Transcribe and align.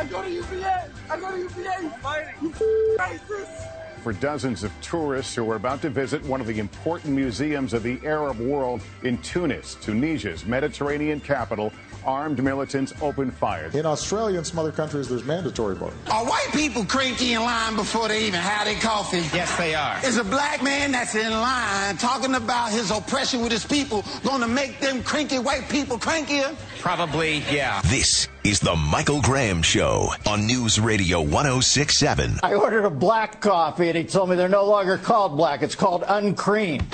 I 0.00 0.04
go 0.04 0.22
to 0.22 0.30
UVA. 0.30 0.84
I 1.10 1.20
go 1.20 1.30
to 1.30 1.38
UVA. 1.38 1.90
Fighting. 2.00 2.34
You 2.40 2.96
racist. 2.98 3.66
For 4.02 4.14
dozens 4.14 4.64
of 4.64 4.72
tourists 4.80 5.34
who 5.34 5.50
are 5.50 5.56
about 5.56 5.82
to 5.82 5.90
visit 5.90 6.24
one 6.24 6.40
of 6.40 6.46
the 6.46 6.58
important 6.58 7.14
museums 7.14 7.74
of 7.74 7.82
the 7.82 8.00
Arab 8.02 8.38
world 8.38 8.80
in 9.02 9.18
Tunis, 9.18 9.74
Tunisia's 9.74 10.46
Mediterranean 10.46 11.20
capital, 11.20 11.70
armed 12.06 12.42
militants 12.42 12.94
opened 13.02 13.34
fire. 13.34 13.70
In 13.74 13.84
Australia 13.84 14.38
and 14.38 14.46
some 14.46 14.58
other 14.58 14.72
countries, 14.72 15.06
there's 15.06 15.24
mandatory 15.24 15.74
voting. 15.74 15.98
Are 16.10 16.24
white 16.24 16.48
people 16.52 16.82
cranky 16.86 17.34
in 17.34 17.42
line 17.42 17.76
before 17.76 18.08
they 18.08 18.24
even 18.26 18.40
have 18.40 18.64
their 18.64 18.80
coffee? 18.80 19.18
Yes, 19.36 19.54
they 19.58 19.74
are. 19.74 20.02
Is 20.02 20.16
a 20.16 20.24
black 20.24 20.62
man 20.62 20.92
that's 20.92 21.14
in 21.14 21.30
line 21.30 21.98
talking 21.98 22.36
about 22.36 22.70
his 22.72 22.90
oppression 22.90 23.42
with 23.42 23.52
his 23.52 23.66
people 23.66 24.02
going 24.24 24.40
to 24.40 24.48
make 24.48 24.80
them 24.80 25.02
cranky 25.02 25.38
white 25.38 25.68
people 25.68 25.98
crankier? 25.98 26.56
Probably, 26.78 27.40
yeah. 27.50 27.82
This 27.82 28.28
is 28.44 28.60
the 28.60 28.74
Michael 28.74 29.20
Graham 29.20 29.62
Show 29.62 30.12
on 30.26 30.46
News 30.46 30.80
Radio 30.80 31.20
1067. 31.20 32.40
I 32.42 32.54
ordered 32.54 32.86
a 32.86 32.90
black 32.90 33.40
coffee 33.40 33.88
and 33.88 33.98
he 33.98 34.04
told 34.04 34.30
me 34.30 34.36
they're 34.36 34.48
no 34.48 34.64
longer 34.64 34.96
called 34.96 35.36
black, 35.36 35.62
it's 35.62 35.74
called 35.74 36.04
uncreamed. 36.08 36.86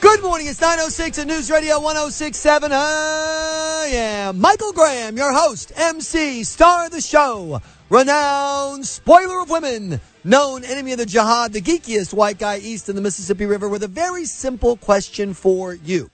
Good 0.00 0.22
morning. 0.22 0.46
It's 0.46 0.60
906 0.60 1.18
at 1.18 1.26
News 1.26 1.50
Radio 1.50 1.80
1067. 1.80 2.70
I 2.72 3.88
am 3.92 4.40
Michael 4.40 4.72
Graham, 4.72 5.16
your 5.16 5.32
host, 5.32 5.72
MC, 5.76 6.44
star 6.44 6.86
of 6.86 6.90
the 6.90 7.00
show, 7.00 7.60
renowned 7.88 8.86
spoiler 8.86 9.40
of 9.40 9.50
women, 9.50 10.00
known 10.24 10.64
enemy 10.64 10.92
of 10.92 10.98
the 10.98 11.06
jihad, 11.06 11.52
the 11.52 11.60
geekiest 11.60 12.12
white 12.12 12.38
guy 12.38 12.58
east 12.58 12.88
of 12.88 12.94
the 12.94 13.00
Mississippi 13.00 13.46
River, 13.46 13.68
with 13.68 13.82
a 13.82 13.88
very 13.88 14.24
simple 14.24 14.76
question 14.76 15.34
for 15.34 15.74
you. 15.74 16.10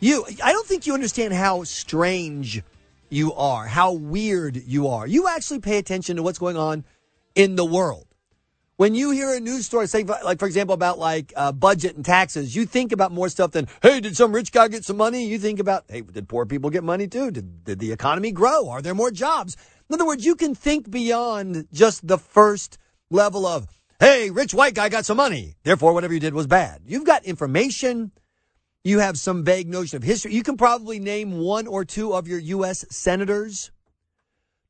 You, 0.00 0.24
I 0.42 0.52
don't 0.52 0.66
think 0.66 0.86
you 0.86 0.94
understand 0.94 1.32
how 1.32 1.62
strange 1.64 2.62
you 3.08 3.32
are, 3.34 3.66
how 3.66 3.92
weird 3.92 4.56
you 4.66 4.88
are. 4.88 5.06
You 5.06 5.28
actually 5.28 5.60
pay 5.60 5.78
attention 5.78 6.16
to 6.16 6.22
what's 6.22 6.38
going 6.38 6.56
on 6.56 6.84
in 7.34 7.56
the 7.56 7.64
world 7.64 8.06
when 8.82 8.96
you 8.96 9.12
hear 9.12 9.32
a 9.32 9.38
news 9.38 9.66
story, 9.66 9.86
say, 9.86 10.02
like, 10.02 10.40
for 10.40 10.46
example, 10.46 10.74
about 10.74 10.98
like 10.98 11.32
uh, 11.36 11.52
budget 11.52 11.94
and 11.94 12.04
taxes, 12.04 12.56
you 12.56 12.66
think 12.66 12.90
about 12.90 13.12
more 13.12 13.28
stuff 13.28 13.52
than, 13.52 13.68
hey, 13.80 14.00
did 14.00 14.16
some 14.16 14.32
rich 14.32 14.50
guy 14.50 14.66
get 14.66 14.84
some 14.84 14.96
money? 14.96 15.24
You 15.24 15.38
think 15.38 15.60
about, 15.60 15.84
hey, 15.88 16.00
did 16.00 16.28
poor 16.28 16.46
people 16.46 16.68
get 16.68 16.82
money 16.82 17.06
too? 17.06 17.30
Did, 17.30 17.64
did 17.64 17.78
the 17.78 17.92
economy 17.92 18.32
grow? 18.32 18.68
Are 18.68 18.82
there 18.82 18.92
more 18.92 19.12
jobs? 19.12 19.56
In 19.92 19.94
other 20.00 20.06
words, 20.06 20.24
you 20.24 20.34
can 20.34 20.54
think 20.54 20.90
beyond 20.90 21.68
just 21.70 22.08
the 22.08 22.16
first 22.16 22.78
level 23.10 23.44
of, 23.46 23.66
hey, 24.00 24.30
rich 24.30 24.54
white 24.54 24.74
guy 24.74 24.88
got 24.88 25.04
some 25.04 25.18
money. 25.18 25.56
Therefore, 25.64 25.92
whatever 25.92 26.14
you 26.14 26.20
did 26.20 26.32
was 26.32 26.46
bad. 26.46 26.80
You've 26.86 27.04
got 27.04 27.26
information. 27.26 28.10
You 28.84 29.00
have 29.00 29.18
some 29.18 29.44
vague 29.44 29.68
notion 29.68 29.98
of 29.98 30.02
history. 30.02 30.32
You 30.32 30.42
can 30.42 30.56
probably 30.56 30.98
name 30.98 31.38
one 31.38 31.66
or 31.66 31.84
two 31.84 32.14
of 32.14 32.26
your 32.26 32.38
U.S. 32.38 32.86
senators 32.88 33.70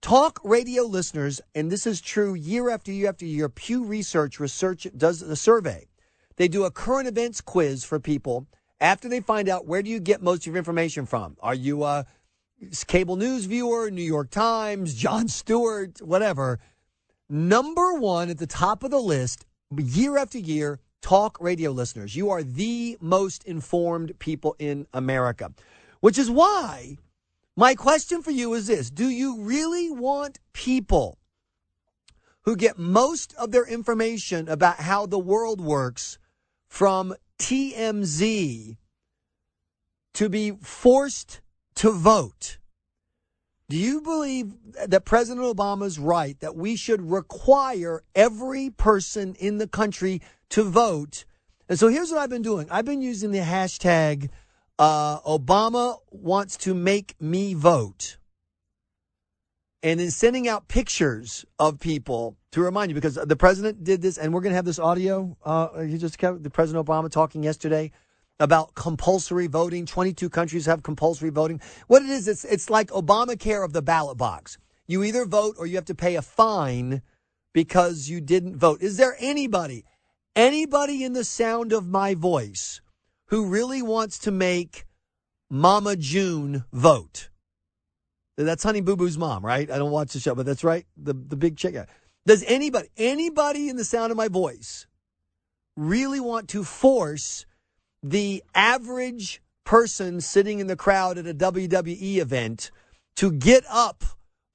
Talk 0.01 0.41
radio 0.43 0.83
listeners, 0.83 1.41
and 1.55 1.71
this 1.71 1.87
is 1.87 2.01
true 2.01 2.35
year 2.35 2.71
after 2.71 2.91
year 2.91 3.09
after 3.09 3.25
year, 3.25 3.49
Pew 3.49 3.85
Research 3.85 4.41
research 4.41 4.89
does 4.97 5.23
a 5.23 5.37
survey. 5.37 5.87
They 6.35 6.49
do 6.49 6.65
a 6.65 6.73
current 6.73 7.07
events 7.07 7.41
quiz 7.41 7.85
for 7.85 8.01
people 8.01 8.49
after 8.81 9.09
they 9.09 9.21
find 9.21 9.49
out 9.49 9.65
where 9.65 9.81
do 9.81 9.89
you 9.89 10.01
get 10.01 10.21
most 10.21 10.39
of 10.39 10.47
your 10.47 10.57
information 10.57 11.07
from. 11.07 11.37
Are 11.41 11.55
you 11.55 11.85
a 11.85 12.05
cable 12.87 13.17
news 13.17 13.47
viewer, 13.47 13.91
New 13.91 14.03
York 14.03 14.31
Times, 14.31 14.95
Jon 14.95 15.29
Stewart, 15.29 16.01
whatever? 16.01 16.61
Number 17.29 17.95
one 17.95 18.31
at 18.31 18.39
the 18.39 18.47
top 18.47 18.85
of 18.85 18.91
the 18.91 19.01
list, 19.01 19.47
year 19.77 20.17
after 20.19 20.39
year, 20.39 20.81
talk 21.01 21.39
radio 21.41 21.71
listeners. 21.71 22.15
You 22.15 22.31
are 22.31 22.43
the 22.43 22.97
most 23.01 23.45
informed 23.45 24.19
people 24.19 24.55
in 24.59 24.87
America, 24.93 25.53
which 26.01 26.19
is 26.19 26.31
why 26.31 26.99
my 27.57 27.75
question 27.75 28.23
for 28.23 28.31
you 28.31 28.55
is 28.55 28.67
this 28.67 28.91
Do 28.91 29.09
you 29.09 29.43
really 29.43 29.91
want 29.91 30.39
people 30.53 31.19
who 32.43 32.57
get 32.57 32.79
most 32.79 33.35
of 33.35 33.51
their 33.51 33.67
information 33.67 34.49
about 34.49 34.77
how 34.77 35.07
the 35.07 35.19
world 35.19 35.61
works 35.61 36.19
from 36.69 37.15
TMZ 37.39 38.77
to 40.15 40.29
be 40.29 40.51
forced 40.51 41.41
to 41.77 41.91
vote? 41.91 42.59
Do 43.69 43.77
you 43.77 44.01
believe 44.03 44.53
that 44.87 45.05
President 45.05 45.45
Obama's 45.47 45.99
right 45.99 46.39
that 46.41 46.57
we 46.57 46.77
should 46.77 47.11
require 47.11 48.03
every 48.15 48.71
person 48.71 49.35
in 49.39 49.59
the 49.59 49.67
country 49.67 50.21
to 50.51 50.63
vote? 50.63 51.25
And 51.69 51.79
so 51.79 51.89
here's 51.89 52.11
what 52.11 52.21
I've 52.21 52.31
been 52.31 52.43
doing 52.43 52.69
I've 52.71 52.85
been 52.85 53.03
using 53.03 53.31
the 53.31 53.39
hashtag 53.39 54.29
uh, 54.79 55.21
Obama 55.21 55.99
wants 56.11 56.57
to 56.59 56.75
make 56.75 57.15
me 57.21 57.55
vote. 57.55 58.19
And 59.83 59.99
then 59.99 60.11
sending 60.11 60.47
out 60.49 60.69
pictures 60.69 61.45
of 61.59 61.81
people 61.81 62.37
to 62.53 62.61
remind 62.61 62.91
you 62.91 62.95
because 62.95 63.15
the 63.15 63.37
president 63.37 63.83
did 63.83 64.01
this, 64.01 64.17
and 64.17 64.33
we're 64.33 64.41
going 64.41 64.53
to 64.53 64.57
have 64.57 64.65
this 64.65 64.79
audio. 64.79 65.37
Uh, 65.45 65.81
he 65.81 65.99
just 65.99 66.19
kept 66.19 66.43
the 66.43 66.51
President 66.51 66.87
Obama 66.87 67.11
talking 67.11 67.43
yesterday 67.43 67.91
about 68.43 68.75
compulsory 68.75 69.47
voting. 69.47 69.87
22 69.87 70.29
countries 70.29 70.67
have 70.67 70.83
compulsory 70.83 71.31
voting. 71.31 71.61
What 71.87 72.03
it 72.03 72.11
is, 72.11 72.29
it's, 72.29 72.45
it's 72.45 72.69
like 72.69 72.89
Obamacare 72.89 73.65
of 73.65 73.73
the 73.73 73.83
ballot 73.83 74.19
box. 74.19 74.59
You 74.87 75.05
either 75.05 75.25
vote 75.25 75.57
or 75.59 75.67
you 75.67 75.77
have 75.77 75.85
to 75.87 75.95
pay 75.95 76.17
a 76.17 76.23
fine 76.23 77.03
because 77.53 78.09
you 78.09 78.21
didn't 78.21 78.57
vote. 78.57 78.83
Is 78.83 78.97
there 78.97 79.17
anybody, 79.19 79.85
anybody 80.35 81.05
in 81.05 81.13
the 81.13 81.25
sound 81.25 81.73
of 81.73 81.87
my 81.87 82.15
voice 82.15 82.81
who 83.27 83.47
really 83.47 83.81
wants 83.81 84.19
to 84.19 84.31
make 84.31 84.87
Mama 85.53 85.97
June 85.97 86.65
vote. 86.73 87.29
That's 88.39 88.63
Honey 88.63 88.81
Boo 88.81 88.97
Boo's 88.97 89.19
mom, 89.19 89.45
right? 89.45 89.71
I 89.71 89.77
don't 89.77 89.91
watch 89.91 90.15
the 90.15 90.19
show, 90.19 90.35
but 90.35 90.47
that's 90.47 90.65
right. 90.65 90.87
The 90.97 91.13
the 91.13 91.37
big 91.37 91.59
chick. 91.59 91.77
Does 92.27 92.43
anybody 92.47 92.89
anybody 92.97 93.69
in 93.69 93.77
the 93.77 93.85
sound 93.85 94.11
of 94.11 94.17
my 94.17 94.29
voice 94.29 94.87
really 95.77 96.21
want 96.21 96.49
to 96.49 96.65
force 96.65 97.45
the 98.03 98.43
average 98.55 99.43
person 99.65 100.21
sitting 100.21 100.59
in 100.59 100.67
the 100.67 100.77
crowd 100.77 101.19
at 101.19 101.27
a 101.27 101.35
WWE 101.35 102.17
event 102.19 102.71
to 103.17 103.31
get 103.31 103.65
up 103.69 104.05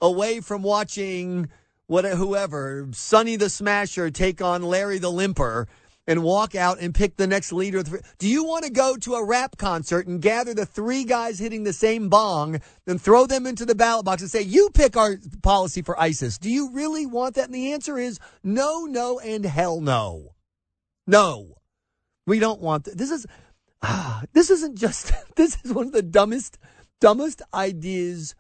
away 0.02 0.42
from 0.42 0.62
watching 0.64 1.50
what 1.88 2.06
whoever 2.06 2.88
Sonny 2.92 3.38
the 3.38 3.50
Smasher 3.50 4.12
take 4.12 4.42
on 4.42 4.64
Larry 4.64 5.00
the 5.00 5.12
Limper 5.12 5.68
and 6.06 6.24
walk 6.24 6.56
out 6.56 6.80
and 6.80 6.96
pick 6.96 7.18
the 7.18 7.28
next 7.28 7.52
leader. 7.52 7.84
Do 8.18 8.28
you 8.28 8.44
want 8.46 8.64
to 8.66 8.72
go 8.72 8.96
to 8.98 9.16
a 9.16 9.26
rap 9.26 9.58
concert 9.58 10.08
and 10.08 10.22
gather 10.22 10.54
the 10.54 10.66
three 10.66 11.04
guys 11.04 11.40
hitting 11.40 11.64
the 11.64 11.74
same 11.74 12.08
bong 12.08 12.62
and 12.86 13.02
throw 13.02 13.26
them 13.26 13.46
into 13.46 13.66
the 13.66 13.76
ballot 13.76 14.06
box 14.06 14.22
and 14.22 14.32
say, 14.32 14.42
you 14.42 14.70
pick 14.74 14.96
our 14.96 15.18
policy 15.42 15.82
for 15.82 16.00
ISIS? 16.00 16.38
Do 16.38 16.50
you 16.50 16.72
really 16.72 17.06
want 17.06 17.36
that? 17.36 17.46
And 17.46 17.56
the 17.56 17.74
answer 17.74 17.98
is 17.98 18.20
no, 18.44 18.86
no, 18.86 19.20
and 19.20 19.46
hell 19.46 19.82
no. 19.82 20.34
No, 21.06 21.57
we 22.28 22.38
don't 22.38 22.62
want 22.62 22.84
that. 22.84 22.98
This 22.98 23.10
is, 23.10 23.26
ah, 23.82 24.22
this 24.34 24.52
isn't 24.52 24.78
just, 24.78 25.12
this 25.36 25.58
is 25.64 25.74
one 25.74 25.88
of 25.88 25.94
the 25.94 26.04
dumbest, 26.04 26.60
dumbest 27.02 27.42
ideas 27.54 28.36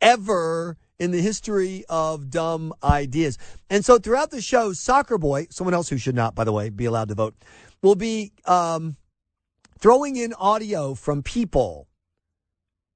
ever 0.00 0.76
in 1.00 1.10
the 1.10 1.20
history 1.20 1.84
of 1.88 2.30
dumb 2.30 2.72
ideas. 2.84 3.36
And 3.68 3.84
so 3.84 3.98
throughout 3.98 4.30
the 4.30 4.40
show, 4.40 4.72
Soccer 4.72 5.18
Boy, 5.18 5.48
someone 5.50 5.74
else 5.74 5.88
who 5.88 5.98
should 5.98 6.14
not, 6.14 6.36
by 6.36 6.44
the 6.44 6.52
way, 6.52 6.68
be 6.70 6.84
allowed 6.84 7.08
to 7.08 7.14
vote, 7.14 7.34
will 7.82 7.96
be 7.96 8.32
um, 8.44 8.96
throwing 9.78 10.16
in 10.16 10.32
audio 10.34 10.94
from 10.94 11.22
people 11.22 11.88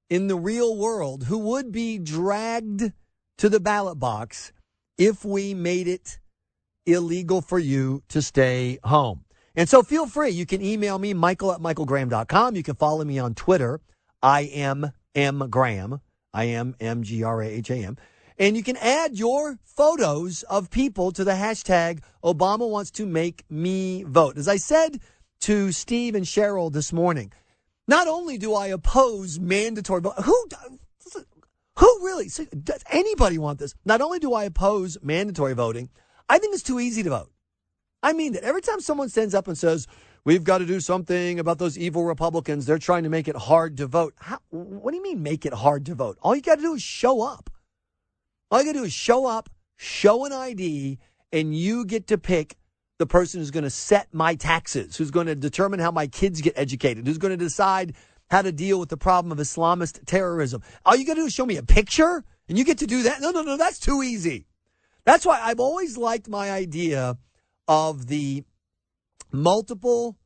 in 0.09 0.27
the 0.27 0.37
real 0.37 0.77
world 0.77 1.25
who 1.25 1.37
would 1.39 1.71
be 1.71 1.97
dragged 1.97 2.93
to 3.37 3.49
the 3.49 3.59
ballot 3.59 3.99
box 3.99 4.51
if 4.97 5.25
we 5.25 5.53
made 5.53 5.87
it 5.87 6.19
illegal 6.85 7.41
for 7.41 7.59
you 7.59 8.01
to 8.09 8.21
stay 8.21 8.79
home. 8.83 9.23
And 9.59 9.67
so 9.67 9.83
feel 9.83 10.07
free. 10.07 10.29
You 10.29 10.45
can 10.45 10.61
email 10.61 10.97
me, 10.97 11.13
michael 11.13 11.51
at 11.51 11.59
michaelgraham.com. 11.59 12.55
You 12.55 12.63
can 12.63 12.75
follow 12.75 13.03
me 13.03 13.19
on 13.19 13.35
Twitter. 13.35 13.81
I 14.23 14.43
am 14.43 14.93
M. 15.13 15.49
Graham. 15.49 15.99
I 16.33 16.45
am 16.45 16.77
M 16.79 17.03
G 17.03 17.23
R 17.23 17.41
A 17.41 17.45
H 17.45 17.69
A 17.69 17.75
M. 17.75 17.97
And 18.37 18.55
you 18.55 18.63
can 18.63 18.77
add 18.77 19.17
your 19.17 19.59
photos 19.65 20.43
of 20.43 20.69
people 20.69 21.11
to 21.11 21.25
the 21.25 21.33
hashtag 21.33 21.99
Obama 22.23 22.69
wants 22.69 22.89
to 22.91 23.05
make 23.05 23.43
me 23.49 24.03
vote. 24.03 24.37
As 24.37 24.47
I 24.47 24.55
said 24.55 25.01
to 25.41 25.73
Steve 25.73 26.15
and 26.15 26.25
Cheryl 26.25 26.71
this 26.71 26.93
morning, 26.93 27.33
not 27.85 28.07
only 28.07 28.37
do 28.37 28.53
I 28.53 28.67
oppose 28.67 29.41
mandatory 29.41 29.99
vote, 29.99 30.23
who, 30.23 30.45
who 31.77 32.05
really, 32.05 32.29
does 32.63 32.83
anybody 32.89 33.37
want 33.37 33.59
this? 33.59 33.75
Not 33.83 33.99
only 33.99 34.19
do 34.19 34.33
I 34.33 34.45
oppose 34.45 34.97
mandatory 35.01 35.53
voting, 35.53 35.89
I 36.29 36.37
think 36.37 36.53
it's 36.53 36.63
too 36.63 36.79
easy 36.79 37.03
to 37.03 37.09
vote. 37.09 37.31
I 38.01 38.13
mean 38.13 38.33
that 38.33 38.43
every 38.43 38.61
time 38.61 38.79
someone 38.79 39.09
stands 39.09 39.33
up 39.33 39.47
and 39.47 39.57
says, 39.57 39.87
We've 40.25 40.43
got 40.43 40.57
to 40.57 40.65
do 40.65 40.79
something 40.79 41.39
about 41.39 41.59
those 41.59 41.77
evil 41.77 42.03
Republicans. 42.03 42.65
They're 42.65 42.77
trying 42.77 43.03
to 43.03 43.09
make 43.09 43.27
it 43.27 43.35
hard 43.35 43.77
to 43.77 43.87
vote. 43.87 44.13
How, 44.17 44.39
what 44.49 44.91
do 44.91 44.97
you 44.97 45.03
mean 45.03 45.23
make 45.23 45.45
it 45.45 45.53
hard 45.53 45.85
to 45.85 45.95
vote? 45.95 46.17
All 46.21 46.35
you 46.35 46.41
got 46.41 46.55
to 46.55 46.61
do 46.61 46.73
is 46.73 46.83
show 46.83 47.21
up. 47.21 47.49
All 48.51 48.59
you 48.59 48.65
got 48.65 48.73
to 48.73 48.79
do 48.79 48.85
is 48.85 48.93
show 48.93 49.25
up, 49.25 49.49
show 49.77 50.25
an 50.25 50.33
ID, 50.33 50.99
and 51.31 51.55
you 51.55 51.85
get 51.85 52.07
to 52.07 52.17
pick 52.17 52.57
the 52.97 53.05
person 53.05 53.39
who's 53.39 53.51
going 53.51 53.63
to 53.63 53.69
set 53.69 54.13
my 54.13 54.35
taxes, 54.35 54.97
who's 54.97 55.11
going 55.11 55.27
to 55.27 55.35
determine 55.35 55.79
how 55.79 55.91
my 55.91 56.07
kids 56.07 56.41
get 56.41 56.53
educated, 56.57 57.07
who's 57.07 57.17
going 57.17 57.31
to 57.31 57.37
decide 57.37 57.95
how 58.29 58.41
to 58.41 58.51
deal 58.51 58.79
with 58.79 58.89
the 58.89 58.97
problem 58.97 59.31
of 59.31 59.37
Islamist 59.37 60.05
terrorism. 60.05 60.61
All 60.85 60.95
you 60.95 61.05
got 61.05 61.13
to 61.13 61.21
do 61.21 61.27
is 61.27 61.33
show 61.33 61.45
me 61.45 61.57
a 61.57 61.63
picture 61.63 62.25
and 62.49 62.57
you 62.57 62.65
get 62.65 62.79
to 62.79 62.87
do 62.87 63.03
that. 63.03 63.21
No, 63.21 63.31
no, 63.31 63.41
no, 63.41 63.55
that's 63.55 63.79
too 63.79 64.03
easy. 64.03 64.47
That's 65.05 65.25
why 65.25 65.39
I've 65.41 65.59
always 65.61 65.97
liked 65.97 66.27
my 66.27 66.51
idea 66.51 67.17
of 67.69 68.07
the 68.07 68.43
multiple 69.31 70.17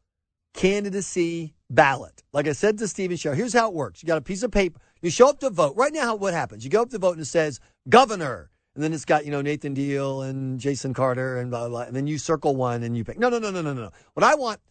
candidacy 0.54 1.54
ballot. 1.69 2.24
Like 2.31 2.48
I 2.48 2.54
said 2.54 2.78
to 2.78 2.88
Stephen 2.88 3.18
Show, 3.18 3.34
here's 3.34 3.54
how 3.54 3.68
it 3.68 3.74
works. 3.74 4.01
You 4.01 4.07
got 4.07 4.18
a 4.18 4.22
piece 4.22 4.44
of 4.44 4.51
paper. 4.51 4.80
You 5.01 5.10
show 5.10 5.28
up 5.28 5.42
to 5.42 5.50
vote. 5.50 5.75
Right 5.75 5.92
now, 5.92 6.16
what 6.16 6.34
happens? 6.34 6.63
You 6.63 6.72
go 6.72 6.81
up 6.81 6.90
to 6.92 6.98
vote 6.98 7.12
and 7.12 7.22
it 7.22 7.25
says 7.25 7.60
governor. 7.90 8.50
And 8.75 8.84
then 8.84 8.94
it's 8.94 9.04
got, 9.04 9.25
you 9.25 9.31
know, 9.31 9.42
Nathan 9.42 9.74
Deal 9.74 10.22
and 10.22 10.57
Jason 10.57 10.94
Carter 10.94 11.38
and 11.38 11.51
blah, 11.51 11.68
blah, 11.68 11.69
blah. 11.69 11.81
And 11.81 11.95
then 11.95 12.07
you 12.07 12.18
circle 12.18 12.56
one 12.56 12.81
and 12.81 12.95
you 12.95 13.04
pick. 13.04 13.19
No, 13.19 13.28
no, 13.28 13.40
no, 13.40 13.51
no, 13.51 13.62
no, 13.62 13.74
no. 13.74 13.92
What 14.13 14.24
I 14.24 14.36
want 14.36 14.62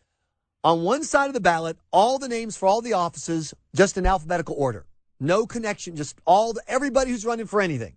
on 0.65 0.83
one 0.83 1.05
side 1.05 1.27
of 1.27 1.35
the 1.35 1.41
ballot, 1.41 1.77
all 1.93 2.19
the 2.19 2.29
names 2.29 2.57
for 2.57 2.67
all 2.67 2.81
the 2.81 2.95
offices, 2.95 3.53
just 3.77 3.99
in 3.99 4.07
alphabetical 4.07 4.57
order. 4.59 4.87
No 5.21 5.47
connection, 5.47 5.95
just 5.95 6.17
all 6.25 6.55
the, 6.55 6.63
everybody 6.67 7.11
who's 7.11 7.27
running 7.27 7.47
for 7.47 7.61
anything. 7.61 7.97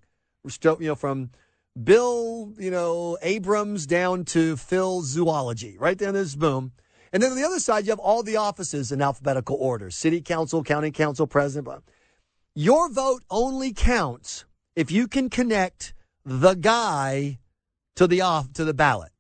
You 0.63 0.75
know, 0.80 0.95
from 0.95 1.31
Bill, 1.81 2.54
you 2.57 2.72
know, 2.72 3.18
Abrams 3.22 3.86
down 3.86 4.24
to 4.25 4.56
Phil 4.56 5.01
Zoology. 5.01 5.77
Right 5.77 5.98
there, 5.98 6.12
this 6.12 6.36
boom. 6.36 6.72
And 7.12 7.22
then 7.22 7.31
on 7.31 7.38
the 7.38 7.45
other 7.45 7.60
side, 7.60 7.86
you 7.86 7.92
have 7.92 8.00
all 8.00 8.24
the 8.24 8.38
offices 8.38 8.92
in 8.92 9.01
alphabetical 9.01 9.57
order 9.60 9.89
city 9.89 10.22
council, 10.22 10.63
county 10.63 10.92
council, 10.92 11.27
president. 11.27 11.83
Your 12.54 12.89
vote 12.89 13.24
only 13.30 13.74
counts 13.74 14.45
if 14.75 14.92
you 14.92 15.07
can 15.07 15.30
connect 15.30 15.94
the 16.24 16.54
guy 16.54 17.39
to 17.95 18.07
the 18.07 18.21
off 18.21 18.51
to 18.54 18.63
the 18.63 18.74
ballot. 18.74 19.12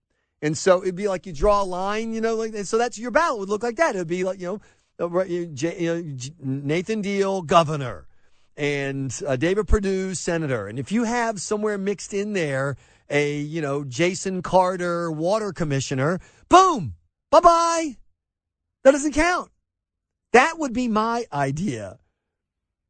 And 0.41 0.57
so 0.57 0.81
it'd 0.81 0.95
be 0.95 1.07
like 1.07 1.25
you 1.25 1.33
draw 1.33 1.61
a 1.61 1.63
line, 1.63 2.13
you 2.13 2.21
know, 2.21 2.35
like 2.35 2.55
so 2.65 2.77
that's 2.77 2.97
your 2.97 3.11
ballot 3.11 3.39
would 3.39 3.49
look 3.49 3.63
like 3.63 3.77
that. 3.77 3.95
It'd 3.95 4.07
be 4.07 4.23
like 4.23 4.39
you 4.39 4.59
know, 4.99 5.15
uh, 5.17 5.23
you 5.23 5.53
know 5.53 6.17
Nathan 6.41 7.01
Deal, 7.01 7.41
governor, 7.41 8.07
and 8.57 9.17
uh, 9.27 9.35
David 9.35 9.67
Perdue, 9.67 10.13
senator. 10.15 10.67
And 10.67 10.79
if 10.79 10.91
you 10.91 11.03
have 11.03 11.41
somewhere 11.41 11.77
mixed 11.77 12.13
in 12.13 12.33
there 12.33 12.77
a 13.09 13.37
you 13.37 13.61
know 13.61 13.83
Jason 13.83 14.41
Carter, 14.41 15.11
water 15.11 15.51
commissioner, 15.53 16.19
boom, 16.49 16.95
bye 17.31 17.39
bye. 17.39 17.97
That 18.83 18.91
doesn't 18.91 19.13
count. 19.13 19.51
That 20.33 20.59
would 20.59 20.73
be 20.73 20.87
my 20.87 21.25
idea 21.31 21.97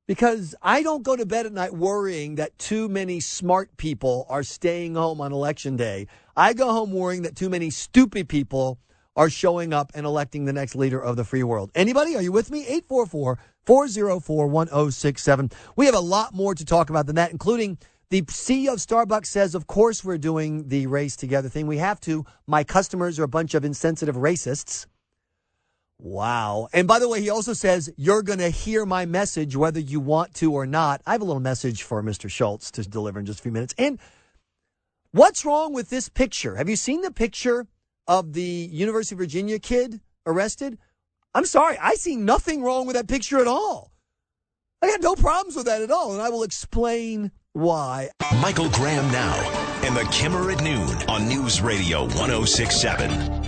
because 0.08 0.56
I 0.62 0.84
don't 0.84 1.04
go 1.04 1.16
to 1.16 1.26
bed 1.26 1.46
at 1.46 1.54
night 1.54 1.74
worrying 1.74 2.36
that 2.36 2.58
too 2.58 2.90
many 2.90 3.20
smart 3.20 3.76
people 3.78 4.26
are 4.30 4.44
staying 4.44 4.96
home 4.96 5.22
on 5.22 5.32
election 5.32 5.78
day. 5.78 6.08
I 6.36 6.54
go 6.54 6.72
home 6.72 6.92
worrying 6.92 7.24
that 7.24 7.36
too 7.36 7.50
many 7.50 7.70
stupid 7.70 8.28
people 8.30 8.80
are 9.16 9.30
showing 9.30 9.74
up 9.74 9.92
and 9.96 10.06
electing 10.06 10.46
the 10.46 10.54
next 10.54 10.76
leader 10.76 11.00
of 11.00 11.16
the 11.16 11.24
free 11.24 11.44
world. 11.44 11.72
Anybody? 11.74 12.16
Are 12.16 12.22
you 12.22 12.32
with 12.32 12.52
me? 12.52 12.62
844 12.62 13.40
404 13.66 14.48
1067. 14.48 15.52
We 15.76 15.86
have 15.86 15.96
a 15.96 16.00
lot 16.00 16.34
more 16.34 16.56
to 16.56 16.66
talk 16.66 16.90
about 16.90 17.06
than 17.06 17.16
that, 17.16 17.32
including 17.32 17.78
the 18.10 18.22
CEO 18.24 18.74
of 18.74 18.80
Starbucks 18.80 19.26
says, 19.26 19.56
of 19.56 19.68
course, 19.68 20.04
we're 20.04 20.18
doing 20.18 20.68
the 20.68 20.88
race 20.88 21.16
together 21.16 21.50
thing. 21.50 21.68
We 21.68 21.78
have 21.78 22.00
to. 22.02 22.26
My 22.46 22.64
customers 22.64 23.20
are 23.20 23.24
a 23.24 23.28
bunch 23.28 23.56
of 23.56 23.66
insensitive 23.66 24.16
racists. 24.16 24.86
Wow. 25.98 26.68
And 26.74 26.88
by 26.88 27.00
the 27.00 27.10
way, 27.10 27.22
he 27.22 27.30
also 27.30 27.54
says, 27.54 27.90
you're 27.98 28.22
going 28.22 28.40
to 28.40 28.50
hear 28.50 28.86
my 28.86 29.06
message 29.06 29.56
whether 29.56 29.80
you 29.80 30.00
want 30.00 30.36
to 30.36 30.54
or 30.54 30.66
not. 30.66 31.02
I 31.06 31.14
have 31.14 31.22
a 31.22 31.26
little 31.26 31.42
message 31.42 31.84
for 31.84 32.04
Mr. 32.04 32.30
Schultz 32.30 32.70
to 32.72 32.84
deliver 32.84 33.20
in 33.20 33.26
just 33.26 33.40
a 33.40 33.44
few 33.44 33.52
minutes. 33.52 33.74
And 33.78 33.98
what's 35.12 35.46
wrong 35.46 35.74
with 35.74 35.90
this 35.90 36.10
picture? 36.10 36.58
Have 36.58 36.70
you 36.70 36.76
seen 36.76 37.02
the 37.02 37.12
picture 37.12 37.66
of 38.08 38.34
the 38.34 38.42
University 38.42 39.16
of 39.16 39.20
Virginia 39.20 39.58
kid 39.58 40.02
arrested? 40.26 40.78
I'm 41.36 41.46
sorry. 41.46 41.78
I 41.80 41.96
see 41.96 42.16
nothing 42.16 42.64
wrong 42.64 42.88
with 42.88 42.96
that 42.96 43.10
picture 43.10 43.40
at 43.40 43.48
all. 43.48 43.92
I 44.82 44.88
got 44.88 45.02
no 45.02 45.16
problems 45.16 45.58
with 45.58 45.66
that 45.66 45.82
at 45.82 45.92
all. 45.92 46.14
And 46.14 46.22
I 46.22 46.30
will 46.30 46.44
explain 46.44 47.32
why. 47.52 48.10
Michael 48.40 48.70
Graham 48.70 49.12
now 49.12 49.36
and 49.84 49.96
the 49.96 50.08
Kimmer 50.12 50.50
at 50.50 50.64
noon 50.64 50.90
on 51.10 51.28
News 51.28 51.62
Radio 51.62 52.04
1067. 52.04 53.45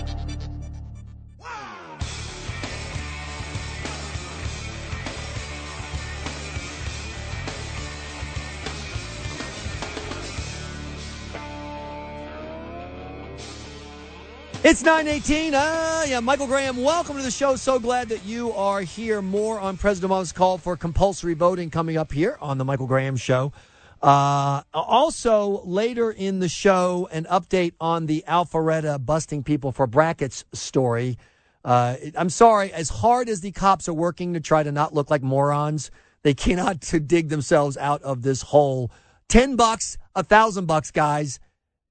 It's 14.69 14.83
918. 14.83 15.53
Ah, 15.55 16.03
yeah, 16.03 16.19
Michael 16.19 16.45
Graham, 16.45 16.83
welcome 16.83 17.15
to 17.15 17.23
the 17.23 17.31
show. 17.31 17.55
So 17.55 17.79
glad 17.79 18.09
that 18.09 18.25
you 18.25 18.51
are 18.51 18.81
here. 18.81 19.21
More 19.21 19.57
on 19.61 19.77
President 19.77 20.11
Obama's 20.11 20.33
call 20.33 20.57
for 20.57 20.75
compulsory 20.75 21.35
voting 21.35 21.69
coming 21.69 21.95
up 21.95 22.11
here 22.11 22.37
on 22.41 22.57
the 22.57 22.65
Michael 22.65 22.85
Graham 22.85 23.15
Show. 23.15 23.53
Uh, 24.01 24.63
also, 24.73 25.61
later 25.63 26.11
in 26.11 26.39
the 26.39 26.49
show, 26.49 27.07
an 27.13 27.23
update 27.31 27.75
on 27.79 28.07
the 28.07 28.25
Alpharetta 28.27 29.05
busting 29.05 29.41
people 29.41 29.71
for 29.71 29.87
brackets 29.87 30.43
story. 30.51 31.17
Uh, 31.63 31.95
I'm 32.17 32.29
sorry, 32.29 32.73
as 32.73 32.89
hard 32.89 33.29
as 33.29 33.39
the 33.39 33.53
cops 33.53 33.87
are 33.87 33.93
working 33.93 34.33
to 34.33 34.41
try 34.41 34.63
to 34.63 34.71
not 34.73 34.93
look 34.93 35.09
like 35.09 35.23
morons, 35.23 35.91
they 36.23 36.33
cannot 36.33 36.81
to 36.81 36.99
dig 37.15 37.29
themselves 37.29 37.77
out 37.77 38.01
of 38.01 38.21
this 38.21 38.41
hole. 38.41 38.91
10 39.29 39.55
bucks, 39.55 39.97
a 40.13 40.23
thousand 40.23 40.65
bucks, 40.65 40.91
guys. 40.91 41.39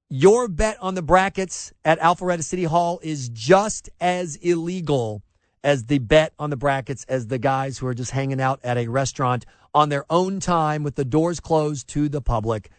Your 0.09 0.47
bet 0.47 0.77
on 0.81 0.95
the 0.95 1.03
brackets 1.03 1.73
at 1.85 1.99
Alpharetta 1.99 2.45
City 2.45 2.63
Hall 2.63 3.01
is 3.03 3.29
just 3.29 3.91
as 4.01 4.37
illegal 4.37 5.25
as 5.65 5.87
the 5.87 5.99
bet 5.99 6.33
on 6.39 6.51
the 6.51 6.57
brackets 6.57 7.05
as 7.09 7.27
the 7.27 7.39
guys 7.39 7.79
who 7.79 7.89
are 7.89 7.95
just 7.95 8.13
hanging 8.13 8.41
out 8.41 8.61
at 8.63 8.79
a 8.79 8.87
restaurant 8.87 9.45
on 9.75 9.89
their 9.89 10.05
own 10.09 10.39
time 10.39 10.85
with 10.85 10.95
the 10.95 11.05
doors 11.05 11.41
closed 11.41 11.89
to 11.89 12.09
the 12.09 12.21
public. 12.21 12.71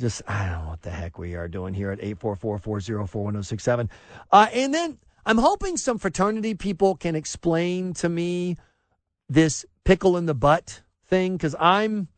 Just, 0.00 0.22
I 0.26 0.48
don't 0.48 0.64
know 0.64 0.70
what 0.70 0.82
the 0.82 0.90
heck 0.90 1.18
we 1.18 1.36
are 1.36 1.46
doing 1.46 1.72
here 1.72 1.92
at 1.92 2.00
844 2.00 2.58
404 2.58 3.22
1067. 3.22 3.88
Uh, 4.32 4.48
and 4.52 4.74
then 4.74 4.98
I'm 5.24 5.38
hoping 5.38 5.76
some 5.76 5.98
fraternity 5.98 6.54
people 6.54 6.96
can 6.96 7.14
explain 7.14 7.94
to 7.94 8.08
me 8.08 8.56
this 9.28 9.64
pickle 9.84 10.16
in 10.16 10.26
the 10.26 10.34
butt 10.34 10.82
thing 11.06 11.36
because 11.36 11.54
I'm 11.60 12.08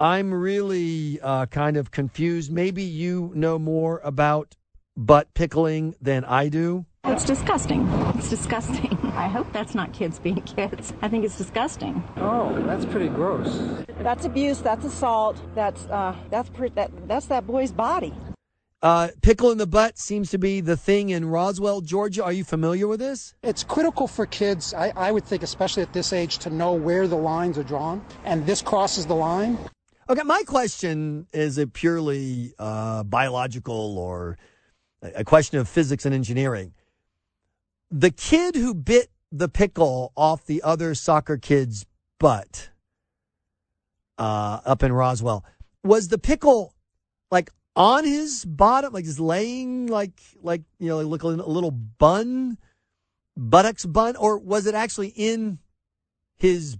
I'm 0.00 0.32
really 0.32 1.20
uh, 1.20 1.44
kind 1.44 1.76
of 1.76 1.90
confused. 1.90 2.50
Maybe 2.50 2.82
you 2.82 3.32
know 3.34 3.58
more 3.58 4.00
about 4.02 4.56
butt 4.96 5.32
pickling 5.34 5.94
than 6.00 6.24
I 6.24 6.48
do. 6.48 6.86
It's 7.04 7.26
disgusting. 7.26 7.86
It's 8.16 8.30
disgusting. 8.30 8.98
I 9.14 9.28
hope 9.28 9.52
that's 9.52 9.74
not 9.74 9.92
kids 9.92 10.18
being 10.18 10.40
kids. 10.42 10.94
I 11.02 11.08
think 11.08 11.26
it's 11.26 11.36
disgusting. 11.36 12.02
Oh, 12.16 12.62
that's 12.62 12.86
pretty 12.86 13.08
gross. 13.08 13.84
That's 13.98 14.24
abuse. 14.24 14.60
That's 14.62 14.86
assault. 14.86 15.36
That's 15.54 15.84
uh, 15.86 16.16
that's 16.30 16.48
pre- 16.48 16.70
that 16.70 16.90
that's 17.06 17.26
that 17.26 17.46
boy's 17.46 17.70
body. 17.70 18.14
Uh, 18.82 19.08
pickle 19.20 19.50
in 19.50 19.58
the 19.58 19.66
butt 19.66 19.98
seems 19.98 20.30
to 20.30 20.38
be 20.38 20.62
the 20.62 20.78
thing 20.78 21.10
in 21.10 21.26
Roswell, 21.26 21.82
Georgia. 21.82 22.24
Are 22.24 22.32
you 22.32 22.44
familiar 22.44 22.88
with 22.88 23.00
this? 23.00 23.34
It's 23.42 23.62
critical 23.62 24.08
for 24.08 24.24
kids, 24.24 24.72
I, 24.72 24.94
I 24.96 25.12
would 25.12 25.26
think, 25.26 25.42
especially 25.42 25.82
at 25.82 25.92
this 25.92 26.14
age, 26.14 26.38
to 26.38 26.48
know 26.48 26.72
where 26.72 27.06
the 27.06 27.18
lines 27.18 27.58
are 27.58 27.62
drawn. 27.62 28.02
And 28.24 28.46
this 28.46 28.62
crosses 28.62 29.04
the 29.04 29.14
line. 29.14 29.58
Okay, 30.10 30.24
my 30.24 30.42
question 30.42 31.28
is 31.32 31.56
a 31.56 31.68
purely 31.68 32.52
uh, 32.58 33.04
biological 33.04 33.96
or 33.96 34.38
a 35.02 35.22
question 35.22 35.60
of 35.60 35.68
physics 35.68 36.04
and 36.04 36.12
engineering. 36.12 36.74
The 37.92 38.10
kid 38.10 38.56
who 38.56 38.74
bit 38.74 39.08
the 39.30 39.48
pickle 39.48 40.12
off 40.16 40.44
the 40.44 40.62
other 40.64 40.96
soccer 40.96 41.36
kid's 41.36 41.86
butt 42.18 42.70
uh, 44.18 44.58
up 44.64 44.82
in 44.82 44.92
Roswell 44.92 45.44
was 45.84 46.08
the 46.08 46.18
pickle 46.18 46.74
like 47.30 47.52
on 47.76 48.04
his 48.04 48.44
bottom, 48.44 48.92
like 48.92 49.04
just 49.04 49.20
laying 49.20 49.86
like 49.86 50.20
like 50.42 50.62
you 50.80 50.88
know 50.88 50.98
like 51.02 51.22
a 51.22 51.28
little 51.28 51.70
bun, 51.70 52.58
buttocks 53.36 53.86
bun, 53.86 54.16
or 54.16 54.38
was 54.38 54.66
it 54.66 54.74
actually 54.74 55.12
in 55.14 55.60
his 56.36 56.78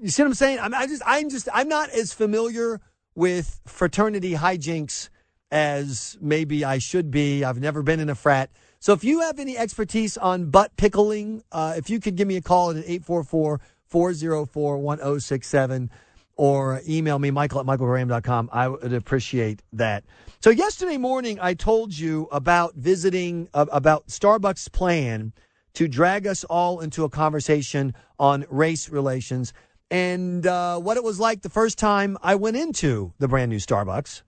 you 0.00 0.08
see 0.08 0.22
what 0.22 0.28
I'm 0.28 0.34
saying? 0.34 0.58
I'm 0.60 0.74
I 0.74 0.86
just 0.86 1.02
I'm 1.06 1.28
just 1.28 1.48
I'm 1.52 1.68
not 1.68 1.90
as 1.90 2.12
familiar 2.12 2.80
with 3.14 3.60
fraternity 3.66 4.34
hijinks 4.34 5.08
as 5.50 6.18
maybe 6.20 6.64
I 6.64 6.78
should 6.78 7.10
be. 7.10 7.44
I've 7.44 7.60
never 7.60 7.82
been 7.82 8.00
in 8.00 8.10
a 8.10 8.14
frat. 8.14 8.50
So 8.78 8.92
if 8.92 9.04
you 9.04 9.20
have 9.20 9.38
any 9.38 9.56
expertise 9.56 10.16
on 10.16 10.50
butt 10.50 10.76
pickling, 10.76 11.42
uh, 11.50 11.74
if 11.76 11.88
you 11.88 11.98
could 12.00 12.16
give 12.16 12.28
me 12.28 12.36
a 12.36 12.42
call 12.42 12.70
at 12.70 12.76
844 12.76 13.60
404 13.86 14.78
1067 14.78 15.90
or 16.36 16.82
email 16.86 17.18
me, 17.18 17.30
michael 17.30 17.60
at 17.60 17.66
michaelgraham.com, 17.66 18.50
I 18.52 18.68
would 18.68 18.92
appreciate 18.92 19.62
that. 19.72 20.04
So 20.40 20.50
yesterday 20.50 20.98
morning, 20.98 21.38
I 21.40 21.54
told 21.54 21.96
you 21.96 22.28
about 22.30 22.74
visiting, 22.74 23.48
uh, 23.54 23.66
about 23.72 24.08
Starbucks' 24.08 24.70
plan 24.70 25.32
to 25.74 25.88
drag 25.88 26.26
us 26.26 26.44
all 26.44 26.80
into 26.80 27.04
a 27.04 27.08
conversation 27.08 27.94
on 28.18 28.44
race 28.50 28.88
relations 28.88 29.52
and 29.90 30.46
uh, 30.46 30.78
what 30.78 30.96
it 30.96 31.04
was 31.04 31.20
like 31.20 31.42
the 31.42 31.50
first 31.50 31.78
time 31.78 32.18
I 32.22 32.34
went 32.34 32.56
into 32.56 33.12
the 33.18 33.28
brand 33.28 33.50
new 33.50 33.58
Starbucks. 33.58 34.22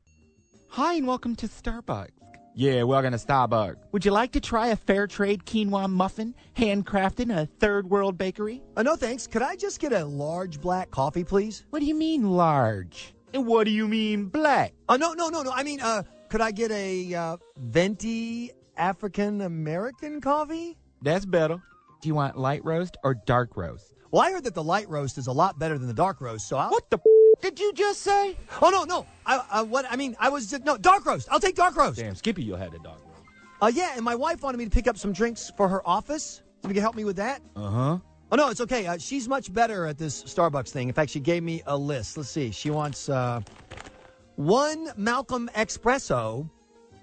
Hi, 0.71 0.95
and 0.95 1.07
welcome 1.07 1.35
to 1.37 1.49
Starbucks. 1.49 2.11
Yeah, 2.55 2.83
welcome 2.83 3.13
to 3.13 3.19
Starbucks. 3.19 3.77
Would 3.93 4.05
you 4.05 4.11
like 4.11 4.33
to 4.33 4.41
try 4.41 4.69
a 4.69 4.77
fair 4.77 5.07
trade 5.07 5.45
quinoa 5.45 5.89
muffin 5.89 6.35
handcrafted 6.57 7.21
in 7.21 7.31
a 7.31 7.47
third 7.47 7.89
world 7.89 8.19
bakery? 8.19 8.63
Uh, 8.77 8.83
no, 8.83 8.97
thanks. 8.97 9.27
Could 9.27 9.43
I 9.43 9.55
just 9.55 9.79
get 9.81 9.93
a 9.93 10.05
large 10.05 10.61
black 10.61 10.91
coffee, 10.91 11.25
please? 11.25 11.65
What 11.71 11.81
do 11.81 11.87
you 11.87 11.95
mean 11.95 12.31
large? 12.31 13.15
And 13.33 13.47
what 13.47 13.65
do 13.65 13.71
you 13.71 13.87
mean 13.87 14.27
black? 14.27 14.73
Uh, 14.89 14.97
no, 14.97 15.13
no, 15.13 15.29
no, 15.29 15.43
no. 15.43 15.53
I 15.53 15.63
mean, 15.63 15.81
uh, 15.81 16.03
could 16.29 16.41
I 16.41 16.51
get 16.51 16.71
a 16.73 17.15
uh, 17.15 17.37
venti 17.59 18.51
African 18.77 19.43
American 19.43 20.21
coffee? 20.21 20.77
That's 21.03 21.27
better. 21.27 21.63
Do 22.01 22.09
you 22.09 22.15
want 22.15 22.37
light 22.37 22.65
roast 22.65 22.97
or 23.05 23.15
dark 23.15 23.57
roast? 23.57 23.95
Well, 24.11 24.23
I 24.23 24.31
heard 24.33 24.45
that 24.45 24.55
the 24.55 24.63
light 24.63 24.89
roast 24.89 25.19
is 25.19 25.27
a 25.27 25.33
lot 25.33 25.59
better 25.59 25.77
than 25.77 25.87
the 25.87 25.95
dark 25.95 26.21
roast. 26.21 26.49
So 26.49 26.57
I'll... 26.57 26.71
what 26.71 26.89
the 26.91 26.97
f- 26.97 27.43
did 27.43 27.61
you 27.61 27.73
just 27.73 28.01
say? 28.01 28.37
Oh 28.63 28.71
no, 28.71 28.85
no. 28.85 29.07
I, 29.27 29.45
I 29.51 29.63
what 29.63 29.87
I 29.91 29.97
mean, 29.97 30.17
I 30.19 30.29
was 30.29 30.51
just 30.51 30.65
no 30.65 30.77
dark 30.77 31.05
roast. 31.05 31.29
I'll 31.31 31.41
take 31.41 31.55
dark 31.55 31.77
roast. 31.77 31.99
Damn, 31.99 32.15
Skippy, 32.15 32.43
you 32.43 32.55
had 32.55 32.65
have 32.65 32.73
the 32.73 32.79
dark 32.79 32.99
roast. 32.99 33.23
Uh, 33.61 33.71
yeah, 33.75 33.93
and 33.97 34.05
my 34.05 34.15
wife 34.15 34.43
wanted 34.43 34.59
me 34.59 34.65
to 34.65 34.71
pick 34.71 34.89
up 34.89 34.97
some 34.97 35.13
drinks 35.13 35.53
for 35.57 35.69
her 35.69 35.87
office. 35.87 36.43
So 36.63 36.69
you 36.69 36.75
can 36.75 36.83
help 36.83 36.97
me 36.97 37.05
with 37.05 37.17
that. 37.17 37.43
Uh 37.55 37.71
huh. 37.71 37.99
Oh 38.31 38.37
no, 38.37 38.49
it's 38.49 38.61
okay. 38.63 38.87
Uh, 38.87 38.99
she's 38.99 39.29
much 39.29 39.53
better 39.53 39.87
at 39.87 39.99
this 39.99 40.23
Starbucks 40.25 40.71
thing. 40.71 40.89
In 40.89 40.95
fact, 40.95 41.11
she 41.11 41.21
gave 41.21 41.43
me 41.43 41.63
a 41.67 41.77
list. 41.77 42.17
Let's 42.17 42.31
see. 42.31 42.51
She 42.51 42.71
wants 42.71 43.09
uh, 43.09 43.41
one 44.37 44.91
Malcolm 44.97 45.49
Espresso, 45.55 46.49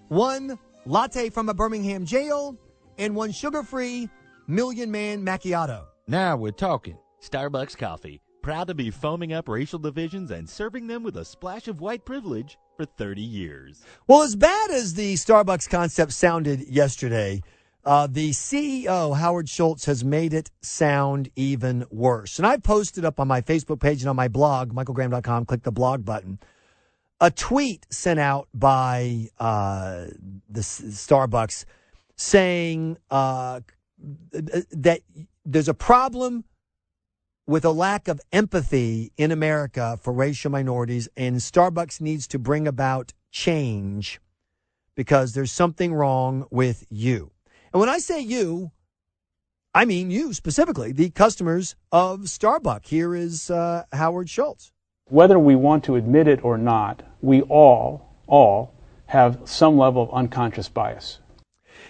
one 0.09 0.57
latte 0.85 1.29
from 1.29 1.49
a 1.49 1.53
Birmingham 1.53 2.05
jail, 2.05 2.55
and 2.97 3.15
one 3.15 3.31
sugar-free 3.31 4.09
Million 4.47 4.91
Man 4.91 5.25
Macchiato. 5.25 5.85
Now 6.07 6.37
we're 6.37 6.51
talking. 6.51 6.99
Starbucks 7.19 7.75
Coffee, 7.75 8.21
proud 8.43 8.67
to 8.67 8.75
be 8.75 8.91
foaming 8.91 9.33
up 9.33 9.49
racial 9.49 9.79
divisions 9.79 10.29
and 10.29 10.47
serving 10.47 10.85
them 10.85 11.01
with 11.01 11.17
a 11.17 11.25
splash 11.25 11.67
of 11.67 11.81
white 11.81 12.05
privilege 12.05 12.59
for 12.77 12.85
30 12.85 13.23
years. 13.23 13.83
Well, 14.05 14.21
as 14.21 14.35
bad 14.35 14.69
as 14.69 14.93
the 14.93 15.15
Starbucks 15.15 15.67
concept 15.67 16.13
sounded 16.13 16.67
yesterday, 16.67 17.41
uh, 17.85 18.05
the 18.05 18.31
CEO, 18.31 19.17
Howard 19.17 19.49
Schultz, 19.49 19.85
has 19.85 20.05
made 20.05 20.35
it 20.35 20.51
sound 20.61 21.31
even 21.35 21.87
worse. 21.89 22.37
And 22.37 22.45
I 22.45 22.57
posted 22.57 23.03
up 23.03 23.19
on 23.19 23.27
my 23.27 23.41
Facebook 23.41 23.79
page 23.79 24.03
and 24.03 24.09
on 24.09 24.15
my 24.15 24.27
blog, 24.27 24.73
michaelgraham.com, 24.73 25.45
click 25.45 25.63
the 25.63 25.71
blog 25.71 26.05
button, 26.05 26.37
a 27.19 27.31
tweet 27.31 27.87
sent 27.89 28.19
out 28.19 28.47
by 28.53 29.29
uh, 29.39 30.05
the 30.47 30.61
Starbucks 30.61 31.65
saying 32.15 32.97
uh, 33.09 33.61
that 34.31 35.01
there's 35.45 35.69
a 35.69 35.73
problem 35.73 36.43
with 37.47 37.63
a 37.63 37.71
lack 37.71 38.07
of 38.07 38.19
empathy 38.31 39.11
in 39.17 39.31
America 39.31 39.99
for 40.01 40.11
racial 40.11 40.49
minorities, 40.49 41.07
and 41.15 41.35
Starbucks 41.37 42.01
needs 42.01 42.27
to 42.27 42.39
bring 42.39 42.67
about 42.67 43.13
change 43.31 44.19
because 44.95 45.33
there's 45.33 45.51
something 45.51 45.93
wrong 45.93 46.47
with 46.49 46.85
you. 46.89 47.31
And 47.71 47.79
when 47.79 47.89
I 47.89 47.99
say 47.99 48.19
you, 48.19 48.71
I 49.73 49.85
mean 49.85 50.09
you 50.09 50.33
specifically, 50.33 50.91
the 50.91 51.11
customers 51.11 51.75
of 51.91 52.21
Starbucks. 52.21 52.87
Here 52.87 53.13
is 53.13 53.51
uh, 53.51 53.83
Howard 53.91 54.29
Schultz. 54.29 54.71
Whether 55.09 55.37
we 55.37 55.55
want 55.55 55.83
to 55.83 55.97
admit 55.97 56.27
it 56.27 56.43
or 56.43 56.57
not, 56.57 57.03
we 57.21 57.41
all, 57.43 58.15
all 58.25 58.73
have 59.07 59.39
some 59.45 59.77
level 59.77 60.03
of 60.03 60.13
unconscious 60.13 60.67
bias. 60.67 61.19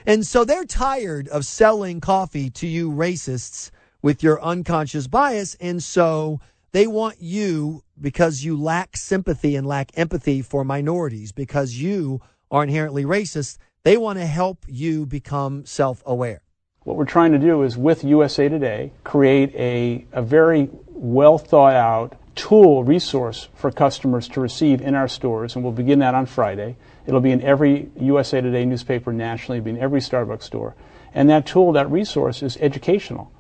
And 0.08 0.26
so 0.26 0.46
they're 0.46 0.66
tired 0.66 1.28
of 1.30 1.46
selling 1.46 2.00
coffee 2.00 2.52
to 2.52 2.68
you 2.68 2.92
racists 2.92 3.72
with 4.04 4.22
your 4.22 4.42
unconscious 4.44 5.08
bias. 5.08 5.56
And 5.60 5.82
so 5.82 6.40
they 6.74 6.86
want 6.86 7.22
you, 7.22 7.84
because 8.00 8.44
you 8.44 8.56
lack 8.56 8.98
sympathy 8.98 9.56
and 9.56 9.66
lack 9.66 9.92
empathy 9.98 10.44
for 10.44 10.64
minorities, 10.64 11.32
because 11.32 11.76
you 11.76 12.22
are 12.52 12.64
inherently 12.64 13.04
racist, 13.04 13.58
they 13.84 13.98
want 13.98 14.20
to 14.20 14.26
help 14.26 14.64
you 14.68 15.08
become 15.08 15.66
self 15.66 16.04
aware. 16.06 16.42
What 16.84 16.98
we're 16.98 17.06
trying 17.06 17.32
to 17.32 17.40
do 17.40 17.64
is, 17.64 17.76
with 17.76 18.04
USA 18.04 18.48
Today, 18.48 18.92
create 19.04 19.56
a, 19.56 20.06
a 20.12 20.22
very 20.22 20.70
well 20.88 21.40
thought 21.40 21.74
out 21.74 22.16
tool 22.36 22.84
resource 22.84 23.48
for 23.56 23.72
customers 23.72 24.28
to 24.28 24.40
receive 24.40 24.82
in 24.82 24.94
our 24.94 25.08
stores, 25.08 25.56
and 25.56 25.64
we'll 25.64 25.74
begin 25.74 26.00
that 26.00 26.14
on 26.14 26.28
Friday. 26.28 26.76
It'll 27.08 27.22
be 27.22 27.32
in 27.32 27.42
every 27.42 27.90
USA 28.00 28.42
Today 28.42 28.66
newspaper 28.66 29.14
nationally, 29.14 29.60
it'll 29.60 29.66
be 29.66 29.72
in 29.72 29.80
every 29.80 30.00
Starbucks 30.00 30.44
store. 30.44 30.76
And 31.14 31.30
that 31.30 31.46
tool, 31.46 31.72
that 31.74 31.90
resource, 31.90 32.44
is 32.44 32.58
educational. 32.58 33.32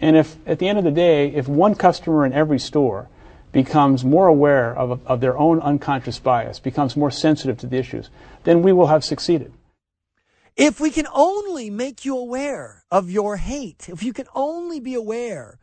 And 0.00 0.16
if, 0.16 0.36
at 0.46 0.58
the 0.58 0.68
end 0.68 0.78
of 0.78 0.84
the 0.84 0.90
day, 0.90 1.28
if 1.28 1.48
one 1.48 1.74
customer 1.74 2.26
in 2.26 2.32
every 2.32 2.58
store 2.58 3.08
becomes 3.52 4.04
more 4.04 4.26
aware 4.26 4.76
of, 4.76 5.00
of 5.06 5.20
their 5.20 5.38
own 5.38 5.60
unconscious 5.60 6.18
bias, 6.18 6.58
becomes 6.58 6.96
more 6.96 7.10
sensitive 7.10 7.58
to 7.58 7.66
the 7.66 7.76
issues, 7.76 8.10
then 8.44 8.62
we 8.62 8.72
will 8.72 8.88
have 8.88 9.04
succeeded. 9.04 9.52
If 10.56 10.80
we 10.80 10.90
can 10.90 11.06
only 11.14 11.70
make 11.70 12.04
you 12.04 12.18
aware 12.18 12.84
of 12.90 13.10
your 13.10 13.36
hate, 13.36 13.88
if 13.88 14.02
you 14.02 14.12
can 14.12 14.26
only 14.34 14.80
be 14.80 14.94
aware 14.94 15.58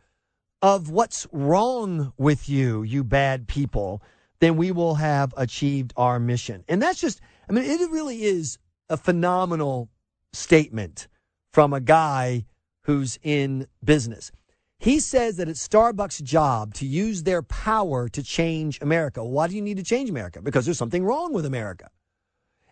of 0.62 0.90
what's 0.90 1.26
wrong 1.32 2.12
with 2.16 2.48
you, 2.48 2.82
you 2.82 3.04
bad 3.04 3.46
people, 3.46 4.02
then 4.40 4.56
we 4.56 4.72
will 4.72 4.96
have 4.96 5.32
achieved 5.36 5.92
our 5.96 6.18
mission. 6.18 6.64
And 6.68 6.82
that's 6.82 7.00
just, 7.00 7.20
I 7.50 7.52
mean, 7.52 7.64
it 7.64 7.90
really 7.90 8.22
is 8.22 8.58
a 8.88 8.96
phenomenal 8.96 9.90
statement 10.32 11.08
from 11.52 11.72
a 11.72 11.80
guy 11.80 12.44
who's 12.82 13.18
in 13.24 13.66
business. 13.82 14.30
He 14.78 15.00
says 15.00 15.36
that 15.36 15.48
it's 15.48 15.66
Starbucks' 15.66 16.22
job 16.22 16.74
to 16.74 16.86
use 16.86 17.24
their 17.24 17.42
power 17.42 18.08
to 18.10 18.22
change 18.22 18.78
America. 18.80 19.24
Why 19.24 19.48
do 19.48 19.56
you 19.56 19.62
need 19.62 19.78
to 19.78 19.82
change 19.82 20.08
America? 20.08 20.40
Because 20.40 20.64
there's 20.64 20.78
something 20.78 21.04
wrong 21.04 21.32
with 21.32 21.44
America. 21.44 21.90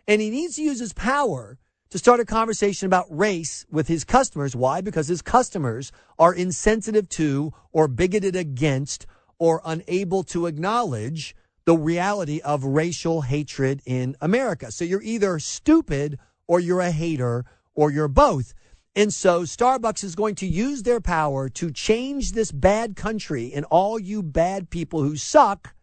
And 0.07 0.21
he 0.21 0.29
needs 0.29 0.55
to 0.55 0.63
use 0.63 0.79
his 0.79 0.93
power 0.93 1.57
to 1.89 1.97
start 1.97 2.21
a 2.21 2.25
conversation 2.25 2.85
about 2.85 3.05
race 3.09 3.65
with 3.69 3.89
his 3.89 4.05
customers. 4.05 4.55
Why? 4.55 4.79
Because 4.79 5.09
his 5.09 5.21
customers 5.21 5.91
are 6.17 6.33
insensitive 6.33 7.09
to 7.09 7.51
or 7.73 7.89
bigoted 7.89 8.37
against 8.37 9.05
or 9.39 9.61
unable 9.65 10.23
to 10.23 10.45
acknowledge 10.45 11.35
the 11.69 11.77
reality 11.77 12.41
of 12.41 12.63
racial 12.63 13.21
hatred 13.21 13.79
in 13.85 14.15
America. 14.21 14.71
So 14.71 14.83
you're 14.83 15.03
either 15.03 15.37
stupid 15.37 16.17
or 16.47 16.59
you're 16.59 16.79
a 16.79 16.89
hater 16.89 17.45
or 17.75 17.91
you're 17.91 18.07
both. 18.07 18.55
And 18.95 19.13
so 19.13 19.43
Starbucks 19.43 20.03
is 20.03 20.15
going 20.15 20.33
to 20.37 20.47
use 20.47 20.81
their 20.81 20.99
power 20.99 21.47
to 21.49 21.69
change 21.69 22.31
this 22.31 22.51
bad 22.51 22.95
country 22.95 23.51
and 23.53 23.65
all 23.65 23.99
you 23.99 24.23
bad 24.23 24.71
people 24.71 25.03
who 25.03 25.15
suck. 25.15 25.75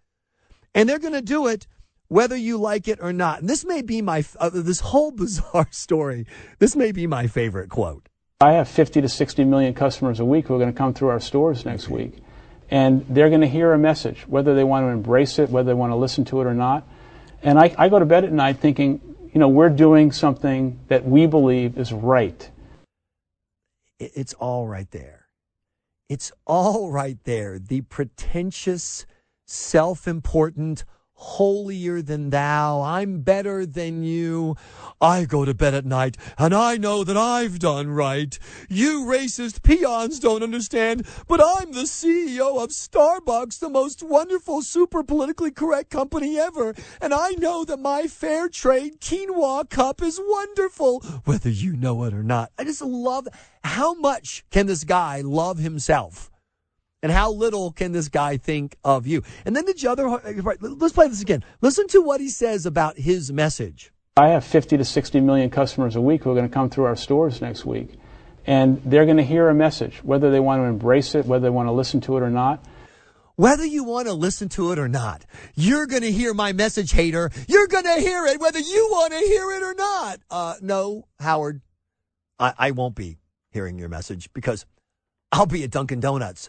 And 0.75 0.89
they're 0.89 0.99
going 0.99 1.13
to 1.13 1.23
do 1.23 1.47
it 1.47 1.69
whether 2.09 2.35
you 2.35 2.59
like 2.59 2.89
it 2.89 2.99
or 3.01 3.13
not. 3.13 3.39
And 3.39 3.49
this 3.49 3.65
may 3.65 3.81
be 3.81 4.03
my, 4.03 4.25
uh, 4.41 4.51
this 4.53 4.81
whole 4.81 5.13
bizarre 5.23 5.69
story, 5.71 6.27
this 6.59 6.75
may 6.75 6.91
be 6.91 7.07
my 7.07 7.29
favorite 7.29 7.71
quote. 7.71 8.09
I 8.41 8.55
have 8.55 8.69
50 8.69 9.03
to 9.03 9.09
60 9.09 9.45
million 9.45 9.73
customers 9.73 10.19
a 10.19 10.25
week 10.25 10.49
who 10.49 10.57
are 10.57 10.59
going 10.59 10.73
to 10.73 10.77
come 10.77 10.95
through 10.95 11.11
our 11.11 11.21
stores 11.21 11.65
next 11.65 11.89
week. 11.89 12.25
And 12.71 13.07
they're 13.09 13.29
going 13.29 13.43
to 13.43 13.49
hear 13.49 13.73
a 13.73 13.79
message, 13.79 14.25
whether 14.27 14.55
they 14.55 14.65
want 14.65 14.85
to 14.85 14.89
embrace 14.89 15.39
it, 15.39 15.51
whether 15.51 15.69
they 15.69 15.75
want 15.75 15.93
to 15.93 15.97
listen 15.97 16.25
to 16.27 16.41
it 16.41 16.47
or 16.47 16.55
not. 16.55 16.87
And 17.43 17.59
I, 17.59 17.75
I 17.79 17.89
go 17.89 17.99
to 17.99 18.07
bed 18.07 18.25
at 18.25 18.33
night 18.33 18.59
thinking, 18.59 19.01
you 19.33 19.39
know, 19.39 19.49
we're 19.49 19.69
doing 19.69 20.11
something 20.13 20.81
that 20.89 21.05
we 21.05 21.27
believe 21.27 21.79
is 21.79 21.93
right. 21.93 22.51
It's 23.99 24.35
all 24.35 24.67
right 24.67 24.91
there. 24.91 25.29
It's 26.09 26.33
all 26.47 26.91
right 26.91 27.19
there. 27.25 27.59
The 27.59 27.83
pretentious, 27.83 29.07
self 29.47 30.09
important, 30.09 30.85
holier 31.17 32.03
than 32.03 32.31
thou. 32.31 32.83
I'm 32.83 33.21
better 33.21 33.65
than 33.67 34.03
you. 34.03 34.55
I 35.01 35.25
go 35.25 35.45
to 35.45 35.55
bed 35.55 35.75
at 35.75 35.85
night 35.85 36.17
and 36.39 36.55
I 36.55 36.77
know 36.77 37.05
that 37.05 37.17
I've 37.17 37.59
done 37.59 37.89
right. 37.89 38.39
You 38.69 39.05
racist 39.05 39.63
peons 39.63 40.21
don't 40.21 40.43
understand, 40.43 41.07
but 41.27 41.41
I'm 41.43 41.73
the 41.73 41.83
CEO 41.83 42.63
of 42.63 42.71
Starbucks, 42.71 43.59
the 43.59 43.71
most 43.71 44.03
wonderful, 44.03 44.63
super 44.63 45.03
politically 45.03 45.51
correct 45.51 45.91
company 45.91 46.39
ever. 46.39 46.75
And 47.01 47.13
I 47.13 47.31
know 47.33 47.65
that 47.65 47.79
my 47.79 48.07
fair 48.07 48.49
trade 48.49 49.01
quinoa 49.01 49.69
cup 49.69 50.03
is 50.03 50.21
wonderful, 50.23 51.01
whether 51.25 51.51
you 51.51 51.77
know 51.77 52.05
it 52.05 52.15
or 52.15 52.23
not. 52.23 52.53
I 52.59 52.65
just 52.65 52.83
love 52.83 53.27
how 53.65 53.95
much 53.95 54.45
can 54.51 54.67
this 54.67 54.85
guy 54.85 55.23
love 55.23 55.59
himself? 55.59 56.31
And 57.03 57.13
how 57.13 57.31
little 57.31 57.73
can 57.73 57.93
this 57.93 58.09
guy 58.09 58.37
think 58.37 58.77
of 58.83 59.07
you? 59.07 59.23
And 59.45 59.55
then 59.55 59.65
the 59.67 59.89
other, 59.89 60.07
right, 60.09 60.61
let's 60.61 60.95
play 60.95 61.09
this 61.09 61.23
again. 61.23 61.45
Listen 61.61 61.87
to 61.89 62.01
what 62.01 62.21
he 62.21 62.29
says 62.29 62.67
about 62.67 62.99
his 62.99 63.33
message. 63.33 63.93
I 64.17 64.29
have 64.29 64.45
50 64.45 64.79
to 64.79 64.85
60 64.85 65.21
million 65.21 65.51
customers 65.51 65.95
a 65.95 66.01
week 66.01 66.25
who 66.25 66.31
are 66.31 66.35
going 66.35 66.49
to 66.49 66.53
come 66.53 66.71
through 66.71 66.85
our 66.85 66.97
stores 66.97 67.43
next 67.43 67.67
week. 67.67 67.91
And 68.47 68.81
they're 68.85 69.05
going 69.05 69.19
to 69.19 69.25
hear 69.25 69.49
a 69.49 69.55
message, 69.55 70.03
whether 70.03 70.31
they 70.31 70.41
want 70.41 70.61
to 70.61 70.65
embrace 70.65 71.15
it, 71.15 71.27
whether 71.27 71.43
they 71.43 71.51
want 71.51 71.69
to 71.69 71.73
listen 71.73 72.01
to 72.03 72.17
it 72.17 72.23
or 72.23 72.31
not. 72.31 72.65
Whether 73.35 73.67
you 73.67 73.85
want 73.85 74.07
to 74.07 74.15
listen 74.15 74.49
to 74.51 74.73
it 74.73 74.79
or 74.79 74.89
not, 74.89 75.27
you're 75.55 75.87
going 75.87 76.03
to 76.03 76.13
hear 76.13 76.33
my 76.33 76.55
message, 76.55 76.93
hater. 76.93 77.31
You're 77.47 77.67
going 77.67 77.85
to 77.85 78.01
hear 78.01 78.25
it, 78.25 78.41
whether 78.41 78.59
you 78.59 78.89
want 78.91 79.13
to 79.13 79.19
hear 79.19 79.51
it 79.53 79.63
or 79.63 79.75
not. 79.75 80.21
Uh, 80.31 80.55
no, 80.63 81.07
Howard, 81.21 81.61
I, 82.39 82.55
I 82.57 82.71
won't 82.71 82.95
be 82.95 83.19
hearing 83.51 83.79
your 83.79 83.91
message 83.91 84.33
because 84.33 84.65
I'll 85.33 85.45
be 85.45 85.63
at 85.65 85.71
Dunkin' 85.71 86.01
Donuts 86.01 86.49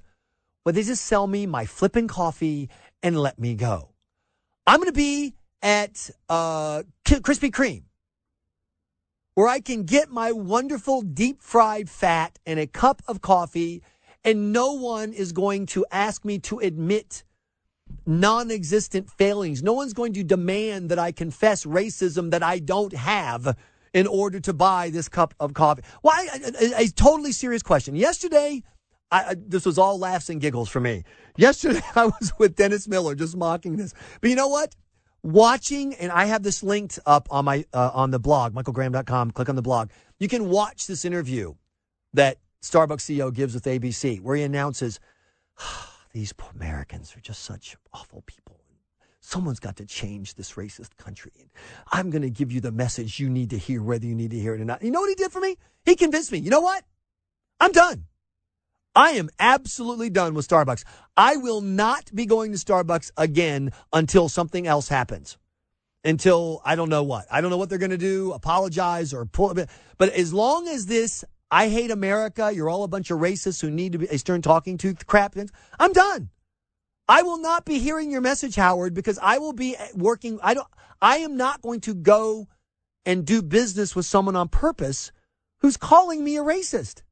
where 0.68 0.74
they 0.74 0.84
just 0.84 1.06
sell 1.06 1.28
me 1.28 1.46
my 1.46 1.66
flipping 1.66 2.10
coffee 2.10 2.70
and 3.02 3.18
let 3.18 3.40
me 3.40 3.56
go. 3.56 3.94
I'm 4.66 4.82
going 4.82 4.88
to 4.88 4.92
be 4.92 5.34
at 5.62 6.10
uh, 6.28 6.84
Krispy 7.06 7.50
Kreme 7.52 7.84
where 9.36 9.48
I 9.48 9.62
can 9.62 9.84
get 9.84 10.10
my 10.10 10.34
wonderful 10.34 11.04
deep 11.04 11.42
fried 11.42 11.90
fat 11.90 12.38
and 12.46 12.60
a 12.60 12.68
cup 12.68 13.02
of 13.08 13.22
coffee, 13.22 13.82
and 14.26 14.52
no 14.52 14.74
one 14.74 15.14
is 15.14 15.32
going 15.32 15.68
to 15.68 15.86
ask 15.90 16.26
me 16.26 16.38
to 16.40 16.60
admit 16.60 17.24
non 18.06 18.52
existent 18.52 19.10
failings. 19.10 19.64
No 19.64 19.72
one's 19.72 19.94
going 19.94 20.12
to 20.16 20.24
demand 20.26 20.90
that 20.90 21.00
I 21.00 21.14
confess 21.14 21.64
racism 21.64 22.32
that 22.32 22.44
I 22.44 22.60
don't 22.60 22.94
have 22.94 23.56
in 23.94 24.06
order 24.06 24.42
to 24.42 24.52
buy 24.52 24.90
this 24.90 25.08
cup 25.08 25.34
of 25.40 25.54
coffee. 25.54 25.84
Why? 26.02 26.28
A, 26.60 26.82
a, 26.84 26.88
totally 26.90 27.32
serious 27.32 27.64
question. 27.64 27.96
Yesterday, 27.96 28.64
I, 29.12 29.36
this 29.38 29.66
was 29.66 29.78
all 29.78 29.98
laughs 29.98 30.30
and 30.30 30.42
giggles 30.42 30.70
for 30.70 30.80
me. 30.80 31.04
Yesterday, 31.38 31.82
I 31.96 32.06
was 32.06 32.34
with 32.38 32.56
Dennis 32.56 32.88
Miller 32.88 33.16
just 33.16 33.38
mocking 33.38 33.78
this. 33.78 33.94
But 34.22 34.30
you 34.30 34.36
know 34.36 34.48
what? 34.48 34.76
Watching, 35.24 35.94
and 35.96 36.12
I 36.12 36.26
have 36.26 36.44
this 36.44 36.62
linked 36.62 37.00
up 37.06 37.28
on 37.32 37.46
my 37.46 37.66
uh, 37.74 37.92
on 37.94 38.12
the 38.12 38.20
blog, 38.20 38.54
michaelgraham.com. 38.54 39.32
Click 39.32 39.50
on 39.50 39.56
the 39.56 39.62
blog. 39.62 39.90
You 40.20 40.28
can 40.28 40.50
watch 40.50 40.88
this 40.88 41.06
interview 41.06 41.56
that 42.14 42.38
Starbucks 42.62 43.02
CEO 43.02 43.34
gives 43.34 43.54
with 43.54 43.66
ABC, 43.66 44.22
where 44.22 44.36
he 44.36 44.44
announces 44.44 45.00
these 46.14 46.34
poor 46.34 46.52
Americans 46.56 47.16
are 47.16 47.20
just 47.20 47.44
such 47.44 47.76
awful 47.94 48.24
people. 48.26 48.62
Someone's 49.20 49.60
got 49.60 49.76
to 49.78 49.86
change 49.86 50.36
this 50.36 50.54
racist 50.54 50.96
country. 50.98 51.52
I'm 51.92 52.10
going 52.10 52.22
to 52.22 52.30
give 52.30 52.50
you 52.50 52.62
the 52.62 52.72
message 52.72 53.20
you 53.20 53.30
need 53.30 53.50
to 53.50 53.58
hear, 53.58 53.84
whether 53.84 54.06
you 54.06 54.16
need 54.16 54.32
to 54.32 54.40
hear 54.40 54.56
it 54.56 54.62
or 54.62 54.66
not. 54.66 54.82
You 54.82 54.92
know 54.92 55.02
what 55.02 55.10
he 55.10 55.16
did 55.16 55.34
for 55.34 55.42
me? 55.42 55.58
He 55.84 55.98
convinced 55.98 56.32
me. 56.32 56.38
You 56.38 56.50
know 56.50 56.62
what? 56.62 56.86
I'm 57.60 57.74
done. 57.74 58.06
I 58.98 59.12
am 59.12 59.30
absolutely 59.40 60.10
done 60.10 60.34
with 60.34 60.48
Starbucks. 60.48 60.84
I 61.16 61.38
will 61.38 61.62
not 61.62 62.14
be 62.14 62.26
going 62.26 62.52
to 62.52 62.58
Starbucks 62.58 63.12
again 63.16 63.72
until 63.94 64.28
something 64.28 64.68
else 64.68 64.90
happens. 64.90 65.38
Until 66.04 66.62
I 66.66 66.76
don't 66.76 66.90
know 66.90 67.04
what. 67.04 67.26
I 67.32 67.40
don't 67.40 67.50
know 67.50 67.58
what 67.58 67.70
they're 67.70 67.78
going 67.78 67.92
to 67.92 67.98
do, 67.98 68.34
apologize 68.34 69.14
or 69.14 69.26
pull. 69.26 69.54
But 69.98 70.10
as 70.10 70.34
long 70.34 70.68
as 70.68 70.88
this 70.88 71.24
I 71.50 71.70
hate 71.70 71.92
America. 71.92 72.52
You're 72.54 72.70
all 72.70 72.84
a 72.84 72.90
bunch 72.90 73.12
of 73.12 73.20
racists 73.20 73.62
who 73.62 73.72
need 73.72 73.94
to 73.94 74.00
be 74.00 74.08
a 74.08 74.18
stern 74.18 74.42
talking 74.42 74.78
to 74.80 74.94
crap. 74.94 75.36
I'm 75.80 75.94
done. 75.94 76.30
I 77.08 77.22
will 77.22 77.40
not 77.40 77.64
be 77.64 77.80
hearing 77.80 78.12
your 78.12 78.22
message, 78.22 78.56
Howard, 78.56 78.94
because 78.94 79.18
I 79.22 79.38
will 79.38 79.54
be 79.54 79.76
working. 79.94 80.40
I 80.44 80.54
don't, 80.54 80.68
I 81.02 81.18
am 81.18 81.38
not 81.38 81.62
going 81.62 81.80
to 81.82 81.94
go 81.94 82.48
and 83.06 83.26
do 83.26 83.42
business 83.42 83.96
with 83.96 84.06
someone 84.06 84.36
on 84.36 84.50
purpose 84.50 85.14
who's 85.62 85.78
calling 85.78 86.24
me 86.24 86.36
a 86.36 86.44
racist. 86.44 87.04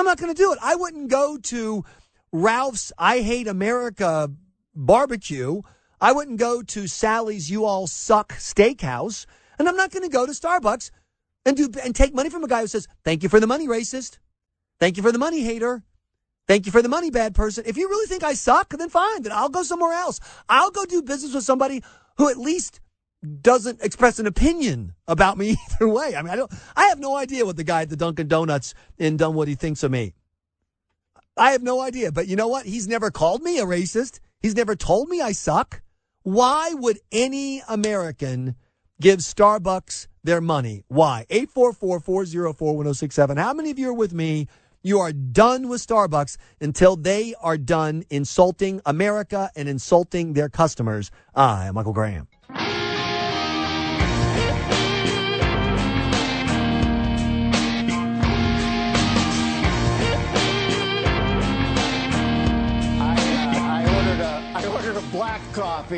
I'm 0.00 0.06
not 0.06 0.16
going 0.16 0.34
to 0.34 0.42
do 0.42 0.50
it. 0.50 0.58
I 0.62 0.76
wouldn't 0.76 1.10
go 1.10 1.36
to 1.36 1.84
Ralph's 2.32 2.90
I 2.96 3.20
hate 3.20 3.46
America 3.46 4.30
barbecue. 4.74 5.60
I 6.00 6.12
wouldn't 6.12 6.38
go 6.38 6.62
to 6.62 6.86
Sally's 6.86 7.50
You 7.50 7.66
All 7.66 7.86
Suck 7.86 8.32
Steakhouse. 8.32 9.26
And 9.58 9.68
I'm 9.68 9.76
not 9.76 9.90
going 9.90 10.02
to 10.02 10.08
go 10.08 10.24
to 10.24 10.32
Starbucks 10.32 10.90
and 11.44 11.54
do 11.54 11.68
and 11.84 11.94
take 11.94 12.14
money 12.14 12.30
from 12.30 12.42
a 12.42 12.48
guy 12.48 12.62
who 12.62 12.66
says, 12.66 12.88
"Thank 13.04 13.22
you 13.22 13.28
for 13.28 13.40
the 13.40 13.46
money, 13.46 13.68
racist. 13.68 14.16
Thank 14.78 14.96
you 14.96 15.02
for 15.02 15.12
the 15.12 15.18
money, 15.18 15.42
hater. 15.42 15.82
Thank 16.48 16.64
you 16.64 16.72
for 16.72 16.80
the 16.80 16.88
money, 16.88 17.10
bad 17.10 17.34
person." 17.34 17.64
If 17.66 17.76
you 17.76 17.86
really 17.86 18.06
think 18.06 18.24
I 18.24 18.32
suck, 18.32 18.70
then 18.70 18.88
fine. 18.88 19.20
Then 19.20 19.32
I'll 19.32 19.50
go 19.50 19.62
somewhere 19.62 19.92
else. 19.92 20.18
I'll 20.48 20.70
go 20.70 20.86
do 20.86 21.02
business 21.02 21.34
with 21.34 21.44
somebody 21.44 21.84
who 22.16 22.30
at 22.30 22.38
least 22.38 22.80
doesn't 23.42 23.82
express 23.82 24.18
an 24.18 24.26
opinion 24.26 24.94
about 25.06 25.38
me 25.38 25.56
either 25.72 25.88
way. 25.88 26.14
I 26.16 26.22
mean, 26.22 26.32
I 26.32 26.36
don't. 26.36 26.52
I 26.76 26.86
have 26.86 26.98
no 26.98 27.16
idea 27.16 27.46
what 27.46 27.56
the 27.56 27.64
guy 27.64 27.82
at 27.82 27.90
the 27.90 27.96
Dunkin' 27.96 28.28
Donuts 28.28 28.74
in 28.98 29.16
Dunwoody 29.16 29.54
thinks 29.54 29.82
of 29.82 29.90
me. 29.90 30.14
I 31.36 31.52
have 31.52 31.62
no 31.62 31.80
idea. 31.80 32.12
But 32.12 32.28
you 32.28 32.36
know 32.36 32.48
what? 32.48 32.66
He's 32.66 32.88
never 32.88 33.10
called 33.10 33.42
me 33.42 33.58
a 33.58 33.64
racist. 33.64 34.20
He's 34.40 34.56
never 34.56 34.76
told 34.76 35.08
me 35.08 35.20
I 35.20 35.32
suck. 35.32 35.82
Why 36.22 36.74
would 36.74 36.98
any 37.12 37.62
American 37.68 38.56
give 39.00 39.20
Starbucks 39.20 40.08
their 40.22 40.40
money. 40.40 40.84
Why? 40.88 41.26
844-404-1067. 41.30 43.38
How 43.38 43.54
many 43.54 43.70
of 43.70 43.78
you 43.78 43.90
are 43.90 43.94
with 43.94 44.12
me? 44.12 44.48
You 44.82 44.98
are 45.00 45.12
done 45.12 45.68
with 45.68 45.86
Starbucks 45.86 46.38
until 46.60 46.96
they 46.96 47.34
are 47.40 47.58
done 47.58 48.02
insulting 48.10 48.80
America 48.86 49.50
and 49.54 49.68
insulting 49.68 50.32
their 50.32 50.48
customers. 50.48 51.10
I 51.34 51.66
am 51.66 51.74
Michael 51.74 51.92
Graham. 51.92 52.28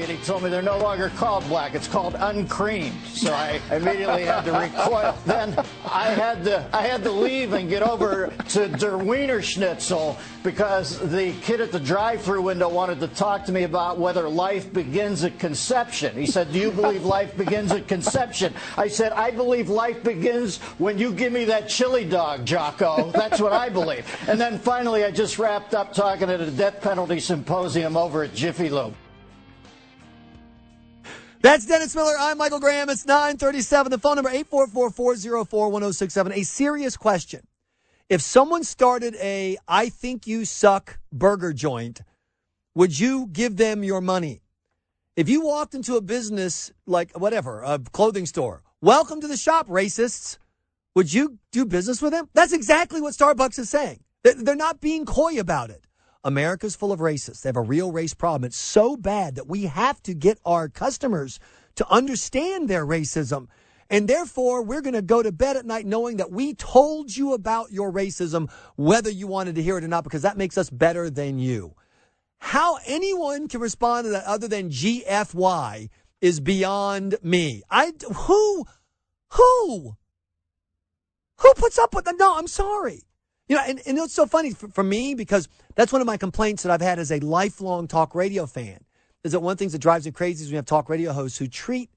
And 0.01 0.11
he 0.11 0.17
told 0.25 0.43
me 0.43 0.51
they're 0.51 0.63
no 0.63 0.79
longer 0.79 1.11
called 1.11 1.47
black. 1.49 1.75
It's 1.75 1.87
called 1.87 2.17
uncreamed. 2.19 2.97
So 3.07 3.33
I 3.33 3.61
immediately 3.71 4.25
had 4.25 4.45
to 4.45 4.53
recoil. 4.53 5.17
Then 5.27 5.57
I 5.85 6.11
had 6.11 6.45
to 6.45 6.67
I 6.73 6.83
had 6.83 7.03
to 7.05 7.11
leave 7.11 7.53
and 7.53 7.69
get 7.69 7.83
over 7.83 8.33
to 8.51 8.69
Der 8.69 8.97
Wiener 8.97 9.43
Schnitzel 9.43 10.17
because 10.43 10.99
the 11.11 11.33
kid 11.43 11.61
at 11.61 11.71
the 11.71 11.81
drive-through 11.81 12.43
window 12.43 12.69
wanted 12.69 13.01
to 13.01 13.09
talk 13.09 13.45
to 13.45 13.53
me 13.53 13.65
about 13.65 13.99
whether 13.99 14.29
life 14.29 14.73
begins 14.73 15.25
at 15.25 15.39
conception. 15.39 16.17
He 16.17 16.27
said, 16.27 16.53
"Do 16.53 16.59
you 16.59 16.71
believe 16.71 17.05
life 17.05 17.37
begins 17.37 17.73
at 17.73 17.87
conception?" 17.87 18.55
I 18.77 18.89
said, 18.89 19.13
"I 19.13 19.31
believe 19.31 19.69
life 19.69 20.03
begins 20.03 20.59
when 20.79 20.99
you 20.99 21.13
give 21.13 21.33
me 21.33 21.45
that 21.47 21.69
chili 21.69 22.05
dog, 22.05 22.47
Jocko. 22.47 23.11
That's 23.13 23.41
what 23.41 23.53
I 23.53 23.69
believe." 23.69 24.07
And 24.29 24.41
then 24.41 24.59
finally, 24.59 25.05
I 25.05 25.11
just 25.11 25.39
wrapped 25.39 25.75
up 25.75 25.93
talking 25.93 26.31
at 26.31 26.41
a 26.41 26.51
death 26.51 26.81
penalty 26.81 27.21
symposium 27.21 27.97
over 27.97 28.23
at 28.25 28.35
Jiffy 28.35 28.71
Lube. 28.71 28.95
That's 31.43 31.67
Dennis 31.67 31.95
Miller. 31.97 32.15
I'm 32.17 32.39
Michael 32.39 32.61
Graham. 32.61 32.89
It's 32.89 33.05
937. 33.05 33.91
The 33.91 33.99
phone 33.99 34.15
number 34.15 34.31
844-404-1067. 34.31 36.37
A 36.37 36.45
serious 36.45 36.97
question. 36.97 37.45
If 38.09 38.23
someone 38.23 38.63
started 38.63 39.17
a 39.17 39.57
I 39.67 39.89
think 39.89 40.29
you 40.29 40.45
suck 40.45 41.01
burger 41.13 41.53
joint, 41.53 42.03
would 42.77 42.97
you 42.97 43.27
give 43.27 43.57
them 43.57 43.83
your 43.83 44.01
money? 44.01 44.43
If 45.17 45.29
you 45.29 45.45
walked 45.45 45.75
into 45.75 45.97
a 45.97 46.01
business 46.01 46.71
like 46.87 47.11
whatever, 47.19 47.65
a 47.65 47.81
clothing 47.81 48.27
store, 48.27 48.63
welcome 48.81 49.21
to 49.21 49.27
the 49.27 49.37
shop, 49.37 49.67
racists. 49.67 50.39
Would 50.95 51.13
you 51.13 51.39
do 51.51 51.65
business 51.65 52.01
with 52.01 52.13
them? 52.13 52.29
That's 52.35 52.53
exactly 52.53 53.01
what 53.01 53.15
Starbucks 53.15 53.59
is 53.59 53.69
saying. 53.69 54.05
They're 54.23 54.55
not 54.55 54.81
being 54.81 55.07
coy 55.07 55.41
about 55.41 55.71
it. 55.71 55.89
America's 56.25 56.77
full 56.77 56.93
of 56.93 57.01
racists. 57.01 57.43
They 57.43 57.49
have 57.49 57.57
a 57.57 57.63
real 57.63 57.93
race 57.93 58.15
problem. 58.15 58.45
It's 58.45 58.57
so 58.57 58.97
bad 58.97 59.35
that 59.35 59.49
we 59.49 59.65
have 59.65 60.03
to 60.05 60.15
get 60.15 60.39
our 60.45 60.69
customers 60.69 61.41
to 61.77 61.89
understand 61.89 62.69
their 62.69 62.87
racism. 62.87 63.49
And 63.91 64.09
therefore, 64.09 64.63
we're 64.63 64.81
going 64.81 64.95
to 64.95 65.03
go 65.03 65.23
to 65.23 65.33
bed 65.33 65.57
at 65.57 65.67
night 65.67 65.85
knowing 65.85 66.17
that 66.17 66.31
we 66.31 66.55
told 66.55 67.15
you 67.15 67.35
about 67.35 67.73
your 67.73 67.93
racism, 67.93 68.51
whether 68.77 69.11
you 69.11 69.27
wanted 69.27 69.57
to 69.57 69.63
hear 69.63 69.77
it 69.77 69.85
or 69.85 69.89
not, 69.89 70.05
because 70.05 70.23
that 70.23 70.39
makes 70.39 70.57
us 70.57 70.71
better 70.71 71.11
than 71.11 71.39
you. 71.39 71.75
How 72.39 72.79
anyone 72.87 73.49
can 73.49 73.61
respond 73.61 74.05
to 74.05 74.11
that 74.11 74.25
other 74.25 74.49
than 74.49 74.71
GFY 74.71 75.89
is 76.21 76.41
beyond 76.41 77.17
me. 77.23 77.63
I, 77.71 77.93
who, 78.15 78.65
who, 79.31 79.97
who 81.37 81.55
puts 81.55 81.79
up 81.79 81.95
with 81.95 82.05
that? 82.07 82.17
No, 82.19 82.37
I'm 82.39 82.47
sorry. 82.47 83.03
You 83.53 83.59
know, 83.59 83.65
and, 83.67 83.83
and 83.85 83.99
it's 83.99 84.15
so 84.15 84.25
funny 84.25 84.53
for, 84.53 84.69
for, 84.69 84.83
me 84.83 85.13
because 85.13 85.47
that's 85.75 85.93
one 85.93 86.01
of 86.01 86.07
my 86.07 86.17
complaints 86.17 86.63
that 86.63 86.73
I've 86.73 86.81
had 86.81 86.99
as 86.99 87.13
a 87.13 87.21
lifelong 87.21 87.87
talk 87.87 88.15
radio 88.15 88.47
fan. 88.47 88.83
Is 89.25 89.33
that 89.33 89.41
one 89.41 89.53
of 89.53 89.59
the 89.59 89.63
things 89.63 89.73
that 89.73 89.81
drives 89.81 90.07
me 90.07 90.11
crazy 90.11 90.43
is 90.43 90.51
we 90.51 90.57
have 90.57 90.65
talk 90.65 90.89
radio 90.89 91.13
hosts 91.13 91.37
who 91.37 91.47
treat, 91.47 91.91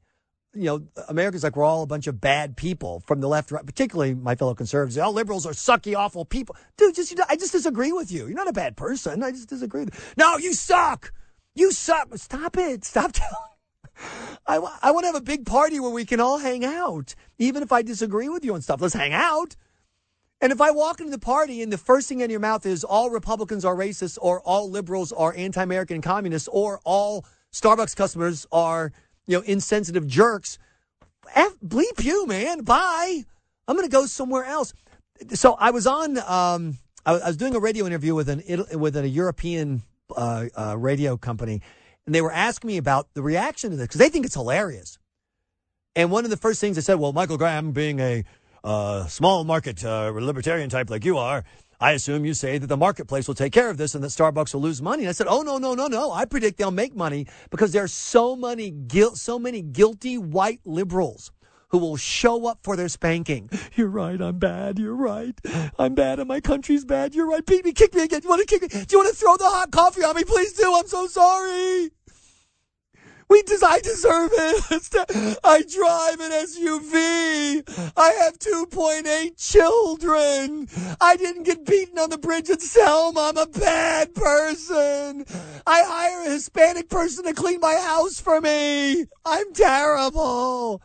you 0.54 0.66
know, 0.66 0.82
Americans 1.08 1.44
like 1.44 1.56
we're 1.56 1.64
all 1.64 1.84
a 1.84 1.88
bunch 1.88 2.08
of 2.08 2.20
bad 2.20 2.58
people 2.58 3.00
from 3.08 3.22
the 3.22 3.30
left, 3.30 3.52
right, 3.54 3.66
particularly 3.66 4.14
my 4.14 4.36
fellow 4.36 4.54
conservatives. 4.54 4.98
All 4.98 5.14
liberals 5.14 5.46
are 5.46 5.54
sucky, 5.54 5.96
awful 5.96 6.26
people. 6.26 6.58
Dude, 6.76 6.94
just, 6.94 7.10
you 7.12 7.16
know, 7.16 7.24
I 7.30 7.38
just 7.38 7.54
disagree 7.54 7.94
with 7.94 8.12
you. 8.12 8.26
You're 8.26 8.36
not 8.36 8.50
a 8.50 8.52
bad 8.52 8.76
person. 8.76 9.24
I 9.24 9.32
just 9.32 9.48
disagree. 9.48 9.86
with 9.86 9.96
you. 9.96 10.02
No, 10.18 10.36
you 10.36 10.52
suck. 10.52 11.14
You 11.54 11.72
suck. 11.72 12.10
Stop 12.18 12.58
it. 12.58 12.84
Stop 12.84 13.12
telling. 13.14 14.36
I, 14.46 14.58
I 14.82 14.92
want 14.92 15.06
to 15.06 15.08
have 15.08 15.16
a 15.16 15.22
big 15.22 15.46
party 15.46 15.80
where 15.80 15.90
we 15.90 16.04
can 16.04 16.20
all 16.20 16.38
hang 16.38 16.66
out, 16.66 17.16
even 17.40 17.64
if 17.64 17.72
I 17.72 17.82
disagree 17.82 18.28
with 18.28 18.44
you 18.44 18.56
and 18.56 18.62
stuff. 18.62 18.82
Let's 18.82 18.94
hang 18.94 19.14
out. 19.14 19.56
And 20.46 20.52
if 20.52 20.62
I 20.62 20.70
walk 20.70 21.00
into 21.00 21.10
the 21.10 21.18
party 21.18 21.64
and 21.64 21.74
the 21.74 21.78
first 21.80 22.08
thing 22.08 22.20
in 22.20 22.30
your 22.30 22.40
mouth 22.40 22.68
is 22.68 22.84
all 22.84 23.10
Republicans 23.10 23.66
are 23.66 23.76
racist 23.76 24.20
or 24.22 24.42
all 24.42 24.70
liberals 24.70 25.12
are 25.12 25.34
anti-American 25.36 26.04
communists 26.04 26.48
or 26.52 26.80
all 26.84 27.26
Starbucks 27.52 27.96
customers 27.96 28.46
are, 28.52 28.92
you 29.26 29.40
know, 29.40 29.44
insensitive 29.44 30.06
jerks, 30.06 30.60
F, 31.34 31.56
bleep 31.66 32.04
you, 32.04 32.28
man. 32.28 32.62
Bye. 32.62 33.24
I'm 33.68 33.76
going 33.76 33.90
to 33.90 33.92
go 33.92 34.06
somewhere 34.06 34.44
else. 34.46 34.72
So 35.34 35.54
I 35.54 35.72
was 35.72 35.88
on, 35.88 36.20
um, 36.20 36.78
I 37.08 37.14
was 37.14 37.38
doing 37.38 37.56
a 37.56 37.60
radio 37.60 37.88
interview 37.88 38.14
with 38.14 38.30
an, 38.30 38.44
with 38.80 38.96
a 38.98 39.10
European, 39.10 39.82
uh, 40.16 40.46
uh, 40.56 40.78
radio 40.78 41.18
company 41.18 41.64
and 42.06 42.14
they 42.14 42.22
were 42.22 42.32
asking 42.32 42.68
me 42.68 42.78
about 42.78 43.12
the 43.16 43.24
reaction 43.24 43.72
to 43.72 43.78
this 43.78 43.88
because 43.88 43.98
they 43.98 44.10
think 44.10 44.28
it's 44.28 44.36
hilarious. 44.36 45.00
And 45.96 46.12
one 46.12 46.24
of 46.24 46.30
the 46.30 46.38
first 46.38 46.62
things 46.62 46.76
they 46.76 46.84
said, 46.84 47.00
well, 47.00 47.14
Michael 47.14 47.40
Graham 47.40 47.72
being 47.72 48.00
a, 48.00 48.24
uh, 48.66 49.06
small 49.08 49.44
market 49.44 49.86
uh, 49.86 50.12
libertarian 50.14 50.70
type 50.70 50.90
like 50.90 51.06
you 51.06 51.18
are, 51.18 51.44
I 51.80 51.92
assume 51.92 52.26
you 52.26 52.34
say 52.34 52.58
that 52.58 52.68
the 52.68 52.78
marketplace 52.78 53.28
will 53.28 53.36
take 53.36 53.54
care 53.54 53.70
of 53.70 53.78
this 53.78 53.96
and 53.96 54.04
that 54.04 54.08
Starbucks 54.08 54.54
will 54.54 54.62
lose 54.62 54.82
money. 54.82 55.04
And 55.04 55.10
I 55.10 55.12
said, 55.12 55.28
oh 55.30 55.42
no, 55.42 55.58
no, 55.58 55.76
no, 55.76 55.88
no. 55.88 56.12
I 56.12 56.26
predict 56.26 56.58
they'll 56.58 56.72
make 56.72 56.96
money 56.96 57.28
because 57.52 57.74
there 57.74 57.84
are 57.84 57.88
so 57.88 58.36
many 58.36 58.74
so 59.14 59.38
many 59.38 59.62
guilty 59.62 60.18
white 60.18 60.62
liberals 60.66 61.32
who 61.70 61.78
will 61.78 61.98
show 61.98 62.48
up 62.48 62.60
for 62.64 62.76
their 62.76 62.88
spanking. 62.88 63.50
You're 63.76 63.90
right, 63.90 64.20
I'm 64.20 64.40
bad. 64.40 64.80
You're 64.80 64.96
right. 64.96 65.40
I'm 65.78 65.94
bad 65.94 66.20
and 66.20 66.28
my 66.28 66.40
country's 66.40 66.86
bad. 66.86 67.14
You're 67.14 67.28
right. 67.28 67.46
Beat 67.46 67.66
me, 67.66 67.74
kick 67.74 67.94
me 67.94 68.04
again. 68.04 68.22
You 68.24 68.30
want 68.30 68.48
to 68.48 68.48
kick 68.48 68.62
me? 68.62 68.68
Do 68.70 68.86
you 68.90 69.00
want 69.00 69.10
to 69.10 69.16
throw 69.16 69.36
the 69.38 69.44
hot 69.50 69.72
coffee 69.72 70.04
on 70.04 70.16
me? 70.16 70.24
Please 70.24 70.54
do. 70.54 70.74
I'm 70.74 70.88
so 70.88 71.08
sorry. 71.08 71.92
We 73.28 73.42
des- 73.42 73.66
I 73.66 73.80
deserve 73.80 74.32
it. 74.34 75.40
I 75.44 75.64
drive 75.64 76.20
an 76.20 76.32
SUV. 76.32 77.92
I 77.98 78.10
have 78.24 78.38
2.8 78.38 79.38
children. 79.38 80.68
I 81.02 81.16
didn't 81.18 81.44
get 81.44 81.66
beaten 81.66 81.98
on 81.98 82.10
the 82.10 82.18
bridge 82.18 82.50
at 82.50 82.62
Selma. 82.62 83.32
I'm 83.32 83.38
a 83.38 83.48
bad 83.48 84.14
person. 84.14 85.26
I 85.66 85.84
hire 85.84 86.28
a 86.28 86.32
Hispanic 86.32 86.90
person 86.90 87.26
to 87.26 87.34
clean 87.34 87.60
my 87.60 87.76
house 87.76 88.20
for 88.20 88.40
me. 88.40 89.06
I'm 89.26 89.54
terrible. 89.54 90.82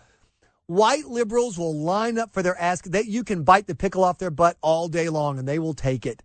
White 0.67 1.07
liberals 1.07 1.59
will 1.59 1.77
line 1.77 2.17
up 2.17 2.33
for 2.33 2.43
their 2.43 2.59
ask. 2.59 2.85
That 2.85 3.07
you 3.07 3.25
can 3.25 3.43
bite 3.43 3.67
the 3.67 3.75
pickle 3.75 4.05
off 4.05 4.19
their 4.19 4.31
butt 4.31 4.57
all 4.63 4.89
day 4.89 5.09
long, 5.09 5.39
and 5.39 5.47
they 5.47 5.59
will 5.59 5.75
take 5.75 6.07
it 6.07 6.23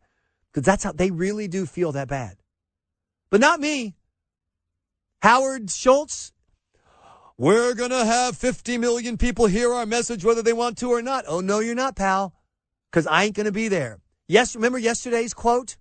because 0.51 0.65
that's 0.65 0.83
how 0.83 0.93
they 0.93 1.11
really 1.11 1.47
do 1.47 1.65
feel 1.65 1.91
that 1.91 2.07
bad. 2.07 2.37
But 3.29 3.41
not 3.41 3.59
me. 3.59 3.95
Howard 5.21 5.69
Schultz, 5.69 6.31
we're 7.37 7.73
going 7.73 7.89
to 7.89 8.05
have 8.05 8.37
50 8.37 8.77
million 8.77 9.17
people 9.17 9.47
hear 9.47 9.73
our 9.73 9.85
message 9.85 10.23
whether 10.23 10.41
they 10.41 10.53
want 10.53 10.77
to 10.77 10.91
or 10.91 11.01
not. 11.01 11.25
Oh, 11.27 11.41
no, 11.41 11.59
you're 11.59 11.75
not, 11.75 11.95
pal, 11.95 12.33
because 12.91 13.07
I 13.07 13.25
ain't 13.25 13.35
going 13.35 13.45
to 13.45 13.51
be 13.51 13.67
there. 13.67 13.99
Yes, 14.27 14.55
remember 14.55 14.77
yesterday's 14.77 15.33
quote? 15.33 15.77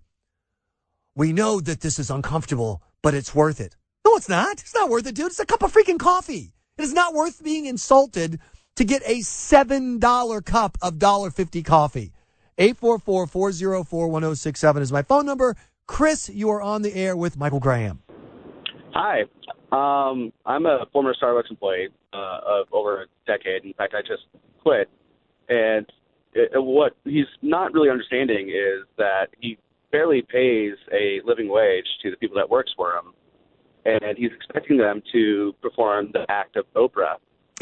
We 1.15 1.31
know 1.31 1.61
that 1.61 1.81
this 1.81 1.97
is 1.97 2.09
uncomfortable, 2.09 2.81
but 3.01 3.13
it's 3.13 3.33
worth 3.33 3.61
it. 3.61 3.75
No, 4.05 4.15
it's 4.15 4.29
not. 4.29 4.59
It's 4.59 4.75
not 4.75 4.89
worth 4.89 5.07
it, 5.07 5.15
dude. 5.15 5.27
It's 5.27 5.39
a 5.39 5.45
cup 5.45 5.63
of 5.63 5.73
freaking 5.73 5.99
coffee. 5.99 6.51
It 6.77 6.83
is 6.83 6.93
not 6.93 7.13
worth 7.13 7.43
being 7.43 7.65
insulted 7.65 8.39
to 8.75 8.83
get 8.83 9.01
a 9.05 9.19
$7 9.19 10.45
cup 10.45 10.77
of 10.81 10.95
$1.50 10.95 11.63
coffee. 11.63 12.11
844-404-1067 12.57 14.81
is 14.81 14.91
my 14.91 15.01
phone 15.01 15.25
number. 15.25 15.55
Chris, 15.87 16.29
you 16.29 16.49
are 16.49 16.61
on 16.61 16.81
the 16.81 16.93
air 16.93 17.15
with 17.15 17.37
Michael 17.37 17.59
Graham. 17.59 18.01
Hi. 18.95 19.23
Um, 19.73 20.31
I'm 20.45 20.65
a 20.65 20.85
former 20.93 21.13
Starbucks 21.21 21.49
employee 21.49 21.89
uh, 22.13 22.39
of 22.45 22.67
over 22.71 23.01
a 23.01 23.05
decade. 23.27 23.65
In 23.65 23.73
fact, 23.73 23.93
I 23.93 24.01
just 24.01 24.23
quit. 24.63 24.89
And 25.49 25.85
it, 26.33 26.51
what 26.53 26.95
he's 27.03 27.25
not 27.41 27.73
really 27.73 27.89
understanding 27.89 28.47
is 28.47 28.85
that 28.97 29.27
he 29.41 29.57
barely 29.91 30.21
pays 30.21 30.75
a 30.93 31.19
living 31.25 31.49
wage 31.49 31.85
to 32.03 32.09
the 32.09 32.15
people 32.15 32.37
that 32.37 32.49
works 32.49 32.71
for 32.75 32.93
him, 32.95 33.13
and 33.83 34.17
he's 34.17 34.31
expecting 34.33 34.77
them 34.77 35.01
to 35.11 35.53
perform 35.61 36.11
the 36.13 36.25
act 36.29 36.55
of 36.55 36.65
Oprah 36.73 37.15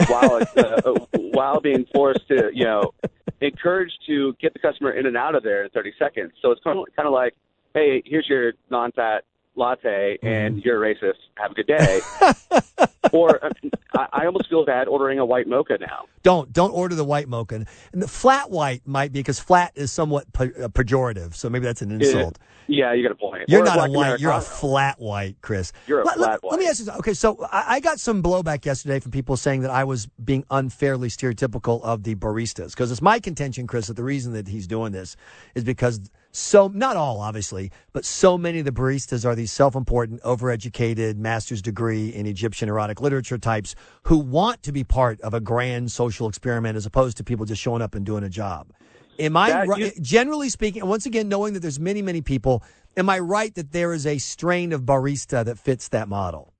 while 0.08 0.41
uh, 0.58 0.91
while 1.34 1.60
being 1.60 1.86
forced 1.91 2.28
to, 2.28 2.52
you 2.54 2.63
know, 2.63 2.93
encouraged 3.41 3.98
to 4.06 4.36
get 4.39 4.54
the 4.54 4.60
customer 4.60 4.91
in 4.91 5.08
and 5.08 5.17
out 5.17 5.34
of 5.34 5.41
there 5.41 5.63
in 5.63 5.72
30 5.72 5.93
seconds. 5.98 6.32
So 6.43 6.52
it's 6.52 6.62
kind 6.63 6.78
of 6.78 6.86
kind 6.96 7.08
of 7.08 7.13
like, 7.13 7.34
hey, 7.74 8.04
here's 8.06 8.28
your 8.30 8.54
non-fat 8.69 9.24
latte 9.56 10.18
and 10.24 10.56
Mm-hmm. 10.56 10.62
you're 10.66 10.84
a 10.84 10.96
racist. 10.96 11.13
Have 11.36 11.52
a 11.52 11.54
good 11.54 11.68
day. 11.68 12.02
or 13.12 13.44
uh, 13.46 13.50
I, 13.96 14.08
I 14.12 14.26
almost 14.26 14.50
feel 14.50 14.66
bad 14.66 14.88
ordering 14.88 15.20
a 15.20 15.26
white 15.26 15.48
mocha 15.48 15.78
now. 15.80 16.06
Don't 16.24 16.52
don't 16.54 16.72
order 16.72 16.96
the 16.96 17.04
white 17.04 17.28
mocha. 17.28 17.66
And 17.92 18.02
the 18.02 18.08
flat 18.08 18.50
white 18.50 18.82
might 18.86 19.12
be 19.12 19.20
because 19.20 19.39
flat 19.39 19.72
is 19.76 19.92
somewhat 19.92 20.26
uh, 20.39 20.46
pejorative, 20.70 21.36
so 21.36 21.50
maybe 21.50 21.66
that's 21.66 21.82
an 21.82 21.92
insult. 21.92 22.39
Yeah, 22.68 22.94
you 22.94 23.04
got 23.04 23.12
a 23.12 23.16
point. 23.16 23.44
You're 23.50 23.62
Or 23.62 23.66
not 23.66 23.74
a 23.76 23.92
black 23.92 23.92
white. 24.12 24.20
You're 24.22 24.32
a 24.32 24.39
flat 24.42 24.98
white, 25.00 25.36
Chris. 25.42 25.74
You're 25.86 26.02
a 26.02 26.06
let, 26.06 26.16
flat 26.16 26.44
let- 26.44 26.52
Let 26.52 26.60
me 26.60 26.68
ask 26.68 26.80
you. 26.80 26.86
something. 26.86 27.00
Okay, 27.00 27.13
so 27.13 27.46
I, 27.52 27.76
I 27.76 27.80
got 27.82 28.00
some 28.00 28.24
blowback 28.24 28.66
yesterday 28.66 29.00
from 29.02 29.12
people 29.12 29.36
saying 29.36 29.62
that 29.62 29.72
I 29.72 29.84
was 29.84 30.08
being 30.24 30.46
unfairly 30.50 31.10
stereotypical 31.10 31.82
of 31.84 32.04
the 32.04 32.16
baristas 32.16 32.70
because 32.70 32.89
it's 32.92 33.02
my 33.02 33.20
contention, 33.20 33.68
Chris, 33.68 33.88
that 33.88 33.96
the 33.96 34.04
reason 34.04 34.32
that 34.34 34.48
he's 34.48 34.66
doing 34.66 34.94
this 34.94 35.18
is 35.56 35.63
because 35.66 36.00
so 36.36 36.67
not 36.67 36.98
all, 36.98 37.19
obviously, 37.22 37.72
but 37.93 38.04
so 38.04 38.38
many 38.39 38.58
of 38.60 38.65
the 38.65 38.72
baristas 38.72 39.24
are 39.24 39.36
these 39.36 39.52
self-important, 39.52 40.19
overeducated, 40.24 41.15
master's 41.17 41.62
degree 41.62 42.10
in 42.10 42.26
Egyptian 42.26 42.67
erotic 42.69 43.00
literature 43.00 43.38
types 43.38 43.76
who 44.04 44.17
want 44.17 44.63
to 44.63 44.72
be 44.72 44.84
part 44.84 45.22
of 45.22 45.36
a 45.36 45.39
grand 45.39 45.91
social 45.91 46.28
experiment 46.28 46.76
as 46.76 46.88
opposed 46.88 47.17
to 47.17 47.24
people 47.24 47.46
just 47.46 47.62
showing 47.62 47.84
up 47.84 47.93
and 47.93 48.04
doing 48.04 48.24
a 48.24 48.30
job. 48.30 48.72
Am 49.19 49.38
I 49.38 49.50
That- 49.50 49.67
right? 49.67 49.80
you- 49.96 50.02
generally 50.02 50.50
speaking, 50.50 50.82
and 50.82 50.89
once 50.89 51.06
again, 51.06 51.30
knowing 51.30 51.54
that 51.54 51.60
there's 51.60 51.80
many, 51.80 52.02
many 52.02 52.22
people, 52.22 52.63
am 52.98 53.10
I 53.12 53.19
right 53.19 53.54
that 53.54 53.72
there 53.72 53.93
is 53.93 54.08
a 54.08 54.17
strain 54.17 54.74
of 54.74 54.82
barista 54.82 55.46
that 55.46 55.60
fits 55.60 55.88
that 55.89 56.10
model? 56.10 56.52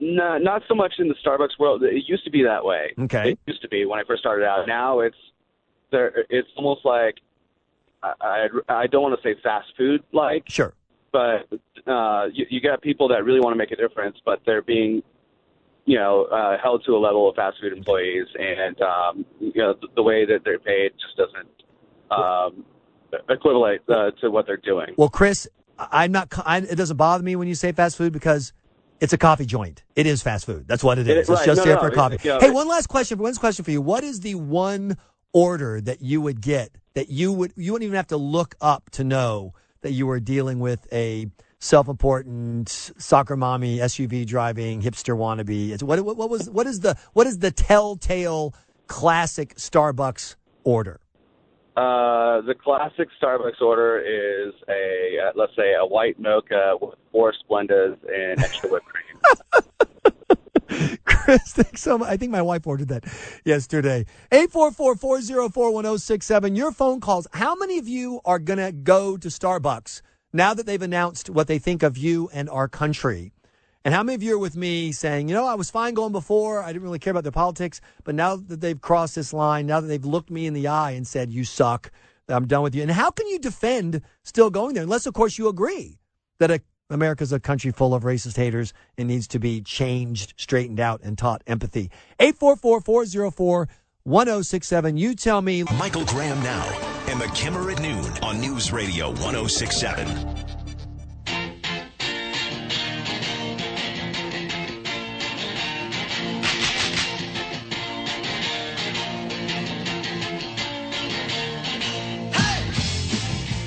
No, 0.00 0.38
not 0.38 0.62
so 0.66 0.74
much 0.74 0.94
in 0.98 1.08
the 1.08 1.14
Starbucks 1.22 1.58
world. 1.58 1.82
It 1.82 2.04
used 2.06 2.24
to 2.24 2.30
be 2.30 2.42
that 2.42 2.64
way. 2.64 2.94
Okay. 3.00 3.32
It 3.32 3.38
used 3.46 3.60
to 3.62 3.68
be 3.68 3.84
when 3.84 3.98
I 4.00 4.04
first 4.04 4.20
started 4.20 4.46
out. 4.46 4.66
Now 4.66 5.00
it's 5.00 5.16
there. 5.90 6.24
It's 6.30 6.48
almost 6.56 6.86
like 6.86 7.16
I 8.02 8.12
I, 8.20 8.48
I 8.82 8.86
don't 8.86 9.02
want 9.02 9.20
to 9.20 9.22
say 9.28 9.38
fast 9.42 9.68
food 9.76 10.02
like. 10.12 10.44
Sure. 10.48 10.74
But 11.10 11.48
uh, 11.86 12.26
you, 12.32 12.44
you 12.50 12.60
got 12.60 12.82
people 12.82 13.08
that 13.08 13.24
really 13.24 13.40
want 13.40 13.54
to 13.54 13.58
make 13.58 13.70
a 13.70 13.76
difference, 13.76 14.18
but 14.26 14.40
they're 14.44 14.60
being, 14.60 15.02
you 15.86 15.96
know, 15.96 16.24
uh, 16.24 16.58
held 16.62 16.84
to 16.84 16.94
a 16.94 16.98
level 16.98 17.30
of 17.30 17.34
fast 17.34 17.56
food 17.62 17.72
employees, 17.72 18.26
and 18.38 18.78
um, 18.82 19.24
you 19.40 19.52
know 19.56 19.72
the, 19.80 19.88
the 19.96 20.02
way 20.02 20.26
that 20.26 20.40
they're 20.44 20.58
paid 20.58 20.92
just 21.00 21.16
doesn't 21.16 21.48
um, 22.10 22.64
equivalent 23.28 23.80
uh, 23.88 24.10
to 24.20 24.30
what 24.30 24.46
they're 24.46 24.56
doing. 24.58 24.94
Well, 24.98 25.08
Chris, 25.08 25.48
I'm 25.78 26.12
not. 26.12 26.28
I, 26.44 26.58
it 26.58 26.76
doesn't 26.76 26.96
bother 26.98 27.24
me 27.24 27.36
when 27.36 27.48
you 27.48 27.54
say 27.54 27.72
fast 27.72 27.96
food 27.96 28.12
because 28.12 28.52
it's 29.00 29.14
a 29.14 29.18
coffee 29.18 29.46
joint. 29.46 29.84
It 29.96 30.06
is 30.06 30.22
fast 30.22 30.44
food. 30.44 30.66
That's 30.68 30.84
what 30.84 30.98
it 30.98 31.08
It- 31.08 31.16
is. 31.16 31.30
It's 31.30 31.38
right. 31.40 31.46
just 31.46 31.58
No, 31.60 31.64
there 31.64 31.74
no, 31.76 31.80
for 31.80 31.88
it- 31.88 31.94
coffee. 31.94 32.18
you 32.22 32.30
know, 32.34 32.40
hey, 32.40 32.48
it- 32.48 32.54
one 32.54 32.68
last 32.68 32.88
question. 32.88 33.16
One 33.18 33.26
last 33.30 33.38
question 33.38 33.64
for 33.64 33.70
you. 33.70 33.80
What 33.80 34.04
is 34.04 34.20
the 34.20 34.34
one 34.34 34.98
order 35.32 35.80
that 35.80 36.02
you 36.02 36.20
would 36.20 36.40
get 36.40 36.70
that 36.98 37.10
you 37.10 37.32
would 37.32 37.52
you 37.56 37.70
wouldn't 37.70 37.86
even 37.86 37.94
have 37.94 38.08
to 38.08 38.16
look 38.16 38.56
up 38.60 38.90
to 38.90 39.04
know 39.04 39.54
that 39.82 39.92
you 39.92 40.04
were 40.04 40.18
dealing 40.18 40.58
with 40.58 40.92
a 40.92 41.30
self-important 41.60 42.68
soccer 42.68 43.36
mommy 43.36 43.78
SUV 43.78 44.26
driving 44.26 44.82
hipster 44.82 45.16
wannabe? 45.16 45.70
It's, 45.70 45.80
what, 45.80 46.00
what 46.00 46.16
what 46.16 46.28
was 46.28 46.50
what 46.50 46.66
is 46.66 46.80
the 46.80 46.96
what 47.12 47.28
is 47.28 47.38
the 47.38 47.52
telltale 47.52 48.52
classic 48.88 49.54
Starbucks 49.54 50.34
order? 50.64 50.98
Uh, 51.76 52.40
the 52.40 52.56
classic 52.60 53.06
Starbucks 53.22 53.62
order 53.62 54.00
is 54.00 54.52
a, 54.68 55.18
uh, 55.28 55.32
let's 55.36 55.54
say, 55.54 55.74
a 55.80 55.86
white 55.86 56.18
mocha 56.18 56.74
with 56.80 56.98
four 57.12 57.32
Splendas 57.32 57.96
and 58.12 58.40
extra 58.40 58.68
whipped 58.68 58.86
cream. 58.86 59.62
Chris, 61.04 61.52
thanks 61.52 61.82
so 61.82 61.98
much. 61.98 62.08
I 62.08 62.16
think 62.16 62.32
my 62.32 62.42
wife 62.42 62.66
ordered 62.66 62.88
that 62.88 63.04
yesterday. 63.44 64.06
844-404-1067. 64.32 66.56
Your 66.56 66.72
phone 66.72 67.00
calls. 67.00 67.26
How 67.32 67.54
many 67.54 67.78
of 67.78 67.88
you 67.88 68.20
are 68.24 68.38
going 68.38 68.58
to 68.58 68.72
go 68.72 69.16
to 69.16 69.28
Starbucks 69.28 70.02
now 70.32 70.54
that 70.54 70.66
they've 70.66 70.82
announced 70.82 71.30
what 71.30 71.46
they 71.46 71.58
think 71.58 71.82
of 71.82 71.96
you 71.96 72.28
and 72.32 72.50
our 72.50 72.68
country? 72.68 73.32
And 73.84 73.94
how 73.94 74.02
many 74.02 74.16
of 74.16 74.22
you 74.22 74.34
are 74.34 74.38
with 74.38 74.56
me 74.56 74.92
saying, 74.92 75.28
you 75.28 75.34
know, 75.34 75.46
I 75.46 75.54
was 75.54 75.70
fine 75.70 75.94
going 75.94 76.12
before. 76.12 76.62
I 76.62 76.68
didn't 76.68 76.82
really 76.82 76.98
care 76.98 77.12
about 77.12 77.22
their 77.22 77.32
politics. 77.32 77.80
But 78.04 78.14
now 78.14 78.36
that 78.36 78.60
they've 78.60 78.80
crossed 78.80 79.14
this 79.14 79.32
line, 79.32 79.66
now 79.66 79.80
that 79.80 79.86
they've 79.86 80.04
looked 80.04 80.30
me 80.30 80.46
in 80.46 80.52
the 80.52 80.68
eye 80.68 80.90
and 80.90 81.06
said, 81.06 81.32
you 81.32 81.44
suck, 81.44 81.90
I'm 82.28 82.46
done 82.46 82.62
with 82.62 82.74
you. 82.74 82.82
And 82.82 82.90
how 82.90 83.10
can 83.10 83.26
you 83.28 83.38
defend 83.38 84.02
still 84.24 84.50
going 84.50 84.74
there? 84.74 84.82
Unless, 84.82 85.06
of 85.06 85.14
course, 85.14 85.38
you 85.38 85.48
agree 85.48 85.98
that 86.38 86.50
a, 86.50 86.60
America's 86.90 87.32
a 87.32 87.40
country 87.40 87.70
full 87.70 87.94
of 87.94 88.04
racist 88.04 88.36
haters 88.36 88.72
and 88.96 89.08
needs 89.08 89.28
to 89.28 89.38
be 89.38 89.60
changed, 89.60 90.32
straightened 90.36 90.80
out, 90.80 91.00
and 91.02 91.18
taught 91.18 91.42
empathy. 91.46 91.90
844-404-1067. 92.20 94.98
You 94.98 95.14
tell 95.14 95.42
me. 95.42 95.64
Michael 95.64 96.04
Graham 96.04 96.42
now 96.42 96.96
and 97.08 97.20
the 97.20 97.28
Kimmer 97.28 97.70
at 97.70 97.80
noon 97.80 98.04
on 98.22 98.40
News 98.40 98.72
Radio 98.72 99.08
1067. 99.08 100.57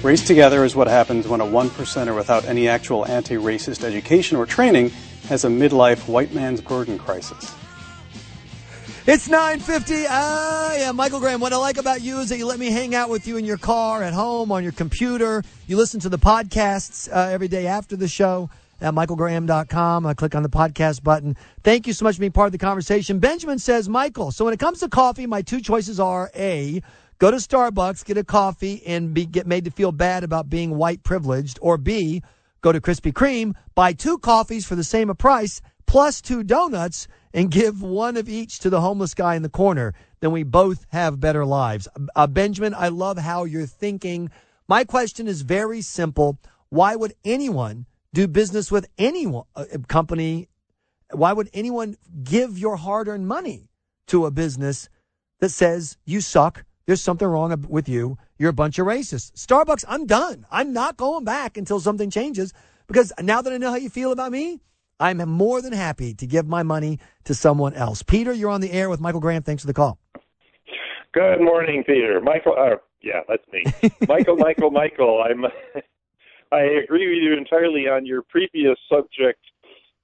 Race 0.03 0.25
Together 0.25 0.65
is 0.65 0.75
what 0.75 0.87
happens 0.87 1.27
when 1.27 1.41
a 1.41 1.45
one 1.45 1.69
percenter 1.69 2.15
without 2.15 2.43
any 2.45 2.67
actual 2.67 3.05
anti 3.05 3.35
racist 3.35 3.83
education 3.83 4.35
or 4.35 4.47
training 4.47 4.89
has 5.27 5.45
a 5.45 5.47
midlife 5.47 6.07
white 6.07 6.33
man's 6.33 6.59
burden 6.59 6.97
crisis. 6.97 7.55
It's 9.05 9.29
950. 9.29 10.05
Ah, 10.09 10.75
yeah, 10.75 10.91
Michael 10.91 11.19
Graham. 11.19 11.39
What 11.39 11.53
I 11.53 11.57
like 11.57 11.77
about 11.77 12.01
you 12.01 12.19
is 12.19 12.29
that 12.29 12.39
you 12.39 12.47
let 12.47 12.57
me 12.57 12.71
hang 12.71 12.95
out 12.95 13.11
with 13.11 13.27
you 13.27 13.37
in 13.37 13.45
your 13.45 13.57
car, 13.57 14.01
at 14.01 14.13
home, 14.13 14.51
on 14.51 14.63
your 14.63 14.71
computer. 14.71 15.43
You 15.67 15.77
listen 15.77 15.99
to 15.99 16.09
the 16.09 16.17
podcasts 16.17 17.07
uh, 17.11 17.29
every 17.29 17.47
day 17.47 17.67
after 17.67 17.95
the 17.95 18.07
show 18.07 18.49
at 18.81 18.95
michaelgraham.com. 18.95 20.07
I 20.07 20.15
click 20.15 20.33
on 20.33 20.41
the 20.41 20.49
podcast 20.49 21.03
button. 21.03 21.37
Thank 21.63 21.85
you 21.85 21.93
so 21.93 22.05
much 22.05 22.15
for 22.15 22.21
being 22.21 22.31
part 22.31 22.47
of 22.47 22.53
the 22.53 22.57
conversation. 22.57 23.19
Benjamin 23.19 23.59
says, 23.59 23.87
Michael, 23.87 24.31
so 24.31 24.45
when 24.45 24.53
it 24.53 24.59
comes 24.59 24.79
to 24.79 24.89
coffee, 24.89 25.27
my 25.27 25.43
two 25.43 25.61
choices 25.61 25.99
are 25.99 26.31
A, 26.35 26.81
go 27.21 27.29
to 27.29 27.37
Starbucks, 27.37 28.03
get 28.03 28.17
a 28.17 28.23
coffee, 28.23 28.81
and 28.83 29.13
be, 29.13 29.27
get 29.27 29.45
made 29.45 29.63
to 29.65 29.71
feel 29.71 29.91
bad 29.91 30.23
about 30.23 30.49
being 30.49 30.75
white 30.75 31.03
privileged, 31.03 31.59
or 31.61 31.77
B, 31.77 32.23
go 32.61 32.71
to 32.71 32.81
Krispy 32.81 33.13
Kreme, 33.13 33.53
buy 33.75 33.93
two 33.93 34.17
coffees 34.17 34.65
for 34.65 34.75
the 34.75 34.83
same 34.83 35.13
price, 35.13 35.61
plus 35.85 36.19
two 36.19 36.41
donuts 36.41 37.07
and 37.31 37.51
give 37.51 37.83
one 37.83 38.17
of 38.17 38.27
each 38.27 38.57
to 38.59 38.71
the 38.71 38.81
homeless 38.81 39.13
guy 39.13 39.35
in 39.35 39.43
the 39.43 39.49
corner, 39.49 39.93
then 40.19 40.31
we 40.31 40.41
both 40.41 40.87
have 40.89 41.19
better 41.19 41.45
lives. 41.45 41.87
Uh, 42.15 42.25
Benjamin, 42.25 42.73
I 42.73 42.87
love 42.87 43.19
how 43.19 43.43
you're 43.43 43.67
thinking. 43.67 44.31
My 44.67 44.83
question 44.83 45.27
is 45.27 45.43
very 45.43 45.81
simple. 45.81 46.39
Why 46.69 46.95
would 46.95 47.13
anyone 47.23 47.85
do 48.15 48.27
business 48.27 48.71
with 48.71 48.87
any 48.97 49.31
uh, 49.55 49.65
company? 49.87 50.49
Why 51.11 51.33
would 51.33 51.51
anyone 51.53 51.97
give 52.23 52.57
your 52.57 52.77
hard 52.77 53.07
earned 53.07 53.27
money 53.27 53.69
to 54.07 54.25
a 54.25 54.31
business 54.31 54.89
that 55.39 55.49
says 55.49 55.97
you 56.03 56.19
suck? 56.19 56.65
There's 56.85 57.01
something 57.01 57.27
wrong 57.27 57.65
with 57.69 57.87
you. 57.87 58.17
You're 58.37 58.49
a 58.49 58.53
bunch 58.53 58.79
of 58.79 58.87
racists. 58.87 59.31
Starbucks, 59.33 59.85
I'm 59.87 60.05
done. 60.05 60.45
I'm 60.51 60.73
not 60.73 60.97
going 60.97 61.23
back 61.23 61.57
until 61.57 61.79
something 61.79 62.09
changes 62.09 62.53
because 62.87 63.13
now 63.21 63.41
that 63.41 63.53
I 63.53 63.57
know 63.57 63.69
how 63.69 63.77
you 63.77 63.89
feel 63.89 64.11
about 64.11 64.31
me, 64.31 64.59
I'm 64.99 65.17
more 65.29 65.61
than 65.61 65.73
happy 65.73 66.13
to 66.13 66.27
give 66.27 66.47
my 66.47 66.63
money 66.63 66.99
to 67.25 67.33
someone 67.33 67.73
else. 67.73 68.03
Peter, 68.03 68.33
you're 68.33 68.51
on 68.51 68.61
the 68.61 68.71
air 68.71 68.89
with 68.89 68.99
Michael 68.99 69.19
Graham. 69.19 69.43
Thanks 69.43 69.63
for 69.63 69.67
the 69.67 69.73
call. 69.73 69.99
Good 71.13 71.41
morning, 71.41 71.83
Peter. 71.85 72.21
Michael, 72.21 72.55
uh, 72.57 72.77
yeah, 73.01 73.21
that's 73.27 73.43
me. 73.51 73.63
Michael, 74.07 74.37
Michael, 74.37 74.71
Michael. 74.71 75.23
I'm. 75.23 75.45
I 76.53 76.63
agree 76.83 77.07
with 77.07 77.23
you 77.23 77.37
entirely 77.37 77.87
on 77.87 78.05
your 78.05 78.23
previous 78.23 78.77
subject 78.89 79.39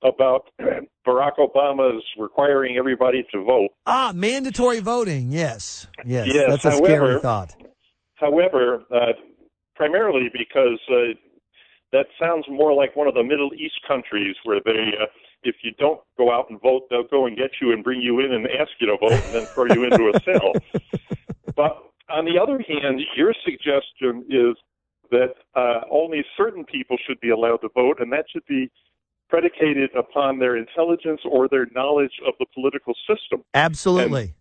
about 0.04 0.50
Barack 1.08 1.38
Obama's 1.40 2.04
requiring 2.18 2.78
everybody 2.78 3.26
to 3.34 3.44
vote. 3.44 3.70
Ah, 3.86 4.12
mandatory 4.14 4.80
voting. 4.80 5.32
Yes, 5.32 5.88
yes. 6.06 6.28
yes 6.32 6.46
that's 6.50 6.66
a 6.66 6.72
however, 6.72 6.86
scary 6.86 7.20
thought. 7.22 7.56
However, 8.16 8.84
uh, 8.94 9.14
primarily 9.76 10.30
because 10.32 10.80
uh, 10.90 11.14
that 11.92 12.08
sounds 12.20 12.46
more 12.50 12.74
like 12.74 12.96
one 12.96 13.08
of 13.08 13.14
the 13.14 13.24
Middle 13.24 13.52
East 13.54 13.80
countries 13.88 14.36
where 14.44 14.60
they, 14.64 14.92
uh, 15.02 15.06
if 15.44 15.56
you 15.64 15.72
don't 15.80 16.02
go 16.18 16.32
out 16.32 16.50
and 16.50 16.60
vote, 16.62 16.84
they'll 16.90 17.08
go 17.08 17.26
and 17.26 17.38
get 17.38 17.52
you 17.62 17.72
and 17.72 17.84
bring 17.84 18.02
you 18.02 18.20
in 18.20 18.34
and 18.34 18.46
ask 18.60 18.72
you 18.80 18.88
to 18.88 18.98
vote 18.98 19.12
and 19.12 19.34
then 19.34 19.46
throw 19.48 19.66
you 19.66 19.84
into 19.84 20.12
a 20.14 20.20
cell. 20.24 20.54
But 21.56 21.90
on 22.08 22.26
the 22.26 22.40
other 22.40 22.64
hand, 22.68 23.02
your 23.16 23.34
suggestion 23.44 24.24
is 24.30 24.56
that 25.10 25.34
uh, 25.56 25.82
only 25.92 26.24
certain 26.38 26.64
people 26.64 26.98
should 27.08 27.20
be 27.20 27.32
allowed 27.32 27.58
to 27.58 27.70
vote, 27.74 27.98
and 28.00 28.12
that 28.14 28.26
should 28.32 28.46
be 28.48 28.70
predicated 29.30 29.90
upon 29.96 30.40
their 30.40 30.56
intelligence 30.58 31.22
or 31.30 31.48
their 31.48 31.68
knowledge 31.76 32.14
of 32.26 32.34
the 32.40 32.46
political 32.54 32.94
system. 33.08 33.44
Absolutely. 33.54 34.34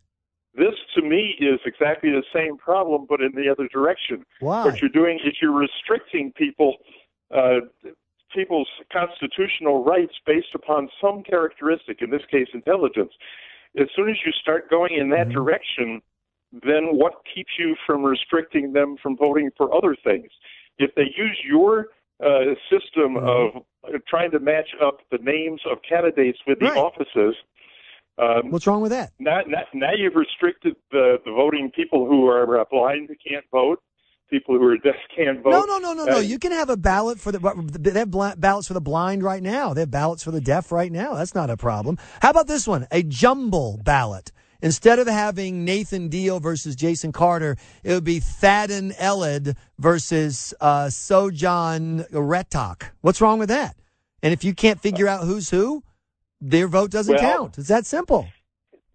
And 0.54 0.66
this, 0.66 0.74
to 0.94 1.02
me, 1.02 1.36
is 1.38 1.60
exactly 1.66 2.10
the 2.10 2.22
same 2.34 2.56
problem, 2.56 3.06
but 3.08 3.20
in 3.20 3.32
the 3.34 3.50
other 3.50 3.68
direction. 3.68 4.24
Why? 4.40 4.64
What 4.64 4.80
you're 4.80 4.90
doing 4.90 5.18
is 5.24 5.34
you're 5.40 5.52
restricting 5.52 6.32
people 6.32 6.76
uh, 7.34 7.60
people's 8.34 8.68
constitutional 8.92 9.84
rights 9.84 10.12
based 10.26 10.54
upon 10.54 10.88
some 11.00 11.22
characteristic, 11.22 12.02
in 12.02 12.10
this 12.10 12.22
case, 12.30 12.46
intelligence. 12.52 13.12
As 13.78 13.88
soon 13.96 14.08
as 14.08 14.16
you 14.24 14.32
start 14.32 14.70
going 14.70 14.94
in 14.94 15.10
that 15.10 15.28
mm-hmm. 15.28 15.38
direction, 15.38 16.02
then 16.52 16.96
what 16.96 17.14
keeps 17.34 17.50
you 17.58 17.74
from 17.86 18.04
restricting 18.04 18.72
them 18.72 18.96
from 19.02 19.16
voting 19.16 19.50
for 19.56 19.74
other 19.74 19.96
things? 20.04 20.28
If 20.78 20.94
they 20.94 21.12
use 21.16 21.38
your 21.48 21.86
uh, 22.24 22.54
system 22.70 23.14
mm-hmm. 23.14 23.58
of 23.58 24.04
trying 24.08 24.30
to 24.30 24.40
match 24.40 24.68
up 24.82 24.98
the 25.10 25.18
names 25.18 25.60
of 25.70 25.78
candidates 25.88 26.38
with 26.46 26.58
the 26.58 26.66
right. 26.66 26.76
offices, 26.76 27.34
um, 28.18 28.50
What's 28.50 28.66
wrong 28.66 28.80
with 28.80 28.92
that? 28.92 29.12
Now, 29.18 29.40
now, 29.46 29.64
now 29.74 29.90
you've 29.94 30.14
restricted 30.14 30.74
the, 30.90 31.18
the 31.24 31.32
voting 31.32 31.70
people 31.74 32.06
who 32.06 32.26
are 32.26 32.46
blind 32.70 33.08
who 33.08 33.14
can't 33.28 33.44
vote 33.52 33.82
people 34.30 34.56
who 34.56 34.64
are 34.64 34.76
deaf 34.84 34.94
can't 35.14 35.42
vote. 35.42 35.50
No, 35.50 35.64
no, 35.64 35.78
no, 35.78 35.92
no, 35.92 36.04
no. 36.04 36.18
You 36.18 36.38
can 36.38 36.52
have 36.52 36.70
a 36.70 36.76
ballot 36.76 37.20
for 37.20 37.32
the. 37.32 37.38
They 37.78 37.98
have 37.98 38.10
ballots 38.10 38.68
for 38.68 38.74
the 38.74 38.80
blind 38.80 39.22
right 39.22 39.42
now. 39.42 39.74
They 39.74 39.82
have 39.82 39.90
ballots 39.90 40.22
for 40.22 40.30
the 40.30 40.40
deaf 40.40 40.72
right 40.72 40.90
now. 40.90 41.14
That's 41.14 41.34
not 41.34 41.50
a 41.50 41.56
problem. 41.56 41.98
How 42.20 42.30
about 42.30 42.46
this 42.46 42.66
one? 42.66 42.86
A 42.90 43.02
jumble 43.02 43.80
ballot. 43.84 44.32
Instead 44.62 44.98
of 44.98 45.06
having 45.06 45.64
Nathan 45.64 46.08
Deal 46.08 46.40
versus 46.40 46.76
Jason 46.76 47.12
Carter, 47.12 47.56
it 47.82 47.92
would 47.92 48.04
be 48.04 48.20
Thadden 48.20 48.94
Eled 48.98 49.56
versus 49.78 50.54
uh, 50.60 50.86
Sojan 50.86 52.08
Retok. 52.10 52.90
What's 53.00 53.20
wrong 53.20 53.38
with 53.38 53.48
that? 53.48 53.76
And 54.22 54.32
if 54.32 54.44
you 54.44 54.54
can't 54.54 54.80
figure 54.80 55.06
out 55.08 55.24
who's 55.24 55.50
who, 55.50 55.82
their 56.40 56.68
vote 56.68 56.90
doesn't 56.90 57.14
well, 57.16 57.22
count. 57.22 57.58
It's 57.58 57.68
that 57.68 57.86
simple. 57.86 58.28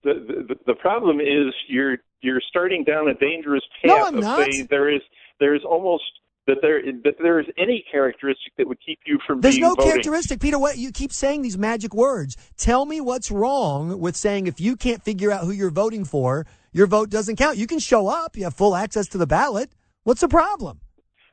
The, 0.03 0.13
the 0.47 0.55
the 0.65 0.75
problem 0.75 1.19
is 1.19 1.53
you're 1.67 1.97
you're 2.21 2.41
starting 2.49 2.83
down 2.83 3.07
a 3.07 3.13
dangerous 3.13 3.63
path 3.81 3.89
no, 3.89 4.05
I'm 4.05 4.19
not. 4.19 4.49
there 4.69 4.93
is 4.93 5.01
there 5.39 5.55
is 5.55 5.61
almost 5.63 6.03
that 6.47 6.57
there 6.61 6.81
that 7.03 7.15
there 7.21 7.39
is 7.39 7.45
any 7.57 7.83
characteristic 7.91 8.53
that 8.57 8.67
would 8.67 8.79
keep 8.85 8.99
you 9.05 9.19
from 9.25 9.41
There's 9.41 9.57
no 9.57 9.69
voting. 9.69 9.85
characteristic, 9.85 10.39
Peter. 10.39 10.57
What 10.57 10.77
you 10.77 10.91
keep 10.91 11.13
saying 11.13 11.41
these 11.41 11.57
magic 11.57 11.93
words. 11.93 12.35
Tell 12.57 12.85
me 12.85 12.99
what's 12.99 13.31
wrong 13.31 13.99
with 13.99 14.15
saying 14.15 14.47
if 14.47 14.59
you 14.59 14.75
can't 14.75 15.03
figure 15.03 15.31
out 15.31 15.45
who 15.45 15.51
you're 15.51 15.69
voting 15.69 16.05
for, 16.05 16.45
your 16.71 16.87
vote 16.87 17.09
doesn't 17.09 17.35
count. 17.35 17.57
You 17.57 17.67
can 17.67 17.79
show 17.79 18.07
up. 18.07 18.35
You 18.35 18.45
have 18.45 18.55
full 18.55 18.75
access 18.75 19.07
to 19.09 19.17
the 19.17 19.27
ballot. 19.27 19.71
What's 20.03 20.21
the 20.21 20.27
problem? 20.27 20.79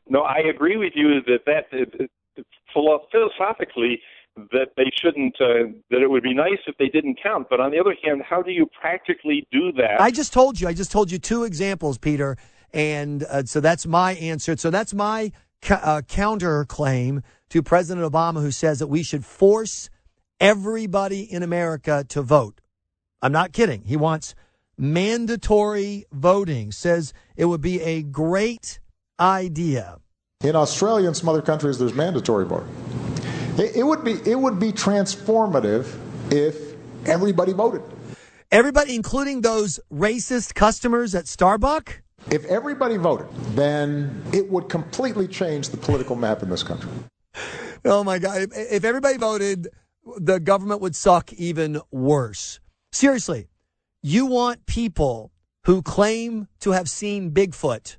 No, 0.08 0.20
I 0.20 0.38
agree 0.38 0.76
with 0.76 0.92
you 0.94 1.20
that 1.26 1.44
that 1.46 2.08
philosophically 2.72 4.00
that 4.52 4.68
they 4.76 4.90
shouldn't 5.02 5.34
uh, 5.40 5.72
that 5.90 6.00
it 6.00 6.08
would 6.08 6.22
be 6.22 6.34
nice 6.34 6.58
if 6.66 6.76
they 6.78 6.88
didn't 6.88 7.18
count 7.20 7.48
but 7.50 7.58
on 7.58 7.72
the 7.72 7.78
other 7.78 7.96
hand 8.04 8.22
how 8.28 8.40
do 8.40 8.52
you 8.52 8.66
practically 8.80 9.44
do 9.50 9.72
that 9.72 10.00
i 10.00 10.12
just 10.12 10.32
told 10.32 10.60
you 10.60 10.68
i 10.68 10.72
just 10.72 10.92
told 10.92 11.10
you 11.10 11.18
two 11.18 11.42
examples 11.42 11.98
peter 11.98 12.36
and 12.72 13.24
uh, 13.24 13.44
so 13.44 13.60
that's 13.60 13.86
my 13.86 14.12
answer. 14.14 14.56
So 14.56 14.70
that's 14.70 14.94
my 14.94 15.32
ca- 15.62 15.80
uh, 15.82 16.02
counter 16.02 16.64
claim 16.64 17.22
to 17.50 17.62
President 17.62 18.10
Obama, 18.10 18.40
who 18.40 18.50
says 18.50 18.78
that 18.78 18.88
we 18.88 19.02
should 19.02 19.24
force 19.24 19.90
everybody 20.40 21.22
in 21.22 21.42
America 21.42 22.04
to 22.08 22.22
vote. 22.22 22.60
I'm 23.22 23.32
not 23.32 23.52
kidding. 23.52 23.82
He 23.84 23.96
wants 23.96 24.34
mandatory 24.76 26.04
voting, 26.12 26.70
says 26.72 27.12
it 27.36 27.46
would 27.46 27.60
be 27.60 27.80
a 27.82 28.02
great 28.02 28.78
idea. 29.18 29.98
In 30.44 30.54
Australia 30.54 31.08
and 31.08 31.16
some 31.16 31.28
other 31.28 31.42
countries, 31.42 31.78
there's 31.78 31.94
mandatory 31.94 32.44
voting. 32.44 32.72
It, 33.58 33.76
it 33.76 33.82
would 33.82 34.04
be 34.04 34.12
it 34.24 34.38
would 34.38 34.60
be 34.60 34.70
transformative 34.70 35.98
if 36.30 36.76
everybody 37.06 37.52
voted. 37.52 37.82
Everybody, 38.50 38.94
including 38.94 39.40
those 39.40 39.80
racist 39.92 40.54
customers 40.54 41.14
at 41.14 41.24
Starbucks. 41.24 41.98
If 42.30 42.44
everybody 42.44 42.98
voted, 42.98 43.28
then 43.54 44.22
it 44.34 44.50
would 44.50 44.68
completely 44.68 45.26
change 45.26 45.70
the 45.70 45.78
political 45.78 46.14
map 46.14 46.42
in 46.42 46.50
this 46.50 46.62
country. 46.62 46.90
Oh 47.84 48.04
my 48.04 48.18
God. 48.18 48.48
If 48.54 48.84
everybody 48.84 49.16
voted, 49.16 49.68
the 50.18 50.38
government 50.38 50.82
would 50.82 50.94
suck 50.94 51.32
even 51.32 51.80
worse. 51.90 52.60
Seriously, 52.92 53.48
you 54.02 54.26
want 54.26 54.66
people 54.66 55.32
who 55.64 55.80
claim 55.80 56.48
to 56.60 56.72
have 56.72 56.90
seen 56.90 57.30
Bigfoot 57.30 57.96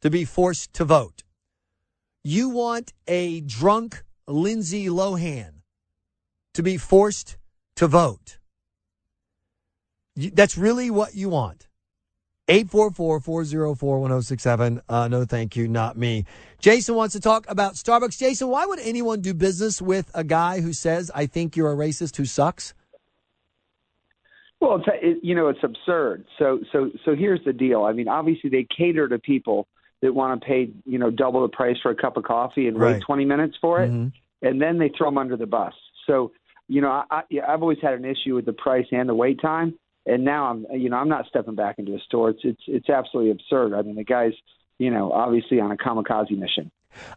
to 0.00 0.10
be 0.10 0.24
forced 0.24 0.72
to 0.74 0.84
vote. 0.84 1.22
You 2.24 2.48
want 2.48 2.92
a 3.06 3.40
drunk 3.40 4.04
Lindsay 4.26 4.86
Lohan 4.86 5.62
to 6.54 6.62
be 6.62 6.76
forced 6.76 7.36
to 7.76 7.86
vote. 7.86 8.38
That's 10.16 10.58
really 10.58 10.90
what 10.90 11.14
you 11.14 11.28
want. 11.28 11.68
844-404-1067. 12.50 14.80
Uh, 14.88 15.08
no, 15.08 15.24
thank 15.24 15.54
you. 15.54 15.68
Not 15.68 15.96
me. 15.96 16.24
Jason 16.58 16.96
wants 16.96 17.14
to 17.14 17.20
talk 17.20 17.48
about 17.48 17.74
Starbucks. 17.74 18.18
Jason, 18.18 18.48
why 18.48 18.66
would 18.66 18.80
anyone 18.80 19.20
do 19.20 19.32
business 19.32 19.80
with 19.80 20.10
a 20.14 20.24
guy 20.24 20.60
who 20.60 20.72
says, 20.72 21.12
I 21.14 21.26
think 21.26 21.56
you're 21.56 21.72
a 21.72 21.76
racist 21.76 22.16
who 22.16 22.24
sucks? 22.24 22.74
Well, 24.60 24.74
it's, 24.76 24.86
it, 25.00 25.18
you 25.22 25.36
know, 25.36 25.46
it's 25.48 25.62
absurd. 25.62 26.24
So, 26.38 26.58
so, 26.72 26.90
so 27.04 27.14
here's 27.14 27.44
the 27.44 27.52
deal. 27.52 27.84
I 27.84 27.92
mean, 27.92 28.08
obviously 28.08 28.50
they 28.50 28.66
cater 28.76 29.06
to 29.08 29.20
people 29.20 29.68
that 30.02 30.12
want 30.12 30.40
to 30.40 30.46
pay, 30.46 30.70
you 30.84 30.98
know, 30.98 31.10
double 31.10 31.42
the 31.42 31.48
price 31.48 31.76
for 31.82 31.92
a 31.92 31.94
cup 31.94 32.16
of 32.16 32.24
coffee 32.24 32.66
and 32.66 32.76
right. 32.78 32.94
wait 32.94 33.02
20 33.02 33.24
minutes 33.26 33.56
for 33.60 33.80
it. 33.82 33.90
Mm-hmm. 33.90 34.08
And 34.46 34.60
then 34.60 34.78
they 34.78 34.90
throw 34.96 35.06
them 35.06 35.18
under 35.18 35.36
the 35.36 35.46
bus. 35.46 35.74
So, 36.06 36.32
you 36.66 36.80
know, 36.80 36.90
I, 36.90 37.04
I, 37.10 37.22
I've 37.46 37.62
always 37.62 37.78
had 37.80 37.94
an 37.94 38.04
issue 38.04 38.34
with 38.34 38.44
the 38.44 38.52
price 38.52 38.86
and 38.90 39.08
the 39.08 39.14
wait 39.14 39.40
time 39.40 39.78
and 40.10 40.24
now 40.24 40.46
I'm 40.46 40.66
you 40.72 40.90
know 40.90 40.96
I'm 40.96 41.08
not 41.08 41.26
stepping 41.26 41.54
back 41.54 41.78
into 41.78 41.94
a 41.94 42.00
store. 42.00 42.30
It's 42.30 42.40
it's 42.44 42.62
it's 42.66 42.90
absolutely 42.90 43.32
absurd. 43.32 43.74
I 43.74 43.82
mean, 43.82 43.96
the 43.96 44.04
guy's 44.04 44.34
you 44.78 44.90
know 44.90 45.12
obviously 45.12 45.60
on 45.60 45.70
a 45.70 45.76
kamikaze 45.76 46.36
mission. 46.36 46.70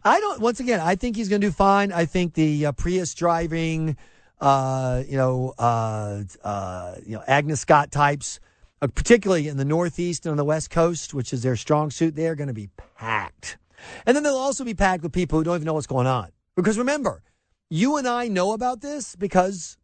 I 0.04 0.20
don't. 0.20 0.40
Once 0.40 0.60
again, 0.60 0.80
I 0.80 0.94
think 0.94 1.16
he's 1.16 1.28
going 1.28 1.40
to 1.40 1.48
do 1.48 1.52
fine. 1.52 1.92
I 1.92 2.04
think 2.04 2.34
the 2.34 2.66
uh, 2.66 2.72
Prius 2.72 3.14
driving, 3.14 3.96
uh, 4.40 5.02
you 5.08 5.16
know, 5.16 5.54
uh, 5.58 6.22
uh, 6.42 6.94
you 7.04 7.16
know, 7.16 7.24
Agnes 7.26 7.60
Scott 7.60 7.90
types, 7.90 8.38
uh, 8.80 8.86
particularly 8.86 9.48
in 9.48 9.56
the 9.56 9.64
Northeast 9.64 10.26
and 10.26 10.30
on 10.30 10.36
the 10.36 10.44
West 10.44 10.70
Coast, 10.70 11.12
which 11.12 11.32
is 11.32 11.42
their 11.42 11.56
strong 11.56 11.90
suit, 11.90 12.14
they're 12.14 12.36
going 12.36 12.48
to 12.48 12.54
be 12.54 12.70
packed. 12.96 13.58
And 14.06 14.16
then 14.16 14.22
they'll 14.22 14.36
also 14.36 14.64
be 14.64 14.74
packed 14.74 15.02
with 15.02 15.12
people 15.12 15.38
who 15.38 15.44
don't 15.44 15.56
even 15.56 15.66
know 15.66 15.74
what's 15.74 15.86
going 15.86 16.06
on. 16.06 16.28
Because 16.56 16.78
remember, 16.78 17.22
you 17.68 17.96
and 17.96 18.06
I 18.06 18.28
know 18.28 18.52
about 18.52 18.80
this 18.80 19.16
because 19.16 19.76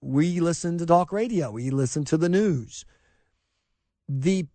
we 0.00 0.40
listen 0.40 0.78
to 0.78 0.86
talk 0.86 1.12
radio. 1.12 1.50
We 1.50 1.70
listen 1.70 2.04
to 2.06 2.16
the 2.16 2.28
news. 2.28 2.84
The 4.08 4.46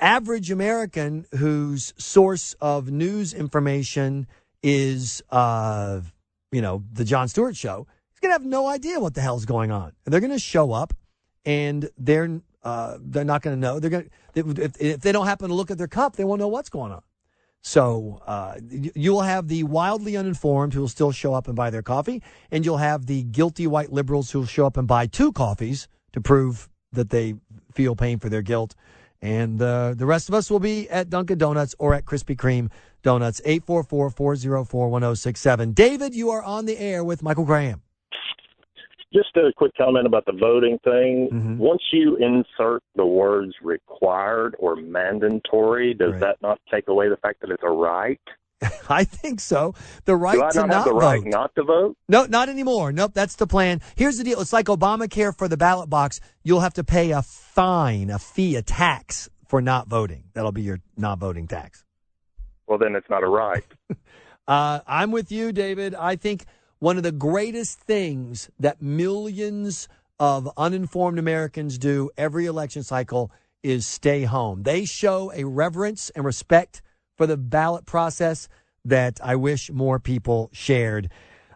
average 0.00 0.50
American 0.50 1.26
whose 1.36 1.94
source 1.96 2.54
of 2.60 2.90
news 2.90 3.32
information 3.32 4.26
is, 4.62 5.22
uh, 5.30 6.00
you 6.52 6.60
know, 6.60 6.84
the 6.92 7.04
Jon 7.04 7.28
Stewart 7.28 7.56
show 7.56 7.86
is 8.12 8.20
going 8.20 8.30
to 8.30 8.34
have 8.34 8.44
no 8.44 8.66
idea 8.66 9.00
what 9.00 9.14
the 9.14 9.20
hell's 9.20 9.44
going 9.44 9.70
on. 9.70 9.92
And 10.04 10.12
they're 10.12 10.20
going 10.20 10.32
to 10.32 10.38
show 10.38 10.72
up 10.72 10.94
and 11.44 11.88
they're 11.96 12.40
uh, 12.64 12.98
they're 13.00 13.24
not 13.24 13.40
going 13.42 13.56
to 13.56 13.60
know. 13.60 13.78
They're 13.78 13.90
going 13.90 14.10
to 14.34 14.62
if, 14.62 14.80
if 14.80 15.00
they 15.00 15.12
don't 15.12 15.26
happen 15.26 15.48
to 15.48 15.54
look 15.54 15.70
at 15.70 15.78
their 15.78 15.88
cup, 15.88 16.16
they 16.16 16.24
won't 16.24 16.40
know 16.40 16.48
what's 16.48 16.68
going 16.68 16.92
on. 16.92 17.02
So 17.62 18.22
uh, 18.26 18.54
you, 18.70 18.92
you 18.94 19.12
will 19.12 19.22
have 19.22 19.48
the 19.48 19.64
wildly 19.64 20.16
uninformed 20.16 20.74
who 20.74 20.80
will 20.80 20.88
still 20.88 21.12
show 21.12 21.34
up 21.34 21.48
and 21.48 21.56
buy 21.56 21.70
their 21.70 21.82
coffee, 21.82 22.22
and 22.50 22.64
you'll 22.64 22.78
have 22.78 23.06
the 23.06 23.24
guilty 23.24 23.66
white 23.66 23.92
liberals 23.92 24.30
who 24.30 24.40
will 24.40 24.46
show 24.46 24.66
up 24.66 24.76
and 24.76 24.86
buy 24.86 25.06
two 25.06 25.32
coffees 25.32 25.88
to 26.12 26.20
prove 26.20 26.68
that 26.92 27.10
they 27.10 27.34
feel 27.72 27.94
pain 27.94 28.18
for 28.18 28.28
their 28.28 28.42
guilt. 28.42 28.74
And 29.20 29.60
uh, 29.60 29.94
the 29.94 30.06
rest 30.06 30.28
of 30.28 30.34
us 30.34 30.50
will 30.50 30.60
be 30.60 30.88
at 30.88 31.10
Dunkin' 31.10 31.38
Donuts 31.38 31.74
or 31.78 31.92
at 31.92 32.04
Krispy 32.04 32.36
Kreme 32.36 32.70
Donuts, 33.02 33.40
844 33.44 34.10
404 34.10 34.88
1067. 34.88 35.72
David, 35.72 36.14
you 36.14 36.30
are 36.30 36.42
on 36.42 36.66
the 36.66 36.78
air 36.78 37.02
with 37.02 37.22
Michael 37.22 37.44
Graham. 37.44 37.82
Just 39.12 39.34
a 39.36 39.50
quick 39.56 39.72
comment 39.76 40.06
about 40.06 40.26
the 40.26 40.32
voting 40.32 40.78
thing. 40.84 41.28
Mm-hmm. 41.32 41.58
Once 41.58 41.82
you 41.92 42.16
insert 42.16 42.82
the 42.94 43.06
words 43.06 43.54
required 43.62 44.54
or 44.58 44.76
mandatory, 44.76 45.94
does 45.94 46.12
Right. 46.12 46.20
that 46.20 46.36
not 46.42 46.60
take 46.70 46.88
away 46.88 47.08
the 47.08 47.16
fact 47.16 47.40
that 47.40 47.50
it's 47.50 47.62
a 47.62 47.70
right? 47.70 48.20
I 48.90 49.04
think 49.04 49.40
so. 49.40 49.74
The 50.04 50.14
right 50.16 50.34
Do 50.34 50.42
I 50.44 50.50
to 50.50 50.58
not, 50.58 50.68
not 50.68 50.74
have 50.76 50.84
the 50.86 50.92
right 50.94 51.22
vote. 51.22 51.30
not 51.30 51.54
to 51.54 51.62
vote? 51.62 51.96
No, 52.08 52.26
not 52.26 52.48
anymore. 52.48 52.92
Nope, 52.92 53.12
that's 53.14 53.36
the 53.36 53.46
plan. 53.46 53.80
Here's 53.96 54.18
the 54.18 54.24
deal. 54.24 54.40
It's 54.40 54.52
like 54.52 54.66
Obamacare 54.66 55.34
for 55.36 55.48
the 55.48 55.56
ballot 55.56 55.88
box. 55.88 56.20
You'll 56.42 56.60
have 56.60 56.74
to 56.74 56.84
pay 56.84 57.12
a 57.12 57.22
fine, 57.22 58.10
a 58.10 58.18
fee, 58.18 58.56
a 58.56 58.62
tax 58.62 59.30
for 59.46 59.62
not 59.62 59.88
voting. 59.88 60.24
That'll 60.34 60.52
be 60.52 60.62
your 60.62 60.80
not 60.96 61.18
voting 61.18 61.46
tax. 61.46 61.84
Well, 62.66 62.78
then 62.78 62.94
it's 62.94 63.08
not 63.08 63.22
a 63.22 63.28
right. 63.28 63.64
Uh, 64.46 64.80
I'm 64.86 65.10
with 65.10 65.30
you, 65.30 65.52
David. 65.52 65.94
I 65.94 66.16
think 66.16 66.46
one 66.78 66.96
of 66.96 67.02
the 67.02 67.12
greatest 67.12 67.80
things 67.80 68.50
that 68.58 68.80
millions 68.80 69.88
of 70.20 70.48
uninformed 70.56 71.18
Americans 71.18 71.78
do 71.78 72.10
every 72.16 72.46
election 72.46 72.82
cycle 72.82 73.30
is 73.62 73.86
stay 73.86 74.22
home. 74.22 74.62
They 74.62 74.84
show 74.84 75.32
a 75.34 75.44
reverence 75.44 76.10
and 76.10 76.24
respect 76.24 76.82
for 77.16 77.26
the 77.26 77.36
ballot 77.36 77.86
process 77.86 78.48
that 78.84 79.20
I 79.22 79.36
wish 79.36 79.70
more 79.70 79.98
people 79.98 80.50
shared. 80.52 81.10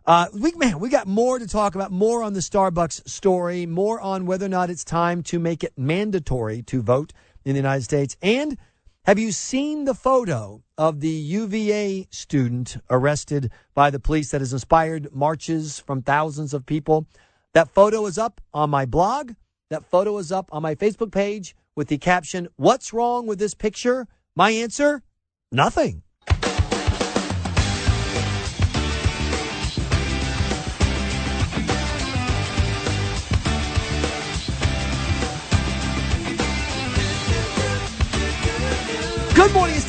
Uh, 0.04 0.26
we, 0.34 0.52
man, 0.56 0.80
we 0.80 0.88
got 0.88 1.06
more 1.06 1.38
to 1.38 1.46
talk 1.46 1.76
about, 1.76 1.92
more 1.92 2.24
on 2.24 2.32
the 2.32 2.40
Starbucks 2.40 3.08
story, 3.08 3.66
more 3.66 4.00
on 4.00 4.26
whether 4.26 4.46
or 4.46 4.48
not 4.48 4.68
it's 4.68 4.82
time 4.82 5.22
to 5.22 5.38
make 5.38 5.62
it 5.62 5.72
mandatory 5.76 6.62
to 6.62 6.82
vote 6.82 7.12
in 7.44 7.52
the 7.52 7.60
United 7.60 7.84
States. 7.84 8.16
And 8.20 8.58
have 9.04 9.18
you 9.18 9.32
seen 9.32 9.84
the 9.84 9.94
photo 9.94 10.62
of 10.78 11.00
the 11.00 11.08
UVA 11.08 12.06
student 12.10 12.76
arrested 12.88 13.50
by 13.74 13.90
the 13.90 13.98
police 13.98 14.30
that 14.30 14.40
has 14.40 14.52
inspired 14.52 15.12
marches 15.12 15.80
from 15.80 16.02
thousands 16.02 16.54
of 16.54 16.66
people? 16.66 17.08
That 17.52 17.68
photo 17.68 18.06
is 18.06 18.16
up 18.16 18.40
on 18.54 18.70
my 18.70 18.86
blog. 18.86 19.32
That 19.70 19.84
photo 19.84 20.16
is 20.18 20.30
up 20.30 20.50
on 20.52 20.62
my 20.62 20.76
Facebook 20.76 21.10
page 21.10 21.56
with 21.74 21.88
the 21.88 21.98
caption, 21.98 22.46
What's 22.54 22.92
wrong 22.92 23.26
with 23.26 23.40
this 23.40 23.54
picture? 23.54 24.06
My 24.36 24.52
answer, 24.52 25.02
nothing. 25.50 26.04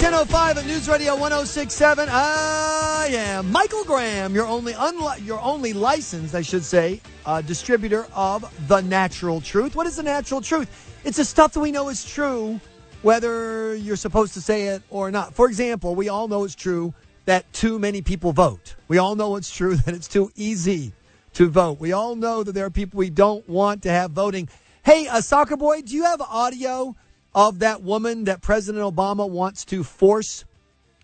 10:05 0.03 0.57
at 0.57 0.65
News 0.65 0.89
Radio 0.89 1.15
106.7. 1.15 2.09
I 2.09 3.07
am 3.13 3.49
Michael 3.49 3.85
Graham, 3.85 4.35
your 4.35 4.45
only 4.45 4.73
unli- 4.73 5.25
your 5.25 5.39
only 5.39 5.71
licensed, 5.71 6.35
I 6.35 6.41
should 6.41 6.65
say, 6.65 6.99
uh, 7.25 7.39
distributor 7.39 8.05
of 8.13 8.43
the 8.67 8.81
natural 8.81 9.39
truth. 9.39 9.77
What 9.77 9.87
is 9.87 9.95
the 9.95 10.03
natural 10.03 10.41
truth? 10.41 10.67
It's 11.05 11.15
the 11.15 11.23
stuff 11.23 11.53
that 11.53 11.61
we 11.61 11.71
know 11.71 11.87
is 11.87 12.03
true, 12.03 12.59
whether 13.01 13.75
you're 13.75 13.95
supposed 13.95 14.33
to 14.33 14.41
say 14.41 14.67
it 14.67 14.83
or 14.89 15.09
not. 15.09 15.35
For 15.35 15.47
example, 15.47 15.95
we 15.95 16.09
all 16.09 16.27
know 16.27 16.43
it's 16.43 16.53
true 16.53 16.93
that 17.23 17.51
too 17.53 17.79
many 17.79 18.01
people 18.01 18.33
vote. 18.33 18.75
We 18.89 18.97
all 18.97 19.15
know 19.15 19.37
it's 19.37 19.55
true 19.55 19.75
that 19.85 19.95
it's 19.95 20.09
too 20.09 20.29
easy 20.35 20.91
to 21.35 21.47
vote. 21.47 21.79
We 21.79 21.93
all 21.93 22.17
know 22.17 22.43
that 22.43 22.51
there 22.51 22.65
are 22.65 22.69
people 22.69 22.97
we 22.97 23.09
don't 23.09 23.47
want 23.47 23.83
to 23.83 23.89
have 23.89 24.11
voting. 24.11 24.49
Hey, 24.83 25.07
uh, 25.07 25.21
soccer 25.21 25.55
boy, 25.55 25.81
do 25.81 25.95
you 25.95 26.03
have 26.03 26.19
audio 26.19 26.93
of 27.35 27.59
that 27.59 27.81
woman 27.81 28.25
that 28.25 28.41
President 28.41 28.83
Obama 28.83 29.29
wants 29.29 29.65
to 29.65 29.83
force 29.83 30.45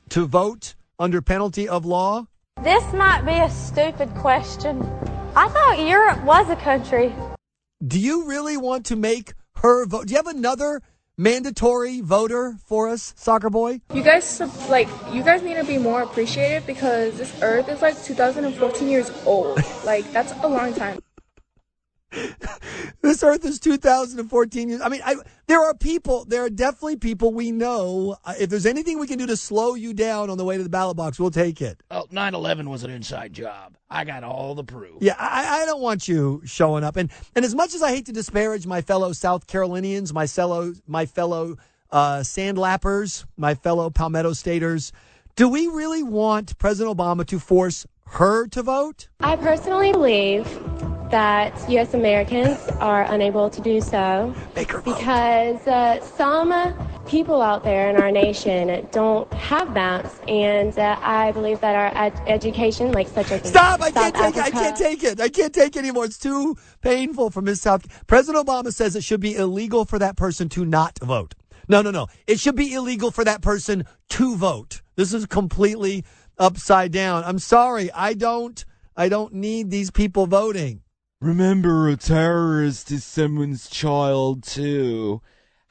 to 0.09 0.25
vote 0.25 0.75
under 0.97 1.21
penalty 1.21 1.67
of 1.67 1.85
law? 1.85 2.27
This 2.63 2.83
might 2.93 3.21
be 3.21 3.33
a 3.33 3.49
stupid 3.49 4.09
question. 4.15 4.81
I 5.35 5.47
thought 5.47 5.79
Europe 5.79 6.23
was 6.23 6.49
a 6.49 6.55
country. 6.55 7.13
Do 7.85 7.99
you 7.99 8.25
really 8.25 8.57
want 8.57 8.85
to 8.87 8.95
make 8.95 9.33
her 9.57 9.85
vote? 9.85 10.07
Do 10.07 10.11
you 10.11 10.17
have 10.17 10.27
another 10.27 10.81
mandatory 11.17 12.01
voter 12.01 12.55
for 12.65 12.89
us, 12.89 13.13
soccer 13.15 13.49
boy? 13.49 13.81
You 13.93 14.03
guys 14.03 14.41
like 14.69 14.89
you 15.11 15.23
guys 15.23 15.41
need 15.43 15.55
to 15.55 15.63
be 15.63 15.77
more 15.77 16.01
appreciative 16.01 16.65
because 16.65 17.17
this 17.17 17.33
earth 17.41 17.69
is 17.69 17.81
like 17.81 18.01
2014 18.03 18.87
years 18.87 19.11
old. 19.25 19.59
like 19.85 20.11
that's 20.11 20.33
a 20.43 20.47
long 20.47 20.73
time. 20.73 20.99
This 23.01 23.23
earth 23.23 23.45
is 23.45 23.59
2014 23.59 24.69
years. 24.69 24.81
I 24.81 24.89
mean, 24.89 25.01
I, 25.05 25.15
there 25.47 25.61
are 25.61 25.73
people, 25.73 26.25
there 26.25 26.43
are 26.43 26.49
definitely 26.49 26.97
people 26.97 27.33
we 27.33 27.49
know. 27.49 28.17
Uh, 28.25 28.33
if 28.39 28.49
there's 28.49 28.65
anything 28.65 28.99
we 28.99 29.07
can 29.07 29.17
do 29.17 29.25
to 29.27 29.37
slow 29.37 29.75
you 29.75 29.93
down 29.93 30.29
on 30.29 30.37
the 30.37 30.43
way 30.43 30.57
to 30.57 30.63
the 30.63 30.69
ballot 30.69 30.97
box, 30.97 31.17
we'll 31.17 31.31
take 31.31 31.61
it. 31.61 31.81
Oh, 31.89 32.05
9/11 32.11 32.67
was 32.67 32.83
an 32.83 32.91
inside 32.91 33.31
job. 33.31 33.77
I 33.89 34.03
got 34.03 34.23
all 34.23 34.53
the 34.53 34.65
proof. 34.65 34.97
Yeah, 35.01 35.15
I, 35.17 35.61
I 35.61 35.65
don't 35.65 35.81
want 35.81 36.07
you 36.07 36.41
showing 36.45 36.83
up. 36.83 36.97
And 36.97 37.09
and 37.35 37.45
as 37.45 37.55
much 37.55 37.73
as 37.73 37.81
I 37.81 37.89
hate 37.89 38.05
to 38.07 38.11
disparage 38.11 38.67
my 38.67 38.81
fellow 38.81 39.13
South 39.13 39.47
Carolinians, 39.47 40.13
my 40.13 40.27
fellow 40.27 40.73
my 40.85 41.05
fellow 41.05 41.57
uh, 41.91 42.19
sandlappers, 42.19 43.25
my 43.37 43.55
fellow 43.55 43.89
Palmetto 43.89 44.33
Staters, 44.33 44.91
do 45.35 45.47
we 45.47 45.67
really 45.67 46.03
want 46.03 46.57
President 46.57 46.95
Obama 46.95 47.25
to 47.27 47.39
force 47.39 47.87
her 48.11 48.47
to 48.47 48.63
vote? 48.63 49.07
I 49.19 49.35
personally 49.35 49.91
believe 49.91 50.45
that 51.11 51.53
U.S. 51.69 51.93
Americans 51.93 52.59
are 52.79 53.03
unable 53.11 53.49
to 53.49 53.61
do 53.61 53.81
so 53.81 54.33
because 54.53 55.67
uh, 55.67 55.99
some 56.01 56.53
people 57.07 57.41
out 57.41 57.63
there 57.63 57.89
in 57.89 57.95
our 57.99 58.11
nation 58.11 58.87
don't 58.91 59.31
have 59.33 59.73
maps, 59.73 60.19
and 60.27 60.77
uh, 60.77 60.99
I 61.01 61.31
believe 61.31 61.59
that 61.61 61.75
our 61.75 62.03
ed- 62.05 62.21
education, 62.27 62.91
like 62.91 63.07
such 63.07 63.31
as 63.31 63.47
Stop! 63.47 63.81
I 63.81 63.89
South 63.89 64.13
can't 64.13 64.15
take 64.15 64.35
it. 64.37 64.43
I 64.43 64.51
can't 64.51 64.77
take 64.77 65.03
it. 65.03 65.19
I 65.19 65.29
can't 65.29 65.53
take 65.53 65.75
it 65.75 65.79
anymore. 65.79 66.05
It's 66.05 66.19
too 66.19 66.55
painful 66.81 67.31
for 67.31 67.41
Miss 67.41 67.61
South. 67.61 68.05
President 68.05 68.45
Obama 68.45 68.71
says 68.71 68.95
it 68.95 69.03
should 69.03 69.21
be 69.21 69.35
illegal 69.35 69.85
for 69.85 69.97
that 69.97 70.15
person 70.15 70.49
to 70.49 70.65
not 70.65 70.99
vote. 70.99 71.33
No, 71.67 71.81
no, 71.81 71.91
no. 71.91 72.07
It 72.27 72.39
should 72.39 72.55
be 72.55 72.73
illegal 72.73 73.11
for 73.11 73.23
that 73.23 73.41
person 73.41 73.85
to 74.09 74.35
vote. 74.35 74.81
This 74.95 75.13
is 75.13 75.25
completely 75.27 76.03
upside 76.39 76.91
down. 76.91 77.23
I'm 77.23 77.39
sorry. 77.39 77.91
I 77.91 78.13
don't. 78.13 78.63
I 78.95 79.09
don't 79.09 79.33
need 79.33 79.69
these 79.69 79.91
people 79.91 80.25
voting. 80.25 80.81
Remember, 81.21 81.89
a 81.89 81.97
terrorist 81.97 82.91
is 82.91 83.03
someone's 83.03 83.69
child 83.69 84.43
too. 84.43 85.21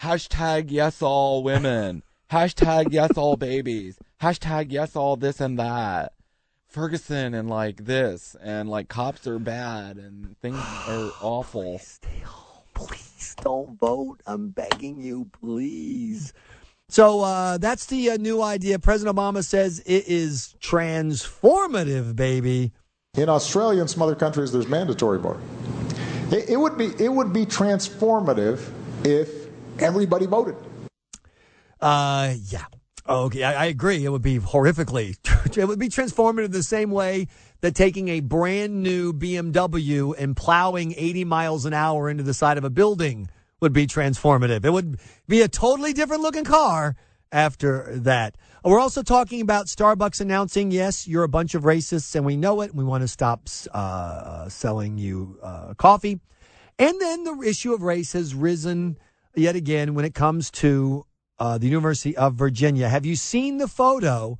Hashtag 0.02 0.66
yes 0.68 1.02
all 1.02 1.42
women. 1.42 2.02
Hashtag 2.30 2.88
yes 2.92 3.16
all 3.16 3.36
babies. 3.36 3.98
Hashtag 4.20 4.66
yes 4.70 4.94
all 4.94 5.16
this 5.16 5.40
and 5.40 5.58
that. 5.58 6.12
Ferguson 6.66 7.32
and 7.32 7.48
like 7.48 7.86
this 7.86 8.36
and 8.42 8.68
like 8.68 8.88
cops 8.88 9.26
are 9.26 9.38
bad 9.38 9.96
and 9.96 10.38
things 10.40 10.58
are 10.86 11.10
awful. 11.22 11.80
Please 12.74 13.34
don't 13.40 13.78
vote. 13.78 14.20
I'm 14.26 14.50
begging 14.50 15.00
you, 15.00 15.30
please. 15.40 16.34
So 16.88 17.20
uh, 17.20 17.58
that's 17.58 17.86
the 17.86 18.10
uh, 18.10 18.16
new 18.16 18.42
idea. 18.42 18.78
President 18.78 19.16
Obama 19.16 19.44
says 19.44 19.80
it 19.80 20.08
is 20.08 20.54
transformative, 20.60 22.16
baby. 22.16 22.72
In 23.16 23.28
Australia 23.28 23.80
and 23.80 23.90
some 23.90 24.02
other 24.02 24.14
countries, 24.14 24.52
there's 24.52 24.68
mandatory 24.68 25.18
voting. 25.18 25.42
It, 26.30 26.50
it 26.50 26.56
would 26.56 26.78
be 26.78 26.92
it 26.98 27.12
would 27.12 27.32
be 27.32 27.44
transformative 27.46 28.70
if 29.04 29.28
everybody 29.78 30.26
voted. 30.26 30.56
Uh, 31.80 32.34
yeah. 32.46 32.64
Okay, 33.08 33.42
I, 33.42 33.64
I 33.64 33.66
agree. 33.66 34.04
It 34.04 34.10
would 34.10 34.22
be 34.22 34.38
horrifically. 34.38 35.16
It 35.56 35.66
would 35.66 35.78
be 35.78 35.88
transformative 35.88 36.52
the 36.52 36.62
same 36.62 36.90
way 36.90 37.26
that 37.62 37.74
taking 37.74 38.08
a 38.08 38.20
brand 38.20 38.82
new 38.82 39.12
BMW 39.12 40.14
and 40.16 40.36
plowing 40.36 40.94
80 40.96 41.24
miles 41.24 41.64
an 41.64 41.72
hour 41.72 42.10
into 42.10 42.22
the 42.22 42.34
side 42.34 42.58
of 42.58 42.64
a 42.64 42.70
building 42.70 43.28
would 43.60 43.72
be 43.72 43.86
transformative. 43.86 44.64
It 44.64 44.70
would 44.70 45.00
be 45.26 45.42
a 45.42 45.48
totally 45.48 45.92
different 45.92 46.22
looking 46.22 46.44
car 46.44 46.96
after 47.32 47.98
that. 47.98 48.36
We're 48.64 48.80
also 48.80 49.02
talking 49.02 49.40
about 49.40 49.66
Starbucks 49.66 50.20
announcing, 50.20 50.70
yes, 50.70 51.06
you're 51.06 51.24
a 51.24 51.28
bunch 51.28 51.54
of 51.54 51.62
racists 51.62 52.14
and 52.14 52.24
we 52.24 52.36
know 52.36 52.60
it. 52.60 52.74
We 52.74 52.84
want 52.84 53.02
to 53.02 53.08
stop 53.08 53.48
uh, 53.72 54.48
selling 54.48 54.98
you 54.98 55.38
uh, 55.42 55.74
coffee. 55.74 56.20
And 56.78 57.00
then 57.00 57.24
the 57.24 57.40
issue 57.42 57.72
of 57.72 57.82
race 57.82 58.12
has 58.12 58.34
risen 58.34 58.98
yet 59.34 59.56
again 59.56 59.94
when 59.94 60.04
it 60.04 60.14
comes 60.14 60.50
to 60.52 61.06
uh, 61.38 61.58
the 61.58 61.66
University 61.66 62.16
of 62.16 62.34
Virginia. 62.34 62.88
Have 62.88 63.06
you 63.06 63.16
seen 63.16 63.58
the 63.58 63.68
photo 63.68 64.38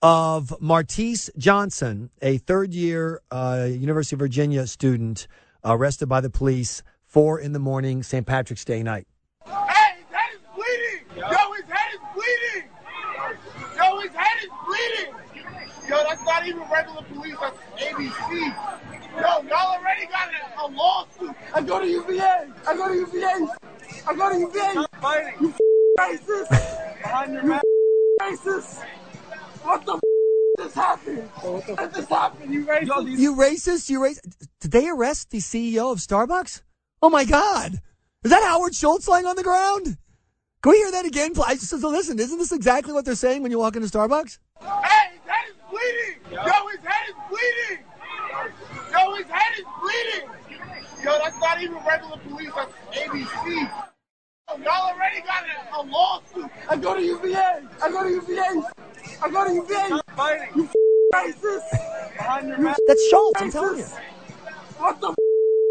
of 0.00 0.54
Martese 0.60 1.30
Johnson, 1.36 2.10
a 2.22 2.38
third 2.38 2.72
year 2.72 3.20
uh, 3.30 3.68
University 3.68 4.14
of 4.14 4.20
Virginia 4.20 4.66
student 4.66 5.26
arrested 5.64 6.08
by 6.08 6.20
the 6.20 6.30
police 6.30 6.82
four 7.08 7.40
in 7.40 7.52
the 7.52 7.58
morning, 7.58 8.02
St. 8.02 8.26
Patrick's 8.26 8.64
Day 8.64 8.82
night. 8.82 9.06
Hey, 9.46 9.52
his 9.96 10.14
head 10.14 10.30
is 10.34 10.40
bleeding! 10.54 11.06
Yo, 11.16 11.52
his 11.54 11.64
head 11.64 11.90
is 11.94 12.00
bleeding! 12.14 12.68
Yo, 13.76 14.00
his 14.00 14.12
head 14.12 14.36
is 14.44 14.50
bleeding! 14.66 15.14
Yo, 15.88 16.04
that's 16.06 16.22
not 16.24 16.46
even 16.46 16.62
regular 16.70 17.02
police, 17.02 17.36
that's 17.40 17.58
ABC. 17.82 18.54
Yo, 19.16 19.48
y'all 19.48 19.78
already 19.78 20.06
got 20.06 20.28
a, 20.28 20.60
a 20.60 20.66
lawsuit. 20.70 21.34
I 21.54 21.62
go 21.62 21.80
to 21.80 21.88
UVA! 21.88 22.48
I 22.66 22.76
go 22.76 22.88
to 22.88 22.94
UVA! 22.94 23.48
I 24.06 24.14
go 24.14 24.30
to 24.30 24.38
UVA! 24.38 24.74
You 25.40 25.54
racist! 25.98 27.02
Behind 27.02 27.32
your 27.32 27.42
man. 27.42 27.60
racist! 28.20 28.82
What 29.62 29.86
the 29.86 29.98
just 30.58 30.74
happened? 30.74 31.28
What 31.40 31.66
the 31.66 31.74
just 31.94 32.08
happened? 32.10 32.52
You 32.52 32.66
racist? 32.66 33.18
You 33.18 33.34
racist? 33.34 33.88
You 33.88 34.00
racist? 34.00 34.48
Did 34.60 34.72
they 34.72 34.88
arrest 34.88 35.30
the 35.30 35.38
CEO 35.38 35.90
of 35.90 35.98
Starbucks? 35.98 36.60
Oh 37.00 37.10
my 37.10 37.24
God! 37.24 37.80
Is 38.24 38.30
that 38.30 38.42
Howard 38.42 38.74
Schultz 38.74 39.06
lying 39.06 39.26
on 39.26 39.36
the 39.36 39.44
ground? 39.44 39.96
Can 40.62 40.70
we 40.70 40.78
hear 40.78 40.90
that 40.90 41.04
again? 41.04 41.32
please? 41.32 41.68
So, 41.68 41.78
so 41.78 41.88
listen, 41.88 42.18
isn't 42.18 42.38
this 42.38 42.50
exactly 42.50 42.92
what 42.92 43.04
they're 43.04 43.14
saying 43.14 43.42
when 43.42 43.52
you 43.52 43.58
walk 43.60 43.76
into 43.76 43.86
Starbucks? 43.88 44.38
Hey, 44.60 44.66
his 45.12 45.30
head 45.30 45.44
is 45.48 45.56
bleeding! 45.70 46.20
Yo, 46.32 46.66
his 46.66 46.80
head 46.82 47.08
is 47.08 47.14
bleeding! 47.30 47.84
Yo, 48.90 49.14
his 49.14 49.26
head 49.26 49.52
is 49.58 49.64
bleeding! 49.80 50.30
Yo, 51.04 51.18
that's 51.22 51.38
not 51.38 51.62
even 51.62 51.76
regular 51.86 52.16
police, 52.28 52.50
that's 52.56 52.72
ABC. 52.98 53.46
Yo, 53.46 53.68
oh, 54.48 54.58
y'all 54.58 54.92
already 54.92 55.20
got 55.20 55.44
a, 55.46 55.80
a 55.80 55.82
lawsuit. 55.86 56.50
I 56.68 56.76
go 56.76 56.96
to 56.96 57.02
UVA! 57.02 57.62
I 57.80 57.90
go 57.90 58.02
to 58.02 58.10
UVA! 58.10 58.62
I 59.22 59.30
go 59.30 59.46
to 59.46 59.54
UVA! 59.54 59.88
You 60.56 60.68
racist! 61.14 62.16
Behind 62.16 62.48
your 62.48 62.58
man. 62.58 62.74
That's 62.88 63.08
Schultz, 63.10 63.40
I'm 63.40 63.52
telling 63.52 63.78
you. 63.78 63.84
What 64.78 65.00
the 65.00 65.14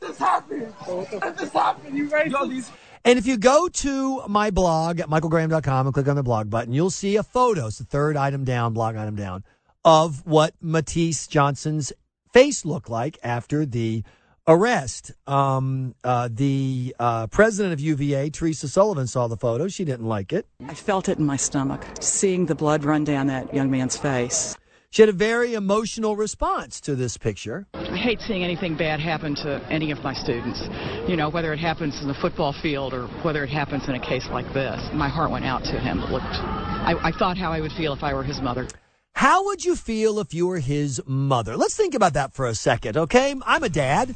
just 0.08 0.20
happened? 0.20 0.74
What 0.86 1.38
just 1.38 1.54
happened? 1.54 1.98
You 1.98 2.10
racist? 2.10 2.72
And 3.06 3.18
if 3.18 3.26
you 3.26 3.38
go 3.38 3.68
to 3.70 4.28
my 4.28 4.50
blog 4.50 5.00
at 5.00 5.08
michaelgraham.com 5.10 5.88
and 5.88 5.94
click 5.94 6.08
on 6.08 6.16
the 6.16 6.24
blog 6.24 6.50
button, 6.50 6.74
you'll 6.74 6.90
see 6.90 7.16
a 7.16 7.24
photo. 7.24 7.68
It's 7.68 7.78
the 7.78 7.86
third 7.86 8.18
item 8.18 8.44
down, 8.44 8.74
blog 8.74 8.96
item 8.96 9.16
down, 9.16 9.44
of 9.86 10.26
what 10.26 10.54
Matisse 10.62 11.28
Johnson's 11.28 11.94
face 12.34 12.66
looked 12.66 12.90
like 12.90 13.18
after 13.24 13.66
the 13.66 14.04
arrest. 14.48 15.12
Um, 15.26 15.96
uh, 16.04 16.30
the 16.32 16.96
uh, 17.00 17.28
president 17.28 17.74
of 17.74 17.80
UVA, 17.80 18.30
Teresa 18.30 18.68
Sullivan, 18.68 19.08
saw 19.08 19.28
the 19.28 19.38
photo. 19.38 19.68
She 19.68 19.86
didn't 19.86 20.08
like 20.08 20.34
it. 20.34 20.46
I 20.68 20.74
felt 20.74 21.08
it 21.08 21.18
in 21.18 21.26
my 21.26 21.38
stomach, 21.38 21.86
seeing 22.00 22.46
the 22.48 22.56
blood 22.56 22.84
run 22.84 23.04
down 23.04 23.28
that 23.28 23.54
young 23.54 23.72
man's 23.72 23.96
face. 23.96 24.58
She 24.98 25.04
had 25.04 25.10
a 25.10 25.14
very 25.14 25.54
emotional 25.54 26.16
response 26.16 26.82
to 26.82 26.96
this 26.96 27.18
picture. 27.18 27.68
I 27.76 27.96
hate 27.96 28.20
seeing 28.20 28.44
anything 28.44 28.76
bad 28.76 29.00
happen 29.00 29.36
to 29.36 29.64
any 29.70 29.92
of 29.92 30.00
my 30.00 30.16
students. 30.16 30.60
You 31.08 31.16
know, 31.16 31.30
whether 31.30 31.54
it 31.54 31.60
happens 31.60 32.02
in 32.02 32.08
the 32.08 32.16
football 32.16 32.52
field 32.64 32.96
or 32.96 33.06
whether 33.22 33.44
it 33.44 33.50
happens 33.52 33.88
in 33.88 33.94
a 33.94 34.00
case 34.00 34.26
like 34.32 34.52
this. 34.56 34.82
My 34.94 35.08
heart 35.08 35.30
went 35.30 35.46
out 35.46 35.64
to 35.66 35.80
him. 35.80 36.00
It 36.00 36.10
looked, 36.10 36.26
I, 36.26 36.96
I 37.00 37.12
thought 37.12 37.38
how 37.38 37.52
I 37.52 37.62
would 37.62 37.74
feel 37.74 37.94
if 37.94 38.02
I 38.02 38.16
were 38.16 38.24
his 38.24 38.42
mother. 38.42 38.68
How 39.14 39.46
would 39.46 39.64
you 39.64 39.76
feel 39.76 40.18
if 40.18 40.34
you 40.34 40.48
were 40.48 40.58
his 40.58 41.00
mother? 41.06 41.56
Let's 41.56 41.76
think 41.76 41.94
about 41.94 42.14
that 42.14 42.34
for 42.34 42.48
a 42.48 42.56
second, 42.56 42.98
okay? 42.98 43.36
I'm 43.46 43.62
a 43.62 43.70
dad. 43.70 44.16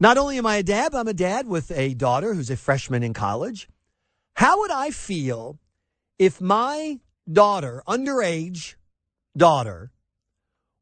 Not 0.00 0.18
only 0.18 0.36
am 0.36 0.46
I 0.46 0.56
a 0.56 0.64
dad, 0.64 0.90
but 0.90 0.98
I'm 0.98 1.06
a 1.06 1.14
dad 1.14 1.46
with 1.46 1.70
a 1.70 1.94
daughter 1.94 2.34
who's 2.34 2.50
a 2.50 2.56
freshman 2.56 3.04
in 3.04 3.14
college. 3.14 3.68
How 4.34 4.58
would 4.58 4.72
I 4.72 4.90
feel 4.90 5.60
if 6.18 6.40
my 6.40 6.98
daughter, 7.30 7.82
underage 7.86 8.74
daughter, 9.36 9.90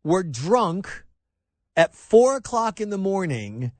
were 0.05 0.23
drunk 0.23 1.05
at 1.77 1.95
four 1.95 2.37
o'clock 2.37 2.81
in 2.81 2.91
the 2.91 2.99
morning 2.99 3.73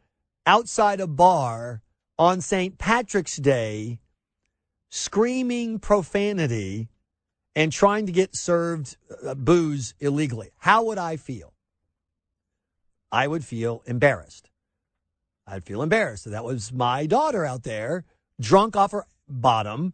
outside 0.47 1.01
a 1.01 1.07
bar 1.07 1.83
on 2.19 2.41
St. 2.41 2.79
Patrick's 2.79 3.37
Day, 3.37 4.01
screaming 4.91 5.79
profanity 5.79 6.89
and 7.55 7.73
trying 7.73 8.07
to 8.07 8.13
get 8.13 8.37
served 8.37 8.97
uh, 9.27 9.35
booze 9.35 9.95
illegally? 10.01 10.51
How 10.59 10.85
would 10.85 10.99
I 10.99 11.17
feel? 11.17 11.53
I 13.11 13.27
would 13.27 13.45
feel 13.45 13.83
embarrassed. 13.87 14.49
I'd 15.47 15.65
feel 15.65 15.83
embarrassed 15.83 16.25
that 16.25 16.31
that 16.31 16.45
was 16.45 16.73
my 16.73 17.07
daughter 17.07 17.45
out 17.45 17.65
there, 17.65 18.05
drunk 18.41 18.77
off 18.77 18.93
her 18.93 19.05
bottom, 19.29 19.93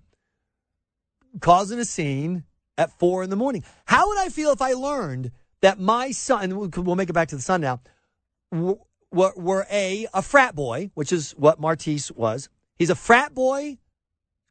causing 1.40 1.78
a 1.78 1.84
scene 1.84 2.44
at 2.78 2.98
four 2.98 3.22
in 3.22 3.28
the 3.28 3.36
morning. 3.36 3.64
How 3.84 4.08
would 4.08 4.18
I 4.18 4.30
feel 4.30 4.50
if 4.52 4.62
I 4.62 4.72
learned 4.72 5.32
that 5.60 5.78
my 5.78 6.12
son, 6.12 6.70
we'll 6.70 6.96
make 6.96 7.10
it 7.10 7.14
back 7.14 7.28
to 7.28 7.36
the 7.36 7.42
son 7.42 7.60
now, 7.60 7.80
were, 8.50 9.32
were 9.36 9.66
a, 9.70 10.06
a 10.14 10.22
frat 10.22 10.54
boy, 10.54 10.90
which 10.94 11.12
is 11.12 11.32
what 11.32 11.60
Martese 11.60 12.14
was. 12.16 12.48
He's 12.76 12.90
a 12.90 12.94
frat 12.94 13.34
boy, 13.34 13.78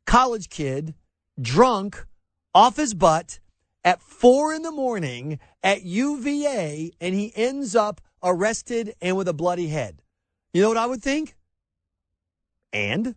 college 0.05 0.49
kid, 0.49 0.93
drunk, 1.41 2.05
off 2.53 2.75
his 2.75 2.93
butt 2.93 3.39
at 3.83 4.01
four 4.01 4.53
in 4.53 4.63
the 4.63 4.71
morning 4.71 5.39
at 5.63 5.83
UVA, 5.83 6.91
and 6.99 7.15
he 7.15 7.31
ends 7.35 7.75
up 7.75 8.01
arrested 8.21 8.95
and 9.01 9.15
with 9.15 9.27
a 9.27 9.33
bloody 9.33 9.67
head. 9.67 10.01
You 10.53 10.61
know 10.61 10.69
what 10.69 10.77
I 10.77 10.87
would 10.87 11.01
think? 11.01 11.35
And? 12.73 13.15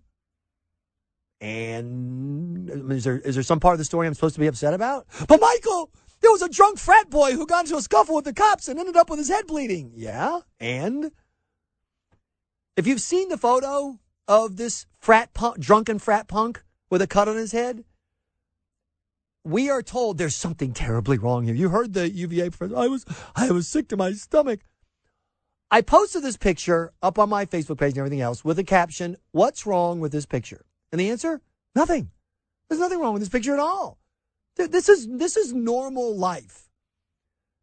And 1.40 2.92
is 2.92 3.04
there 3.04 3.18
is 3.18 3.34
there 3.34 3.42
some 3.42 3.60
part 3.60 3.74
of 3.74 3.78
the 3.78 3.84
story 3.84 4.06
I'm 4.06 4.14
supposed 4.14 4.34
to 4.34 4.40
be 4.40 4.46
upset 4.46 4.74
about? 4.74 5.06
But 5.26 5.40
Michael, 5.40 5.90
there 6.20 6.30
was 6.30 6.42
a 6.42 6.48
drunk 6.48 6.78
frat 6.78 7.08
boy 7.08 7.32
who 7.32 7.46
got 7.46 7.64
into 7.64 7.76
a 7.76 7.82
scuffle 7.82 8.16
with 8.16 8.26
the 8.26 8.34
cops 8.34 8.68
and 8.68 8.78
ended 8.78 8.96
up 8.96 9.08
with 9.08 9.18
his 9.18 9.28
head 9.28 9.46
bleeding. 9.46 9.92
Yeah, 9.94 10.40
and 10.58 11.10
if 12.76 12.86
you've 12.86 13.00
seen 13.00 13.28
the 13.30 13.38
photo 13.38 13.98
of 14.28 14.56
this 14.56 14.86
frat 14.98 15.32
punk, 15.32 15.58
drunken 15.58 15.98
frat 15.98 16.28
punk 16.28 16.62
with 16.90 17.00
a 17.00 17.06
cut 17.06 17.28
on 17.28 17.36
his 17.36 17.52
head, 17.52 17.84
we 19.44 19.70
are 19.70 19.82
told 19.82 20.18
there's 20.18 20.36
something 20.36 20.72
terribly 20.72 21.16
wrong 21.16 21.44
here. 21.44 21.54
You 21.54 21.70
heard 21.70 21.94
the 21.94 22.10
UVA 22.10 22.50
professor. 22.50 22.76
I 22.76 22.86
was 22.86 23.04
I 23.34 23.50
was 23.50 23.66
sick 23.66 23.88
to 23.88 23.96
my 23.96 24.12
stomach. 24.12 24.60
I 25.70 25.80
posted 25.82 26.22
this 26.22 26.36
picture 26.36 26.92
up 27.00 27.18
on 27.18 27.28
my 27.28 27.46
Facebook 27.46 27.78
page 27.78 27.92
and 27.92 27.98
everything 27.98 28.20
else 28.20 28.44
with 28.44 28.58
a 28.58 28.64
caption, 28.64 29.16
What's 29.30 29.66
wrong 29.66 30.00
with 30.00 30.12
this 30.12 30.26
picture? 30.26 30.66
And 30.92 31.00
the 31.00 31.10
answer, 31.10 31.40
nothing. 31.74 32.10
There's 32.68 32.80
nothing 32.80 33.00
wrong 33.00 33.12
with 33.12 33.22
this 33.22 33.28
picture 33.28 33.54
at 33.54 33.60
all. 33.60 33.98
This 34.56 34.88
is 34.88 35.08
this 35.08 35.36
is 35.36 35.52
normal 35.52 36.16
life. 36.16 36.68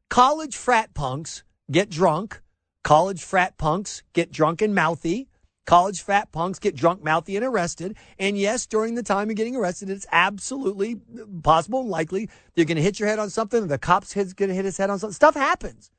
College 0.09 0.55
frat 0.55 0.93
punks 0.93 1.43
get 1.69 1.89
drunk. 1.89 2.41
College 2.83 3.21
frat 3.21 3.57
punks 3.57 4.03
get 4.13 4.31
drunk 4.31 4.61
and 4.61 4.73
mouthy. 4.73 5.27
College 5.65 6.01
frat 6.01 6.31
punks 6.31 6.59
get 6.59 6.77
drunk, 6.77 7.03
mouthy, 7.03 7.35
and 7.35 7.43
arrested. 7.45 7.97
And 8.17 8.37
yes, 8.37 8.65
during 8.65 8.95
the 8.95 9.03
time 9.03 9.27
you're 9.27 9.35
getting 9.35 9.57
arrested, 9.57 9.89
it's 9.89 10.07
absolutely 10.13 10.95
possible 11.43 11.81
and 11.81 11.89
likely 11.89 12.29
you're 12.55 12.65
going 12.65 12.77
to 12.77 12.81
hit 12.81 13.01
your 13.01 13.09
head 13.09 13.19
on 13.19 13.29
something, 13.29 13.67
the 13.67 13.77
cop's 13.77 14.13
head's 14.13 14.33
going 14.33 14.47
to 14.47 14.55
hit 14.55 14.63
his 14.63 14.77
head 14.77 14.89
on 14.89 14.97
something. 14.97 15.13
Stuff 15.13 15.35
happens. 15.35 15.91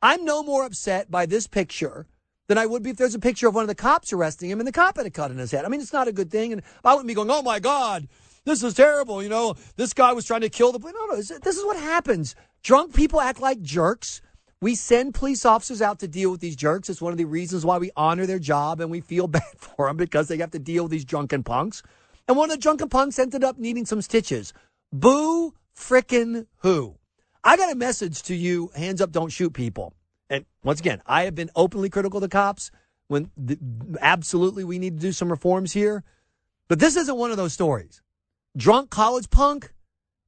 I'm 0.00 0.24
no 0.24 0.42
more 0.42 0.64
upset 0.64 1.10
by 1.10 1.26
this 1.26 1.46
picture 1.46 2.06
than 2.50 2.58
I 2.58 2.66
would 2.66 2.82
be 2.82 2.90
if 2.90 2.96
there's 2.96 3.14
a 3.14 3.20
picture 3.20 3.46
of 3.46 3.54
one 3.54 3.62
of 3.62 3.68
the 3.68 3.76
cops 3.76 4.12
arresting 4.12 4.50
him 4.50 4.58
and 4.58 4.66
the 4.66 4.72
cop 4.72 4.96
had 4.96 5.06
a 5.06 5.10
cut 5.10 5.30
in 5.30 5.38
his 5.38 5.52
head. 5.52 5.64
I 5.64 5.68
mean, 5.68 5.80
it's 5.80 5.92
not 5.92 6.08
a 6.08 6.12
good 6.12 6.32
thing. 6.32 6.52
And 6.52 6.62
I 6.84 6.94
wouldn't 6.94 7.06
be 7.06 7.14
going, 7.14 7.30
oh 7.30 7.42
my 7.42 7.60
God, 7.60 8.08
this 8.44 8.64
is 8.64 8.74
terrible. 8.74 9.22
You 9.22 9.28
know, 9.28 9.54
this 9.76 9.94
guy 9.94 10.12
was 10.12 10.24
trying 10.24 10.40
to 10.40 10.48
kill 10.48 10.72
the. 10.72 10.80
No, 10.80 10.90
no, 10.90 11.14
this 11.14 11.28
this 11.28 11.56
is 11.56 11.64
what 11.64 11.76
happens. 11.76 12.34
Drunk 12.64 12.92
people 12.92 13.20
act 13.20 13.40
like 13.40 13.62
jerks. 13.62 14.20
We 14.60 14.74
send 14.74 15.14
police 15.14 15.44
officers 15.44 15.80
out 15.80 16.00
to 16.00 16.08
deal 16.08 16.32
with 16.32 16.40
these 16.40 16.56
jerks. 16.56 16.90
It's 16.90 17.00
one 17.00 17.12
of 17.12 17.18
the 17.18 17.24
reasons 17.24 17.64
why 17.64 17.78
we 17.78 17.92
honor 17.96 18.26
their 18.26 18.40
job 18.40 18.80
and 18.80 18.90
we 18.90 19.00
feel 19.00 19.28
bad 19.38 19.44
for 19.56 19.86
them 19.86 19.96
because 19.96 20.26
they 20.26 20.38
have 20.38 20.50
to 20.50 20.58
deal 20.58 20.82
with 20.82 20.90
these 20.90 21.04
drunken 21.04 21.44
punks. 21.44 21.84
And 22.26 22.36
one 22.36 22.50
of 22.50 22.56
the 22.56 22.60
drunken 22.60 22.88
punks 22.88 23.20
ended 23.20 23.44
up 23.44 23.58
needing 23.58 23.86
some 23.86 24.02
stitches. 24.02 24.52
Boo 24.92 25.54
frickin' 25.78 26.46
who? 26.62 26.96
I 27.44 27.56
got 27.56 27.72
a 27.72 27.76
message 27.76 28.24
to 28.24 28.34
you, 28.34 28.72
hands 28.74 29.00
up, 29.00 29.12
don't 29.12 29.30
shoot 29.30 29.52
people. 29.52 29.94
And 30.30 30.46
once 30.62 30.80
again, 30.80 31.02
I 31.04 31.24
have 31.24 31.34
been 31.34 31.50
openly 31.56 31.90
critical 31.90 32.18
of 32.18 32.22
the 32.22 32.28
cops 32.28 32.70
when 33.08 33.30
the, 33.36 33.58
absolutely 34.00 34.62
we 34.62 34.78
need 34.78 34.94
to 34.94 35.00
do 35.00 35.12
some 35.12 35.30
reforms 35.30 35.72
here. 35.72 36.04
But 36.68 36.78
this 36.78 36.96
isn't 36.96 37.16
one 37.16 37.32
of 37.32 37.36
those 37.36 37.52
stories. 37.52 38.00
Drunk 38.56 38.90
college 38.90 39.28
punk 39.28 39.74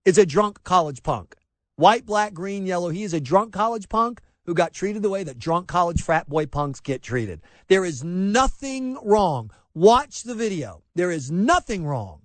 is 0.04 0.18
a 0.18 0.26
drunk 0.26 0.64
college 0.64 1.04
punk. 1.04 1.36
White, 1.76 2.04
black, 2.04 2.34
green, 2.34 2.66
yellow. 2.66 2.90
He 2.90 3.04
is 3.04 3.14
a 3.14 3.20
drunk 3.20 3.52
college 3.52 3.88
punk 3.88 4.20
who 4.44 4.54
got 4.54 4.72
treated 4.72 5.02
the 5.02 5.10
way 5.10 5.22
that 5.22 5.38
drunk 5.38 5.68
college 5.68 6.02
frat 6.02 6.28
boy 6.28 6.46
punks 6.46 6.80
get 6.80 7.02
treated. 7.02 7.40
There 7.68 7.84
is 7.84 8.02
nothing 8.02 8.98
wrong. 9.04 9.52
Watch 9.74 10.24
the 10.24 10.34
video. 10.34 10.82
There 10.96 11.12
is 11.12 11.30
nothing 11.30 11.86
wrong 11.86 12.22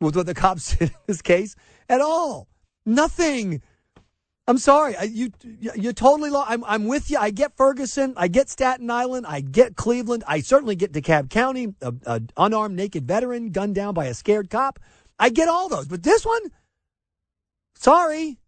with 0.00 0.14
what 0.14 0.26
the 0.26 0.34
cops 0.34 0.76
did 0.76 0.90
in 0.90 0.96
this 1.06 1.22
case 1.22 1.56
at 1.88 2.00
all. 2.00 2.48
Nothing. 2.84 3.62
I'm 4.48 4.58
sorry. 4.58 4.94
You, 5.08 5.32
you're 5.60 5.92
totally. 5.92 6.30
lost. 6.30 6.50
I'm, 6.50 6.62
I'm 6.64 6.86
with 6.86 7.10
you. 7.10 7.18
I 7.18 7.30
get 7.30 7.56
Ferguson. 7.56 8.14
I 8.16 8.28
get 8.28 8.48
Staten 8.48 8.90
Island. 8.90 9.26
I 9.26 9.40
get 9.40 9.74
Cleveland. 9.76 10.22
I 10.26 10.40
certainly 10.40 10.76
get 10.76 10.92
DeKalb 10.92 11.30
County. 11.30 11.74
A, 11.82 11.92
a 12.06 12.22
unarmed 12.36 12.76
naked 12.76 13.08
veteran 13.08 13.50
gunned 13.50 13.74
down 13.74 13.94
by 13.94 14.06
a 14.06 14.14
scared 14.14 14.48
cop. 14.48 14.78
I 15.18 15.30
get 15.30 15.48
all 15.48 15.68
those. 15.68 15.88
But 15.88 16.04
this 16.04 16.24
one, 16.24 16.42
sorry, 17.74 18.38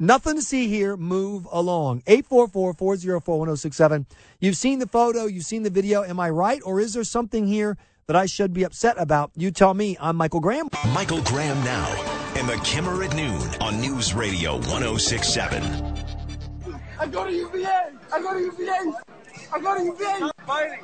Nothing 0.00 0.34
to 0.34 0.42
see 0.42 0.66
here. 0.66 0.96
Move 0.96 1.46
along. 1.52 2.02
844 2.06 2.74
404 2.74 3.38
1067. 3.38 4.06
You've 4.40 4.56
seen 4.56 4.80
the 4.80 4.88
photo, 4.88 5.26
you've 5.26 5.44
seen 5.44 5.62
the 5.62 5.70
video. 5.70 6.02
Am 6.02 6.18
I 6.18 6.30
right? 6.30 6.60
Or 6.64 6.80
is 6.80 6.94
there 6.94 7.04
something 7.04 7.46
here 7.46 7.78
that 8.06 8.16
I 8.16 8.26
should 8.26 8.52
be 8.52 8.64
upset 8.64 8.96
about? 8.98 9.30
You 9.36 9.50
tell 9.50 9.74
me. 9.74 9.96
I'm 10.00 10.16
Michael 10.16 10.40
Graham. 10.40 10.68
Michael 10.92 11.22
Graham 11.22 11.62
now 11.64 12.32
in 12.36 12.46
the 12.46 12.56
Kimmer 12.64 13.02
at 13.02 13.14
noon 13.14 13.48
on 13.60 13.80
News 13.80 14.14
Radio 14.14 14.54
1067. 14.54 15.62
I 16.98 17.06
go 17.06 17.24
to 17.24 17.32
UVA. 17.32 17.90
I 18.12 18.20
go 18.20 18.34
to 18.34 18.40
UVA. 18.40 18.92
I 19.52 19.58
go 19.60 19.78
to 19.78 19.84
UVA. 19.84 20.30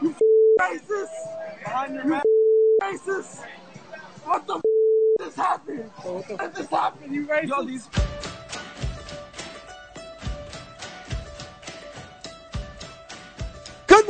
You 0.03 0.15
racist. 0.61 1.07
Behind 1.65 1.95
your 1.95 2.05
you 2.07 2.21
racist. 2.83 3.45
What 4.25 4.47
the 4.47 4.61
just 5.21 5.37
happened? 5.37 5.91
What 6.03 6.57
just 6.57 6.71
happened? 6.71 7.15
You 7.15 7.27
racist. 7.27 7.49
Yo, 7.49 7.65
these 7.65 7.89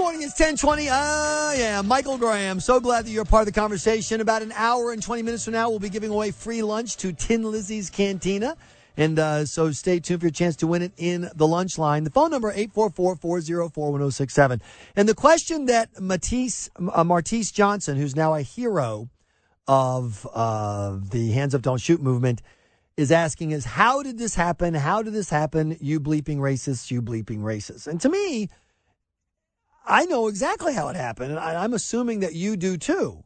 morning. 0.01 0.23
It's 0.23 0.33
1020. 0.33 0.89
Ah, 0.91 1.53
yeah. 1.53 1.83
Michael 1.83 2.17
Graham. 2.17 2.59
So 2.59 2.81
glad 2.81 3.05
that 3.05 3.11
you're 3.11 3.25
a 3.25 3.27
part 3.27 3.47
of 3.47 3.53
the 3.53 3.61
conversation. 3.61 4.23
About 4.23 4.41
an 4.41 4.51
hour 4.57 4.93
and 4.93 5.03
20 5.03 5.23
minutes 5.23 5.45
from 5.45 5.53
now, 5.53 5.69
we'll 5.69 5.79
be 5.79 5.91
giving 5.91 6.11
away 6.11 6.31
free 6.31 6.63
lunch 6.63 6.97
to 6.99 7.13
Tin 7.13 7.43
Lizzie's 7.43 7.91
Cantina. 7.91 8.57
And 8.97 9.19
uh, 9.19 9.45
so 9.45 9.73
stay 9.73 10.01
tuned 10.01 10.21
for 10.21 10.29
your 10.29 10.33
chance 10.33 10.57
to 10.57 10.67
win 10.67 10.81
it 10.81 10.93
in 10.97 11.29
the 11.35 11.47
lunch 11.47 11.77
line. 11.77 12.05
The 12.05 12.11
phone 12.11 12.31
number, 12.31 12.51
844-404-1067. 12.51 14.63
And 14.97 15.07
the 15.07 15.15
question 15.15 15.67
that 15.67 15.91
Matisse, 16.01 16.71
uh, 16.77 17.05
Martese 17.05 17.53
Johnson, 17.53 17.99
who's 17.99 18.17
now 18.17 18.33
a 18.33 18.41
hero 18.41 19.11
of 19.69 20.27
uh, 20.33 20.97
the 21.11 21.33
Hands 21.33 21.55
Up 21.55 21.61
Don't 21.61 21.79
Shoot 21.79 22.01
movement, 22.01 22.41
is 22.97 23.13
asking 23.13 23.51
is, 23.51 23.67
how 23.67 24.03
did 24.03 24.17
this 24.17 24.35
happen? 24.35 24.73
How 24.73 25.03
did 25.03 25.13
this 25.13 25.29
happen? 25.29 25.77
You 25.79 26.01
bleeping 26.01 26.39
racists, 26.39 26.91
you 26.91 27.03
bleeping 27.03 27.41
racists. 27.41 27.87
And 27.87 28.01
to 28.01 28.09
me, 28.09 28.49
I 29.87 30.05
know 30.07 30.28
exactly 30.28 30.74
how 30.74 30.89
it 30.89 30.97
happened, 30.97 31.31
and 31.31 31.41
I'm 31.41 31.72
assuming 31.72 32.20
that 32.20 32.35
you 32.35 32.57
do 32.57 32.76
too. 32.76 33.24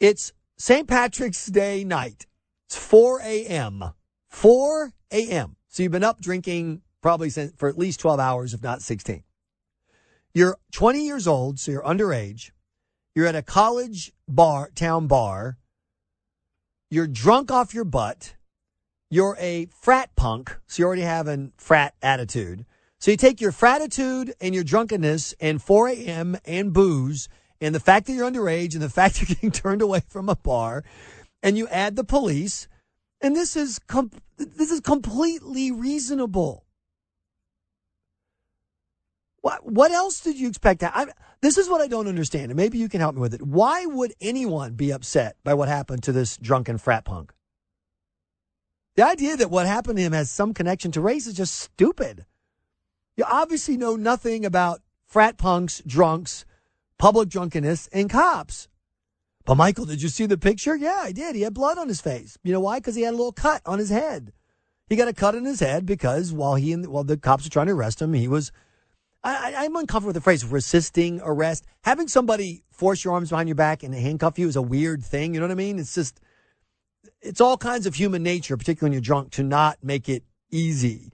It's 0.00 0.32
St. 0.56 0.88
Patrick's 0.88 1.46
Day 1.46 1.84
night. 1.84 2.26
It's 2.66 2.76
4 2.76 3.20
a.m. 3.20 3.92
4 4.28 4.92
a.m. 5.12 5.56
So 5.68 5.82
you've 5.82 5.92
been 5.92 6.04
up 6.04 6.20
drinking 6.20 6.82
probably 7.02 7.30
for 7.30 7.68
at 7.68 7.78
least 7.78 8.00
12 8.00 8.20
hours, 8.20 8.54
if 8.54 8.62
not 8.62 8.82
16. 8.82 9.22
You're 10.34 10.58
20 10.72 11.04
years 11.04 11.26
old, 11.26 11.58
so 11.58 11.70
you're 11.70 11.82
underage. 11.82 12.50
You're 13.14 13.26
at 13.26 13.34
a 13.34 13.42
college 13.42 14.12
bar, 14.28 14.70
town 14.74 15.06
bar. 15.06 15.58
You're 16.90 17.06
drunk 17.06 17.50
off 17.50 17.74
your 17.74 17.84
butt. 17.84 18.34
You're 19.10 19.36
a 19.40 19.68
frat 19.80 20.14
punk, 20.16 20.56
so 20.66 20.82
you 20.82 20.86
already 20.86 21.02
have 21.02 21.28
a 21.28 21.50
frat 21.56 21.94
attitude. 22.02 22.66
So 23.00 23.10
you 23.12 23.16
take 23.16 23.40
your 23.40 23.52
fratitude 23.52 24.34
and 24.40 24.54
your 24.54 24.64
drunkenness 24.64 25.34
and 25.40 25.62
4 25.62 25.88
a.m. 25.88 26.36
and 26.44 26.72
booze 26.72 27.28
and 27.60 27.74
the 27.74 27.80
fact 27.80 28.06
that 28.06 28.12
you're 28.12 28.30
underage 28.30 28.74
and 28.74 28.82
the 28.82 28.88
fact 28.90 29.20
you're 29.20 29.26
getting 29.26 29.50
turned 29.50 29.82
away 29.82 30.02
from 30.08 30.28
a 30.28 30.36
bar 30.36 30.84
and 31.42 31.56
you 31.56 31.68
add 31.68 31.96
the 31.96 32.04
police 32.04 32.68
and 33.20 33.34
this 33.34 33.56
is 33.56 33.78
com- 33.78 34.10
this 34.36 34.70
is 34.70 34.80
completely 34.80 35.70
reasonable. 35.70 36.64
What 39.40 39.64
what 39.64 39.90
else 39.90 40.20
did 40.20 40.36
you 40.36 40.48
expect? 40.48 40.82
I, 40.82 41.06
this 41.40 41.58
is 41.58 41.68
what 41.68 41.80
I 41.80 41.86
don't 41.86 42.08
understand, 42.08 42.50
and 42.50 42.56
maybe 42.56 42.78
you 42.78 42.88
can 42.88 43.00
help 43.00 43.14
me 43.14 43.20
with 43.20 43.34
it. 43.34 43.42
Why 43.42 43.86
would 43.86 44.12
anyone 44.20 44.74
be 44.74 44.92
upset 44.92 45.36
by 45.44 45.54
what 45.54 45.68
happened 45.68 46.02
to 46.04 46.12
this 46.12 46.36
drunken 46.36 46.78
frat 46.78 47.04
punk? 47.04 47.32
The 48.96 49.06
idea 49.06 49.36
that 49.36 49.50
what 49.50 49.66
happened 49.66 49.96
to 49.96 50.02
him 50.02 50.12
has 50.12 50.30
some 50.30 50.54
connection 50.54 50.90
to 50.92 51.00
race 51.00 51.26
is 51.26 51.34
just 51.34 51.54
stupid. 51.54 52.24
You 53.18 53.24
obviously 53.28 53.76
know 53.76 53.96
nothing 53.96 54.44
about 54.44 54.80
frat 55.04 55.38
punks, 55.38 55.82
drunks, 55.84 56.44
public 56.98 57.28
drunkenness, 57.28 57.88
and 57.88 58.08
cops. 58.08 58.68
But 59.44 59.56
Michael, 59.56 59.86
did 59.86 60.00
you 60.00 60.08
see 60.08 60.26
the 60.26 60.38
picture? 60.38 60.76
Yeah, 60.76 61.00
I 61.02 61.10
did. 61.10 61.34
He 61.34 61.42
had 61.42 61.52
blood 61.52 61.78
on 61.78 61.88
his 61.88 62.00
face. 62.00 62.38
You 62.44 62.52
know 62.52 62.60
why? 62.60 62.78
Because 62.78 62.94
he 62.94 63.02
had 63.02 63.14
a 63.14 63.16
little 63.16 63.32
cut 63.32 63.60
on 63.66 63.80
his 63.80 63.90
head. 63.90 64.32
He 64.88 64.94
got 64.94 65.08
a 65.08 65.12
cut 65.12 65.34
in 65.34 65.44
his 65.44 65.58
head 65.58 65.84
because 65.84 66.32
while 66.32 66.54
he 66.54 66.72
and 66.72 66.86
while 66.86 67.02
the 67.02 67.16
cops 67.16 67.42
were 67.42 67.50
trying 67.50 67.66
to 67.66 67.72
arrest 67.72 68.00
him, 68.00 68.12
he 68.12 68.28
was. 68.28 68.52
I, 69.24 69.52
I'm 69.56 69.74
uncomfortable 69.74 70.10
with 70.10 70.14
the 70.14 70.20
phrase 70.20 70.44
resisting 70.44 71.20
arrest. 71.24 71.64
Having 71.82 72.06
somebody 72.06 72.62
force 72.70 73.02
your 73.02 73.14
arms 73.14 73.30
behind 73.30 73.48
your 73.48 73.56
back 73.56 73.82
and 73.82 73.92
handcuff 73.92 74.38
you 74.38 74.46
is 74.46 74.54
a 74.54 74.62
weird 74.62 75.02
thing. 75.02 75.34
You 75.34 75.40
know 75.40 75.46
what 75.46 75.52
I 75.52 75.56
mean? 75.56 75.80
It's 75.80 75.92
just, 75.92 76.20
it's 77.20 77.40
all 77.40 77.56
kinds 77.56 77.84
of 77.84 77.96
human 77.96 78.22
nature, 78.22 78.56
particularly 78.56 78.90
when 78.90 78.92
you're 78.92 79.02
drunk, 79.02 79.32
to 79.32 79.42
not 79.42 79.78
make 79.82 80.08
it 80.08 80.22
easy. 80.52 81.10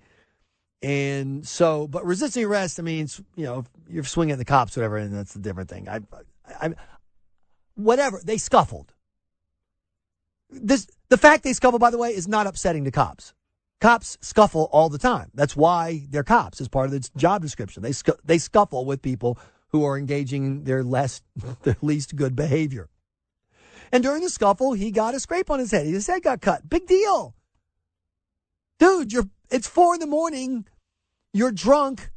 And 0.85 1.49
so, 1.49 1.89
but 1.89 2.05
resisting 2.05 2.45
arrest, 2.45 2.79
I 2.79 2.83
mean, 2.83 3.09
you 3.37 3.47
know, 3.47 3.65
you're 3.89 4.05
swinging 4.05 4.33
at 4.33 4.39
the 4.39 4.45
cops, 4.45 4.77
whatever, 4.77 4.99
and 4.99 5.15
that's 5.15 5.35
a 5.35 5.39
different 5.39 5.71
thing. 5.71 5.89
I, 5.89 6.01
I, 6.61 6.75
whatever, 7.75 8.21
they 8.23 8.37
scuffled. 8.37 8.93
This, 10.51 10.87
the 11.09 11.17
fact 11.17 11.43
they 11.43 11.55
scuffle, 11.55 11.79
by 11.79 11.91
the 11.91 11.97
way, 11.97 12.11
is 12.11 12.29
not 12.29 12.47
upsetting 12.47 12.85
to 12.85 12.91
cops. 12.91 13.33
Cops 13.81 14.19
scuffle 14.21 14.69
all 14.73 14.91
the 14.91 14.99
time. 14.99 15.31
That's 15.33 15.57
why 15.57 16.03
they're 16.11 16.23
cops 16.23 16.61
as 16.61 16.69
part 16.69 16.85
of 16.85 16.93
the 16.93 17.09
job 17.17 17.41
description. 17.41 17.83
They, 17.83 17.93
scu- 17.93 18.21
they 18.23 18.37
scuffle 18.37 18.85
with 18.85 19.01
people 19.01 19.39
who 19.69 19.87
are 19.87 19.97
engaging 19.97 20.65
their 20.65 20.85
less, 20.85 21.23
their 21.63 21.79
least 21.81 22.15
good 22.15 22.37
behavior. 22.37 22.91
And 23.91 24.03
during 24.03 24.21
the 24.21 24.29
scuffle, 24.29 24.75
he 24.75 24.91
got 24.91 25.15
a 25.15 25.21
scrape 25.21 25.51
on 25.51 25.61
his 25.61 25.71
head. 25.71 25.87
His 25.87 26.07
head 26.07 26.23
got 26.23 26.43
cut. 26.43 26.69
Big 26.69 26.87
deal. 26.87 27.35
Dude, 28.79 29.15
you're, 29.15 29.31
it's 29.51 29.67
four 29.67 29.95
in 29.95 30.01
the 30.01 30.07
morning. 30.07 30.67
You're 31.35 31.53
drunk. 31.53 32.11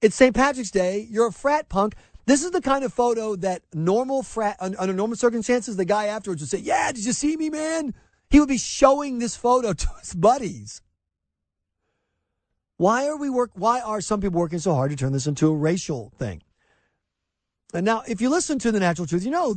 It's 0.00 0.16
St. 0.16 0.34
Patrick's 0.34 0.70
Day. 0.70 1.06
You're 1.10 1.28
a 1.28 1.32
frat 1.32 1.68
punk. 1.68 1.94
This 2.24 2.42
is 2.42 2.52
the 2.52 2.62
kind 2.62 2.82
of 2.82 2.92
photo 2.92 3.36
that 3.36 3.62
normal 3.74 4.22
frat, 4.22 4.56
under 4.58 4.94
normal 4.94 5.16
circumstances, 5.16 5.76
the 5.76 5.84
guy 5.84 6.06
afterwards 6.06 6.40
would 6.40 6.48
say, 6.48 6.58
Yeah, 6.58 6.90
did 6.90 7.04
you 7.04 7.12
see 7.12 7.36
me, 7.36 7.50
man? 7.50 7.94
He 8.30 8.40
would 8.40 8.48
be 8.48 8.56
showing 8.56 9.18
this 9.18 9.36
photo 9.36 9.72
to 9.74 9.88
his 10.00 10.14
buddies. 10.14 10.80
Why 12.78 13.06
are 13.06 13.16
we 13.16 13.28
work? 13.28 13.50
Why 13.54 13.80
are 13.80 14.00
some 14.00 14.22
people 14.22 14.40
working 14.40 14.58
so 14.58 14.74
hard 14.74 14.90
to 14.90 14.96
turn 14.96 15.12
this 15.12 15.26
into 15.26 15.48
a 15.48 15.54
racial 15.54 16.10
thing? 16.18 16.42
And 17.74 17.84
now, 17.84 18.02
if 18.08 18.22
you 18.22 18.30
listen 18.30 18.58
to 18.60 18.72
the 18.72 18.80
natural 18.80 19.06
truth, 19.06 19.24
you 19.24 19.30
know, 19.30 19.54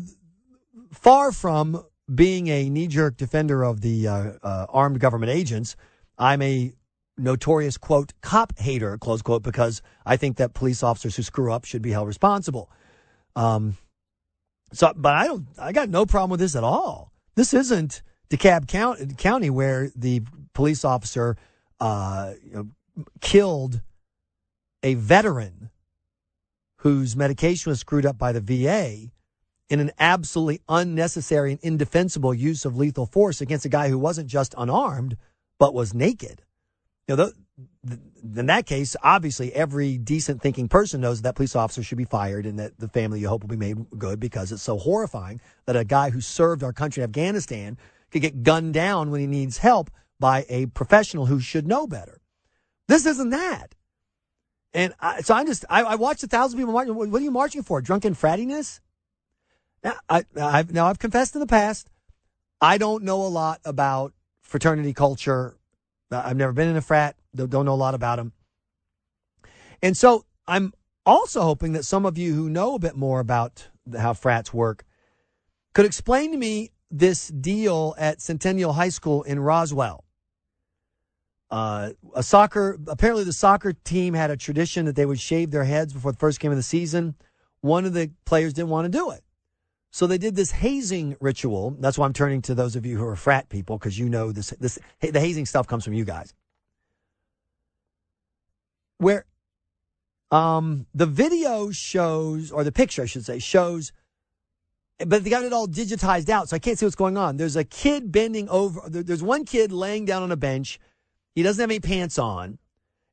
far 0.92 1.32
from 1.32 1.86
being 2.14 2.48
a 2.48 2.70
knee-jerk 2.70 3.16
defender 3.16 3.64
of 3.64 3.80
the 3.82 4.08
uh, 4.08 4.32
uh, 4.44 4.66
armed 4.70 5.00
government 5.00 5.32
agents, 5.32 5.78
I'm 6.18 6.42
a 6.42 6.74
notorious 7.18 7.78
quote 7.78 8.14
cop 8.22 8.58
hater 8.58 8.98
close 8.98 9.22
quote 9.22 9.44
because 9.44 9.82
I 10.06 10.18
think 10.18 10.38
that 10.38 10.54
police 10.54 10.84
officers 10.84 11.16
who 11.16 11.24
screw 11.24 11.52
up 11.52 11.66
should 11.66 11.82
be 11.82 11.92
held 11.92 12.08
responsible. 12.08 12.70
Um, 13.36 13.78
so, 14.74 14.94
but 14.96 15.16
I 15.16 15.26
don't. 15.26 15.48
I 15.58 15.72
got 15.72 15.90
no 15.90 16.06
problem 16.06 16.30
with 16.30 16.40
this 16.40 16.56
at 16.56 16.64
all. 16.64 17.12
This 17.36 17.54
isn't 17.54 18.02
DeKalb 18.30 18.68
County, 18.68 19.14
County 19.18 19.50
where 19.50 19.92
the 19.96 20.24
police 20.54 20.84
officer 20.84 21.38
uh, 21.80 22.34
you 22.44 22.54
know, 22.54 23.06
killed 23.22 23.82
a 24.84 24.96
veteran 24.96 25.70
whose 26.78 27.16
medication 27.16 27.70
was 27.70 27.80
screwed 27.80 28.06
up 28.06 28.18
by 28.18 28.32
the 28.32 28.42
VA 28.42 29.12
in 29.70 29.80
an 29.80 29.92
absolutely 30.00 30.62
unnecessary 30.70 31.52
and 31.52 31.60
indefensible 31.62 32.34
use 32.34 32.66
of 32.66 32.78
lethal 32.78 33.06
force 33.06 33.42
against 33.42 33.66
a 33.66 33.70
guy 33.70 33.90
who 33.90 34.00
wasn't 34.00 34.28
just 34.28 34.56
unarmed 34.58 35.18
but 35.60 35.74
was 35.74 35.94
naked. 35.94 36.42
You 37.08 37.16
know, 37.16 37.26
the, 37.26 37.34
the, 37.84 38.40
in 38.40 38.46
that 38.48 38.66
case, 38.66 38.96
obviously, 39.02 39.54
every 39.54 39.98
decent 39.98 40.42
thinking 40.42 40.68
person 40.68 41.02
knows 41.02 41.22
that 41.22 41.36
police 41.36 41.56
officer 41.56 41.82
should 41.82 41.98
be 41.98 42.06
fired 42.06 42.46
and 42.46 42.60
that 42.60 42.78
the 42.78 42.90
family 42.90 43.22
you 43.22 43.30
hope 43.30 43.44
will 43.44 43.50
be 43.50 43.56
made 43.56 43.78
good 43.98 44.20
because 44.20 44.52
it's 44.52 44.64
so 44.64 44.78
horrifying 44.78 45.40
that 45.66 45.76
a 45.76 45.86
guy 45.86 46.10
who 46.10 46.20
served 46.20 46.64
our 46.64 46.74
country 46.74 47.02
in 47.02 47.10
Afghanistan 47.10 47.78
could 48.12 48.22
get 48.22 48.44
gunned 48.44 48.74
down 48.74 49.10
when 49.10 49.22
he 49.22 49.28
needs 49.28 49.60
help 49.60 49.90
by 50.20 50.46
a 50.50 50.66
professional 50.68 51.28
who 51.28 51.40
should 51.40 51.68
know 51.68 51.88
better. 51.88 52.22
This 52.88 53.06
isn't 53.06 53.30
that. 53.30 53.76
And 54.74 54.94
I, 55.00 55.22
so 55.22 55.34
I'm 55.34 55.46
just, 55.46 55.66
I, 55.70 55.84
I 55.84 55.96
watched 55.96 56.24
a 56.24 56.28
thousand 56.28 56.60
people 56.60 56.74
marching. 56.74 56.94
What 56.94 57.14
are 57.14 57.24
you 57.24 57.32
marching 57.32 57.64
for? 57.64 57.82
Drunken 57.82 58.16
frattiness? 58.16 58.80
Now, 59.84 59.96
I, 60.10 60.24
I've, 60.40 60.74
now 60.74 60.88
I've 60.88 61.00
confessed 61.00 61.36
in 61.36 61.40
the 61.40 61.48
past, 61.48 61.90
I 62.60 62.78
don't 62.78 63.04
know 63.04 63.22
a 63.22 63.28
lot 63.28 63.62
about 63.64 64.14
fraternity 64.42 64.94
culture 64.94 65.58
I've 66.12 66.38
never 66.38 66.54
been 66.54 66.70
in 66.70 66.78
a 66.78 66.82
frat, 66.82 67.16
don't 67.36 67.66
know 67.66 67.74
a 67.74 67.76
lot 67.76 67.94
about 67.94 68.18
them. 68.18 68.32
And 69.82 69.96
so 69.96 70.26
I'm 70.48 70.74
also 71.06 71.42
hoping 71.42 71.74
that 71.74 71.84
some 71.84 72.06
of 72.06 72.18
you 72.18 72.34
who 72.34 72.50
know 72.50 72.76
a 72.76 72.80
bit 72.80 72.96
more 72.96 73.20
about 73.20 73.68
how 73.98 74.14
frats 74.14 74.54
work 74.54 74.86
could 75.74 75.86
explain 75.86 76.32
to 76.32 76.38
me 76.38 76.72
this 76.90 77.28
deal 77.28 77.94
at 77.98 78.22
Centennial 78.22 78.74
High 78.74 78.90
School 78.90 79.24
in 79.24 79.40
Roswell. 79.40 80.04
Uh, 81.50 81.92
a 82.14 82.24
soccer, 82.24 82.78
apparently 82.88 83.24
the 83.24 83.34
soccer 83.34 83.74
team 83.74 84.14
had 84.14 84.32
a 84.32 84.38
tradition 84.38 84.86
that 84.86 84.96
they 84.96 85.06
would 85.06 85.20
shave 85.20 85.52
their 85.52 85.64
heads 85.64 85.94
before 85.94 86.12
the 86.12 86.18
first 86.18 86.40
game 86.40 86.52
of 86.52 86.58
the 86.58 86.64
season. 86.64 87.16
One 87.62 87.86
of 87.86 87.94
the 87.94 88.12
players 88.26 88.54
didn't 88.54 88.70
want 88.70 88.86
to 88.86 88.98
do 88.98 89.12
it. 89.12 89.24
So 89.92 90.06
they 90.06 90.18
did 90.18 90.36
this 90.36 90.52
hazing 90.52 91.16
ritual. 91.20 91.76
That's 91.80 91.98
why 91.98 92.06
I'm 92.06 92.14
turning 92.14 92.42
to 92.44 92.56
those 92.56 92.76
of 92.76 92.86
you 92.86 92.98
who 92.98 93.06
are 93.06 93.16
frat 93.16 93.50
people 93.50 93.78
because 93.78 93.98
you 93.98 94.10
know 94.10 94.32
this. 94.32 94.52
This 94.60 94.78
the 95.02 95.20
hazing 95.20 95.46
stuff 95.46 95.68
comes 95.68 95.84
from 95.84 95.94
you 95.94 96.06
guys. 96.06 96.34
Where, 99.00 99.26
um, 100.32 100.88
the 100.94 101.06
video 101.06 101.72
shows 101.72 102.52
or 102.52 102.64
the 102.64 102.72
picture 102.72 103.04
I 103.04 103.06
should 103.06 103.26
say 103.26 103.40
shows, 103.40 103.92
but 105.06 105.24
they 105.24 105.30
got 105.30 105.44
it 105.44 105.54
all 105.54 105.68
digitized 105.68 106.30
out, 106.30 106.50
so 106.50 106.56
I 106.56 106.60
can't 106.60 106.78
see 106.78 106.86
what's 106.86 106.96
going 106.96 107.18
on. 107.18 107.38
There's 107.38 107.56
a 107.56 107.64
kid 107.64 108.12
bending 108.12 108.50
over. 108.50 108.82
There's 108.90 109.24
one 109.24 109.46
kid 109.46 109.72
laying 109.72 110.06
down 110.06 110.24
on 110.24 110.32
a 110.32 110.38
bench. 110.38 110.80
He 111.36 111.44
doesn't 111.44 111.62
have 111.62 111.70
any 111.70 111.80
pants 111.80 112.18
on, 112.18 112.58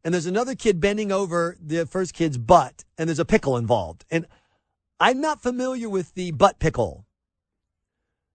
and 0.02 0.12
there's 0.12 0.26
another 0.26 0.54
kid 0.54 0.80
bending 0.80 1.12
over 1.12 1.56
the 1.60 1.86
first 1.86 2.14
kid's 2.14 2.38
butt, 2.38 2.84
and 2.96 3.08
there's 3.08 3.18
a 3.18 3.24
pickle 3.24 3.56
involved. 3.58 4.04
And 4.10 4.26
I'm 5.00 5.20
not 5.20 5.42
familiar 5.42 5.88
with 5.88 6.14
the 6.14 6.30
butt 6.30 6.58
pickle. 6.58 7.06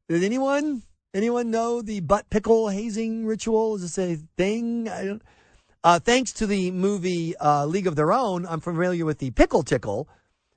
Did 0.07 0.23
anyone 0.23 0.83
anyone 1.13 1.51
know 1.51 1.81
the 1.81 1.99
butt 2.01 2.29
pickle 2.29 2.69
hazing 2.69 3.25
ritual? 3.25 3.75
Is 3.75 3.81
this 3.81 3.97
a 3.97 4.15
thing? 4.37 5.21
Uh, 5.83 5.99
thanks 5.99 6.33
to 6.33 6.45
the 6.45 6.71
movie 6.71 7.37
uh, 7.37 7.65
League 7.65 7.87
of 7.87 7.95
Their 7.95 8.11
Own, 8.11 8.45
I'm 8.45 8.59
familiar 8.59 9.05
with 9.05 9.19
the 9.19 9.31
pickle 9.31 9.63
tickle, 9.63 10.09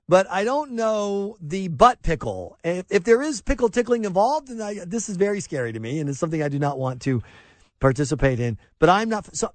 but 0.09 0.27
I 0.29 0.43
don't 0.43 0.73
know 0.73 1.37
the 1.41 1.69
butt 1.69 2.03
pickle. 2.03 2.59
If, 2.65 2.87
if 2.91 3.05
there 3.05 3.23
is 3.23 3.41
pickle 3.41 3.69
tickling 3.69 4.05
involved, 4.05 4.49
then 4.49 4.61
I, 4.61 4.85
this 4.85 5.09
is 5.09 5.17
very 5.17 5.39
scary 5.41 5.73
to 5.73 5.79
me, 5.79 6.01
and 6.01 6.11
it's 6.11 6.19
something 6.19 6.43
I 6.43 6.49
do 6.49 6.59
not 6.59 6.77
want 6.77 7.03
to 7.03 7.23
participate 7.79 8.41
in. 8.41 8.59
But 8.81 8.89
I'm 8.89 9.09
not 9.09 9.35
so. 9.37 9.53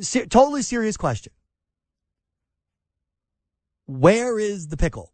Ser- 0.00 0.26
totally 0.26 0.62
serious 0.62 0.96
question. 0.96 1.32
Where 3.86 4.38
is 4.38 4.68
the 4.68 4.76
pickle? 4.76 5.12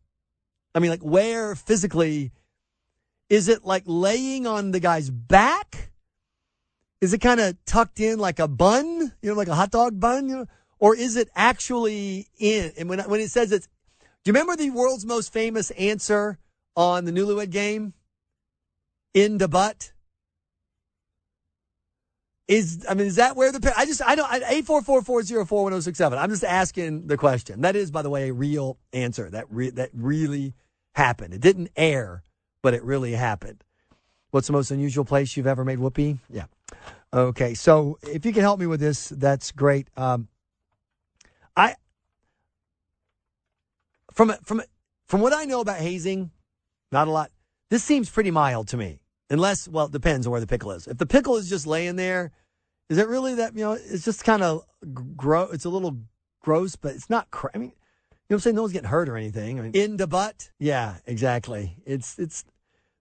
I 0.75 0.81
mean, 0.81 0.91
like, 0.91 1.03
where 1.03 1.55
physically 1.55 2.33
is 3.31 3.49
it 3.49 3.65
like 3.65 3.85
laying 3.87 4.47
on 4.47 4.71
the 4.71 4.81
guy's 4.81 5.11
back? 5.11 5.91
Is 7.01 7.13
it 7.13 7.19
kind 7.19 7.41
of 7.41 7.57
tucked 7.65 8.01
in 8.01 8.19
like 8.19 8.39
a 8.39 8.49
bun, 8.49 9.13
you 9.23 9.31
know, 9.31 9.35
like 9.35 9.49
a 9.49 9.55
hot 9.55 9.71
dog 9.71 10.01
bun, 10.01 10.29
you 10.29 10.37
know? 10.37 10.47
Or 10.79 10.95
is 10.95 11.17
it 11.17 11.29
actually 11.35 12.29
in? 12.39 12.73
And 12.79 12.89
when, 12.89 13.01
when 13.01 13.21
it 13.21 13.31
says 13.31 13.53
it's, 13.53 13.67
do 13.99 14.31
you 14.31 14.33
remember 14.33 14.57
the 14.57 14.71
world's 14.71 15.05
most 15.05 15.33
famous 15.33 15.71
answer 15.73 16.39
on 16.77 17.05
the 17.05 17.13
newlywed 17.13 17.51
game? 17.51 17.95
In 19.13 19.39
the 19.39 19.49
butt? 19.49 19.93
Is, 22.49 22.85
I 22.89 22.95
mean, 22.95 23.07
is 23.07 23.17
that 23.17 23.37
where 23.37 23.53
the, 23.53 23.73
I 23.77 23.87
just, 23.87 24.03
I 24.03 24.15
don't, 24.15 24.29
844-404-1067. 24.29 26.19
I'm 26.19 26.31
just 26.31 26.45
asking 26.45 27.07
the 27.07 27.17
question. 27.17 27.63
That 27.63 27.77
is, 27.77 27.91
by 27.91 28.03
the 28.03 28.11
way, 28.11 28.29
a 28.29 28.33
real 28.35 28.77
answer. 28.93 29.31
That 29.31 29.47
re, 29.51 29.71
that 29.71 29.91
really 29.95 30.55
happened. 30.95 31.35
It 31.35 31.41
didn't 31.41 31.71
air, 31.77 32.23
but 32.63 32.75
it 32.75 32.83
really 32.83 33.13
happened. 33.13 33.63
What's 34.31 34.47
the 34.47 34.53
most 34.53 34.71
unusual 34.71 35.05
place 35.05 35.37
you've 35.37 35.47
ever 35.47 35.65
made 35.65 35.79
whoopee? 35.79 36.19
Yeah. 36.29 36.47
Okay. 37.13 37.55
So 37.55 37.99
if 38.03 38.25
you 38.25 38.33
can 38.33 38.43
help 38.43 38.59
me 38.59 38.67
with 38.67 38.81
this, 38.81 39.11
that's 39.11 39.53
great. 39.53 39.89
Um, 39.97 40.29
I, 41.57 41.75
from, 44.13 44.33
from, 44.43 44.63
from 45.07 45.21
what 45.21 45.33
I 45.33 45.45
know 45.45 45.61
about 45.61 45.79
hazing, 45.79 46.31
not 46.91 47.07
a 47.07 47.11
lot. 47.11 47.31
This 47.71 47.85
seems 47.85 48.11
pretty 48.11 48.31
mild 48.31 48.69
to 48.69 48.77
me. 48.77 49.01
Unless, 49.31 49.69
well, 49.69 49.87
it 49.87 49.93
depends 49.93 50.27
on 50.27 50.33
where 50.33 50.41
the 50.41 50.47
pickle 50.47 50.73
is. 50.73 50.87
If 50.87 50.99
the 50.99 51.07
pickle 51.07 51.37
is 51.37 51.49
just 51.49 51.67
laying 51.67 51.97
there, 51.97 52.33
is 52.91 52.99
it 52.99 53.09
really 53.09 53.35
that, 53.37 53.57
you 53.57 53.65
know, 53.65 53.73
it's 53.73 54.05
just 54.05 54.25
kind 54.25 54.43
of 54.43 54.65
gross. 55.17 55.53
It's 55.53 55.65
a 55.65 55.71
little 55.71 55.97
gross, 56.43 56.77
but 56.77 56.95
it's 56.95 57.09
not, 57.09 57.31
cra- 57.31 57.51
I 57.55 57.59
mean, 57.59 57.73
know 58.31 58.37
what 58.37 58.37
I'm 58.37 58.41
saying? 58.41 58.57
No 58.57 58.63
one's 58.63 58.73
getting 58.73 58.89
hurt 58.89 59.09
or 59.09 59.17
anything. 59.17 59.59
I 59.59 59.63
mean, 59.63 59.73
in 59.73 59.97
the 59.97 60.07
butt. 60.07 60.51
Yeah, 60.59 60.97
exactly. 61.07 61.77
It's, 61.85 62.19
it's, 62.19 62.45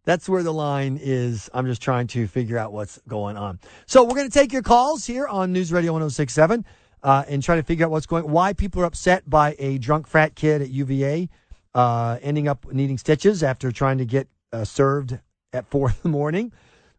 that's 0.05 0.28
where 0.28 0.43
the 0.43 0.53
line 0.53 0.99
is. 1.01 1.49
I'm 1.53 1.65
just 1.65 1.82
trying 1.82 2.07
to 2.07 2.28
figure 2.28 2.57
out 2.57 2.74
what's 2.74 2.99
going 3.07 3.38
on. 3.38 3.59
So 3.86 4.03
we're 4.03 4.15
going 4.15 4.30
to 4.30 4.38
take 4.38 4.51
your 4.51 4.61
calls 4.61 5.05
here 5.05 5.28
on 5.28 5.53
News 5.53 5.71
Radio 5.71 5.93
1067 5.93 6.65
uh, 7.03 7.24
and 7.28 7.41
try 7.41 7.55
to 7.55 7.63
figure 7.63 7.86
out 7.86 7.91
what's 7.91 8.05
going 8.05 8.30
why 8.30 8.53
people 8.53 8.82
are 8.82 8.86
upset 8.86 9.30
by 9.30 9.55
a 9.59 9.78
drunk 9.78 10.07
frat 10.07 10.36
kid 10.36 10.61
at 10.61 10.69
UVA 10.69 11.30
uh, 11.74 12.17
ending 12.21 12.47
up 12.47 12.71
needing 12.71 12.97
stitches 12.97 13.43
after 13.43 13.71
trying 13.71 13.97
to 13.97 14.05
get 14.05 14.28
uh, 14.51 14.63
served 14.63 15.19
at 15.51 15.67
four 15.67 15.89
in 15.89 15.95
the 16.03 16.09
morning. 16.09 16.51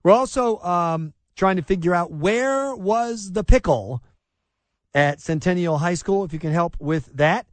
We're 0.03 0.13
also 0.13 0.59
um, 0.61 1.15
trying 1.37 1.57
to 1.57 1.63
figure 1.63 1.95
out 1.95 2.11
where 2.11 2.75
was 2.75 3.33
the 3.33 3.45
pickle 3.45 4.03
at 4.95 5.21
Centennial 5.21 5.79
High 5.79 5.95
School, 5.95 6.25
if 6.25 6.33
you 6.33 6.39
can 6.39 6.53
help 6.53 6.77
with 6.79 7.07
that. 7.17 7.47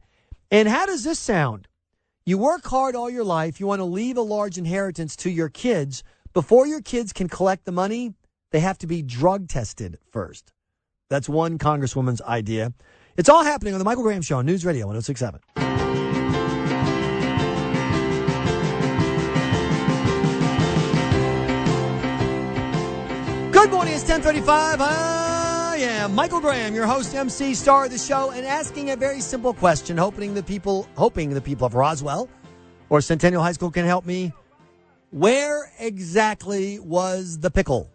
And 0.52 0.68
how 0.68 0.84
does 0.84 1.02
this 1.02 1.18
sound? 1.18 1.66
You 2.26 2.36
work 2.36 2.66
hard 2.66 2.94
all 2.94 3.08
your 3.08 3.24
life. 3.24 3.58
You 3.58 3.66
want 3.66 3.80
to 3.80 3.86
leave 3.86 4.18
a 4.18 4.22
large 4.22 4.58
inheritance 4.58 5.16
to 5.16 5.30
your 5.30 5.48
kids. 5.48 6.04
Before 6.34 6.66
your 6.66 6.82
kids 6.82 7.14
can 7.14 7.26
collect 7.26 7.64
the 7.64 7.72
money, 7.72 8.12
they 8.50 8.60
have 8.60 8.76
to 8.78 8.86
be 8.86 9.00
drug 9.02 9.48
tested 9.48 9.96
first. 10.10 10.52
That's 11.08 11.26
one 11.26 11.56
Congresswoman's 11.56 12.20
idea. 12.20 12.74
It's 13.16 13.30
all 13.30 13.44
happening 13.44 13.72
on 13.72 13.78
the 13.78 13.84
Michael 13.86 14.02
Graham 14.02 14.20
Show 14.20 14.36
on 14.38 14.46
News 14.46 14.66
Radio 14.66 14.86
1067. 14.88 15.40
Good 23.52 23.70
morning. 23.70 23.94
It's 23.94 24.02
1035. 24.02 24.80
I 24.82 25.21
am 25.82 26.14
Michael 26.14 26.40
Graham, 26.40 26.74
your 26.74 26.86
host, 26.86 27.14
MC, 27.14 27.54
star 27.54 27.86
of 27.86 27.90
the 27.90 27.98
show, 27.98 28.30
and 28.30 28.46
asking 28.46 28.90
a 28.90 28.96
very 28.96 29.20
simple 29.20 29.52
question, 29.52 29.96
hoping 29.96 30.34
the 30.34 30.42
people, 30.42 30.88
hoping 30.96 31.30
the 31.30 31.40
people 31.40 31.66
of 31.66 31.74
Roswell 31.74 32.28
or 32.88 33.00
Centennial 33.00 33.42
High 33.42 33.52
School 33.52 33.70
can 33.70 33.84
help 33.84 34.06
me. 34.06 34.32
Where 35.10 35.70
exactly 35.78 36.78
was 36.78 37.40
the 37.40 37.50
pickle? 37.50 37.90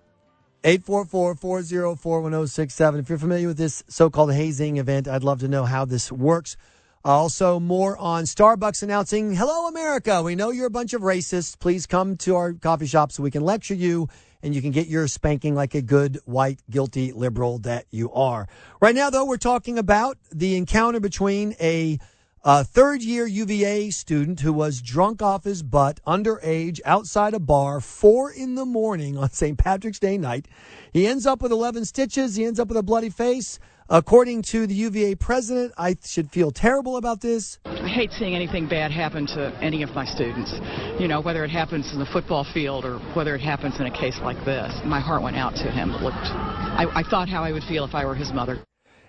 844-404-1067. 0.64 3.00
If 3.00 3.10
you're 3.10 3.18
familiar 3.18 3.48
with 3.48 3.58
this 3.58 3.84
so-called 3.88 4.34
hazing 4.34 4.78
event, 4.78 5.08
I'd 5.08 5.24
love 5.24 5.40
to 5.40 5.48
know 5.48 5.66
how 5.66 5.86
this 5.86 6.12
works. 6.12 6.58
Uh, 7.06 7.10
also, 7.10 7.60
more 7.60 7.96
on 7.98 8.26
Starbucks 8.26 8.84
announcing, 8.84 9.34
Hello, 9.34 9.68
America. 9.68 10.22
We 10.22 10.36
know 10.36 10.50
you're 10.50 10.68
a 10.68 10.72
bunch 10.72 10.94
of 10.94 11.04
racists. 11.04 11.58
Please 11.58 11.86
come 11.86 12.18
to 12.18 12.36
our 12.36 12.54
coffee 12.54 12.88
shop 12.88 13.12
so 13.12 13.24
we 13.24 13.32
can 13.32 13.44
lecture 13.44 13.76
you 13.76 14.10
and 14.42 14.56
you 14.56 14.62
can 14.62 14.72
get 14.72 14.88
your 14.88 15.08
spanking 15.08 15.56
like 15.56 15.76
a 15.76 15.82
good, 15.82 16.20
white, 16.26 16.62
guilty 16.70 17.12
liberal 17.12 17.60
that 17.60 17.86
you 17.92 18.12
are. 18.12 18.48
Right 18.82 18.96
now, 18.96 19.10
though, 19.10 19.26
we're 19.26 19.38
talking 19.38 19.78
about 19.78 20.18
the 20.32 20.56
encounter 20.56 21.00
between 21.00 21.56
a 21.60 22.00
uh, 22.44 22.64
third 22.64 23.04
year 23.04 23.28
UVA 23.28 23.90
student 23.90 24.40
who 24.40 24.54
was 24.54 24.82
drunk 24.82 25.22
off 25.22 25.44
his 25.44 25.64
butt, 25.64 26.00
underage, 26.08 26.80
outside 26.86 27.34
a 27.34 27.40
bar, 27.40 27.82
four 27.82 28.32
in 28.32 28.56
the 28.56 28.66
morning 28.66 29.18
on 29.18 29.30
St. 29.32 29.58
Patrick's 29.58 30.00
Day 30.00 30.18
night. 30.18 30.48
He 30.94 31.08
ends 31.08 31.26
up 31.26 31.42
with 31.42 31.52
11 31.52 31.84
stitches. 31.86 32.36
He 32.36 32.46
ends 32.46 32.60
up 32.60 32.70
with 32.70 32.78
a 32.78 32.84
bloody 32.84 33.10
face. 33.10 33.60
According 33.90 34.42
to 34.44 34.68
the 34.68 34.74
UVA 34.74 35.16
president, 35.16 35.74
I 35.78 35.96
should 36.04 36.30
feel 36.30 36.52
terrible 36.52 36.98
about 36.98 37.22
this. 37.22 37.58
I 37.64 37.88
hate 37.88 38.12
seeing 38.12 38.36
anything 38.36 38.68
bad 38.68 38.92
happen 38.92 39.26
to 39.28 39.58
any 39.62 39.82
of 39.82 39.92
my 39.92 40.04
students. 40.04 40.52
You 41.00 41.08
know, 41.08 41.22
whether 41.22 41.46
it 41.46 41.50
happens 41.50 41.94
in 41.94 42.00
the 42.00 42.06
football 42.06 42.46
field 42.54 42.84
or 42.84 43.00
whether 43.16 43.34
it 43.34 43.40
happens 43.40 43.80
in 43.80 43.86
a 43.86 43.92
case 43.92 44.20
like 44.22 44.44
this. 44.44 44.74
My 44.84 45.00
heart 45.00 45.24
went 45.24 45.38
out 45.38 45.56
to 45.56 45.72
him. 45.72 45.92
It 45.92 46.02
looked, 46.02 46.18
I, 46.18 46.86
I 46.96 47.04
thought 47.10 47.30
how 47.30 47.46
I 47.46 47.54
would 47.54 47.64
feel 47.64 47.86
if 47.86 47.96
I 47.96 48.04
were 48.04 48.16
his 48.16 48.34
mother. 48.34 48.60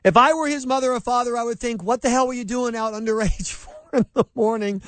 If 0.05 0.17
I 0.17 0.33
were 0.33 0.47
his 0.47 0.65
mother 0.65 0.93
or 0.93 1.01
father, 1.01 1.37
I 1.37 1.43
would 1.43 1.59
think, 1.59 1.83
what 1.83 2.03
the 2.03 2.11
hell 2.11 2.29
were 2.29 2.35
you 2.35 2.45
doing 2.45 2.77
out 2.77 2.93
underage 2.93 3.51
four 3.53 3.75
in 3.93 4.07
the 4.15 4.27
morning? 4.37 4.81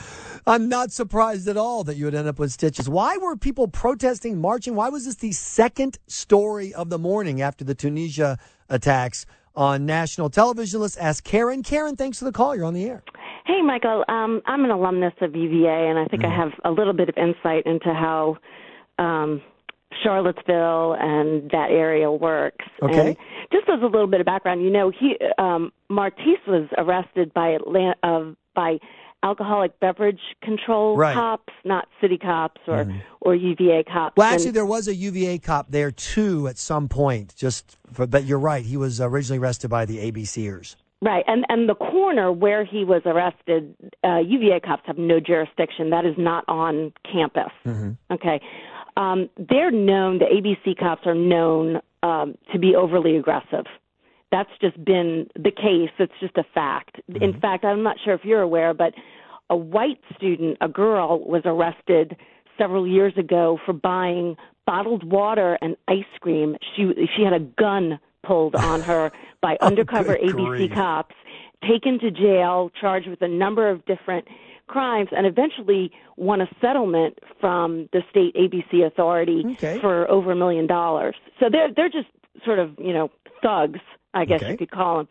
I'm 0.46 0.68
not 0.68 0.92
surprised 0.92 1.48
at 1.48 1.56
all 1.56 1.82
that 1.82 1.96
you 1.96 2.04
would 2.04 2.14
end 2.14 2.28
up 2.28 2.38
with 2.38 2.52
stitches. 2.52 2.88
Why 2.88 3.16
were 3.16 3.34
people 3.34 3.66
protesting, 3.66 4.40
marching? 4.40 4.76
Why 4.76 4.88
was 4.88 5.06
this 5.06 5.16
the 5.16 5.32
second 5.32 5.98
story 6.06 6.72
of 6.72 6.90
the 6.90 6.98
morning 6.98 7.42
after 7.42 7.64
the 7.64 7.74
Tunisia 7.74 8.38
attacks 8.68 9.26
on 9.60 9.84
national 9.84 10.30
television? 10.30 10.80
Let's 10.80 10.96
ask 10.96 11.22
Karen. 11.22 11.62
Karen, 11.62 11.94
thanks 11.94 12.18
for 12.18 12.24
the 12.24 12.32
call. 12.32 12.56
You're 12.56 12.64
on 12.64 12.72
the 12.74 12.84
air. 12.86 13.02
Hey, 13.44 13.60
Michael. 13.62 14.04
Um, 14.08 14.40
I'm 14.46 14.64
an 14.64 14.70
alumnus 14.70 15.12
of 15.20 15.36
UVA, 15.36 15.88
and 15.88 15.98
I 15.98 16.06
think 16.06 16.24
I 16.24 16.34
have 16.34 16.52
a 16.64 16.70
little 16.70 16.92
bit 16.94 17.08
of 17.10 17.16
insight 17.18 17.66
into 17.66 17.92
how 17.92 18.38
um, 18.98 19.42
Charlottesville 20.02 20.96
and 20.98 21.50
that 21.50 21.68
area 21.70 22.10
works. 22.10 22.64
Okay. 22.82 23.08
And 23.08 23.16
just 23.52 23.68
as 23.68 23.80
a 23.82 23.86
little 23.86 24.06
bit 24.06 24.20
of 24.20 24.26
background, 24.26 24.62
you 24.62 24.70
know, 24.70 24.90
he 24.90 25.16
um, 25.38 25.72
Martese 25.90 26.46
was 26.46 26.68
arrested 26.78 27.34
by 27.34 27.56
Atlant- 27.58 27.94
uh, 28.02 28.32
by 28.54 28.78
alcoholic 29.22 29.78
beverage 29.80 30.20
control 30.42 30.96
Right. 30.96 31.14
cops, 31.14 31.52
not 31.64 31.86
city 32.00 32.16
cops 32.16 32.60
or 32.66 32.86
or 33.20 33.34
UVA 33.34 33.84
cops. 33.84 34.16
Well, 34.16 34.26
And- 34.26 34.34
actually, 34.34 34.52
there 34.52 34.66
was 34.66 34.88
a 34.88 34.94
UVA 34.94 35.38
cop 35.38 35.70
there 35.70 35.90
too 35.90 36.48
at 36.48 36.58
some 36.58 36.88
point. 36.88 37.34
Just, 37.36 37.76
for, 37.92 38.06
but 38.06 38.24
you're 38.24 38.38
right. 38.38 38.64
He 38.64 38.76
was 38.76 39.00
originally 39.00 39.38
arrested 39.38 39.68
by 39.68 39.84
the 39.84 39.98
ABCers. 40.10 40.76
Right, 41.02 41.24
and 41.26 41.46
and 41.48 41.66
the 41.66 41.74
corner 41.74 42.30
where 42.30 42.62
he 42.62 42.84
was 42.84 43.00
arrested, 43.06 43.74
uh, 44.04 44.18
UVA 44.18 44.60
cops 44.60 44.82
have 44.84 44.98
no 44.98 45.18
jurisdiction. 45.18 45.88
That 45.88 46.04
is 46.04 46.14
not 46.18 46.44
on 46.46 46.92
campus. 47.10 47.50
Okay, 48.10 48.38
um, 48.98 49.30
they're 49.38 49.70
known. 49.70 50.18
The 50.18 50.26
ABC 50.26 50.78
cops 50.78 51.06
are 51.06 51.14
known 51.14 51.80
um, 52.02 52.36
to 52.52 52.58
be 52.58 52.76
overly 52.76 53.16
aggressive. 53.16 53.64
That's 54.30 54.50
just 54.60 54.82
been 54.84 55.26
the 55.36 55.50
case. 55.50 55.88
It's 55.98 56.12
just 56.20 56.36
a 56.36 56.44
fact. 56.54 57.00
In 57.20 57.40
fact, 57.40 57.64
I'm 57.64 57.82
not 57.82 57.96
sure 58.04 58.12
if 58.12 58.24
you're 58.24 58.42
aware, 58.42 58.74
but 58.74 58.92
a 59.48 59.56
white 59.56 60.00
student, 60.14 60.58
a 60.60 60.68
girl, 60.68 61.18
was 61.26 61.42
arrested 61.46 62.14
several 62.60 62.86
years 62.86 63.12
ago 63.16 63.58
for 63.64 63.72
buying 63.72 64.36
bottled 64.66 65.02
water 65.10 65.58
and 65.62 65.76
ice 65.88 66.04
cream. 66.20 66.56
She 66.76 66.82
she 67.16 67.22
had 67.22 67.32
a 67.32 67.40
gun 67.40 67.98
pulled 68.26 68.54
on 68.54 68.82
her 68.82 69.10
by 69.42 69.56
oh, 69.60 69.66
undercover 69.66 70.16
ABC 70.22 70.46
grief. 70.46 70.70
cops, 70.74 71.14
taken 71.66 71.98
to 72.00 72.10
jail, 72.10 72.70
charged 72.80 73.08
with 73.08 73.22
a 73.22 73.28
number 73.28 73.68
of 73.70 73.84
different 73.86 74.26
crimes, 74.66 75.08
and 75.12 75.26
eventually 75.26 75.90
won 76.16 76.40
a 76.40 76.46
settlement 76.60 77.18
from 77.40 77.88
the 77.92 78.02
state 78.10 78.34
ABC 78.36 78.86
authority 78.86 79.42
Okay. 79.56 79.78
for 79.80 80.08
over 80.10 80.32
a 80.32 80.36
million 80.36 80.66
dollars. 80.66 81.16
So 81.40 81.46
they're 81.50 81.70
they're 81.74 81.88
just 81.88 82.08
sort 82.44 82.58
of 82.58 82.70
you 82.78 82.92
know 82.92 83.10
thugs, 83.42 83.80
I 84.14 84.24
guess 84.26 84.42
Okay. 84.42 84.52
you 84.52 84.56
could 84.58 84.70
call 84.70 84.98
them. 84.98 85.08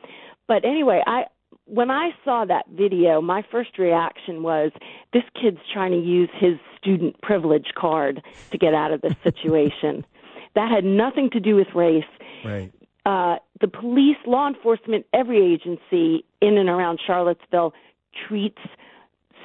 But 0.48 0.64
anyway, 0.66 1.02
I 1.06 1.24
when 1.70 1.92
I 1.92 2.10
saw 2.26 2.46
that 2.46 2.66
video, 2.72 3.22
my 3.22 3.44
first 3.52 3.78
reaction 3.78 4.44
was 4.44 4.72
this 5.14 5.24
kid's 5.42 5.60
trying 5.74 5.92
to 5.92 5.98
use 6.00 6.30
his 6.40 6.54
student 6.78 7.20
privilege 7.22 7.68
card 7.78 8.22
to 8.52 8.58
get 8.58 8.74
out 8.74 8.92
of 8.92 9.02
this 9.02 9.14
situation. 9.24 10.06
that 10.56 10.72
had 10.72 10.84
nothing 10.84 11.30
to 11.32 11.40
do 11.40 11.56
with 11.56 11.68
race. 11.76 12.04
Right. 12.44 12.72
Uh, 13.06 13.38
the 13.62 13.68
police, 13.68 14.18
law 14.26 14.48
enforcement, 14.48 15.06
every 15.14 15.54
agency 15.54 16.26
in 16.42 16.58
and 16.58 16.70
around 16.70 17.00
Charlottesville 17.06 17.74
treats 18.28 18.58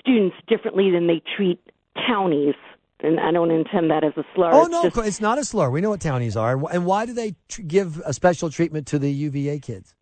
students 0.01 0.37
differently 0.49 0.91
than 0.91 1.07
they 1.07 1.23
treat 1.37 1.61
townies. 2.07 2.55
And 3.01 3.21
I 3.21 3.33
don't 3.33 3.51
intend 3.51 3.91
that 3.91 4.03
as 4.05 4.13
a 4.17 4.25
slur. 4.35 4.51
Oh 4.53 4.63
It's 4.63 4.71
no, 4.71 4.83
just- 4.85 4.97
it's 5.09 5.21
not 5.21 5.39
a 5.39 5.45
slur. 5.45 5.69
We 5.71 5.81
know 5.81 5.91
what 5.91 6.01
townies 6.01 6.37
are, 6.37 6.53
and 6.73 6.87
why 6.87 7.05
do 7.07 7.13
they 7.13 7.35
tr- 7.49 7.63
give 7.63 8.01
a 8.05 8.13
special 8.15 8.49
treatment 8.51 8.87
to 8.89 8.99
the 8.99 9.11
UVA 9.11 9.59
kids? 9.59 9.95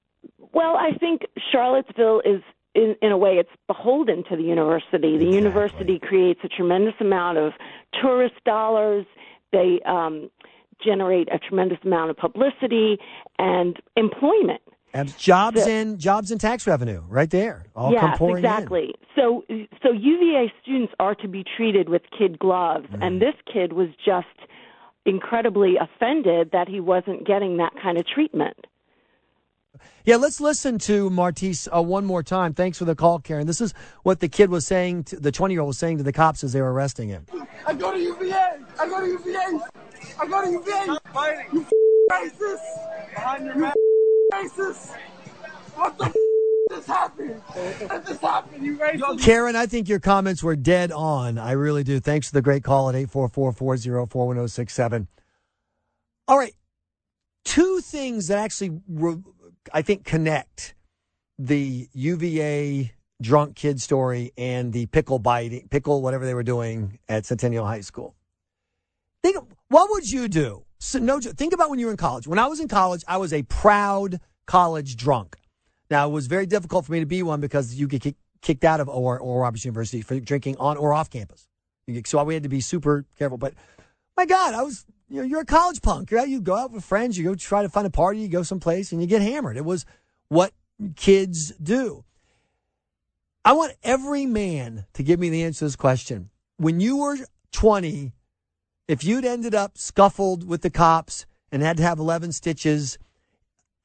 Well, 0.52 0.76
I 0.76 0.92
think 0.98 1.22
Charlottesville 1.50 2.20
is, 2.24 2.42
in, 2.74 2.96
in 3.02 3.12
a 3.12 3.16
way, 3.18 3.32
it's 3.38 3.50
beholden 3.66 4.24
to 4.30 4.36
the 4.36 4.42
university. 4.42 5.16
The 5.18 5.26
university 5.30 5.98
creates 5.98 6.40
a 6.44 6.48
tremendous 6.48 6.94
amount 7.00 7.38
of 7.38 7.52
tourist 8.00 8.34
dollars. 8.44 9.06
They 9.52 9.80
um, 9.86 10.30
generate 10.84 11.28
a 11.32 11.38
tremendous 11.38 11.78
amount 11.84 12.10
of 12.10 12.16
publicity 12.16 12.98
and 13.38 13.76
employment. 13.96 14.60
And 14.94 15.16
jobs 15.18 15.66
and 15.66 15.98
jobs 15.98 16.30
and 16.30 16.38
tax 16.38 16.66
revenue, 16.66 17.02
right 17.08 17.30
there, 17.30 17.64
all 17.74 17.94
come 17.94 18.10
yes, 18.10 18.18
pouring 18.18 18.44
in. 18.44 18.50
exactly. 18.50 18.94
So, 19.16 19.42
so 19.82 19.90
UVA 19.90 20.52
students 20.60 20.92
are 21.00 21.14
to 21.14 21.28
be 21.28 21.44
treated 21.56 21.88
with 21.88 22.02
kid 22.16 22.38
gloves, 22.38 22.86
Mm. 22.92 23.06
and 23.06 23.22
this 23.22 23.34
kid 23.50 23.72
was 23.72 23.88
just 24.04 24.26
incredibly 25.06 25.76
offended 25.80 26.50
that 26.52 26.68
he 26.68 26.78
wasn't 26.80 27.26
getting 27.26 27.56
that 27.56 27.72
kind 27.82 27.96
of 27.98 28.06
treatment. 28.06 28.66
Yeah, 30.04 30.16
let's 30.16 30.40
listen 30.40 30.78
to 30.80 31.08
Martese 31.10 31.68
uh, 31.74 31.80
one 31.82 32.04
more 32.04 32.22
time. 32.22 32.54
Thanks 32.54 32.78
for 32.78 32.84
the 32.84 32.94
call, 32.96 33.18
Karen. 33.20 33.46
This 33.46 33.60
is 33.60 33.72
what 34.02 34.20
the 34.20 34.28
kid 34.28 34.50
was 34.50 34.66
saying. 34.66 35.04
To, 35.04 35.16
the 35.20 35.30
twenty-year-old 35.32 35.68
was 35.68 35.78
saying 35.78 35.98
to 35.98 36.02
the 36.04 36.12
cops 36.12 36.42
as 36.42 36.52
they 36.52 36.60
were 36.60 36.72
arresting 36.72 37.08
him. 37.08 37.24
I 37.66 37.74
go 37.74 37.92
to 37.92 37.98
UVA. 37.98 38.58
I 38.80 38.88
go 38.88 39.00
to 39.00 39.06
UVA. 39.06 39.60
I 40.20 40.26
go 40.26 40.44
to 40.44 40.50
UVA. 40.50 40.86
You 41.52 41.66
racist. 42.10 43.14
Behind 43.14 43.44
your 43.46 43.56
man. 43.56 43.72
racist. 44.32 44.96
What 45.76 45.96
the 45.98 46.12
just 46.70 46.86
happened? 46.88 47.40
What 47.40 48.06
just 48.06 48.20
happened? 48.20 48.64
You 48.64 48.76
racist. 48.78 49.20
Karen, 49.22 49.54
I 49.56 49.66
think 49.66 49.88
your 49.88 50.00
comments 50.00 50.42
were 50.42 50.56
dead 50.56 50.90
on. 50.90 51.38
I 51.38 51.52
really 51.52 51.84
do. 51.84 52.00
Thanks 52.00 52.28
for 52.28 52.34
the 52.34 52.42
great 52.42 52.64
call 52.64 52.88
at 52.88 52.94
844-404-1067. 52.96 55.06
All 56.28 56.38
right. 56.38 56.54
Two 57.44 57.80
things 57.80 58.28
that 58.28 58.38
actually, 58.38 58.80
re- 58.88 59.16
I 59.72 59.82
think, 59.82 60.04
connect 60.04 60.74
the 61.38 61.88
UVA 61.92 62.92
drunk 63.20 63.56
kid 63.56 63.80
story 63.80 64.32
and 64.36 64.72
the 64.72 64.86
pickle 64.86 65.18
biting, 65.18 65.68
pickle, 65.68 66.02
whatever 66.02 66.26
they 66.26 66.34
were 66.34 66.42
doing 66.42 66.98
at 67.08 67.24
Centennial 67.24 67.66
High 67.66 67.80
School. 67.80 68.14
Think, 69.22 69.36
what 69.68 69.90
would 69.90 70.10
you 70.10 70.28
do? 70.28 70.64
So, 70.80 70.98
no, 70.98 71.20
think 71.20 71.52
about 71.52 71.70
when 71.70 71.78
you 71.78 71.86
were 71.86 71.92
in 71.92 71.96
college. 71.96 72.26
When 72.26 72.40
I 72.40 72.46
was 72.46 72.58
in 72.58 72.66
college, 72.68 73.04
I 73.06 73.18
was 73.18 73.32
a 73.32 73.42
proud 73.44 74.20
college 74.46 74.96
drunk. 74.96 75.36
Now, 75.90 76.08
it 76.08 76.12
was 76.12 76.26
very 76.26 76.46
difficult 76.46 76.86
for 76.86 76.92
me 76.92 77.00
to 77.00 77.06
be 77.06 77.22
one 77.22 77.40
because 77.40 77.74
you 77.74 77.86
get 77.86 78.16
kicked 78.40 78.64
out 78.64 78.80
of 78.80 78.88
Oral 78.88 79.38
Roberts 79.38 79.64
University 79.64 80.02
for 80.02 80.18
drinking 80.18 80.56
on 80.58 80.76
or 80.76 80.92
off 80.92 81.08
campus. 81.08 81.46
So 82.04 82.22
we 82.24 82.34
had 82.34 82.42
to 82.42 82.48
be 82.48 82.60
super 82.60 83.04
careful. 83.18 83.38
But 83.38 83.54
my 84.16 84.26
God, 84.26 84.54
I 84.54 84.62
was, 84.62 84.84
you 85.12 85.18
know, 85.18 85.24
you're 85.24 85.40
a 85.40 85.44
college 85.44 85.82
punk. 85.82 86.10
You're 86.10 86.20
out, 86.20 86.30
you 86.30 86.40
go 86.40 86.56
out 86.56 86.72
with 86.72 86.84
friends, 86.84 87.18
you 87.18 87.24
go 87.24 87.34
try 87.34 87.60
to 87.60 87.68
find 87.68 87.86
a 87.86 87.90
party, 87.90 88.20
you 88.20 88.28
go 88.28 88.42
someplace 88.42 88.92
and 88.92 89.00
you 89.02 89.06
get 89.06 89.20
hammered. 89.20 89.58
It 89.58 89.64
was 89.64 89.84
what 90.28 90.54
kids 90.96 91.52
do. 91.62 92.04
I 93.44 93.52
want 93.52 93.74
every 93.82 94.24
man 94.24 94.86
to 94.94 95.02
give 95.02 95.20
me 95.20 95.28
the 95.28 95.42
answer 95.42 95.60
to 95.60 95.64
this 95.66 95.76
question. 95.76 96.30
When 96.56 96.80
you 96.80 96.96
were 96.96 97.18
20, 97.52 98.12
if 98.88 99.04
you'd 99.04 99.26
ended 99.26 99.54
up 99.54 99.76
scuffled 99.76 100.48
with 100.48 100.62
the 100.62 100.70
cops 100.70 101.26
and 101.50 101.62
had 101.62 101.76
to 101.76 101.82
have 101.82 101.98
11 101.98 102.32
stitches, 102.32 102.96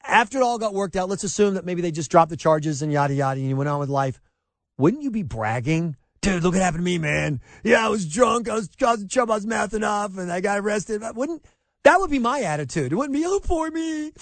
after 0.02 0.38
it 0.38 0.42
all 0.42 0.58
got 0.58 0.72
worked 0.72 0.96
out, 0.96 1.10
let's 1.10 1.24
assume 1.24 1.54
that 1.54 1.66
maybe 1.66 1.82
they 1.82 1.90
just 1.90 2.10
dropped 2.10 2.30
the 2.30 2.38
charges 2.38 2.80
and 2.80 2.90
yada 2.90 3.12
yada 3.12 3.38
and 3.38 3.50
you 3.50 3.56
went 3.56 3.68
on 3.68 3.80
with 3.80 3.90
life. 3.90 4.18
Wouldn't 4.78 5.02
you 5.02 5.10
be 5.10 5.24
bragging? 5.24 5.96
Dude, 6.20 6.42
look 6.42 6.54
what 6.54 6.62
happened 6.62 6.80
to 6.80 6.84
me, 6.84 6.98
man. 6.98 7.40
Yeah, 7.62 7.84
I 7.84 7.88
was 7.88 8.06
drunk. 8.06 8.48
I 8.48 8.54
was 8.54 8.68
causing 8.78 9.08
trouble. 9.08 9.32
I 9.32 9.36
was 9.36 9.46
mouthing 9.46 9.84
off 9.84 10.18
and 10.18 10.32
I 10.32 10.40
got 10.40 10.58
arrested. 10.58 11.00
But 11.00 11.14
wouldn't, 11.14 11.44
that 11.84 12.00
would 12.00 12.10
be 12.10 12.18
my 12.18 12.40
attitude. 12.40 12.92
It 12.92 12.96
wouldn't 12.96 13.14
be, 13.14 13.24
oh, 13.24 13.40
poor 13.40 13.70
me. 13.70 14.12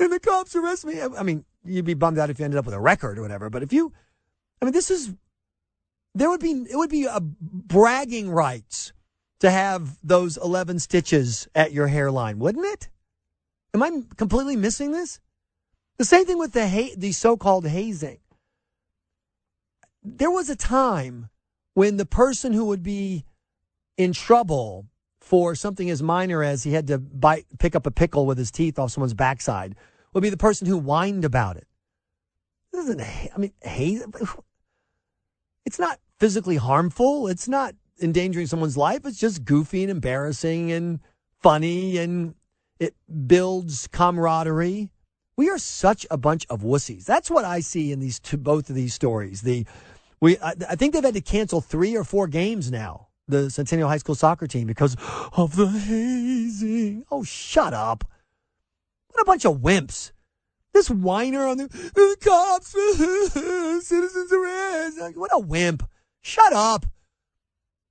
And 0.00 0.12
the 0.12 0.20
cops 0.20 0.56
arrest 0.56 0.84
me. 0.84 1.00
I 1.00 1.22
mean, 1.22 1.44
you'd 1.64 1.84
be 1.84 1.94
bummed 1.94 2.18
out 2.18 2.30
if 2.30 2.38
you 2.38 2.44
ended 2.44 2.58
up 2.58 2.64
with 2.64 2.74
a 2.74 2.80
record 2.80 3.18
or 3.18 3.22
whatever. 3.22 3.50
But 3.50 3.62
if 3.62 3.72
you, 3.72 3.92
I 4.60 4.64
mean, 4.64 4.72
this 4.72 4.90
is, 4.90 5.14
there 6.14 6.28
would 6.28 6.40
be, 6.40 6.66
it 6.70 6.76
would 6.76 6.90
be 6.90 7.04
a 7.04 7.20
bragging 7.20 8.30
rights 8.30 8.92
to 9.40 9.50
have 9.50 9.98
those 10.02 10.36
11 10.36 10.80
stitches 10.80 11.48
at 11.54 11.72
your 11.72 11.86
hairline, 11.86 12.38
wouldn't 12.38 12.66
it? 12.66 12.88
Am 13.74 13.82
I 13.82 14.02
completely 14.16 14.56
missing 14.56 14.92
this? 14.92 15.20
The 15.98 16.04
same 16.04 16.24
thing 16.24 16.38
with 16.38 16.52
the 16.52 16.68
ha- 16.68 16.94
the 16.96 17.12
so-called 17.12 17.66
hazing. 17.66 18.18
There 20.02 20.30
was 20.30 20.48
a 20.48 20.56
time 20.56 21.28
when 21.74 21.96
the 21.96 22.06
person 22.06 22.52
who 22.52 22.64
would 22.66 22.82
be 22.82 23.24
in 23.96 24.12
trouble 24.12 24.86
for 25.20 25.54
something 25.54 25.90
as 25.90 26.02
minor 26.02 26.42
as 26.42 26.62
he 26.62 26.72
had 26.72 26.86
to 26.86 26.98
bite, 26.98 27.46
pick 27.58 27.76
up 27.76 27.86
a 27.86 27.90
pickle 27.90 28.26
with 28.26 28.38
his 28.38 28.50
teeth 28.50 28.78
off 28.78 28.90
someone's 28.90 29.14
backside 29.14 29.74
would 30.12 30.22
be 30.22 30.30
the 30.30 30.36
person 30.36 30.66
who 30.66 30.78
whined 30.78 31.24
about 31.24 31.56
it. 31.56 31.66
This 32.72 32.84
isn't, 32.84 33.00
I 33.00 33.38
mean, 33.38 33.52
haze. 33.62 34.04
It's 35.66 35.78
not 35.78 35.98
physically 36.18 36.56
harmful. 36.56 37.26
It's 37.26 37.48
not 37.48 37.74
endangering 38.02 38.46
someone's 38.46 38.76
life. 38.76 39.06
It's 39.06 39.18
just 39.18 39.46
goofy 39.46 39.82
and 39.82 39.90
embarrassing 39.90 40.70
and 40.70 41.00
funny 41.40 41.96
and 41.96 42.34
it 42.78 42.94
builds 43.26 43.88
camaraderie. 43.88 44.90
We 45.36 45.48
are 45.48 45.56
such 45.56 46.06
a 46.10 46.18
bunch 46.18 46.46
of 46.50 46.60
wussies. 46.60 47.06
That's 47.06 47.30
what 47.30 47.46
I 47.46 47.60
see 47.60 47.92
in 47.92 47.98
these 47.98 48.20
two, 48.20 48.36
both 48.36 48.68
of 48.68 48.76
these 48.76 48.92
stories. 48.92 49.40
The 49.40 49.66
we 50.24 50.38
I, 50.38 50.54
I 50.70 50.74
think 50.74 50.94
they've 50.94 51.04
had 51.04 51.14
to 51.14 51.20
cancel 51.20 51.60
three 51.60 51.94
or 51.94 52.02
four 52.02 52.26
games 52.26 52.70
now. 52.70 53.08
The 53.28 53.50
Centennial 53.50 53.88
High 53.88 53.98
School 53.98 54.14
soccer 54.14 54.46
team 54.46 54.66
because 54.66 54.96
of 55.34 55.54
the 55.56 55.66
hazing. 55.66 57.04
Oh, 57.10 57.24
shut 57.24 57.74
up! 57.74 58.04
What 59.08 59.20
a 59.20 59.24
bunch 59.26 59.44
of 59.44 59.58
wimps. 59.58 60.12
This 60.72 60.88
whiner 60.88 61.46
on 61.46 61.58
the, 61.58 61.68
the 61.68 62.16
cops, 62.22 62.68
citizens 63.86 64.32
arrest. 64.32 65.16
What 65.16 65.30
a 65.32 65.38
wimp. 65.38 65.88
Shut 66.22 66.52
up. 66.54 66.86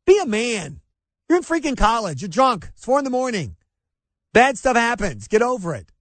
Be 0.06 0.20
a 0.20 0.26
man. 0.26 0.82
You're 1.30 1.38
in 1.38 1.44
freaking 1.44 1.78
college. 1.78 2.22
You're 2.22 2.30
drunk. 2.30 2.70
It's 2.74 2.84
four 2.84 2.98
in 2.98 3.06
the 3.06 3.12
morning. 3.12 3.56
Bad 4.34 4.58
stuff 4.58 4.76
happens. 4.76 5.28
Get 5.28 5.44
over 5.44 5.76
it. 5.76 5.92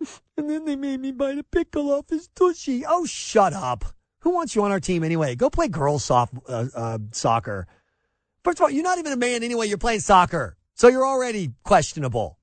and 0.36 0.50
then 0.50 0.66
they 0.66 0.76
made 0.76 1.00
me 1.00 1.12
bite 1.12 1.38
a 1.38 1.42
pickle 1.42 1.90
off 1.90 2.10
his 2.10 2.28
tushy. 2.28 2.84
Oh, 2.86 3.06
shut 3.06 3.54
up. 3.54 3.95
Who 4.26 4.32
wants 4.32 4.56
you 4.56 4.64
on 4.64 4.72
our 4.72 4.80
team 4.80 5.04
anyway? 5.04 5.36
Go 5.36 5.48
play 5.48 5.68
girls 5.68 6.04
soft, 6.04 6.34
uh, 6.48 6.66
uh, 6.74 6.98
soccer. 7.12 7.68
First 8.42 8.58
of 8.58 8.64
all, 8.64 8.70
you're 8.70 8.82
not 8.82 8.98
even 8.98 9.12
a 9.12 9.16
man 9.16 9.44
anyway. 9.44 9.68
You're 9.68 9.78
playing 9.78 10.00
soccer. 10.00 10.56
So 10.74 10.88
you're 10.88 11.06
already 11.06 11.52
questionable. 11.62 12.36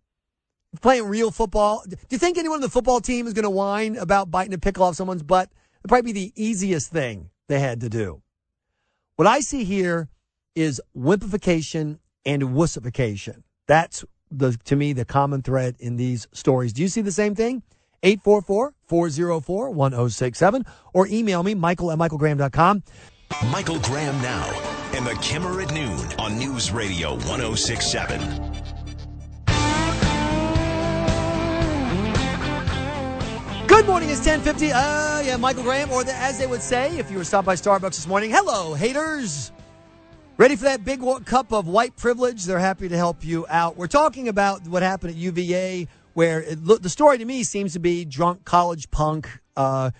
Playing 0.79 1.07
real 1.07 1.29
football. 1.29 1.83
Do 1.85 1.97
you 2.09 2.17
think 2.17 2.37
anyone 2.37 2.59
on 2.59 2.61
the 2.61 2.69
football 2.69 3.01
team 3.01 3.27
is 3.27 3.33
going 3.33 3.43
to 3.43 3.49
whine 3.49 3.97
about 3.97 4.31
biting 4.31 4.53
a 4.53 4.57
pickle 4.57 4.85
off 4.85 4.95
someone's 4.95 5.23
butt? 5.23 5.49
It'd 5.81 5.89
probably 5.89 6.13
be 6.13 6.27
the 6.27 6.41
easiest 6.41 6.89
thing 6.89 7.31
they 7.49 7.59
had 7.59 7.81
to 7.81 7.89
do. 7.89 8.21
What 9.17 9.27
I 9.27 9.41
see 9.41 9.65
here 9.65 10.07
is 10.55 10.81
wimpification 10.95 11.99
and 12.25 12.43
wussification. 12.43 13.43
That's 13.67 14.05
the 14.31 14.53
to 14.63 14.77
me 14.77 14.93
the 14.93 15.03
common 15.03 15.41
thread 15.41 15.75
in 15.79 15.97
these 15.97 16.29
stories. 16.31 16.71
Do 16.71 16.81
you 16.81 16.87
see 16.87 17.01
the 17.01 17.11
same 17.11 17.35
thing? 17.35 17.61
844-404-1067 18.03 20.67
or 20.93 21.07
email 21.07 21.43
me, 21.43 21.55
michael 21.55 21.91
at 21.91 21.97
michaelgraham.com. 21.97 22.83
Michael 23.49 23.79
Graham 23.79 24.21
now 24.21 24.47
and 24.93 25.07
the 25.07 25.15
Kimmer 25.15 25.61
at 25.61 25.73
noon 25.73 26.13
on 26.19 26.37
News 26.37 26.71
Radio 26.71 27.13
1067. 27.13 28.19
Good 33.67 33.87
morning, 33.87 34.09
it's 34.09 34.19
1050. 34.19 34.71
Uh, 34.71 35.21
yeah, 35.21 35.35
Michael 35.35 35.63
Graham, 35.63 35.91
or 35.91 36.03
the, 36.03 36.13
as 36.15 36.37
they 36.37 36.45
would 36.45 36.61
say 36.61 36.95
if 36.97 37.09
you 37.09 37.17
were 37.17 37.23
stopped 37.23 37.47
by 37.47 37.55
Starbucks 37.55 37.95
this 37.95 38.05
morning, 38.05 38.29
hello, 38.29 38.75
haters. 38.75 39.51
Ready 40.37 40.55
for 40.55 40.65
that 40.65 40.85
big 40.85 41.01
cup 41.25 41.51
of 41.51 41.67
white 41.67 41.95
privilege? 41.95 42.45
They're 42.45 42.59
happy 42.59 42.87
to 42.87 42.95
help 42.95 43.25
you 43.25 43.47
out. 43.49 43.75
We're 43.75 43.87
talking 43.87 44.27
about 44.27 44.67
what 44.67 44.83
happened 44.83 45.11
at 45.11 45.17
UVA, 45.17 45.87
where 46.13 46.41
it, 46.41 46.55
the 46.63 46.89
story 46.89 47.17
to 47.17 47.25
me 47.25 47.43
seems 47.43 47.73
to 47.73 47.79
be 47.79 48.05
drunk 48.05 48.45
college 48.45 48.89
punk 48.91 49.29
uh, 49.55 49.91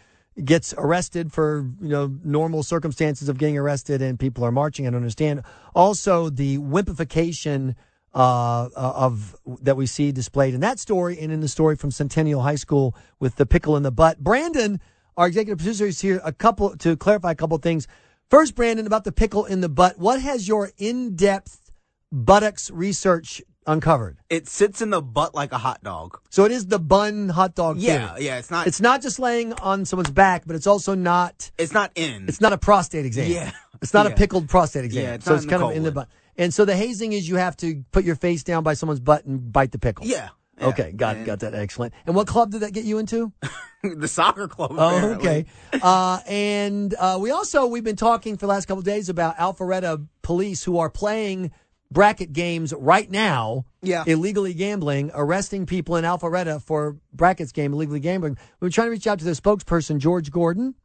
gets 0.44 0.74
arrested 0.78 1.32
for 1.32 1.70
you 1.82 1.90
know 1.90 2.16
normal 2.24 2.64
circumstances 2.64 3.30
of 3.30 3.38
getting 3.38 3.58
arrested, 3.58 4.02
and 4.02 4.20
people 4.20 4.44
are 4.44 4.52
marching. 4.52 4.88
I 4.88 4.90
don't 4.90 4.98
understand. 4.98 5.44
Also, 5.76 6.30
the 6.30 6.58
wimpification 6.58 7.76
uh, 8.14 8.70
of 8.76 9.36
that 9.62 9.76
we 9.76 9.86
see 9.86 10.12
displayed 10.12 10.54
in 10.54 10.60
that 10.62 10.80
story 10.80 11.20
and 11.20 11.32
in 11.32 11.40
the 11.40 11.48
story 11.48 11.76
from 11.76 11.92
Centennial 11.92 12.42
High 12.42 12.56
School 12.56 12.96
with 13.20 13.36
the 13.36 13.46
pickle 13.46 13.76
in 13.76 13.84
the 13.84 13.92
butt. 13.92 14.20
Brandon, 14.20 14.80
our 15.18 15.28
executive 15.28 15.58
producer, 15.58 15.86
is 15.86 16.02
here 16.02 16.22
a 16.24 16.32
couple 16.32 16.76
to 16.78 16.96
clarify 16.96 17.32
a 17.32 17.36
couple 17.36 17.58
things. 17.58 17.88
First, 18.30 18.56
Brandon, 18.56 18.88
about 18.88 19.04
the 19.04 19.12
pickle 19.12 19.46
in 19.46 19.62
the 19.62 19.70
butt. 19.70 20.00
What 20.00 20.22
has 20.22 20.48
your 20.48 20.72
in-depth 20.78 21.72
buttocks 22.12 22.72
research 22.72 23.42
uncovered? 23.68 24.18
It 24.30 24.48
sits 24.48 24.82
in 24.82 24.90
the 24.90 25.02
butt 25.02 25.34
like 25.36 25.52
a 25.52 25.58
hot 25.58 25.84
dog. 25.84 26.20
So 26.30 26.46
it 26.46 26.52
is 26.52 26.68
the 26.68 26.80
bun 26.80 27.30
hot 27.30 27.56
dog. 27.56 27.78
Yeah, 27.78 28.14
theory. 28.14 28.26
yeah, 28.26 28.38
it's 28.40 28.52
not- 28.52 28.68
It's 28.68 28.82
not 28.82 29.02
just 29.02 29.20
laying 29.20 29.54
on 29.54 29.86
someone's 29.86 30.12
back, 30.12 30.44
but 30.46 30.56
it's 30.56 30.68
also 30.68 30.96
not. 30.96 31.52
It's 31.58 31.74
not 31.74 31.92
in. 31.96 32.26
It's 32.28 32.42
not 32.42 32.54
a 32.54 32.58
prostate 32.58 33.06
exam. 33.06 33.30
Yeah. 33.32 33.52
It's 33.82 33.94
not 33.94 34.08
a 34.08 34.12
pickled 34.12 34.48
prostate 34.48 34.86
exam. 34.86 35.04
Yeah, 35.04 35.14
it's 35.16 35.26
so 35.26 35.36
it's 35.36 35.46
kind 35.46 35.62
of 35.62 35.72
in 35.72 35.84
the 35.84 35.92
butt. 35.92 36.08
And 36.38 36.54
so 36.54 36.64
the 36.66 36.76
hazing 36.76 37.12
is 37.14 37.28
you 37.28 37.36
have 37.36 37.58
to 37.58 37.84
put 37.92 38.06
your 38.06 38.16
face 38.16 38.44
down 38.44 38.64
by 38.64 38.74
someone's 38.76 39.02
butt 39.02 39.26
and 39.26 39.52
bite 39.52 39.72
the 39.72 39.78
pickle. 39.80 40.06
Yeah. 40.06 40.30
Okay, 40.62 40.92
got 40.94 41.26
got 41.26 41.40
that. 41.40 41.54
Excellent. 41.54 41.94
And 42.06 42.16
what 42.16 42.26
club 42.28 42.52
did 42.52 42.62
that 42.62 42.72
get 42.74 42.86
you 42.86 42.98
into? 43.00 43.34
the 43.84 44.08
soccer 44.08 44.48
club. 44.48 44.72
Oh, 44.78 44.96
apparently. 44.98 45.30
okay. 45.30 45.46
Uh, 45.82 46.20
and 46.28 46.94
uh, 46.98 47.18
we 47.20 47.32
also 47.32 47.66
we've 47.66 47.84
been 47.84 47.98
talking 47.98 48.36
for 48.38 48.46
the 48.46 48.52
last 48.54 48.68
couple 48.68 48.80
of 48.80 48.86
days 48.86 49.10
about 49.10 49.36
Alpharetta 49.38 50.08
police 50.22 50.64
who 50.64 50.78
are 50.78 50.90
playing 50.90 51.52
bracket 51.94 52.34
games 52.34 52.74
right 52.78 53.10
now. 53.10 53.66
Yeah. 53.82 54.04
illegally 54.08 54.54
gambling, 54.54 55.12
arresting 55.14 55.66
people 55.66 55.96
in 55.98 56.06
Alpharetta 56.06 56.62
for 56.62 56.98
brackets 57.14 57.52
game 57.52 57.74
illegally 57.74 58.00
gambling. 58.00 58.38
We 58.60 58.66
were 58.66 58.70
trying 58.70 58.88
to 58.88 58.92
reach 58.92 59.08
out 59.08 59.20
to 59.20 59.26
their 59.26 59.34
spokesperson 59.34 60.00
George 60.00 60.32
Gordon, 60.32 60.76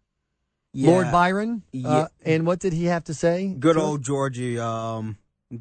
Lord 0.74 1.10
Byron. 1.10 1.62
Yeah. 1.72 1.88
Uh, 1.88 2.08
and 2.24 2.46
what 2.46 2.58
did 2.60 2.72
he 2.72 2.84
have 2.86 3.04
to 3.04 3.14
say? 3.14 3.54
Good 3.58 3.74
to 3.74 3.80
old 3.80 4.02
Georgie 4.02 4.58
um, 4.58 5.16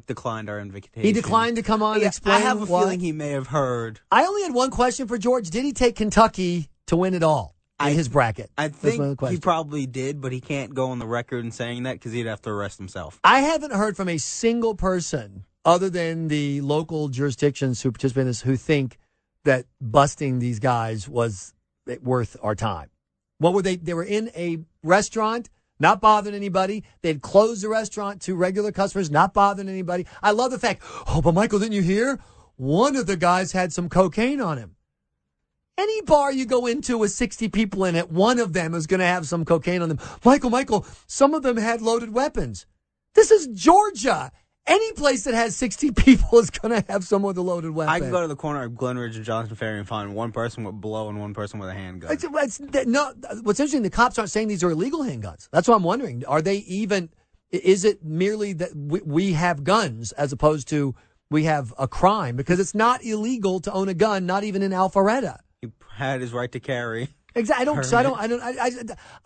declined 0.06 0.50
our 0.50 0.58
invitation. 0.60 1.02
He 1.02 1.12
declined 1.12 1.56
to 1.56 1.62
come 1.62 1.82
on 1.82 1.94
and 1.94 2.02
Yeah, 2.02 2.08
explain. 2.08 2.36
I 2.36 2.40
have 2.40 2.60
a 2.60 2.66
why. 2.66 2.80
feeling 2.82 3.00
he 3.00 3.12
may 3.12 3.30
have 3.30 3.46
heard. 3.48 4.00
I 4.10 4.24
only 4.26 4.42
had 4.42 4.52
one 4.54 4.70
question 4.70 5.06
for 5.08 5.16
George. 5.16 5.48
Did 5.50 5.64
he 5.64 5.72
take 5.72 5.96
Kentucky 5.96 6.68
to 6.88 6.96
win 6.96 7.14
it 7.14 7.22
all 7.22 7.54
in 7.80 7.94
his 7.94 8.08
bracket? 8.08 8.50
I 8.58 8.68
That's 8.68 8.98
my 8.98 9.04
other 9.04 9.16
think 9.16 9.30
he 9.30 9.38
probably 9.38 9.86
did, 9.86 10.20
but 10.20 10.32
he 10.32 10.40
can't 10.40 10.74
go 10.74 10.90
on 10.90 10.98
the 10.98 11.06
record 11.06 11.44
and 11.44 11.54
saying 11.54 11.84
that 11.84 11.94
because 11.94 12.12
he'd 12.12 12.26
have 12.26 12.42
to 12.42 12.50
arrest 12.50 12.78
himself. 12.78 13.20
I 13.24 13.40
haven't 13.40 13.72
heard 13.72 13.96
from 13.96 14.08
a 14.08 14.18
single 14.18 14.74
person 14.74 15.44
other 15.64 15.90
than 15.90 16.28
the 16.28 16.60
local 16.60 17.08
jurisdictions 17.08 17.82
who 17.82 17.92
participate 17.92 18.22
in 18.22 18.26
this 18.28 18.42
who 18.42 18.56
think 18.56 18.98
that 19.44 19.66
busting 19.80 20.38
these 20.38 20.58
guys 20.58 21.08
was 21.08 21.54
worth 22.02 22.36
our 22.42 22.54
time. 22.54 22.90
What 23.38 23.54
were 23.54 23.62
they? 23.62 23.76
They 23.76 23.94
were 23.94 24.04
in 24.04 24.30
a 24.34 24.58
restaurant, 24.82 25.48
not 25.78 26.00
bothering 26.00 26.34
anybody. 26.34 26.84
They'd 27.02 27.22
closed 27.22 27.62
the 27.62 27.68
restaurant 27.68 28.20
to 28.22 28.34
regular 28.34 28.72
customers, 28.72 29.10
not 29.10 29.32
bothering 29.32 29.68
anybody. 29.68 30.06
I 30.22 30.32
love 30.32 30.50
the 30.50 30.58
fact, 30.58 30.82
oh, 31.06 31.20
but 31.22 31.34
Michael, 31.34 31.60
didn't 31.60 31.74
you 31.74 31.82
hear? 31.82 32.18
One 32.56 32.96
of 32.96 33.06
the 33.06 33.16
guys 33.16 33.52
had 33.52 33.72
some 33.72 33.88
cocaine 33.88 34.40
on 34.40 34.58
him. 34.58 34.74
Any 35.78 36.02
bar 36.02 36.32
you 36.32 36.44
go 36.44 36.66
into 36.66 36.98
with 36.98 37.12
60 37.12 37.48
people 37.50 37.84
in 37.84 37.94
it, 37.94 38.10
one 38.10 38.40
of 38.40 38.52
them 38.52 38.74
is 38.74 38.88
going 38.88 38.98
to 38.98 39.06
have 39.06 39.28
some 39.28 39.44
cocaine 39.44 39.80
on 39.80 39.88
them. 39.88 40.00
Michael, 40.24 40.50
Michael, 40.50 40.84
some 41.06 41.34
of 41.34 41.44
them 41.44 41.56
had 41.56 41.80
loaded 41.80 42.12
weapons. 42.12 42.66
This 43.14 43.30
is 43.30 43.46
Georgia. 43.46 44.32
Any 44.66 44.92
place 44.94 45.22
that 45.22 45.34
has 45.34 45.54
60 45.54 45.92
people 45.96 46.40
is 46.40 46.50
going 46.50 46.82
to 46.82 46.92
have 46.92 47.04
someone 47.04 47.30
with 47.30 47.38
a 47.38 47.42
loaded 47.42 47.70
weapon. 47.70 47.94
I 47.94 48.00
can 48.00 48.10
go 48.10 48.20
to 48.20 48.26
the 48.26 48.34
corner 48.34 48.64
of 48.64 48.72
Glenridge 48.72 49.14
and 49.14 49.24
Johnson 49.24 49.54
Ferry 49.54 49.78
and 49.78 49.86
find 49.86 50.16
one 50.16 50.32
person 50.32 50.64
with 50.64 50.74
blow 50.74 51.08
and 51.08 51.20
one 51.20 51.32
person 51.32 51.60
with 51.60 51.68
a 51.68 51.74
handgun. 51.74 52.10
It's, 52.12 52.24
it's, 52.24 52.60
no, 52.86 53.12
what's 53.42 53.60
interesting, 53.60 53.82
the 53.82 53.90
cops 53.90 54.18
aren't 54.18 54.32
saying 54.32 54.48
these 54.48 54.64
are 54.64 54.70
illegal 54.70 55.04
handguns. 55.04 55.48
That's 55.52 55.68
what 55.68 55.76
I'm 55.76 55.84
wondering. 55.84 56.24
Are 56.26 56.42
they 56.42 56.56
even, 56.56 57.08
is 57.52 57.84
it 57.84 58.04
merely 58.04 58.52
that 58.54 58.74
we, 58.74 59.00
we 59.02 59.32
have 59.34 59.62
guns 59.62 60.10
as 60.10 60.32
opposed 60.32 60.66
to 60.70 60.96
we 61.30 61.44
have 61.44 61.72
a 61.78 61.86
crime? 61.86 62.34
Because 62.34 62.58
it's 62.58 62.74
not 62.74 63.04
illegal 63.04 63.60
to 63.60 63.72
own 63.72 63.88
a 63.88 63.94
gun, 63.94 64.26
not 64.26 64.42
even 64.42 64.60
in 64.62 64.72
Alpharetta. 64.72 65.38
He 65.62 65.68
had 65.90 66.20
his 66.20 66.32
right 66.32 66.50
to 66.52 66.60
carry. 66.60 67.08
Exactly. 67.34 67.62
I 67.62 67.64
don't. 67.64 67.84
So 67.84 67.96
I 67.96 68.02
don't. 68.02 68.18
I 68.18 68.26
don't. 68.26 68.40
I, 68.40 68.50
I, 68.58 68.70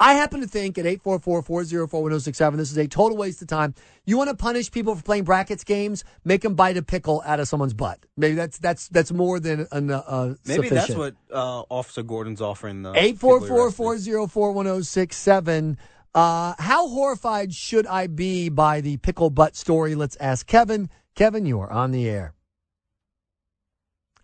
I 0.01 0.15
happen 0.15 0.41
to 0.41 0.47
think 0.47 0.77
at 0.77 0.85
844-404-1067, 0.85 2.57
this 2.57 2.71
is 2.71 2.77
a 2.77 2.87
total 2.89 3.17
waste 3.17 3.41
of 3.43 3.49
time. 3.49 3.75
You 4.05 4.19
want 4.19 4.29
to 4.29 4.37
punish 4.37 4.71
people 4.71 4.95
for 4.95 5.03
playing 5.03 5.25
brackets 5.25 5.63
games? 5.63 6.05
Make 6.25 6.43
them 6.43 6.55
bite 6.55 6.77
a 6.77 6.83
pickle 6.83 7.23
out 7.25 7.39
of 7.39 7.49
someone's 7.49 7.75
butt. 7.75 8.05
Maybe 8.17 8.35
that's 8.35 8.59
that's 8.59 8.89
that's 8.89 9.13
more 9.13 9.41
than 9.41 9.67
an, 9.73 9.91
uh, 9.91 10.35
Maybe 10.47 10.69
sufficient. 10.69 10.75
that's 10.75 10.95
what 10.95 11.15
uh, 11.33 11.63
Officer 11.71 12.03
Gordon's 12.03 12.41
offering 12.41 12.83
the 12.83 12.93
Eight 12.95 13.15
people 13.15 13.31
four 13.31 13.41
he 13.41 13.47
four 13.49 13.65
arrested. 13.67 13.77
four 13.77 13.99
zero 13.99 14.27
four 14.27 14.53
one 14.53 14.67
zero 14.67 14.81
six 14.81 15.17
seven. 15.17 15.79
Uh, 16.15 16.55
how 16.59 16.89
horrified 16.89 17.55
should 17.55 17.87
I 17.87 18.07
be 18.09 18.49
by 18.49 18.81
the 18.81 18.97
pickle 18.99 19.31
butt 19.31 19.55
story? 19.57 19.95
Let's 19.95 20.17
ask 20.17 20.47
Kevin. 20.47 20.91
Kevin, 21.15 21.47
you 21.47 21.61
are 21.61 21.71
on 21.71 21.93
the 21.93 22.09
air. 22.09 22.35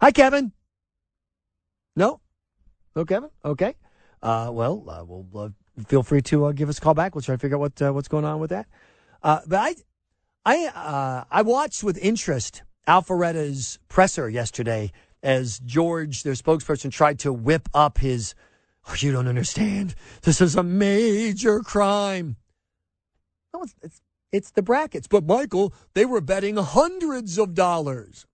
Hi, 0.01 0.11
Kevin. 0.11 0.53
No, 2.99 3.05
Kevin. 3.05 3.31
Okay. 3.45 3.77
Uh, 4.21 4.51
well, 4.53 4.85
uh, 4.89 5.05
we'll 5.05 5.25
uh, 5.37 5.51
feel 5.87 6.03
free 6.03 6.21
to 6.23 6.47
uh, 6.47 6.53
give 6.53 6.69
us 6.69 6.79
a 6.79 6.81
call 6.81 6.95
back. 6.95 7.15
We'll 7.15 7.23
try 7.23 7.37
to 7.37 7.39
figure 7.39 7.57
out 7.57 7.61
what 7.61 7.81
uh, 7.81 7.93
what's 7.93 8.09
going 8.09 8.25
on 8.25 8.41
with 8.41 8.51
that. 8.51 8.67
But 9.23 9.47
I, 9.53 9.77
I, 10.45 11.25
I 11.31 11.43
watched 11.43 11.85
with 11.85 11.97
interest 11.99 12.65
Alpharetta's 12.89 13.79
presser 13.87 14.29
yesterday 14.29 14.91
as 15.23 15.61
George, 15.61 16.25
their 16.25 16.33
spokesperson, 16.33 16.91
tried 16.91 17.21
to 17.21 17.33
whip 17.33 17.69
up 17.73 17.99
his. 17.99 18.35
Oh, 18.89 18.97
you 18.99 19.13
don't 19.13 19.29
understand. 19.29 19.95
This 20.23 20.41
is 20.41 20.57
a 20.57 20.65
major 20.65 21.61
crime. 21.61 22.35
No, 23.55 23.63
it's, 23.63 23.77
it's 23.81 24.01
it's 24.33 24.51
the 24.51 24.63
brackets. 24.63 25.07
But 25.07 25.25
Michael, 25.25 25.73
they 25.95 26.05
were 26.05 26.21
betting 26.21 26.57
hundreds 26.57 27.39
of 27.39 27.55
dollars. 27.55 28.27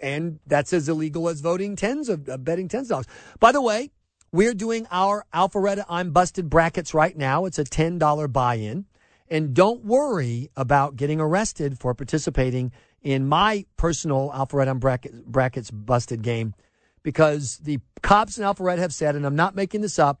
And 0.00 0.40
that's 0.46 0.72
as 0.72 0.88
illegal 0.88 1.28
as 1.28 1.40
voting 1.40 1.76
tens 1.76 2.08
of 2.08 2.28
uh, 2.28 2.36
betting 2.36 2.68
tens 2.68 2.86
of 2.86 2.90
dollars. 2.90 3.06
By 3.38 3.52
the 3.52 3.62
way, 3.62 3.90
we're 4.32 4.54
doing 4.54 4.86
our 4.90 5.24
Alpharetta 5.34 5.84
I'm 5.88 6.12
Busted 6.12 6.48
brackets 6.48 6.94
right 6.94 7.16
now. 7.16 7.46
It's 7.46 7.58
a 7.58 7.64
$10 7.64 8.32
buy-in. 8.32 8.86
And 9.28 9.54
don't 9.54 9.84
worry 9.84 10.50
about 10.56 10.96
getting 10.96 11.20
arrested 11.20 11.78
for 11.78 11.94
participating 11.94 12.72
in 13.02 13.26
my 13.26 13.64
personal 13.76 14.30
Alpharetta 14.30 14.68
I'm 14.68 14.78
bracket, 14.78 15.26
brackets 15.26 15.70
busted 15.70 16.22
game 16.22 16.54
because 17.02 17.58
the 17.58 17.78
cops 18.02 18.38
in 18.38 18.44
Alpharetta 18.44 18.78
have 18.78 18.94
said, 18.94 19.16
and 19.16 19.24
I'm 19.24 19.36
not 19.36 19.54
making 19.54 19.80
this 19.80 19.98
up, 19.98 20.20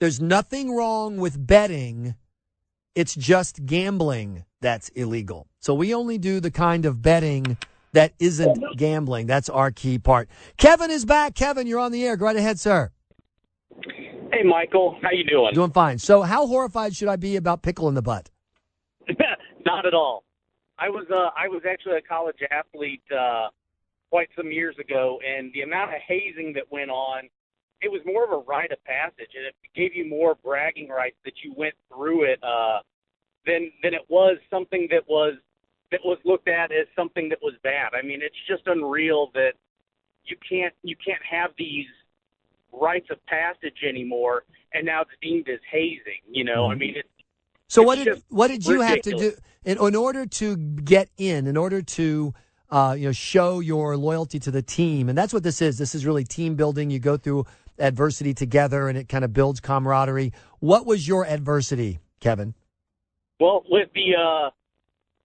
there's 0.00 0.20
nothing 0.20 0.74
wrong 0.74 1.16
with 1.16 1.46
betting. 1.46 2.14
It's 2.94 3.14
just 3.14 3.64
gambling 3.66 4.44
that's 4.60 4.90
illegal. 4.90 5.46
So 5.60 5.74
we 5.74 5.94
only 5.94 6.18
do 6.18 6.40
the 6.40 6.50
kind 6.50 6.86
of 6.86 7.02
betting 7.02 7.56
that 7.92 8.12
isn't 8.18 8.76
gambling. 8.76 9.26
That's 9.26 9.48
our 9.48 9.70
key 9.70 9.98
part. 9.98 10.28
Kevin 10.56 10.90
is 10.90 11.04
back. 11.04 11.34
Kevin, 11.34 11.66
you're 11.66 11.80
on 11.80 11.92
the 11.92 12.04
air. 12.04 12.16
Go 12.16 12.26
right 12.26 12.36
ahead, 12.36 12.58
sir. 12.58 12.90
Hey, 14.32 14.44
Michael, 14.44 14.96
how 15.02 15.10
you 15.10 15.24
doing? 15.24 15.52
Doing 15.54 15.72
fine. 15.72 15.98
So 15.98 16.22
how 16.22 16.46
horrified 16.46 16.94
should 16.94 17.08
I 17.08 17.16
be 17.16 17.36
about 17.36 17.62
pickle 17.62 17.88
in 17.88 17.94
the 17.94 18.02
butt? 18.02 18.30
Not 19.66 19.86
at 19.86 19.94
all. 19.94 20.24
I 20.78 20.88
was 20.88 21.06
uh, 21.10 21.30
I 21.36 21.48
was 21.48 21.62
actually 21.70 21.96
a 21.98 22.02
college 22.02 22.38
athlete 22.50 23.02
uh, 23.14 23.48
quite 24.08 24.28
some 24.36 24.50
years 24.50 24.76
ago, 24.78 25.18
and 25.26 25.52
the 25.52 25.60
amount 25.62 25.90
of 25.90 26.00
hazing 26.06 26.54
that 26.54 26.64
went 26.70 26.90
on, 26.90 27.28
it 27.82 27.90
was 27.90 28.00
more 28.06 28.24
of 28.24 28.30
a 28.30 28.42
rite 28.48 28.72
of 28.72 28.82
passage, 28.84 29.30
and 29.36 29.46
it 29.46 29.54
gave 29.74 29.94
you 29.94 30.08
more 30.08 30.36
bragging 30.42 30.88
rights 30.88 31.16
that 31.24 31.34
you 31.44 31.52
went 31.56 31.74
through 31.92 32.24
it 32.24 32.42
uh, 32.42 32.78
than 33.46 33.70
than 33.82 33.92
it 33.92 34.02
was 34.08 34.38
something 34.48 34.88
that 34.90 35.02
was 35.06 35.34
that 35.90 36.00
was 36.04 36.18
looked 36.24 36.48
at 36.48 36.70
as 36.72 36.86
something 36.96 37.28
that 37.28 37.38
was 37.42 37.54
bad. 37.62 37.90
I 37.94 38.02
mean, 38.06 38.20
it's 38.22 38.36
just 38.48 38.62
unreal 38.66 39.30
that 39.34 39.52
you 40.24 40.36
can't 40.48 40.74
you 40.82 40.96
can't 41.04 41.22
have 41.28 41.50
these 41.58 41.86
rites 42.72 43.08
of 43.10 43.24
passage 43.26 43.82
anymore, 43.86 44.44
and 44.72 44.86
now 44.86 45.02
it's 45.02 45.10
deemed 45.20 45.48
as 45.48 45.60
hazing. 45.70 46.22
You 46.30 46.44
know, 46.44 46.70
I 46.70 46.74
mean, 46.74 46.94
it's 46.96 47.08
So 47.68 47.82
what 47.82 47.96
did 47.96 48.22
what 48.28 48.48
did 48.48 48.66
you 48.66 48.80
have 48.80 49.00
to 49.02 49.10
do 49.10 49.32
in, 49.64 49.78
in 49.84 49.96
order 49.96 50.26
to 50.26 50.56
get 50.56 51.08
in, 51.18 51.46
in 51.46 51.56
order 51.56 51.82
to 51.82 52.34
uh, 52.70 52.94
you 52.96 53.06
know 53.06 53.12
show 53.12 53.60
your 53.60 53.96
loyalty 53.96 54.38
to 54.40 54.50
the 54.50 54.62
team? 54.62 55.08
And 55.08 55.18
that's 55.18 55.32
what 55.32 55.42
this 55.42 55.60
is. 55.60 55.78
This 55.78 55.94
is 55.94 56.06
really 56.06 56.24
team 56.24 56.54
building. 56.54 56.90
You 56.90 56.98
go 57.00 57.16
through 57.16 57.46
adversity 57.78 58.34
together, 58.34 58.88
and 58.88 58.96
it 58.96 59.08
kind 59.08 59.24
of 59.24 59.32
builds 59.32 59.60
camaraderie. 59.60 60.32
What 60.60 60.86
was 60.86 61.08
your 61.08 61.26
adversity, 61.26 61.98
Kevin? 62.20 62.54
Well, 63.40 63.64
with 63.68 63.88
the 63.94 64.14
uh, 64.16 64.50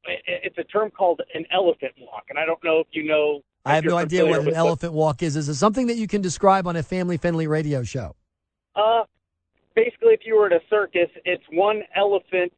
it's 0.08 0.58
a 0.58 0.64
term 0.66 0.92
called 0.92 1.22
an 1.34 1.46
elephant 1.52 1.94
walk, 2.00 2.26
and 2.30 2.38
I 2.38 2.46
don't 2.46 2.64
know 2.64 2.80
if 2.80 2.88
you 2.92 3.04
know. 3.04 3.42
I 3.66 3.76
have 3.76 3.86
no 3.86 3.98
idea 3.98 4.26
what 4.26 4.42
an 4.42 4.54
elephant 4.54 4.94
walk 4.94 5.24
is. 5.24 5.36
Is 5.36 5.50
it 5.50 5.56
something 5.56 5.88
that 5.88 5.96
you 5.98 6.08
can 6.08 6.22
describe 6.22 6.68
on 6.68 6.76
a 6.76 6.84
family 6.84 7.18
friendly 7.18 7.48
radio 7.48 7.84
show? 7.84 8.16
Uh, 8.76 9.04
basically, 9.76 10.14
if 10.14 10.22
you 10.26 10.36
were 10.36 10.48
at 10.48 10.54
a 10.54 10.62
circus, 10.70 11.10
it's 11.26 11.44
one 11.52 11.82
elephant 11.96 12.54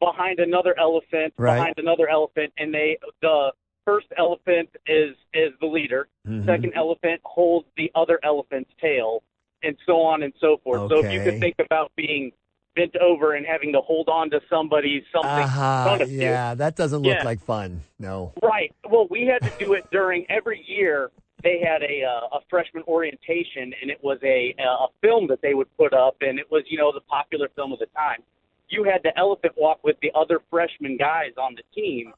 behind 0.00 0.38
another 0.40 0.74
elephant, 0.78 1.32
Right. 1.38 1.56
behind 1.56 1.74
another 1.78 2.08
elephant, 2.08 2.52
and 2.58 2.74
they 2.74 2.98
the 3.22 3.52
first 3.84 4.06
elephant 4.18 4.68
is 4.86 5.16
is 5.32 5.52
the 5.60 5.66
leader. 5.66 6.08
Mhm. 6.26 6.44
Second 6.44 6.72
elephant 6.74 7.20
holds 7.24 7.66
the 7.76 7.90
other 7.94 8.18
elephant's 8.22 8.70
tail, 8.80 9.22
and 9.62 9.76
so 9.86 10.00
on 10.02 10.22
and 10.22 10.32
so 10.40 10.58
forth. 10.58 10.90
So 10.90 10.98
if 10.98 11.12
you 11.12 11.20
could 11.22 11.40
think 11.40 11.54
about 11.58 11.90
being 11.96 12.32
bent 12.76 12.96
over 12.96 13.34
and 13.34 13.46
having 13.46 13.72
to 13.72 13.80
hold 13.80 14.08
on 14.08 14.30
to 14.30 14.40
somebody's 14.50 15.04
something 15.12 15.30
Uh-huh, 15.30 15.98
of 16.00 16.10
you. 16.10 16.20
yeah, 16.22 16.54
that 16.54 16.76
doesn't 16.76 17.00
look 17.02 17.16
Yeah. 17.18 17.24
like 17.24 17.40
fun. 17.40 17.80
No. 17.98 18.32
Right. 18.42 18.72
Well, 18.88 19.06
we 19.10 19.26
had 19.26 19.42
to 19.44 19.52
do 19.64 19.74
it 19.74 19.84
during 19.90 20.26
every 20.28 20.62
year. 20.66 21.10
They 21.42 21.58
had 21.60 21.82
a 21.82 22.02
uh, 22.04 22.38
a 22.38 22.40
freshman 22.48 22.82
orientation, 22.88 23.74
and 23.80 23.90
it 23.90 24.02
was 24.02 24.18
a 24.22 24.54
a 24.58 24.86
film 25.02 25.26
that 25.28 25.42
they 25.42 25.54
would 25.54 25.68
put 25.76 25.92
up, 25.92 26.16
and 26.22 26.38
it 26.38 26.50
was 26.50 26.64
you 26.68 26.78
know 26.78 26.90
the 26.92 27.02
popular 27.02 27.48
film 27.54 27.72
of 27.72 27.78
the 27.78 27.86
time. 27.94 28.22
You 28.70 28.82
had 28.84 29.02
the 29.04 29.16
elephant 29.18 29.52
walk 29.56 29.78
with 29.84 29.96
the 30.00 30.10
other 30.14 30.40
freshman 30.50 30.96
guys 30.96 31.32
on 31.36 31.54
the 31.54 31.62
team 31.78 32.14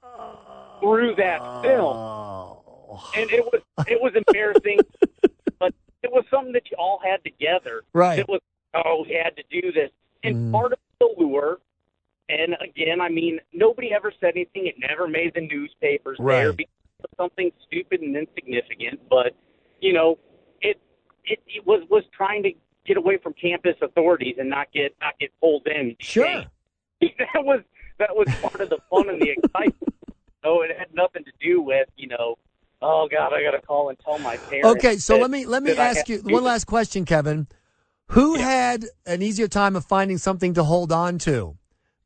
through 0.80 1.16
that 1.16 1.40
film, 1.62 1.96
and 3.16 3.30
it 3.30 3.44
was 3.44 3.62
it 3.88 4.00
was 4.00 4.12
embarrassing, 4.14 4.78
but 5.58 5.74
it 6.04 6.12
was 6.12 6.24
something 6.30 6.52
that 6.52 6.70
you 6.70 6.76
all 6.78 7.00
had 7.04 7.22
together. 7.24 7.82
Right. 7.92 8.20
It 8.20 8.28
was 8.28 8.40
oh 8.74 9.04
we 9.08 9.14
had 9.22 9.34
to 9.36 9.42
do 9.60 9.72
this, 9.72 9.90
and 10.26 10.36
Mm. 10.36 10.52
part 10.52 10.72
of 10.72 10.78
the 11.00 11.14
lure. 11.18 11.60
And 12.28 12.56
again, 12.60 13.00
I 13.00 13.08
mean, 13.08 13.38
nobody 13.52 13.92
ever 13.94 14.12
said 14.20 14.32
anything. 14.34 14.66
It 14.66 14.74
never 14.78 15.06
made 15.06 15.32
the 15.34 15.40
newspapers 15.42 16.18
there 16.18 16.48
Right. 16.48 16.56
because 16.56 16.72
of 17.04 17.10
something 17.16 17.52
stupid 17.66 18.00
and 18.00 18.16
insignificant. 18.16 19.00
But 19.08 19.34
you 19.80 19.92
know, 19.92 20.18
it 20.60 20.80
it, 21.24 21.40
it 21.46 21.64
was 21.66 21.82
was 21.88 22.02
trying 22.16 22.42
to 22.42 22.52
get 22.84 22.96
away 22.96 23.16
from 23.18 23.32
campus 23.34 23.76
authorities 23.80 24.36
and 24.38 24.50
not 24.50 24.72
get 24.72 24.94
not 25.00 25.18
get 25.20 25.30
pulled 25.40 25.66
in. 25.68 25.96
Sure. 26.00 26.44
that 27.00 27.44
was 27.44 27.60
that 27.98 28.14
was 28.14 28.26
part 28.40 28.60
of 28.60 28.70
the 28.70 28.78
fun 28.90 29.08
and 29.08 29.20
the 29.20 29.30
excitement. 29.30 29.94
So 30.44 30.62
it 30.62 30.70
had 30.78 30.94
nothing 30.94 31.24
to 31.24 31.32
do 31.40 31.60
with 31.60 31.88
you 31.96 32.06
know, 32.06 32.36
oh 32.80 33.08
God, 33.10 33.32
I 33.32 33.42
got 33.42 33.52
to 33.52 33.60
call 33.66 33.88
and 33.88 33.98
tell 33.98 34.20
my 34.20 34.36
parents. 34.48 34.76
Okay, 34.84 34.96
so 34.96 35.14
that- 35.14 35.22
let 35.22 35.30
me 35.30 35.44
let 35.44 35.62
me 35.62 35.76
ask 35.76 36.08
you 36.08 36.18
one 36.18 36.44
last 36.44 36.66
question, 36.66 37.04
Kevin. 37.04 37.48
Who 38.10 38.36
had 38.36 38.86
an 39.04 39.22
easier 39.22 39.48
time 39.48 39.76
of 39.76 39.84
finding 39.84 40.18
something 40.18 40.54
to 40.54 40.64
hold 40.64 40.92
on 40.92 41.18
to? 41.20 41.56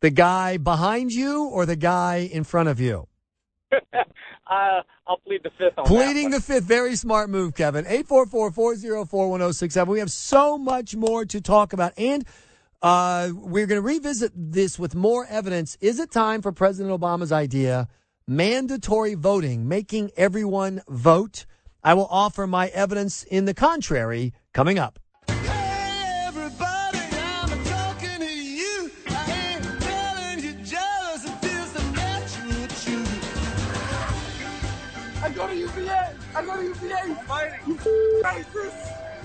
The 0.01 0.11
guy 0.11 0.57
behind 0.57 1.12
you 1.12 1.44
or 1.44 1.66
the 1.66 1.76
guy 1.76 2.28
in 2.32 2.44
front 2.44 2.68
of 2.68 2.80
you? 2.80 3.07
uh, 3.72 4.80
I'll 5.07 5.18
plead 5.26 5.42
the 5.44 5.51
fifth 5.59 5.78
on. 5.78 5.84
Pleading 5.84 6.30
the 6.30 6.40
fifth, 6.40 6.64
very 6.64 6.96
smart 6.96 7.28
move, 7.28 7.55
Kevin. 7.55 7.84
844-404-1067. 7.84 9.86
We 9.88 9.98
have 9.98 10.11
so 10.11 10.57
much 10.57 10.96
more 10.96 11.26
to 11.26 11.40
talk 11.40 11.74
about, 11.74 11.92
and 11.98 12.24
uh, 12.82 13.28
we're 13.34 13.66
going 13.66 13.80
to 13.80 13.86
revisit 13.86 14.32
this 14.34 14.78
with 14.78 14.94
more 14.94 15.26
evidence. 15.28 15.76
Is 15.80 16.01
it 16.01 16.11
time 16.11 16.40
for 16.40 16.51
President 16.51 16.98
Obama's 16.98 17.30
idea, 17.30 17.88
mandatory 18.26 19.14
voting, 19.14 19.68
making 19.68 20.12
everyone 20.16 20.80
vote? 20.88 21.44
I 21.84 21.94
will 21.94 22.09
offer 22.11 22.46
my 22.46 22.68
evidence 22.68 23.22
in 23.22 23.44
the 23.44 23.55
contrary 23.55 24.32
coming 24.55 24.78
up. 24.78 24.98
You 38.20 38.70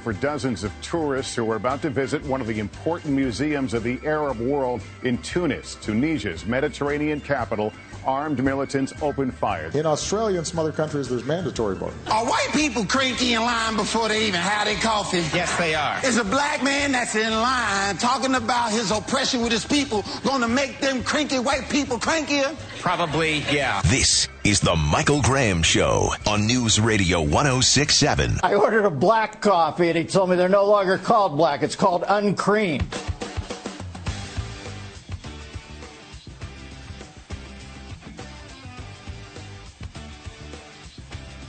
for 0.05 0.13
dozens 0.13 0.63
of 0.63 0.71
tourists 0.83 1.35
who 1.35 1.49
are 1.49 1.55
about 1.55 1.81
to 1.81 1.89
visit 1.89 2.23
one 2.25 2.39
of 2.39 2.45
the 2.45 2.59
important 2.59 3.15
museums 3.15 3.73
of 3.73 3.81
the 3.81 3.99
Arab 4.05 4.39
world 4.39 4.83
in 5.01 5.17
Tunis, 5.23 5.73
Tunisia's 5.81 6.45
Mediterranean 6.45 7.19
capital. 7.19 7.73
Armed 8.05 8.43
militants 8.43 8.93
opened 9.01 9.33
fire. 9.33 9.71
In 9.73 9.87
Australia 9.87 10.37
and 10.37 10.45
some 10.45 10.59
other 10.59 10.71
countries, 10.71 11.09
there's 11.09 11.23
mandatory 11.23 11.75
voting. 11.75 11.97
Are 12.11 12.23
white 12.23 12.51
people 12.53 12.85
cranky 12.85 13.33
in 13.33 13.41
line 13.41 13.75
before 13.75 14.07
they 14.07 14.27
even 14.27 14.41
have 14.41 14.67
their 14.67 14.75
coffee? 14.75 15.25
Yes, 15.35 15.57
they 15.57 15.73
are. 15.73 15.99
Is 16.05 16.17
a 16.17 16.23
black 16.23 16.61
man 16.61 16.91
that's 16.91 17.15
in 17.15 17.31
line 17.31 17.97
talking 17.97 18.35
about 18.35 18.71
his 18.71 18.91
oppression 18.91 19.41
with 19.41 19.51
his 19.51 19.65
people 19.65 20.05
going 20.23 20.41
to 20.41 20.47
make 20.47 20.79
them 20.81 21.03
cranky 21.03 21.39
white 21.39 21.67
people 21.67 21.97
crankier? 21.97 22.55
Probably, 22.79 23.39
yeah. 23.49 23.81
This 23.85 24.27
is 24.45 24.59
the 24.59 24.75
Michael 24.75 25.23
Graham 25.23 25.63
Show 25.63 26.13
on 26.27 26.45
News 26.45 26.79
Radio 26.79 27.19
1067. 27.19 28.41
I 28.43 28.53
ordered 28.53 28.85
a 28.85 28.91
black 28.91 29.41
coffee 29.41 29.89
and 29.89 29.97
he 29.97 30.03
told 30.03 30.29
me 30.29 30.35
they're 30.35 30.47
no 30.47 30.65
longer 30.65 30.99
called 30.99 31.35
black. 31.35 31.63
It's 31.63 31.75
called 31.75 32.03
uncreamed. 32.07 32.85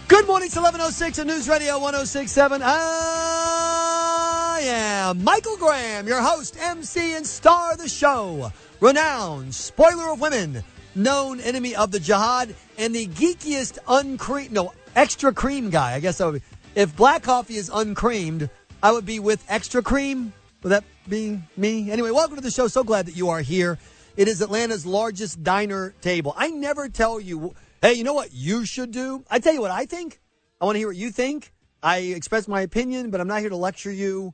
Good 0.09 0.27
morning, 0.27 0.47
it's 0.47 0.57
1106 0.57 1.19
on 1.19 1.27
News 1.27 1.51
Radio 1.51 1.75
1067. 1.75 2.63
I 2.65 4.61
am 4.65 5.23
Michael 5.23 5.59
Graham, 5.59 6.07
your 6.07 6.23
host, 6.23 6.57
MC, 6.59 7.15
and 7.15 7.27
star 7.27 7.73
of 7.73 7.79
the 7.79 7.91
show. 7.91 8.51
Renowned 8.81 9.55
spoiler 9.55 10.13
of 10.13 10.21
women, 10.23 10.65
known 10.97 11.41
enemy 11.41 11.77
of 11.77 11.93
the 11.93 12.01
jihad, 12.01 12.55
and 12.79 12.95
the 12.95 13.07
geekiest 13.07 13.79
uncream, 13.87 14.53
no, 14.53 14.73
extra 14.95 15.33
cream 15.33 15.71
guy. 15.71 15.95
I 15.95 16.01
guess 16.01 16.21
I 16.21 16.27
would 16.27 16.35
be. 16.35 16.47
If 16.75 16.97
black 16.97 17.23
coffee 17.23 17.57
is 17.57 17.71
uncreamed, 17.73 18.51
I 18.83 18.93
would 18.93 19.07
be 19.07 19.19
with 19.19 19.45
extra 19.49 19.83
cream. 19.83 20.33
Would 20.63 20.71
that 20.71 20.85
be 21.09 21.41
me? 21.57 21.91
Anyway, 21.91 22.11
welcome 22.11 22.37
to 22.37 22.43
the 22.43 22.51
show. 22.51 22.69
So 22.69 22.85
glad 22.85 23.07
that 23.07 23.17
you 23.17 23.29
are 23.31 23.41
here. 23.41 23.79
It 24.17 24.29
is 24.29 24.41
Atlanta's 24.43 24.87
largest 24.87 25.43
diner 25.43 25.95
table. 26.01 26.35
I 26.37 26.49
never 26.49 26.89
tell 26.89 27.21
you, 27.21 27.55
hey, 27.83 27.95
you 27.95 28.05
know 28.05 28.15
what 28.15 28.33
you 28.33 28.65
should 28.65 28.91
do? 28.91 29.25
I 29.31 29.39
tell 29.39 29.53
you 29.53 29.61
what 29.61 29.71
I 29.71 29.87
think. 29.87 30.21
I 30.61 30.65
want 30.65 30.77
to 30.77 30.79
hear 30.79 30.89
what 30.89 30.97
you 30.97 31.11
think. 31.11 31.53
I 31.83 31.99
express 31.99 32.49
my 32.49 32.63
opinion, 32.63 33.11
but 33.11 33.21
I'm 33.21 33.29
not 33.29 33.41
here 33.41 33.51
to 33.51 33.57
lecture 33.57 33.93
you. 33.93 34.33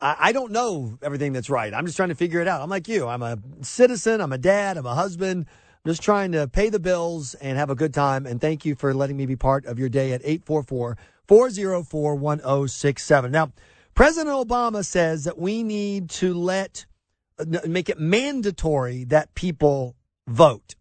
I, 0.00 0.16
I 0.18 0.32
don't 0.32 0.52
know 0.52 0.98
everything 1.02 1.32
that's 1.32 1.50
right. 1.50 1.74
I'm 1.74 1.84
just 1.84 1.96
trying 1.96 2.10
to 2.10 2.14
figure 2.14 2.40
it 2.40 2.48
out. 2.48 2.62
I'm 2.62 2.70
like 2.70 2.88
you. 2.88 3.06
I'm 3.08 3.22
a 3.22 3.38
citizen. 3.62 4.20
I'm 4.20 4.32
a 4.32 4.38
dad. 4.38 4.76
I'm 4.76 4.86
a 4.86 4.94
husband. 4.94 5.46
Just 5.86 6.02
trying 6.02 6.32
to 6.32 6.48
pay 6.48 6.70
the 6.70 6.78
bills 6.78 7.34
and 7.34 7.58
have 7.58 7.70
a 7.70 7.74
good 7.74 7.92
time. 7.92 8.26
And 8.26 8.40
thank 8.40 8.64
you 8.64 8.74
for 8.74 8.94
letting 8.94 9.16
me 9.16 9.26
be 9.26 9.36
part 9.36 9.66
of 9.66 9.78
your 9.78 9.88
day 9.88 10.12
at 10.12 10.22
844 10.24 10.96
404 11.28 12.14
1067. 12.14 13.30
Now, 13.30 13.52
President 13.94 14.34
Obama 14.34 14.84
says 14.84 15.24
that 15.24 15.38
we 15.38 15.62
need 15.62 16.10
to 16.10 16.34
let, 16.34 16.86
uh, 17.38 17.44
make 17.66 17.88
it 17.88 18.00
mandatory 18.00 19.04
that 19.04 19.34
people 19.34 19.94
vote 20.26 20.74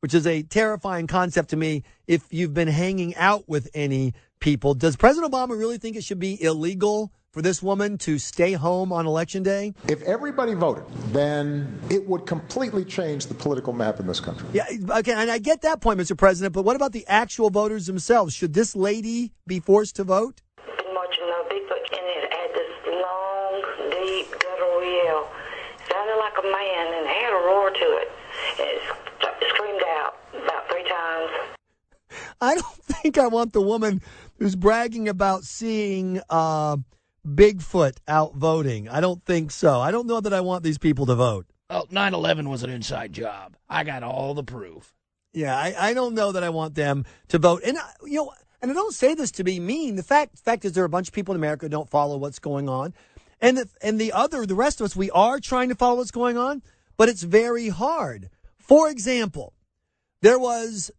which 0.00 0.14
is 0.14 0.26
a 0.26 0.42
terrifying 0.42 1.06
concept 1.06 1.50
to 1.50 1.56
me 1.56 1.84
if 2.06 2.26
you've 2.30 2.54
been 2.54 2.68
hanging 2.68 3.14
out 3.16 3.48
with 3.48 3.68
any 3.74 4.14
people. 4.40 4.74
Does 4.74 4.96
President 4.96 5.32
Obama 5.32 5.50
really 5.50 5.78
think 5.78 5.96
it 5.96 6.04
should 6.04 6.18
be 6.18 6.42
illegal 6.42 7.12
for 7.32 7.42
this 7.42 7.62
woman 7.62 7.96
to 7.98 8.18
stay 8.18 8.52
home 8.52 8.92
on 8.92 9.06
election 9.06 9.42
day? 9.42 9.72
If 9.88 10.02
everybody 10.02 10.54
voted, 10.54 10.84
then 11.12 11.80
it 11.88 12.06
would 12.08 12.26
completely 12.26 12.84
change 12.84 13.26
the 13.26 13.34
political 13.34 13.72
map 13.72 14.00
in 14.00 14.06
this 14.06 14.20
country. 14.20 14.48
Yeah, 14.52 14.66
okay, 14.98 15.12
and 15.12 15.30
I 15.30 15.38
get 15.38 15.62
that 15.62 15.80
point, 15.80 16.00
Mr. 16.00 16.16
President, 16.16 16.52
but 16.52 16.64
what 16.64 16.76
about 16.76 16.92
the 16.92 17.06
actual 17.06 17.50
voters 17.50 17.86
themselves? 17.86 18.34
Should 18.34 18.54
this 18.54 18.74
lady 18.74 19.32
be 19.46 19.60
forced 19.60 19.96
to 19.96 20.04
vote? 20.04 20.42
been 20.56 20.94
watching 20.94 21.24
Bigfoot, 21.48 21.98
and 21.98 22.06
it 22.06 22.32
had 22.32 22.50
this 22.54 22.72
long, 22.86 23.62
deep 23.90 24.30
guttural 24.32 24.82
yell. 24.82 25.30
Sounded 25.88 26.16
like 26.18 26.34
a 26.38 26.42
man, 26.42 26.94
and 26.94 27.06
had 27.06 27.32
a 27.32 27.46
roar 27.46 27.70
to 27.70 27.98
it. 27.98 28.10
It 28.58 28.82
screamed 29.48 29.82
out 29.98 30.16
about 30.34 30.68
three 30.68 30.84
times. 30.88 31.30
I 32.40 32.54
don't 32.54 32.82
think 32.84 33.18
I 33.18 33.28
want 33.28 33.52
the 33.52 33.60
woman 33.60 34.00
who's 34.38 34.56
bragging 34.56 35.08
about 35.08 35.44
seeing 35.44 36.20
uh, 36.30 36.78
Bigfoot 37.26 37.96
out 38.08 38.34
voting. 38.34 38.88
I 38.88 39.00
don't 39.00 39.24
think 39.24 39.50
so. 39.50 39.80
I 39.80 39.90
don't 39.90 40.06
know 40.06 40.20
that 40.20 40.32
I 40.32 40.40
want 40.40 40.64
these 40.64 40.78
people 40.78 41.06
to 41.06 41.14
vote. 41.14 41.46
Well, 41.68 41.86
9 41.90 42.14
11 42.14 42.48
was 42.48 42.62
an 42.62 42.70
inside 42.70 43.12
job. 43.12 43.56
I 43.68 43.84
got 43.84 44.02
all 44.02 44.34
the 44.34 44.42
proof. 44.42 44.92
Yeah, 45.32 45.56
I, 45.56 45.74
I 45.78 45.94
don't 45.94 46.14
know 46.14 46.32
that 46.32 46.42
I 46.42 46.48
want 46.48 46.74
them 46.74 47.04
to 47.28 47.38
vote. 47.38 47.62
And, 47.64 47.76
uh, 47.76 47.82
you 48.04 48.16
know, 48.16 48.32
and 48.60 48.70
I 48.70 48.74
don't 48.74 48.94
say 48.94 49.14
this 49.14 49.30
to 49.32 49.44
be 49.44 49.60
mean. 49.60 49.96
The 49.96 50.02
fact, 50.02 50.38
fact 50.38 50.64
is 50.64 50.72
there 50.72 50.82
are 50.82 50.86
a 50.86 50.90
bunch 50.90 51.08
of 51.08 51.14
people 51.14 51.34
in 51.34 51.40
America 51.40 51.66
who 51.66 51.70
don't 51.70 51.88
follow 51.88 52.16
what's 52.16 52.38
going 52.38 52.68
on. 52.68 52.94
And 53.40 53.58
the, 53.58 53.68
and 53.82 53.98
the 54.00 54.12
other, 54.12 54.44
the 54.44 54.54
rest 54.54 54.80
of 54.80 54.86
us, 54.86 54.96
we 54.96 55.10
are 55.12 55.38
trying 55.38 55.68
to 55.68 55.74
follow 55.74 55.96
what's 55.96 56.10
going 56.10 56.36
on, 56.36 56.62
but 56.96 57.08
it's 57.08 57.22
very 57.22 57.68
hard. 57.68 58.28
For 58.58 58.90
example, 58.90 59.54
there 60.20 60.38
was 60.38 60.90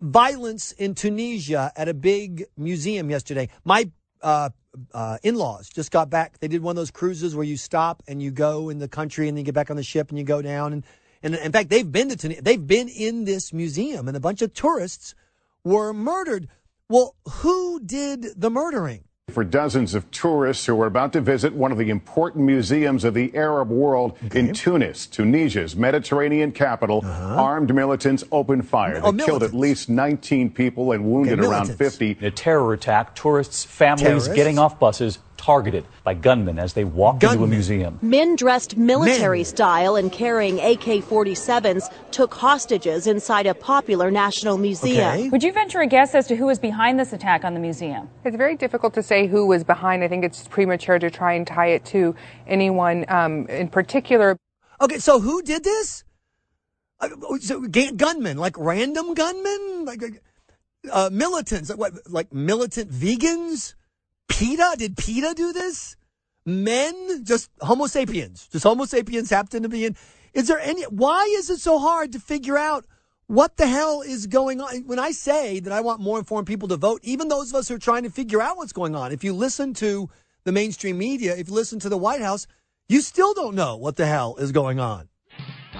violence 0.00 0.72
in 0.72 0.94
Tunisia 0.94 1.72
at 1.76 1.88
a 1.88 1.94
big 1.94 2.44
museum 2.56 3.10
yesterday. 3.10 3.48
My 3.64 3.90
uh, 4.22 4.50
uh, 4.92 5.18
in-laws 5.22 5.68
just 5.68 5.90
got 5.90 6.10
back. 6.10 6.38
They 6.38 6.48
did 6.48 6.62
one 6.62 6.72
of 6.72 6.76
those 6.76 6.90
cruises 6.90 7.34
where 7.34 7.44
you 7.44 7.56
stop 7.56 8.02
and 8.06 8.22
you 8.22 8.30
go 8.30 8.68
in 8.68 8.78
the 8.78 8.88
country 8.88 9.28
and 9.28 9.36
then 9.36 9.42
you 9.42 9.46
get 9.46 9.54
back 9.54 9.70
on 9.70 9.76
the 9.76 9.82
ship 9.82 10.10
and 10.10 10.18
you 10.18 10.24
go 10.24 10.42
down. 10.42 10.72
And, 10.72 10.84
and 11.22 11.34
in 11.34 11.52
fact, 11.52 11.70
they've 11.70 11.90
been 11.90 12.08
to. 12.10 12.28
They've 12.28 12.66
been 12.66 12.88
in 12.88 13.24
this 13.24 13.52
museum 13.52 14.08
and 14.08 14.16
a 14.16 14.20
bunch 14.20 14.42
of 14.42 14.54
tourists 14.54 15.14
were 15.64 15.92
murdered. 15.92 16.48
Well, 16.88 17.14
who 17.28 17.80
did 17.80 18.26
the 18.36 18.50
murdering? 18.50 19.04
For 19.30 19.44
dozens 19.44 19.94
of 19.94 20.10
tourists 20.10 20.66
who 20.66 20.78
are 20.82 20.86
about 20.86 21.12
to 21.14 21.20
visit 21.20 21.54
one 21.54 21.72
of 21.72 21.78
the 21.78 21.88
important 21.88 22.44
museums 22.44 23.04
of 23.04 23.14
the 23.14 23.34
Arab 23.34 23.70
world 23.70 24.18
in 24.34 24.52
Tunis, 24.52 25.06
Tunisia's 25.06 25.74
Mediterranean 25.74 26.52
capital. 26.52 27.00
Uh-huh. 27.04 27.40
Armed 27.40 27.74
militants 27.74 28.24
opened 28.32 28.68
fire. 28.68 29.00
Oh, 29.02 29.12
they 29.12 29.22
Oh, 29.22 29.26
killed 29.26 29.42
at 29.42 29.54
least 29.54 29.88
19 29.88 30.50
people 30.50 30.92
and 30.92 31.04
wounded 31.04 31.40
around 31.40 31.66
50. 31.74 32.16
In 32.20 32.24
a 32.26 32.30
terror 32.30 32.72
attack, 32.72 33.14
tourists, 33.14 33.64
families 33.64 34.02
Terrorists? 34.02 34.34
getting 34.34 34.58
off 34.58 34.78
buses 34.78 35.18
targeted 35.40 35.86
by 36.04 36.12
gunmen 36.12 36.58
as 36.58 36.74
they 36.74 36.84
walked 36.84 37.24
into 37.24 37.42
a 37.42 37.46
museum. 37.46 37.98
Men 38.02 38.36
dressed 38.36 38.76
military 38.76 39.42
style 39.42 39.96
and 39.96 40.12
carrying 40.12 40.60
AK 40.60 41.02
47s 41.02 41.90
took 42.10 42.34
hostages 42.34 43.06
inside 43.06 43.46
a 43.46 43.54
popular 43.54 44.10
national 44.10 44.58
museum. 44.58 45.30
Would 45.30 45.42
you 45.42 45.52
venture 45.52 45.80
a 45.80 45.86
guess 45.86 46.14
as 46.14 46.26
to 46.26 46.36
who 46.36 46.44
was 46.44 46.58
behind 46.58 47.00
this 47.00 47.14
attack 47.14 47.42
on 47.44 47.54
the 47.54 47.60
museum? 47.60 48.10
It's 48.24 48.36
very 48.36 48.54
difficult 48.54 48.92
to 48.94 49.02
say 49.02 49.26
who 49.26 49.46
was 49.46 49.64
behind. 49.64 50.04
I 50.04 50.08
think 50.08 50.24
it's 50.24 50.46
premature 50.46 50.98
to 50.98 51.10
try 51.10 51.32
and 51.32 51.46
tie 51.46 51.68
it 51.68 51.86
to 51.86 52.14
anyone 52.46 53.06
um, 53.08 53.46
in 53.46 53.68
particular. 53.68 54.36
Okay, 54.80 54.98
so 54.98 55.20
who 55.20 55.40
did 55.42 55.64
this? 55.64 56.04
Uh, 57.00 57.08
so 57.40 57.62
ga- 57.62 57.92
gunmen, 57.92 58.36
like 58.36 58.56
random 58.58 59.14
gunmen, 59.14 59.86
like 59.86 60.22
uh, 60.92 61.08
militants, 61.10 61.70
like 61.70 61.78
what, 61.78 61.92
like 62.10 62.30
militant 62.32 62.90
vegans? 62.90 63.74
PETA? 64.30 64.76
Did 64.78 64.96
PETA 64.96 65.34
do 65.36 65.52
this? 65.52 65.96
Men, 66.46 67.24
just 67.24 67.50
Homo 67.60 67.86
sapiens, 67.86 68.48
just 68.50 68.64
Homo 68.64 68.86
sapiens 68.86 69.28
happen 69.28 69.62
to 69.62 69.68
be 69.68 69.84
in. 69.84 69.96
Is 70.32 70.48
there 70.48 70.58
any? 70.58 70.82
Why 70.84 71.24
is 71.36 71.50
it 71.50 71.58
so 71.58 71.78
hard 71.78 72.12
to 72.12 72.18
figure 72.20 72.56
out 72.56 72.86
what 73.26 73.56
the 73.56 73.66
hell 73.66 74.00
is 74.00 74.26
going 74.26 74.60
on? 74.60 74.84
When 74.86 74.98
I 74.98 75.10
say 75.10 75.60
that 75.60 75.72
I 75.72 75.80
want 75.82 76.00
more 76.00 76.18
informed 76.18 76.46
people 76.46 76.68
to 76.68 76.76
vote, 76.76 77.00
even 77.02 77.28
those 77.28 77.50
of 77.50 77.56
us 77.56 77.68
who 77.68 77.74
are 77.74 77.78
trying 77.78 78.04
to 78.04 78.10
figure 78.10 78.40
out 78.40 78.56
what's 78.56 78.72
going 78.72 78.96
on, 78.96 79.12
if 79.12 79.22
you 79.22 79.34
listen 79.34 79.74
to 79.74 80.08
the 80.44 80.52
mainstream 80.52 80.96
media, 80.96 81.36
if 81.36 81.48
you 81.48 81.54
listen 81.54 81.78
to 81.80 81.88
the 81.88 81.98
White 81.98 82.22
House, 82.22 82.46
you 82.88 83.02
still 83.02 83.34
don't 83.34 83.54
know 83.54 83.76
what 83.76 83.96
the 83.96 84.06
hell 84.06 84.36
is 84.36 84.50
going 84.50 84.80
on. 84.80 85.08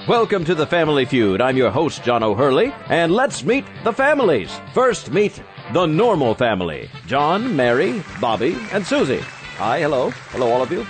Welcome 0.09 0.47
to 0.47 0.55
the 0.55 0.67
Family 0.67 1.05
Feud. 1.05 1.43
I'm 1.43 1.59
your 1.59 1.71
host, 1.71 2.03
John 2.03 2.23
O'Hurley, 2.23 2.73
and 2.89 3.13
let's 3.13 3.45
meet 3.45 3.67
the 3.85 3.93
families. 3.93 4.51
First, 4.73 5.11
meet 5.11 5.43
the 5.75 5.85
normal 5.85 6.35
family 6.35 6.89
John, 7.07 7.55
Mary, 7.55 8.03
Bobby, 8.19 8.57
and 8.73 8.85
Susie. 8.85 9.21
Hi, 9.59 9.81
hello. 9.81 10.11
Hello, 10.31 10.51
all 10.51 10.63
of 10.63 10.73
you. 10.73 10.87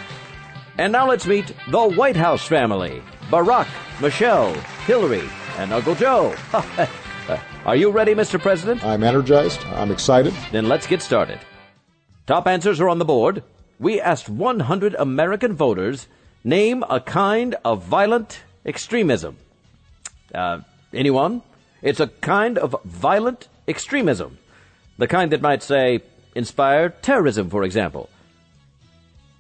And 0.78 0.92
now 0.92 1.08
let's 1.08 1.26
meet 1.26 1.52
the 1.68 1.88
White 1.88 2.14
House 2.14 2.46
family 2.46 3.02
Barack, 3.30 3.66
Michelle, 4.00 4.54
Hillary, 4.86 5.28
and 5.58 5.72
Uncle 5.72 5.96
Joe. 5.96 6.34
Are 7.66 7.76
you 7.76 7.90
ready, 7.90 8.14
Mr. 8.14 8.40
President? 8.40 8.84
I'm 8.84 9.02
energized. 9.02 9.64
I'm 9.74 9.90
excited. 9.90 10.32
Then 10.52 10.68
let's 10.68 10.86
get 10.86 11.02
started. 11.02 11.40
Top 12.26 12.46
answers 12.46 12.80
are 12.80 12.88
on 12.88 12.98
the 12.98 13.04
board. 13.04 13.42
We 13.80 14.00
asked 14.00 14.28
100 14.28 14.94
American 14.94 15.54
voters 15.54 16.06
name 16.44 16.84
a 16.88 17.00
kind 17.00 17.56
of 17.64 17.82
violent 17.82 18.42
extremism. 18.64 19.36
Uh, 20.34 20.61
anyone? 20.92 21.42
It's 21.82 22.00
a 22.00 22.08
kind 22.08 22.58
of 22.58 22.76
violent 22.84 23.48
extremism. 23.66 24.38
The 24.98 25.08
kind 25.08 25.32
that 25.32 25.40
might, 25.40 25.62
say, 25.62 26.02
inspire 26.34 26.90
terrorism, 26.90 27.48
for 27.50 27.64
example. 27.64 28.08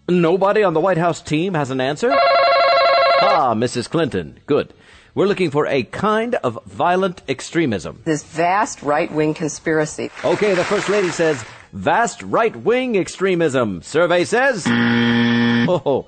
Nobody 0.08 0.62
on 0.62 0.74
the 0.74 0.80
White 0.80 0.98
House 0.98 1.20
team 1.20 1.54
has 1.54 1.70
an 1.70 1.80
answer? 1.80 2.10
Ah, 2.12 3.54
Mrs. 3.54 3.88
Clinton. 3.88 4.40
Good. 4.46 4.72
We're 5.14 5.26
looking 5.26 5.50
for 5.50 5.66
a 5.66 5.82
kind 5.82 6.36
of 6.36 6.58
violent 6.66 7.22
extremism. 7.28 8.02
This 8.04 8.22
vast 8.24 8.82
right 8.82 9.10
wing 9.12 9.34
conspiracy. 9.34 10.10
Okay, 10.24 10.54
the 10.54 10.64
First 10.64 10.88
Lady 10.88 11.10
says 11.10 11.44
vast 11.72 12.22
right 12.22 12.54
wing 12.54 12.96
extremism. 12.96 13.82
Survey 13.82 14.24
says. 14.24 14.64
Oh, 14.66 16.06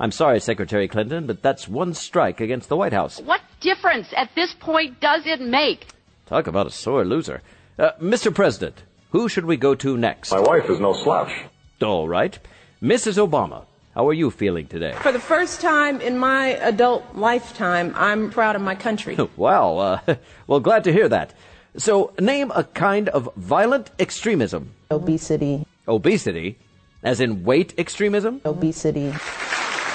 I'm 0.00 0.10
sorry, 0.10 0.40
Secretary 0.40 0.88
Clinton, 0.88 1.26
but 1.26 1.42
that's 1.42 1.68
one 1.68 1.94
strike 1.94 2.40
against 2.40 2.68
the 2.68 2.76
White 2.76 2.92
House. 2.92 3.20
What 3.20 3.40
difference 3.60 4.08
at 4.16 4.30
this 4.34 4.52
point 4.58 5.00
does 5.00 5.22
it 5.24 5.40
make? 5.40 5.86
Talk 6.26 6.46
about 6.46 6.66
a 6.66 6.70
sore 6.70 7.04
loser. 7.04 7.42
Uh, 7.78 7.92
Mr. 8.00 8.34
President, 8.34 8.82
who 9.10 9.28
should 9.28 9.44
we 9.44 9.56
go 9.56 9.74
to 9.76 9.96
next? 9.96 10.32
My 10.32 10.40
wife 10.40 10.68
is 10.68 10.80
no 10.80 10.94
slouch. 10.94 11.32
All 11.80 12.08
right. 12.08 12.36
Mrs. 12.82 13.24
Obama, 13.24 13.64
how 13.94 14.08
are 14.08 14.12
you 14.12 14.30
feeling 14.30 14.66
today? 14.66 14.94
For 15.00 15.12
the 15.12 15.20
first 15.20 15.60
time 15.60 16.00
in 16.00 16.18
my 16.18 16.48
adult 16.56 17.04
lifetime, 17.14 17.92
I'm 17.96 18.30
proud 18.30 18.56
of 18.56 18.62
my 18.62 18.74
country. 18.74 19.16
Wow. 19.36 19.78
Uh, 19.78 20.14
well, 20.46 20.60
glad 20.60 20.84
to 20.84 20.92
hear 20.92 21.08
that. 21.08 21.34
So, 21.76 22.12
name 22.20 22.52
a 22.54 22.64
kind 22.64 23.08
of 23.08 23.28
violent 23.36 23.90
extremism. 23.98 24.72
Obesity. 24.90 25.66
Obesity? 25.88 26.58
As 27.02 27.20
in 27.20 27.44
weight 27.44 27.74
extremism? 27.78 28.40
Obesity. 28.44 29.12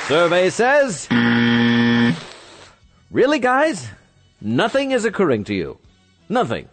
Survey 0.10 0.49
says. 0.49 1.07
Really, 3.12 3.38
guys? 3.38 3.88
Nothing 4.41 4.89
is 4.89 5.05
occurring 5.05 5.43
to 5.43 5.53
you. 5.53 5.78
Nothing. 6.28 6.68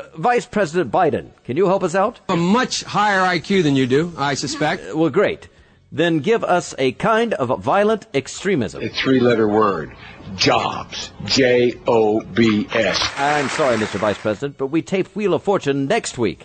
Uh, 0.00 0.06
Vice 0.16 0.46
President 0.46 0.90
Biden, 0.90 1.30
can 1.44 1.56
you 1.56 1.68
help 1.68 1.84
us 1.84 1.94
out? 1.94 2.18
A 2.28 2.36
much 2.36 2.82
higher 2.82 3.20
IQ 3.20 3.62
than 3.62 3.76
you 3.76 3.86
do, 3.86 4.12
I 4.18 4.34
suspect. 4.34 4.82
Uh, 4.82 4.96
well, 4.96 5.10
great. 5.10 5.48
Then 5.92 6.18
give 6.18 6.42
us 6.42 6.74
a 6.76 6.90
kind 6.90 7.34
of 7.34 7.60
violent 7.60 8.08
extremism. 8.12 8.82
A 8.82 8.88
three 8.88 9.20
letter 9.20 9.46
word. 9.46 9.94
Jobs. 10.34 11.12
J 11.24 11.74
O 11.86 12.20
B 12.20 12.66
S. 12.74 12.98
I'm 13.16 13.48
sorry, 13.50 13.76
Mr. 13.76 14.00
Vice 14.00 14.18
President, 14.18 14.58
but 14.58 14.66
we 14.66 14.82
tape 14.82 15.06
Wheel 15.14 15.34
of 15.34 15.44
Fortune 15.44 15.86
next 15.86 16.18
week. 16.18 16.44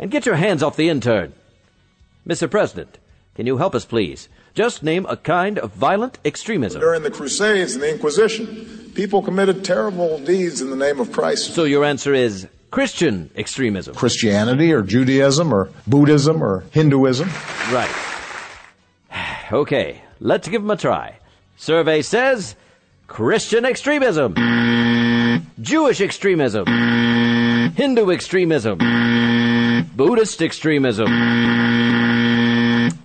And 0.00 0.10
get 0.10 0.26
your 0.26 0.34
hands 0.34 0.64
off 0.64 0.74
the 0.74 0.88
intern. 0.88 1.32
Mr. 2.26 2.50
President, 2.50 2.98
can 3.36 3.46
you 3.46 3.58
help 3.58 3.76
us, 3.76 3.84
please? 3.84 4.28
Just 4.54 4.82
name 4.82 5.06
a 5.08 5.16
kind 5.16 5.58
of 5.58 5.72
violent 5.72 6.18
extremism. 6.24 6.80
During 6.80 7.02
the 7.02 7.10
Crusades 7.10 7.74
and 7.74 7.82
the 7.82 7.90
Inquisition, 7.90 8.92
people 8.94 9.22
committed 9.22 9.64
terrible 9.64 10.18
deeds 10.18 10.60
in 10.60 10.70
the 10.70 10.76
name 10.76 11.00
of 11.00 11.12
Christ. 11.12 11.54
So 11.54 11.64
your 11.64 11.84
answer 11.84 12.12
is 12.12 12.48
Christian 12.70 13.30
extremism. 13.36 13.94
Christianity 13.94 14.72
or 14.72 14.82
Judaism 14.82 15.52
or 15.52 15.70
Buddhism 15.86 16.42
or 16.42 16.64
Hinduism. 16.72 17.28
Right. 17.72 17.90
Okay, 19.52 20.02
let's 20.20 20.48
give 20.48 20.62
them 20.62 20.70
a 20.70 20.76
try. 20.76 21.18
Survey 21.56 22.02
says 22.02 22.54
Christian 23.06 23.64
extremism, 23.64 24.34
Jewish 25.60 26.00
extremism, 26.00 26.66
Hindu 27.74 28.10
extremism, 28.10 28.78
Buddhist 29.96 30.40
extremism. 30.40 31.08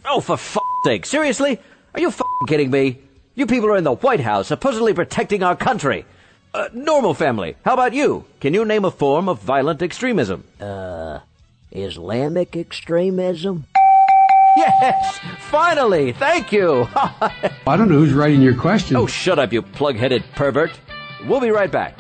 Oh, 0.08 0.22
for 0.22 0.34
f***ing 0.34 0.65
sake. 0.86 1.06
Seriously? 1.08 1.60
Are 1.96 2.00
you 2.00 2.10
f***ing 2.10 2.48
kidding 2.48 2.70
me? 2.70 3.00
You 3.34 3.48
people 3.48 3.70
are 3.70 3.78
in 3.78 3.84
the 3.84 3.96
White 3.96 4.20
House, 4.20 4.50
supposedly 4.50 4.94
protecting 4.94 5.42
our 5.42 5.56
country. 5.56 6.06
Uh, 6.54 6.70
normal 6.74 7.16
family, 7.16 7.56
how 7.66 7.74
about 7.74 7.94
you? 7.94 8.24
Can 8.40 8.54
you 8.54 8.64
name 8.64 8.86
a 8.86 8.92
form 8.92 9.28
of 9.28 9.42
violent 9.42 9.82
extremism? 9.82 10.44
Uh, 10.62 11.22
Islamic 11.72 12.56
extremism? 12.56 13.66
Yes! 14.56 15.20
Finally! 15.50 16.14
Thank 16.14 16.52
you! 16.52 16.88
I 16.96 17.76
don't 17.76 17.90
know 17.90 17.98
who's 17.98 18.14
writing 18.14 18.44
your 18.44 18.56
question. 18.56 18.96
Oh, 18.96 19.08
shut 19.08 19.40
up, 19.40 19.52
you 19.52 19.64
plug-headed 19.64 20.24
pervert. 20.36 20.80
We'll 21.26 21.42
be 21.42 21.50
right 21.50 21.72
back. 21.72 21.98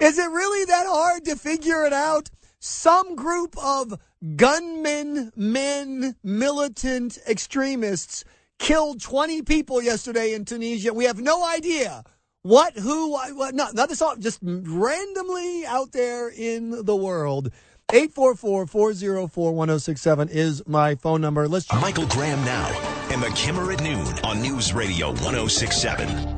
Is 0.00 0.18
it 0.18 0.30
really 0.30 0.64
that 0.64 0.86
hard 0.88 1.26
to 1.26 1.36
figure 1.36 1.84
it 1.84 1.92
out? 1.92 2.30
Some 2.66 3.14
group 3.14 3.56
of 3.64 3.94
gunmen, 4.34 5.30
men, 5.36 6.16
militant 6.24 7.16
extremists 7.28 8.24
killed 8.58 9.00
20 9.00 9.42
people 9.42 9.80
yesterday 9.80 10.34
in 10.34 10.44
Tunisia. 10.44 10.92
We 10.92 11.04
have 11.04 11.20
no 11.20 11.46
idea 11.46 12.02
what, 12.42 12.76
who, 12.76 13.12
what, 13.12 13.54
not, 13.54 13.74
not 13.74 13.88
this 13.88 14.02
all, 14.02 14.16
just 14.16 14.40
randomly 14.42 15.64
out 15.64 15.92
there 15.92 16.28
in 16.28 16.84
the 16.84 16.96
world. 16.96 17.52
844-404-1067 17.92 20.30
is 20.30 20.60
my 20.66 20.96
phone 20.96 21.20
number. 21.20 21.46
Let's 21.46 21.72
Michael 21.74 22.08
Graham 22.08 22.44
now 22.44 22.66
and 23.12 23.22
the 23.22 23.30
Kimmer 23.36 23.70
at 23.70 23.80
noon 23.80 24.18
on 24.24 24.42
News 24.42 24.74
Radio 24.74 25.10
1067. 25.10 26.35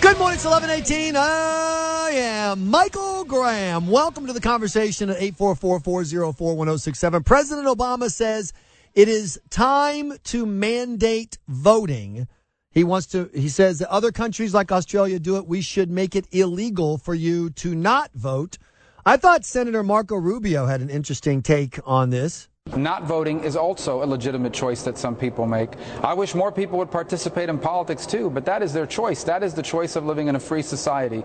Good 0.00 0.18
morning, 0.18 0.36
it's 0.36 0.46
1118. 0.46 1.14
I 1.14 2.10
am 2.14 2.70
Michael 2.70 3.24
Graham. 3.24 3.86
Welcome 3.86 4.26
to 4.28 4.32
the 4.32 4.40
conversation 4.40 5.10
at 5.10 5.20
844-404-1067. 5.20 7.26
President 7.26 7.68
Obama 7.68 8.10
says 8.10 8.54
it 8.94 9.08
is 9.08 9.38
time 9.50 10.14
to 10.24 10.46
mandate 10.46 11.36
voting. 11.48 12.26
He 12.70 12.82
wants 12.82 13.08
to, 13.08 13.28
he 13.34 13.50
says 13.50 13.80
that 13.80 13.90
other 13.90 14.10
countries 14.10 14.54
like 14.54 14.72
Australia 14.72 15.18
do 15.18 15.36
it. 15.36 15.46
We 15.46 15.60
should 15.60 15.90
make 15.90 16.16
it 16.16 16.24
illegal 16.32 16.96
for 16.96 17.14
you 17.14 17.50
to 17.50 17.74
not 17.74 18.10
vote. 18.14 18.56
I 19.04 19.18
thought 19.18 19.44
Senator 19.44 19.82
Marco 19.82 20.16
Rubio 20.16 20.64
had 20.64 20.80
an 20.80 20.88
interesting 20.88 21.42
take 21.42 21.78
on 21.84 22.08
this. 22.08 22.48
Not 22.76 23.04
voting 23.04 23.42
is 23.44 23.56
also 23.56 24.02
a 24.02 24.06
legitimate 24.06 24.52
choice 24.52 24.82
that 24.84 24.96
some 24.96 25.16
people 25.16 25.46
make. 25.46 25.70
I 26.02 26.14
wish 26.14 26.34
more 26.34 26.52
people 26.52 26.78
would 26.78 26.90
participate 26.90 27.48
in 27.48 27.58
politics 27.58 28.06
too, 28.06 28.30
but 28.30 28.44
that 28.44 28.62
is 28.62 28.72
their 28.72 28.86
choice. 28.86 29.24
That 29.24 29.42
is 29.42 29.54
the 29.54 29.62
choice 29.62 29.96
of 29.96 30.04
living 30.04 30.28
in 30.28 30.36
a 30.36 30.40
free 30.40 30.62
society. 30.62 31.24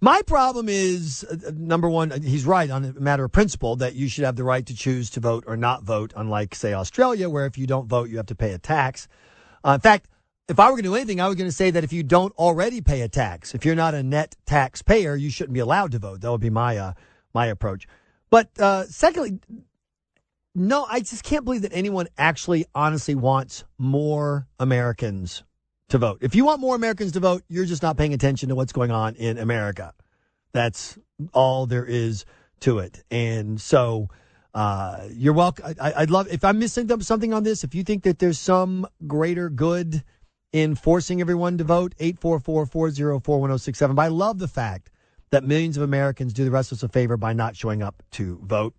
My 0.00 0.20
problem 0.22 0.68
is 0.68 1.24
uh, 1.24 1.50
number 1.54 1.88
one, 1.88 2.12
uh, 2.12 2.18
he's 2.20 2.44
right 2.44 2.70
on 2.70 2.84
a 2.84 2.92
matter 3.00 3.24
of 3.24 3.32
principle 3.32 3.76
that 3.76 3.94
you 3.94 4.08
should 4.08 4.24
have 4.24 4.36
the 4.36 4.44
right 4.44 4.64
to 4.66 4.74
choose 4.74 5.08
to 5.10 5.20
vote 5.20 5.44
or 5.46 5.56
not 5.56 5.84
vote, 5.84 6.12
unlike, 6.14 6.54
say, 6.54 6.74
Australia, 6.74 7.30
where 7.30 7.46
if 7.46 7.56
you 7.56 7.66
don't 7.66 7.88
vote, 7.88 8.10
you 8.10 8.18
have 8.18 8.26
to 8.26 8.34
pay 8.34 8.52
a 8.52 8.58
tax. 8.58 9.08
Uh, 9.64 9.70
in 9.70 9.80
fact, 9.80 10.08
if 10.48 10.60
I 10.60 10.66
were 10.66 10.72
going 10.72 10.84
to 10.84 10.90
do 10.90 10.94
anything, 10.96 11.20
I 11.20 11.26
was 11.26 11.36
going 11.36 11.48
to 11.48 11.56
say 11.56 11.70
that 11.70 11.82
if 11.82 11.92
you 11.92 12.02
don't 12.02 12.32
already 12.36 12.82
pay 12.82 13.00
a 13.00 13.08
tax, 13.08 13.54
if 13.54 13.64
you're 13.64 13.74
not 13.74 13.94
a 13.94 14.02
net 14.02 14.36
taxpayer, 14.44 15.16
you 15.16 15.30
shouldn't 15.30 15.54
be 15.54 15.60
allowed 15.60 15.92
to 15.92 15.98
vote. 15.98 16.20
That 16.20 16.30
would 16.30 16.40
be 16.42 16.50
my 16.50 16.76
uh, 16.76 16.92
my 17.34 17.46
approach. 17.46 17.88
But 18.30 18.50
uh, 18.60 18.84
secondly, 18.84 19.40
no, 20.56 20.86
I 20.88 21.00
just 21.00 21.22
can't 21.22 21.44
believe 21.44 21.62
that 21.62 21.72
anyone 21.74 22.08
actually 22.16 22.64
honestly 22.74 23.14
wants 23.14 23.64
more 23.76 24.48
Americans 24.58 25.44
to 25.90 25.98
vote. 25.98 26.18
If 26.22 26.34
you 26.34 26.46
want 26.46 26.60
more 26.60 26.74
Americans 26.74 27.12
to 27.12 27.20
vote, 27.20 27.42
you're 27.48 27.66
just 27.66 27.82
not 27.82 27.98
paying 27.98 28.14
attention 28.14 28.48
to 28.48 28.54
what's 28.54 28.72
going 28.72 28.90
on 28.90 29.16
in 29.16 29.36
America. 29.36 29.92
That's 30.52 30.98
all 31.34 31.66
there 31.66 31.84
is 31.84 32.24
to 32.60 32.78
it. 32.78 33.04
And 33.10 33.60
so 33.60 34.08
uh, 34.54 35.08
you're 35.12 35.34
welcome. 35.34 35.74
I, 35.78 36.00
would 36.00 36.10
love 36.10 36.28
if 36.32 36.42
I'm 36.42 36.58
missing 36.58 36.88
something 37.02 37.34
on 37.34 37.42
this. 37.42 37.62
If 37.62 37.74
you 37.74 37.84
think 37.84 38.04
that 38.04 38.18
there's 38.18 38.38
some 38.38 38.86
greater 39.06 39.50
good 39.50 40.02
in 40.54 40.74
forcing 40.74 41.20
everyone 41.20 41.58
to 41.58 41.64
vote, 41.64 41.94
844-404-1067. 41.98 43.94
But 43.94 44.02
I 44.02 44.08
love 44.08 44.38
the 44.38 44.48
fact 44.48 44.90
that 45.30 45.44
millions 45.44 45.76
of 45.76 45.82
Americans 45.82 46.32
do 46.32 46.46
the 46.46 46.50
rest 46.50 46.72
of 46.72 46.78
us 46.78 46.82
a 46.82 46.88
favor 46.88 47.18
by 47.18 47.34
not 47.34 47.56
showing 47.56 47.82
up 47.82 48.02
to 48.12 48.40
vote. 48.42 48.74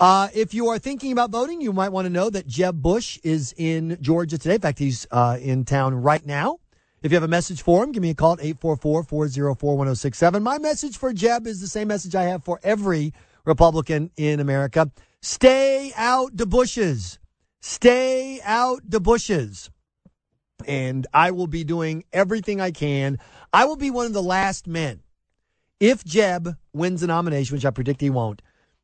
Uh, 0.00 0.28
if 0.32 0.54
you 0.54 0.68
are 0.68 0.78
thinking 0.78 1.12
about 1.12 1.30
voting, 1.30 1.60
you 1.60 1.74
might 1.74 1.90
want 1.90 2.06
to 2.06 2.10
know 2.10 2.30
that 2.30 2.46
Jeb 2.46 2.80
Bush 2.80 3.18
is 3.22 3.52
in 3.58 3.98
Georgia 4.00 4.38
today. 4.38 4.54
In 4.54 4.60
fact, 4.62 4.78
he's 4.78 5.06
uh, 5.10 5.36
in 5.38 5.66
town 5.66 5.94
right 5.94 6.24
now. 6.24 6.58
If 7.02 7.12
you 7.12 7.16
have 7.16 7.22
a 7.22 7.28
message 7.28 7.60
for 7.60 7.84
him, 7.84 7.92
give 7.92 8.02
me 8.02 8.08
a 8.08 8.14
call 8.14 8.32
at 8.32 8.38
844-404-1067. 8.38 10.42
My 10.42 10.58
message 10.58 10.96
for 10.96 11.12
Jeb 11.12 11.46
is 11.46 11.60
the 11.60 11.66
same 11.66 11.88
message 11.88 12.14
I 12.14 12.22
have 12.22 12.42
for 12.42 12.58
every 12.62 13.12
Republican 13.44 14.10
in 14.16 14.40
America. 14.40 14.90
Stay 15.20 15.92
out 15.94 16.34
the 16.34 16.46
bushes. 16.46 17.18
Stay 17.60 18.40
out 18.42 18.80
the 18.88 19.00
bushes. 19.00 19.70
And 20.66 21.06
I 21.12 21.30
will 21.30 21.46
be 21.46 21.62
doing 21.62 22.04
everything 22.10 22.58
I 22.58 22.70
can. 22.70 23.18
I 23.52 23.66
will 23.66 23.76
be 23.76 23.90
one 23.90 24.06
of 24.06 24.14
the 24.14 24.22
last 24.22 24.66
men. 24.66 25.02
If 25.78 26.04
Jeb 26.04 26.56
wins 26.72 27.02
the 27.02 27.06
nomination, 27.06 27.54
which 27.54 27.66
I 27.66 27.70
predict 27.70 28.00
he 28.00 28.08
won't, 28.08 28.40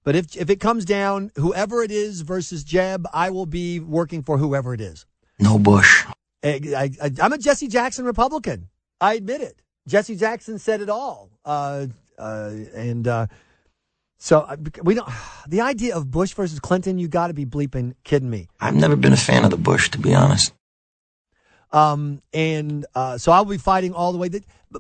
but 0.07 0.15
if 0.15 0.37
if 0.37 0.49
it 0.51 0.61
comes 0.61 0.85
down, 0.85 1.33
whoever 1.35 1.83
it 1.83 1.91
is 1.91 2.21
versus 2.21 2.63
Jeb, 2.63 3.09
I 3.13 3.31
will 3.31 3.45
be 3.45 3.81
working 3.81 4.23
for 4.23 4.39
whoever 4.39 4.73
it 4.73 4.81
is. 4.81 5.05
No 5.41 5.59
Bush. 5.59 6.05
I, 6.45 6.93
am 7.19 7.33
a 7.33 7.39
Jesse 7.39 7.67
Jackson 7.67 8.05
Republican. 8.05 8.69
I 9.01 9.15
admit 9.15 9.41
it. 9.41 9.61
Jesse 9.89 10.15
Jackson 10.15 10.61
said 10.61 10.81
it 10.81 10.89
all. 10.89 11.33
Uh, 11.45 11.89
uh, 12.17 12.53
and 12.73 13.09
uh, 13.09 13.27
so 14.17 14.43
uh, 14.43 14.57
we 14.85 14.95
don't. 14.95 15.09
The 15.49 15.61
idea 15.61 15.97
of 15.97 16.11
Bush 16.11 16.35
versus 16.35 16.59
Clinton, 16.59 16.99
you 16.99 17.07
got 17.07 17.29
to 17.29 17.35
be 17.35 17.47
bleeping 17.47 17.95
kidding 18.03 18.31
me. 18.31 18.49
I've 18.61 18.75
never 18.75 18.97
been 18.97 19.13
a 19.13 19.17
fan 19.17 19.45
of 19.45 19.51
the 19.51 19.57
Bush, 19.57 19.91
to 19.91 19.99
be 19.99 20.13
honest. 20.13 20.53
Um, 21.73 22.21
and 22.33 22.85
uh, 22.95 23.19
so 23.19 23.31
I'll 23.31 23.45
be 23.45 23.59
fighting 23.59 23.93
all 23.93 24.13
the 24.13 24.19
way. 24.19 24.29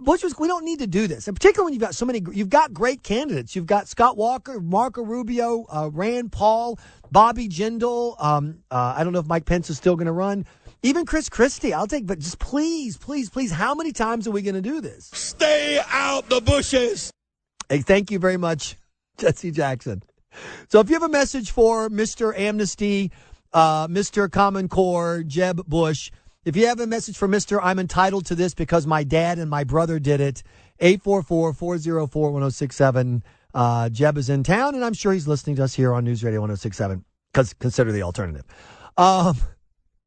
Bush 0.01 0.23
was. 0.23 0.39
We 0.39 0.49
don't 0.49 0.65
need 0.65 0.81
to 0.81 0.87
do 0.87 1.07
this, 1.07 1.29
and 1.29 1.37
particularly 1.37 1.67
when 1.67 1.73
you've 1.75 1.81
got 1.83 1.95
so 1.95 2.05
many. 2.07 2.23
You've 2.33 2.51
got 2.51 2.73
great 2.73 3.03
candidates. 3.03 3.57
You've 3.57 3.67
got 3.67 3.89
Scott 3.89 4.17
Walker, 4.17 4.61
Marco 4.61 5.03
Rubio, 5.03 5.67
uh, 5.69 5.91
Rand 5.93 6.33
Paul, 6.33 6.79
Bobby 7.11 7.49
Jindal. 7.49 8.23
Um, 8.23 8.63
uh, 8.71 8.95
I 8.97 9.05
don't 9.05 9.13
know 9.13 9.21
if 9.21 9.27
Mike 9.27 9.45
Pence 9.45 9.71
is 9.71 9.77
still 9.77 9.97
going 9.97 10.07
to 10.07 10.13
run. 10.13 10.47
Even 10.83 11.05
Chris 11.05 11.29
Christie, 11.29 11.75
I'll 11.75 11.87
take. 11.87 12.07
But 12.07 12.19
just 12.19 12.39
please, 12.39 12.97
please, 12.97 13.31
please, 13.31 13.51
how 13.51 13.75
many 13.75 13.93
times 13.93 14.29
are 14.29 14.33
we 14.33 14.43
going 14.43 14.55
to 14.55 14.63
do 14.63 14.81
this? 14.81 15.11
Stay 15.13 15.81
out 15.91 16.29
the 16.29 16.41
bushes. 16.41 17.11
Hey, 17.69 17.81
thank 17.81 18.11
you 18.11 18.19
very 18.19 18.37
much, 18.37 18.77
Jesse 19.19 19.51
Jackson. 19.51 20.03
So 20.69 20.81
if 20.81 20.89
you 20.89 20.95
have 20.95 21.03
a 21.03 21.09
message 21.09 21.51
for 21.51 21.89
Mr. 21.89 22.39
Amnesty, 22.39 23.11
uh, 23.53 23.89
Mr. 23.89 24.31
Common 24.31 24.69
Core, 24.69 25.23
Jeb 25.27 25.65
Bush. 25.67 26.11
If 26.47 26.57
you 26.57 26.67
have 26.69 26.79
a 26.79 26.87
message 26.87 27.19
for 27.19 27.27
Mr. 27.27 27.59
I'm 27.61 27.81
entitled 27.81 28.27
to 28.27 28.37
this 28.37 28.55
because 28.55 28.87
my 28.87 29.03
dad 29.03 29.41
and 29.41 29.51
my 29.51 29.65
brother 29.65 29.99
did 29.99 30.21
it, 30.21 30.45
844-404-1067. 30.81 33.23
Uh, 33.53 33.89
Jeb 33.89 34.17
is 34.17 34.31
in 34.31 34.45
town, 34.45 34.77
and 34.77 34.85
I'm 34.85 34.93
sure 34.93 35.13
he's 35.13 35.27
listening 35.27 35.57
to 35.57 35.65
us 35.65 35.75
here 35.75 35.93
on 35.93 36.05
News 36.05 36.23
Radio 36.23 36.41
1067 36.41 37.05
because 37.33 37.53
consider 37.55 37.91
the 37.91 38.05
alternative. 38.05 38.45
Um, 38.97 39.37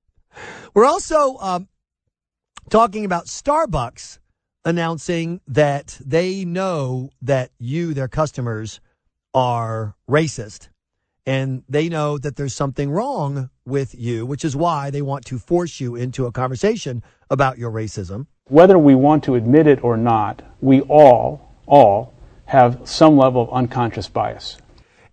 we're 0.73 0.85
also 0.85 1.35
um, 1.39 1.67
talking 2.69 3.03
about 3.03 3.25
Starbucks 3.25 4.19
announcing 4.63 5.41
that 5.45 5.99
they 6.05 6.45
know 6.45 7.09
that 7.21 7.51
you, 7.59 7.93
their 7.93 8.07
customers, 8.07 8.79
are 9.33 9.93
racist 10.09 10.69
and 11.25 11.63
they 11.69 11.89
know 11.89 12.17
that 12.17 12.35
there's 12.35 12.55
something 12.55 12.89
wrong 12.89 13.49
with 13.65 13.93
you, 13.93 14.25
which 14.25 14.43
is 14.43 14.55
why 14.55 14.89
they 14.89 15.01
want 15.01 15.25
to 15.25 15.37
force 15.37 15.79
you 15.79 15.95
into 15.95 16.25
a 16.25 16.31
conversation 16.31 17.03
about 17.29 17.57
your 17.57 17.71
racism. 17.71 18.27
Whether 18.45 18.79
we 18.79 18.95
want 18.95 19.23
to 19.25 19.35
admit 19.35 19.67
it 19.67 19.83
or 19.83 19.95
not, 19.95 20.41
we 20.61 20.81
all, 20.81 21.53
all 21.67 22.13
have 22.45 22.81
some 22.83 23.15
level 23.17 23.43
of 23.43 23.49
unconscious 23.51 24.07
bias. 24.07 24.57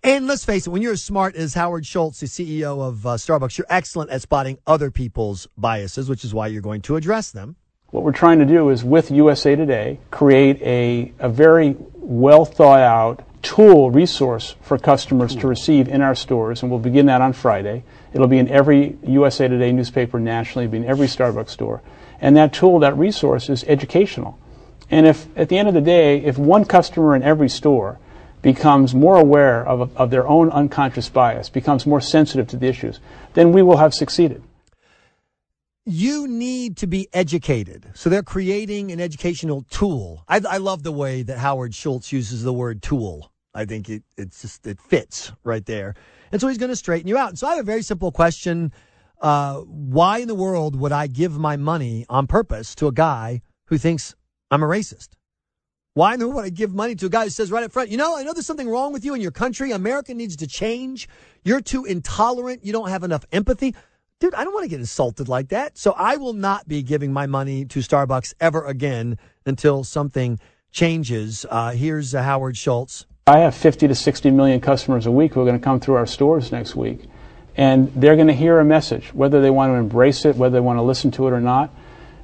And 0.03 0.25
let's 0.25 0.45
face 0.45 0.65
it, 0.65 0.69
when 0.69 0.81
you're 0.81 0.93
as 0.93 1.03
smart 1.03 1.35
as 1.35 1.53
Howard 1.53 1.85
Schultz, 1.85 2.19
the 2.19 2.27
CEO 2.27 2.81
of 2.81 3.05
uh, 3.05 3.09
Starbucks, 3.11 3.57
you're 3.57 3.67
excellent 3.69 4.09
at 4.09 4.21
spotting 4.21 4.57
other 4.65 4.89
people's 4.89 5.47
biases, 5.57 6.09
which 6.09 6.23
is 6.23 6.33
why 6.33 6.47
you're 6.47 6.61
going 6.61 6.81
to 6.83 6.95
address 6.95 7.31
them. 7.31 7.57
What 7.91 8.03
we're 8.03 8.11
trying 8.11 8.39
to 8.39 8.45
do 8.45 8.69
is, 8.69 8.83
with 8.83 9.11
USA 9.11 9.55
Today, 9.55 9.99
create 10.11 10.61
a, 10.61 11.11
a 11.19 11.29
very 11.29 11.75
well 11.93 12.45
thought 12.45 12.79
out 12.79 13.26
tool 13.41 13.91
resource 13.91 14.55
for 14.61 14.77
customers 14.77 15.35
to 15.35 15.41
hmm. 15.41 15.47
receive 15.47 15.87
in 15.87 16.01
our 16.01 16.15
stores, 16.15 16.61
and 16.61 16.71
we'll 16.71 16.79
begin 16.79 17.05
that 17.07 17.21
on 17.21 17.33
Friday. 17.33 17.83
It'll 18.13 18.27
be 18.27 18.39
in 18.39 18.49
every 18.49 18.97
USA 19.03 19.47
Today 19.47 19.71
newspaper 19.71 20.19
nationally, 20.19 20.65
it'll 20.65 20.71
be 20.71 20.77
in 20.79 20.85
every 20.85 21.07
Starbucks 21.07 21.49
store. 21.49 21.81
And 22.19 22.35
that 22.35 22.53
tool, 22.53 22.79
that 22.79 22.97
resource, 22.97 23.49
is 23.49 23.63
educational. 23.65 24.39
And 24.89 25.05
if, 25.05 25.27
at 25.37 25.49
the 25.49 25.57
end 25.57 25.67
of 25.67 25.73
the 25.73 25.81
day, 25.81 26.17
if 26.23 26.37
one 26.37 26.65
customer 26.65 27.15
in 27.15 27.21
every 27.21 27.49
store 27.49 27.99
becomes 28.41 28.95
more 28.95 29.17
aware 29.17 29.67
of, 29.67 29.95
of 29.97 30.09
their 30.09 30.27
own 30.27 30.49
unconscious 30.49 31.09
bias, 31.09 31.49
becomes 31.49 31.85
more 31.85 32.01
sensitive 32.01 32.47
to 32.47 32.57
the 32.57 32.67
issues, 32.67 32.99
then 33.33 33.51
we 33.51 33.61
will 33.61 33.77
have 33.77 33.93
succeeded 33.93 34.41
you 35.87 36.27
need 36.27 36.75
to 36.77 36.87
be 36.87 37.07
educated. 37.13 37.89
So 37.93 38.09
they're 38.09 38.21
creating 38.21 38.91
an 38.91 38.99
educational 38.99 39.65
tool. 39.69 40.25
I, 40.27 40.41
I, 40.47 40.57
love 40.57 40.83
the 40.83 40.91
way 40.91 41.23
that 41.23 41.37
Howard 41.37 41.73
Schultz 41.73 42.11
uses 42.11 42.43
the 42.43 42.51
word 42.51 42.81
tool. 42.81 43.31
I 43.53 43.63
think 43.63 43.89
it, 43.89 44.03
it's 44.17 44.41
just, 44.41 44.67
it 44.67 44.81
fits 44.81 45.31
right 45.45 45.65
there. 45.65 45.95
And 46.33 46.41
so 46.41 46.49
he's 46.49 46.57
going 46.57 46.71
to 46.71 46.75
straighten 46.75 47.07
you 47.07 47.17
out. 47.17 47.37
So 47.37 47.47
I 47.47 47.51
have 47.51 47.59
a 47.59 47.63
very 47.63 47.81
simple 47.81 48.11
question. 48.11 48.73
Uh, 49.21 49.61
why 49.61 50.17
in 50.17 50.27
the 50.27 50.35
world 50.35 50.75
would 50.75 50.91
I 50.91 51.07
give 51.07 51.39
my 51.39 51.55
money 51.55 52.05
on 52.09 52.27
purpose 52.27 52.75
to 52.75 52.87
a 52.87 52.91
guy 52.91 53.41
who 53.67 53.77
thinks 53.77 54.13
I'm 54.51 54.63
a 54.63 54.67
racist? 54.67 55.11
Why 55.93 56.15
in 56.15 56.19
the 56.19 56.27
world 56.27 56.35
would 56.35 56.45
I 56.45 56.49
give 56.49 56.73
money 56.73 56.95
to 56.95 57.05
a 57.05 57.09
guy 57.09 57.23
who 57.23 57.29
says 57.29 57.49
right 57.49 57.63
up 57.63 57.71
front, 57.71 57.89
you 57.89 57.97
know, 57.97 58.17
I 58.17 58.23
know 58.23 58.33
there's 58.33 58.45
something 58.45 58.69
wrong 58.69 58.91
with 58.91 59.05
you 59.05 59.15
in 59.15 59.21
your 59.21 59.31
country. 59.31 59.71
America 59.71 60.13
needs 60.13 60.35
to 60.35 60.47
change. 60.47 61.07
You're 61.45 61.61
too 61.61 61.85
intolerant. 61.85 62.65
You 62.65 62.73
don't 62.73 62.89
have 62.89 63.05
enough 63.05 63.23
empathy 63.31 63.73
dude, 64.19 64.33
I 64.33 64.43
don't 64.43 64.53
want 64.53 64.63
to 64.63 64.69
get 64.69 64.79
insulted 64.79 65.27
like 65.27 65.49
that. 65.49 65.77
So 65.77 65.93
I 65.97 66.17
will 66.17 66.33
not 66.33 66.67
be 66.67 66.81
giving 66.81 67.13
my 67.13 67.25
money 67.27 67.65
to 67.65 67.79
Starbucks 67.79 68.33
ever 68.39 68.65
again 68.65 69.17
until 69.45 69.83
something 69.83 70.39
changes. 70.71 71.45
Uh, 71.49 71.71
here's 71.71 72.15
uh, 72.15 72.23
Howard 72.23 72.57
Schultz. 72.57 73.05
I 73.27 73.39
have 73.39 73.55
50 73.55 73.89
to 73.89 73.95
60 73.95 74.31
million 74.31 74.61
customers 74.61 75.05
a 75.05 75.11
week 75.11 75.33
who 75.33 75.41
are 75.41 75.45
going 75.45 75.59
to 75.59 75.63
come 75.63 75.79
through 75.79 75.95
our 75.95 76.05
stores 76.05 76.51
next 76.51 76.75
week. 76.75 77.01
And 77.55 77.91
they're 77.95 78.15
going 78.15 78.27
to 78.27 78.33
hear 78.33 78.59
a 78.59 78.65
message, 78.65 79.13
whether 79.13 79.41
they 79.41 79.49
want 79.49 79.71
to 79.71 79.75
embrace 79.75 80.25
it, 80.25 80.35
whether 80.35 80.53
they 80.53 80.59
want 80.59 80.77
to 80.77 80.83
listen 80.83 81.11
to 81.11 81.27
it 81.27 81.31
or 81.31 81.41
not. 81.41 81.73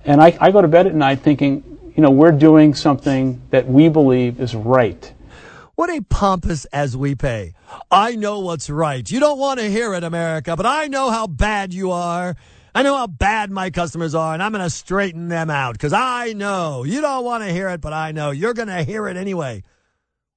And 0.05 0.21
I, 0.21 0.37
I 0.39 0.51
go 0.51 0.61
to 0.61 0.67
bed 0.67 0.85
at 0.85 0.93
night 0.93 1.21
thinking, 1.21 1.63
you 1.95 2.03
know, 2.03 2.11
we're 2.11 2.31
doing 2.31 2.73
something 2.73 3.41
that 3.49 3.67
we 3.67 3.89
believe 3.89 4.39
is 4.39 4.55
right. 4.55 5.11
What 5.75 5.89
a 5.89 6.01
pompous 6.01 6.65
as 6.65 6.95
we 6.95 7.15
pay. 7.15 7.53
I 7.89 8.15
know 8.15 8.41
what's 8.41 8.69
right. 8.69 9.09
You 9.09 9.19
don't 9.19 9.39
want 9.39 9.59
to 9.59 9.71
hear 9.71 9.95
it, 9.95 10.03
America, 10.03 10.55
but 10.55 10.67
I 10.67 10.85
know 10.85 11.09
how 11.09 11.25
bad 11.25 11.73
you 11.73 11.89
are. 11.89 12.35
I 12.75 12.83
know 12.83 12.95
how 12.95 13.07
bad 13.07 13.49
my 13.49 13.71
customers 13.71 14.13
are, 14.13 14.35
and 14.35 14.43
I'm 14.43 14.51
going 14.51 14.63
to 14.63 14.69
straighten 14.69 15.29
them 15.29 15.49
out 15.49 15.73
because 15.73 15.91
I 15.91 16.33
know 16.33 16.83
you 16.83 17.01
don't 17.01 17.25
want 17.25 17.43
to 17.43 17.51
hear 17.51 17.69
it, 17.69 17.81
but 17.81 17.91
I 17.91 18.11
know 18.11 18.29
you're 18.29 18.53
going 18.53 18.67
to 18.67 18.83
hear 18.83 19.07
it 19.07 19.17
anyway. 19.17 19.63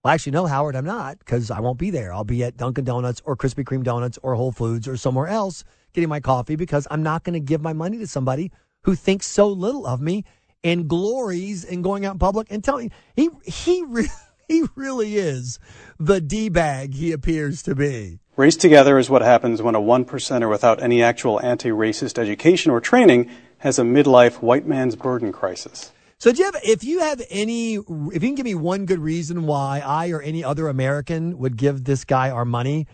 Well, 0.03 0.15
actually, 0.15 0.33
no, 0.33 0.47
Howard, 0.47 0.75
I'm 0.75 0.87
not 0.87 1.19
because 1.19 1.51
I 1.51 1.61
won't 1.61 1.79
be 1.79 1.91
there. 1.91 2.15
I'll 2.15 2.25
be 2.25 2.43
at 2.43 2.57
Dunkin' 2.57 2.85
Donuts 2.85 3.21
or 3.27 3.37
Krispy 3.37 3.63
Kreme 3.63 3.85
Donuts 3.85 4.19
or 4.23 4.37
Whole 4.37 4.53
Foods 4.53 4.89
or 4.89 4.97
somewhere 4.97 5.27
else 5.27 5.65
getting 5.93 6.09
my 6.09 6.21
coffee 6.21 6.57
because 6.57 6.87
I'm 6.91 7.03
not 7.03 7.25
going 7.25 7.35
to 7.35 7.41
give 7.41 7.61
my 7.61 7.75
money 7.75 7.99
to 7.99 8.07
somebody 8.07 8.53
who 8.85 8.95
thinks 8.95 9.27
so 9.27 9.49
little 9.49 9.87
of 9.87 10.01
me 10.01 10.25
and 10.65 10.89
glories 10.89 11.63
in 11.65 11.83
going 11.83 12.07
out 12.07 12.15
in 12.15 12.19
public 12.19 12.47
and 12.51 12.65
telling 12.65 12.91
he 13.15 13.29
he 13.45 13.83
really 13.87 14.09
he 14.49 14.65
really 14.75 15.17
is 15.17 15.59
the 15.99 16.21
D 16.21 16.49
bag 16.49 16.95
he 16.95 17.13
appears 17.13 17.63
to 17.65 17.75
be. 17.75 18.21
Race 18.37 18.57
Together 18.57 18.99
is 18.99 19.11
what 19.11 19.23
happens 19.23 19.63
when 19.63 19.75
a 19.75 19.81
one 19.81 20.05
percenter 20.05 20.49
without 20.49 20.81
any 20.83 21.03
actual 21.03 21.41
anti 21.41 21.71
racist 21.71 22.19
education 22.19 22.71
or 22.71 22.81
training 22.81 23.29
has 23.59 23.79
a 23.79 23.83
midlife 23.83 24.43
white 24.43 24.67
man's 24.67 24.95
burden 24.95 25.33
crisis. 25.33 25.91
So, 26.19 26.33
do 26.33 26.39
you 26.39 26.45
have, 26.45 26.57
if 26.63 26.85
you 26.85 27.01
have 27.01 27.23
any, 27.29 27.75
if 27.75 27.89
you 27.89 28.21
can 28.21 28.35
give 28.35 28.45
me 28.45 28.55
one 28.55 28.87
good 28.87 29.01
reason 29.01 29.47
why 29.47 29.83
I 29.85 30.11
or 30.11 30.23
any 30.23 30.45
other 30.45 30.69
American 30.69 31.39
would 31.39 31.57
give 31.57 31.85
this 31.85 32.05
guy 32.05 32.31
our 32.31 32.45
money 32.45 32.87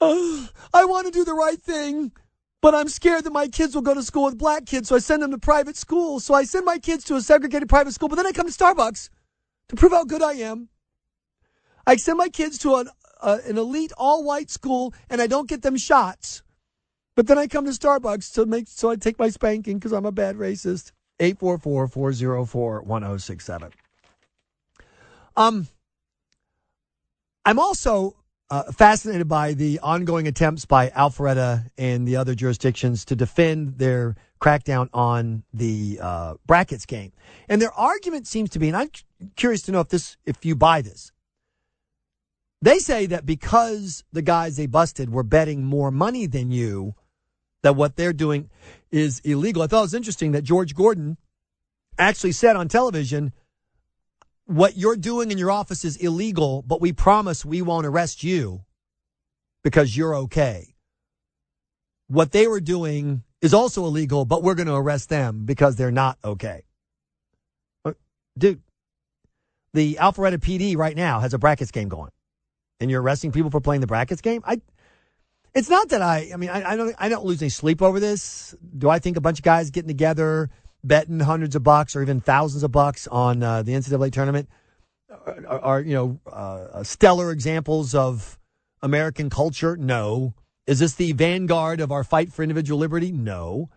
I 0.02 0.50
want 0.74 1.06
to 1.06 1.12
do 1.14 1.24
the 1.24 1.34
right 1.34 1.62
thing, 1.62 2.12
but 2.62 2.76
I'm 2.76 2.90
scared 2.90 3.24
that 3.24 3.32
my 3.32 3.48
kids 3.48 3.74
will 3.74 3.84
go 3.84 3.94
to 3.94 4.04
school 4.04 4.26
with 4.26 4.38
black 4.38 4.66
kids, 4.66 4.90
so 4.90 4.98
I 4.98 5.00
send 5.00 5.24
them 5.24 5.32
to 5.32 5.38
private 5.38 5.78
school. 5.78 6.20
So 6.20 6.34
I 6.34 6.44
send 6.44 6.66
my 6.66 6.78
kids 6.78 7.06
to 7.06 7.16
a 7.16 7.22
segregated 7.22 7.70
private 7.70 7.94
school, 7.94 8.10
but 8.10 8.16
then 8.16 8.28
I 8.28 8.34
come 8.34 8.52
to 8.52 8.54
Starbucks 8.54 9.10
to 9.70 9.76
prove 9.78 9.94
how 9.94 10.04
good 10.04 10.22
I 10.22 10.34
am. 10.34 10.68
I 11.90 11.96
send 11.96 12.20
my 12.20 12.30
kids 12.30 12.60
to 12.60 12.76
an, 12.76 12.88
uh, 13.20 13.40
an 13.48 13.58
elite 13.58 13.92
all 13.98 14.24
white 14.24 14.52
school, 14.52 14.94
and 15.10 15.20
I 15.20 15.26
don't 15.26 15.50
get 15.50 15.64
them 15.64 15.76
shots. 15.76 16.44
But 17.16 17.26
then 17.26 17.40
I 17.40 17.48
come 17.48 17.66
to 17.66 17.72
Starbucks 17.72 18.32
to 18.36 18.46
make 18.46 18.68
so 18.68 18.92
I 18.92 18.96
take 18.96 19.18
my 19.18 19.30
spanking 19.30 19.80
because 19.80 19.92
I'm 19.92 20.06
a 20.06 20.12
bad 20.12 20.36
racist. 20.36 20.92
844-404-1067. 21.20 23.72
Um, 25.36 25.68
I'm 27.44 27.58
also 27.58 28.16
uh, 28.52 28.72
fascinated 28.72 29.28
by 29.28 29.56
the 29.56 29.80
ongoing 29.80 30.28
attempts 30.28 30.66
by 30.66 30.92
Alpharetta 30.92 31.72
and 31.76 32.08
the 32.08 32.18
other 32.18 32.36
jurisdictions 32.36 33.04
to 33.06 33.16
defend 33.16 33.80
their 33.80 34.16
crackdown 34.40 34.90
on 34.94 35.42
the 35.52 35.98
uh, 36.00 36.36
brackets 36.46 36.86
game. 36.86 37.14
And 37.50 37.60
their 37.60 37.74
argument 37.74 38.28
seems 38.28 38.52
to 38.52 38.60
be, 38.60 38.68
and 38.68 38.78
I'm 38.78 38.92
curious 39.36 39.64
to 39.64 39.72
know 39.72 39.80
if 39.80 39.90
this, 39.90 40.18
if 40.28 40.46
you 40.46 40.56
buy 40.56 40.84
this. 40.84 41.12
They 42.62 42.80
say 42.80 43.06
that 43.06 43.26
because 43.26 44.04
the 44.12 44.22
guys 44.22 44.58
they 44.58 44.66
busted 44.66 45.10
were 45.10 45.24
betting 45.24 45.64
more 45.64 45.92
money 45.92 46.26
than 46.26 46.52
you, 46.52 46.96
that 47.64 47.76
what 47.76 47.96
they're 47.96 48.14
doing 48.14 48.50
is 48.92 49.20
illegal. 49.20 49.62
I 49.62 49.68
thought 49.68 49.80
it 49.80 49.82
was 49.82 49.94
interesting 49.94 50.32
that 50.34 50.44
George 50.44 50.76
Gordon 50.76 51.18
actually 51.98 52.32
said 52.32 52.56
on 52.56 52.68
television, 52.68 53.34
what 54.46 54.78
you're 54.78 54.96
doing 54.96 55.32
in 55.32 55.38
your 55.38 55.52
office 55.52 55.86
is 55.86 55.96
illegal, 55.98 56.64
but 56.66 56.82
we 56.82 56.92
promise 56.92 57.46
we 57.46 57.62
won't 57.62 57.86
arrest 57.86 58.24
you 58.24 58.64
because 59.64 59.96
you're 59.96 60.16
okay. 60.16 60.76
What 62.08 62.32
they 62.32 62.48
were 62.48 62.62
doing 62.62 63.24
is 63.42 63.54
also 63.54 63.86
illegal, 63.86 64.26
but 64.26 64.42
we're 64.42 64.56
going 64.56 64.68
to 64.68 64.76
arrest 64.76 65.10
them 65.10 65.46
because 65.46 65.76
they're 65.76 65.92
not 65.92 66.18
okay. 66.24 66.64
Uh, 67.86 67.94
dude, 68.38 68.62
the 69.74 69.96
Alpharetta 69.96 70.38
PD 70.38 70.76
right 70.76 70.96
now 70.96 71.20
has 71.20 71.34
a 71.34 71.38
brackets 71.38 71.72
game 71.72 71.88
going, 71.88 72.10
and 72.80 72.90
you're 72.90 73.02
arresting 73.02 73.32
people 73.32 73.52
for 73.52 73.62
playing 73.62 73.82
the 73.82 73.88
brackets 73.88 74.22
game. 74.22 74.42
I, 74.46 74.62
it's 75.54 75.70
not 75.70 75.90
that 75.90 76.02
I. 76.02 76.30
I 76.34 76.38
mean, 76.38 76.50
I, 76.50 76.72
I 76.72 76.76
don't. 76.76 76.96
I 77.00 77.10
don't 77.10 77.26
lose 77.26 77.42
any 77.42 77.50
sleep 77.50 77.82
over 77.82 78.00
this. 78.00 78.56
Do 78.78 78.90
I 78.90 79.00
think 79.00 79.18
a 79.18 79.22
bunch 79.22 79.40
of 79.40 79.44
guys 79.44 79.72
getting 79.72 79.88
together, 79.88 80.50
betting 80.84 81.20
hundreds 81.20 81.56
of 81.56 81.64
bucks 81.64 81.96
or 81.96 82.02
even 82.02 82.22
thousands 82.22 82.64
of 82.64 82.72
bucks 82.72 83.08
on 83.08 83.42
uh, 83.42 83.64
the 83.64 83.74
NCAA 83.74 84.12
tournament 84.12 84.48
are, 85.10 85.60
are 85.60 85.82
you 85.82 85.94
know 85.94 86.20
uh, 86.32 86.84
stellar 86.84 87.32
examples 87.32 87.96
of 87.96 88.38
American 88.82 89.30
culture? 89.30 89.76
No. 89.78 90.34
Is 90.68 90.80
this 90.80 90.94
the 90.94 91.14
vanguard 91.14 91.82
of 91.82 91.92
our 91.92 92.04
fight 92.04 92.32
for 92.32 92.44
individual 92.44 92.80
liberty? 92.80 93.12
No. 93.12 93.70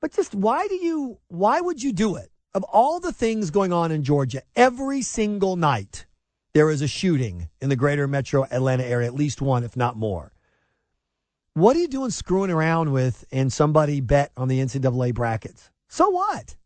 But 0.00 0.12
just 0.12 0.34
why 0.34 0.66
do 0.68 0.74
you? 0.74 1.18
Why 1.28 1.60
would 1.60 1.82
you 1.82 1.92
do 1.92 2.16
it? 2.16 2.30
Of 2.54 2.62
all 2.64 3.00
the 3.00 3.12
things 3.12 3.50
going 3.50 3.72
on 3.72 3.90
in 3.90 4.04
Georgia, 4.04 4.42
every 4.54 5.02
single 5.02 5.56
night 5.56 6.06
there 6.54 6.70
is 6.70 6.80
a 6.80 6.88
shooting 6.88 7.48
in 7.60 7.68
the 7.68 7.76
greater 7.76 8.06
metro 8.06 8.44
Atlanta 8.44 8.84
area, 8.84 9.06
at 9.06 9.14
least 9.14 9.42
one, 9.42 9.64
if 9.64 9.76
not 9.76 9.96
more. 9.96 10.32
What 11.54 11.76
are 11.76 11.80
you 11.80 11.88
doing 11.88 12.10
screwing 12.10 12.50
around 12.50 12.92
with 12.92 13.24
and 13.30 13.52
somebody 13.52 14.00
bet 14.00 14.32
on 14.36 14.48
the 14.48 14.60
NCAA 14.60 15.14
brackets? 15.14 15.70
So 15.88 16.08
what? 16.10 16.56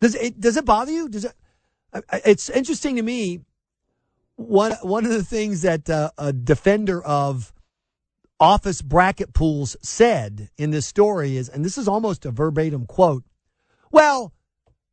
Does 0.00 0.14
it 0.14 0.40
does 0.40 0.56
it 0.56 0.64
bother 0.64 0.92
you? 0.92 1.08
Does 1.08 1.24
it? 1.24 1.32
It's 2.24 2.48
interesting 2.50 2.96
to 2.96 3.02
me. 3.02 3.40
One 4.36 4.72
one 4.82 5.04
of 5.04 5.10
the 5.10 5.24
things 5.24 5.62
that 5.62 5.88
uh, 5.88 6.10
a 6.18 6.32
defender 6.32 7.02
of 7.02 7.52
office 8.38 8.82
bracket 8.82 9.32
pools 9.32 9.76
said 9.82 10.50
in 10.58 10.70
this 10.70 10.86
story 10.86 11.36
is, 11.36 11.48
and 11.48 11.64
this 11.64 11.78
is 11.78 11.88
almost 11.88 12.26
a 12.26 12.30
verbatim 12.30 12.86
quote. 12.86 13.24
Well, 13.90 14.34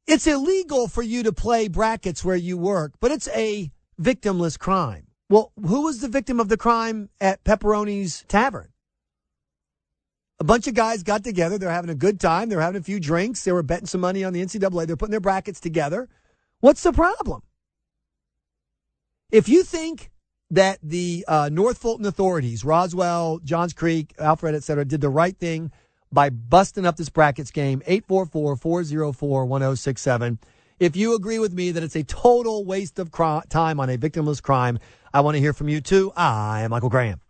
it's 0.08 0.28
illegal 0.28 0.88
for 0.88 1.02
you 1.02 1.24
to 1.24 1.34
play 1.34 1.68
brackets 1.68 2.24
where 2.24 2.36
you 2.36 2.58
work, 2.58 2.94
but 3.00 3.12
it's 3.12 3.28
a 3.30 3.72
victimless 4.02 4.58
crime. 4.58 5.08
Well, 5.30 5.52
who 5.56 5.84
was 5.84 6.00
the 6.00 6.08
victim 6.08 6.40
of 6.40 6.50
the 6.50 6.58
crime 6.58 7.10
at 7.20 7.44
Pepperoni's 7.44 8.24
Tavern? 8.28 8.70
A 10.40 10.44
bunch 10.44 10.68
of 10.68 10.74
guys 10.74 11.04
got 11.04 11.24
together. 11.24 11.58
They're 11.58 11.70
having 11.70 11.90
a 11.90 11.96
good 11.96 12.20
time. 12.20 12.50
They're 12.50 12.62
having 12.62 12.82
a 12.82 12.84
few 12.84 13.00
drinks. 13.00 13.44
They 13.44 13.52
were 13.52 13.64
betting 13.64 13.88
some 13.88 14.02
money 14.02 14.24
on 14.24 14.34
the 14.34 14.44
NCAA. 14.44 14.88
They're 14.88 14.98
putting 14.98 15.12
their 15.12 15.20
brackets 15.20 15.60
together. 15.60 16.10
What's 16.60 16.84
the 16.84 16.92
problem? 16.92 17.42
If 19.32 19.50
you 19.50 19.64
think 19.64 20.12
that 20.52 20.78
the 20.84 21.26
uh, 21.28 21.50
North 21.52 21.80
Fulton 21.80 22.06
authorities, 22.06 22.64
Roswell, 22.64 23.40
Johns 23.44 23.74
Creek, 23.74 24.14
Alpharetta, 24.18 24.56
et 24.56 24.64
cetera, 24.64 24.86
did 24.86 25.02
the 25.02 25.10
right 25.10 25.36
thing 25.38 25.72
by 26.12 26.30
busting 26.30 26.86
up 26.86 26.96
this 26.96 27.10
brackets 27.10 27.50
game, 27.50 27.82
844-404-1067. 27.88 30.38
If 30.84 30.98
you 30.98 31.16
agree 31.16 31.40
with 31.40 31.54
me 31.54 31.72
that 31.72 31.82
it's 31.82 31.96
a 31.96 32.04
total 32.04 32.66
waste 32.66 33.00
of 33.00 33.10
time 33.10 33.80
on 33.80 33.90
a 33.90 33.98
victimless 33.98 34.44
crime, 34.44 34.80
I 35.14 35.22
want 35.22 35.36
to 35.36 35.40
hear 35.40 35.54
from 35.54 35.70
you 35.70 35.80
too. 35.80 36.12
I 36.14 36.64
am 36.64 36.72
Michael 36.72 36.90
Graham. 36.90 37.22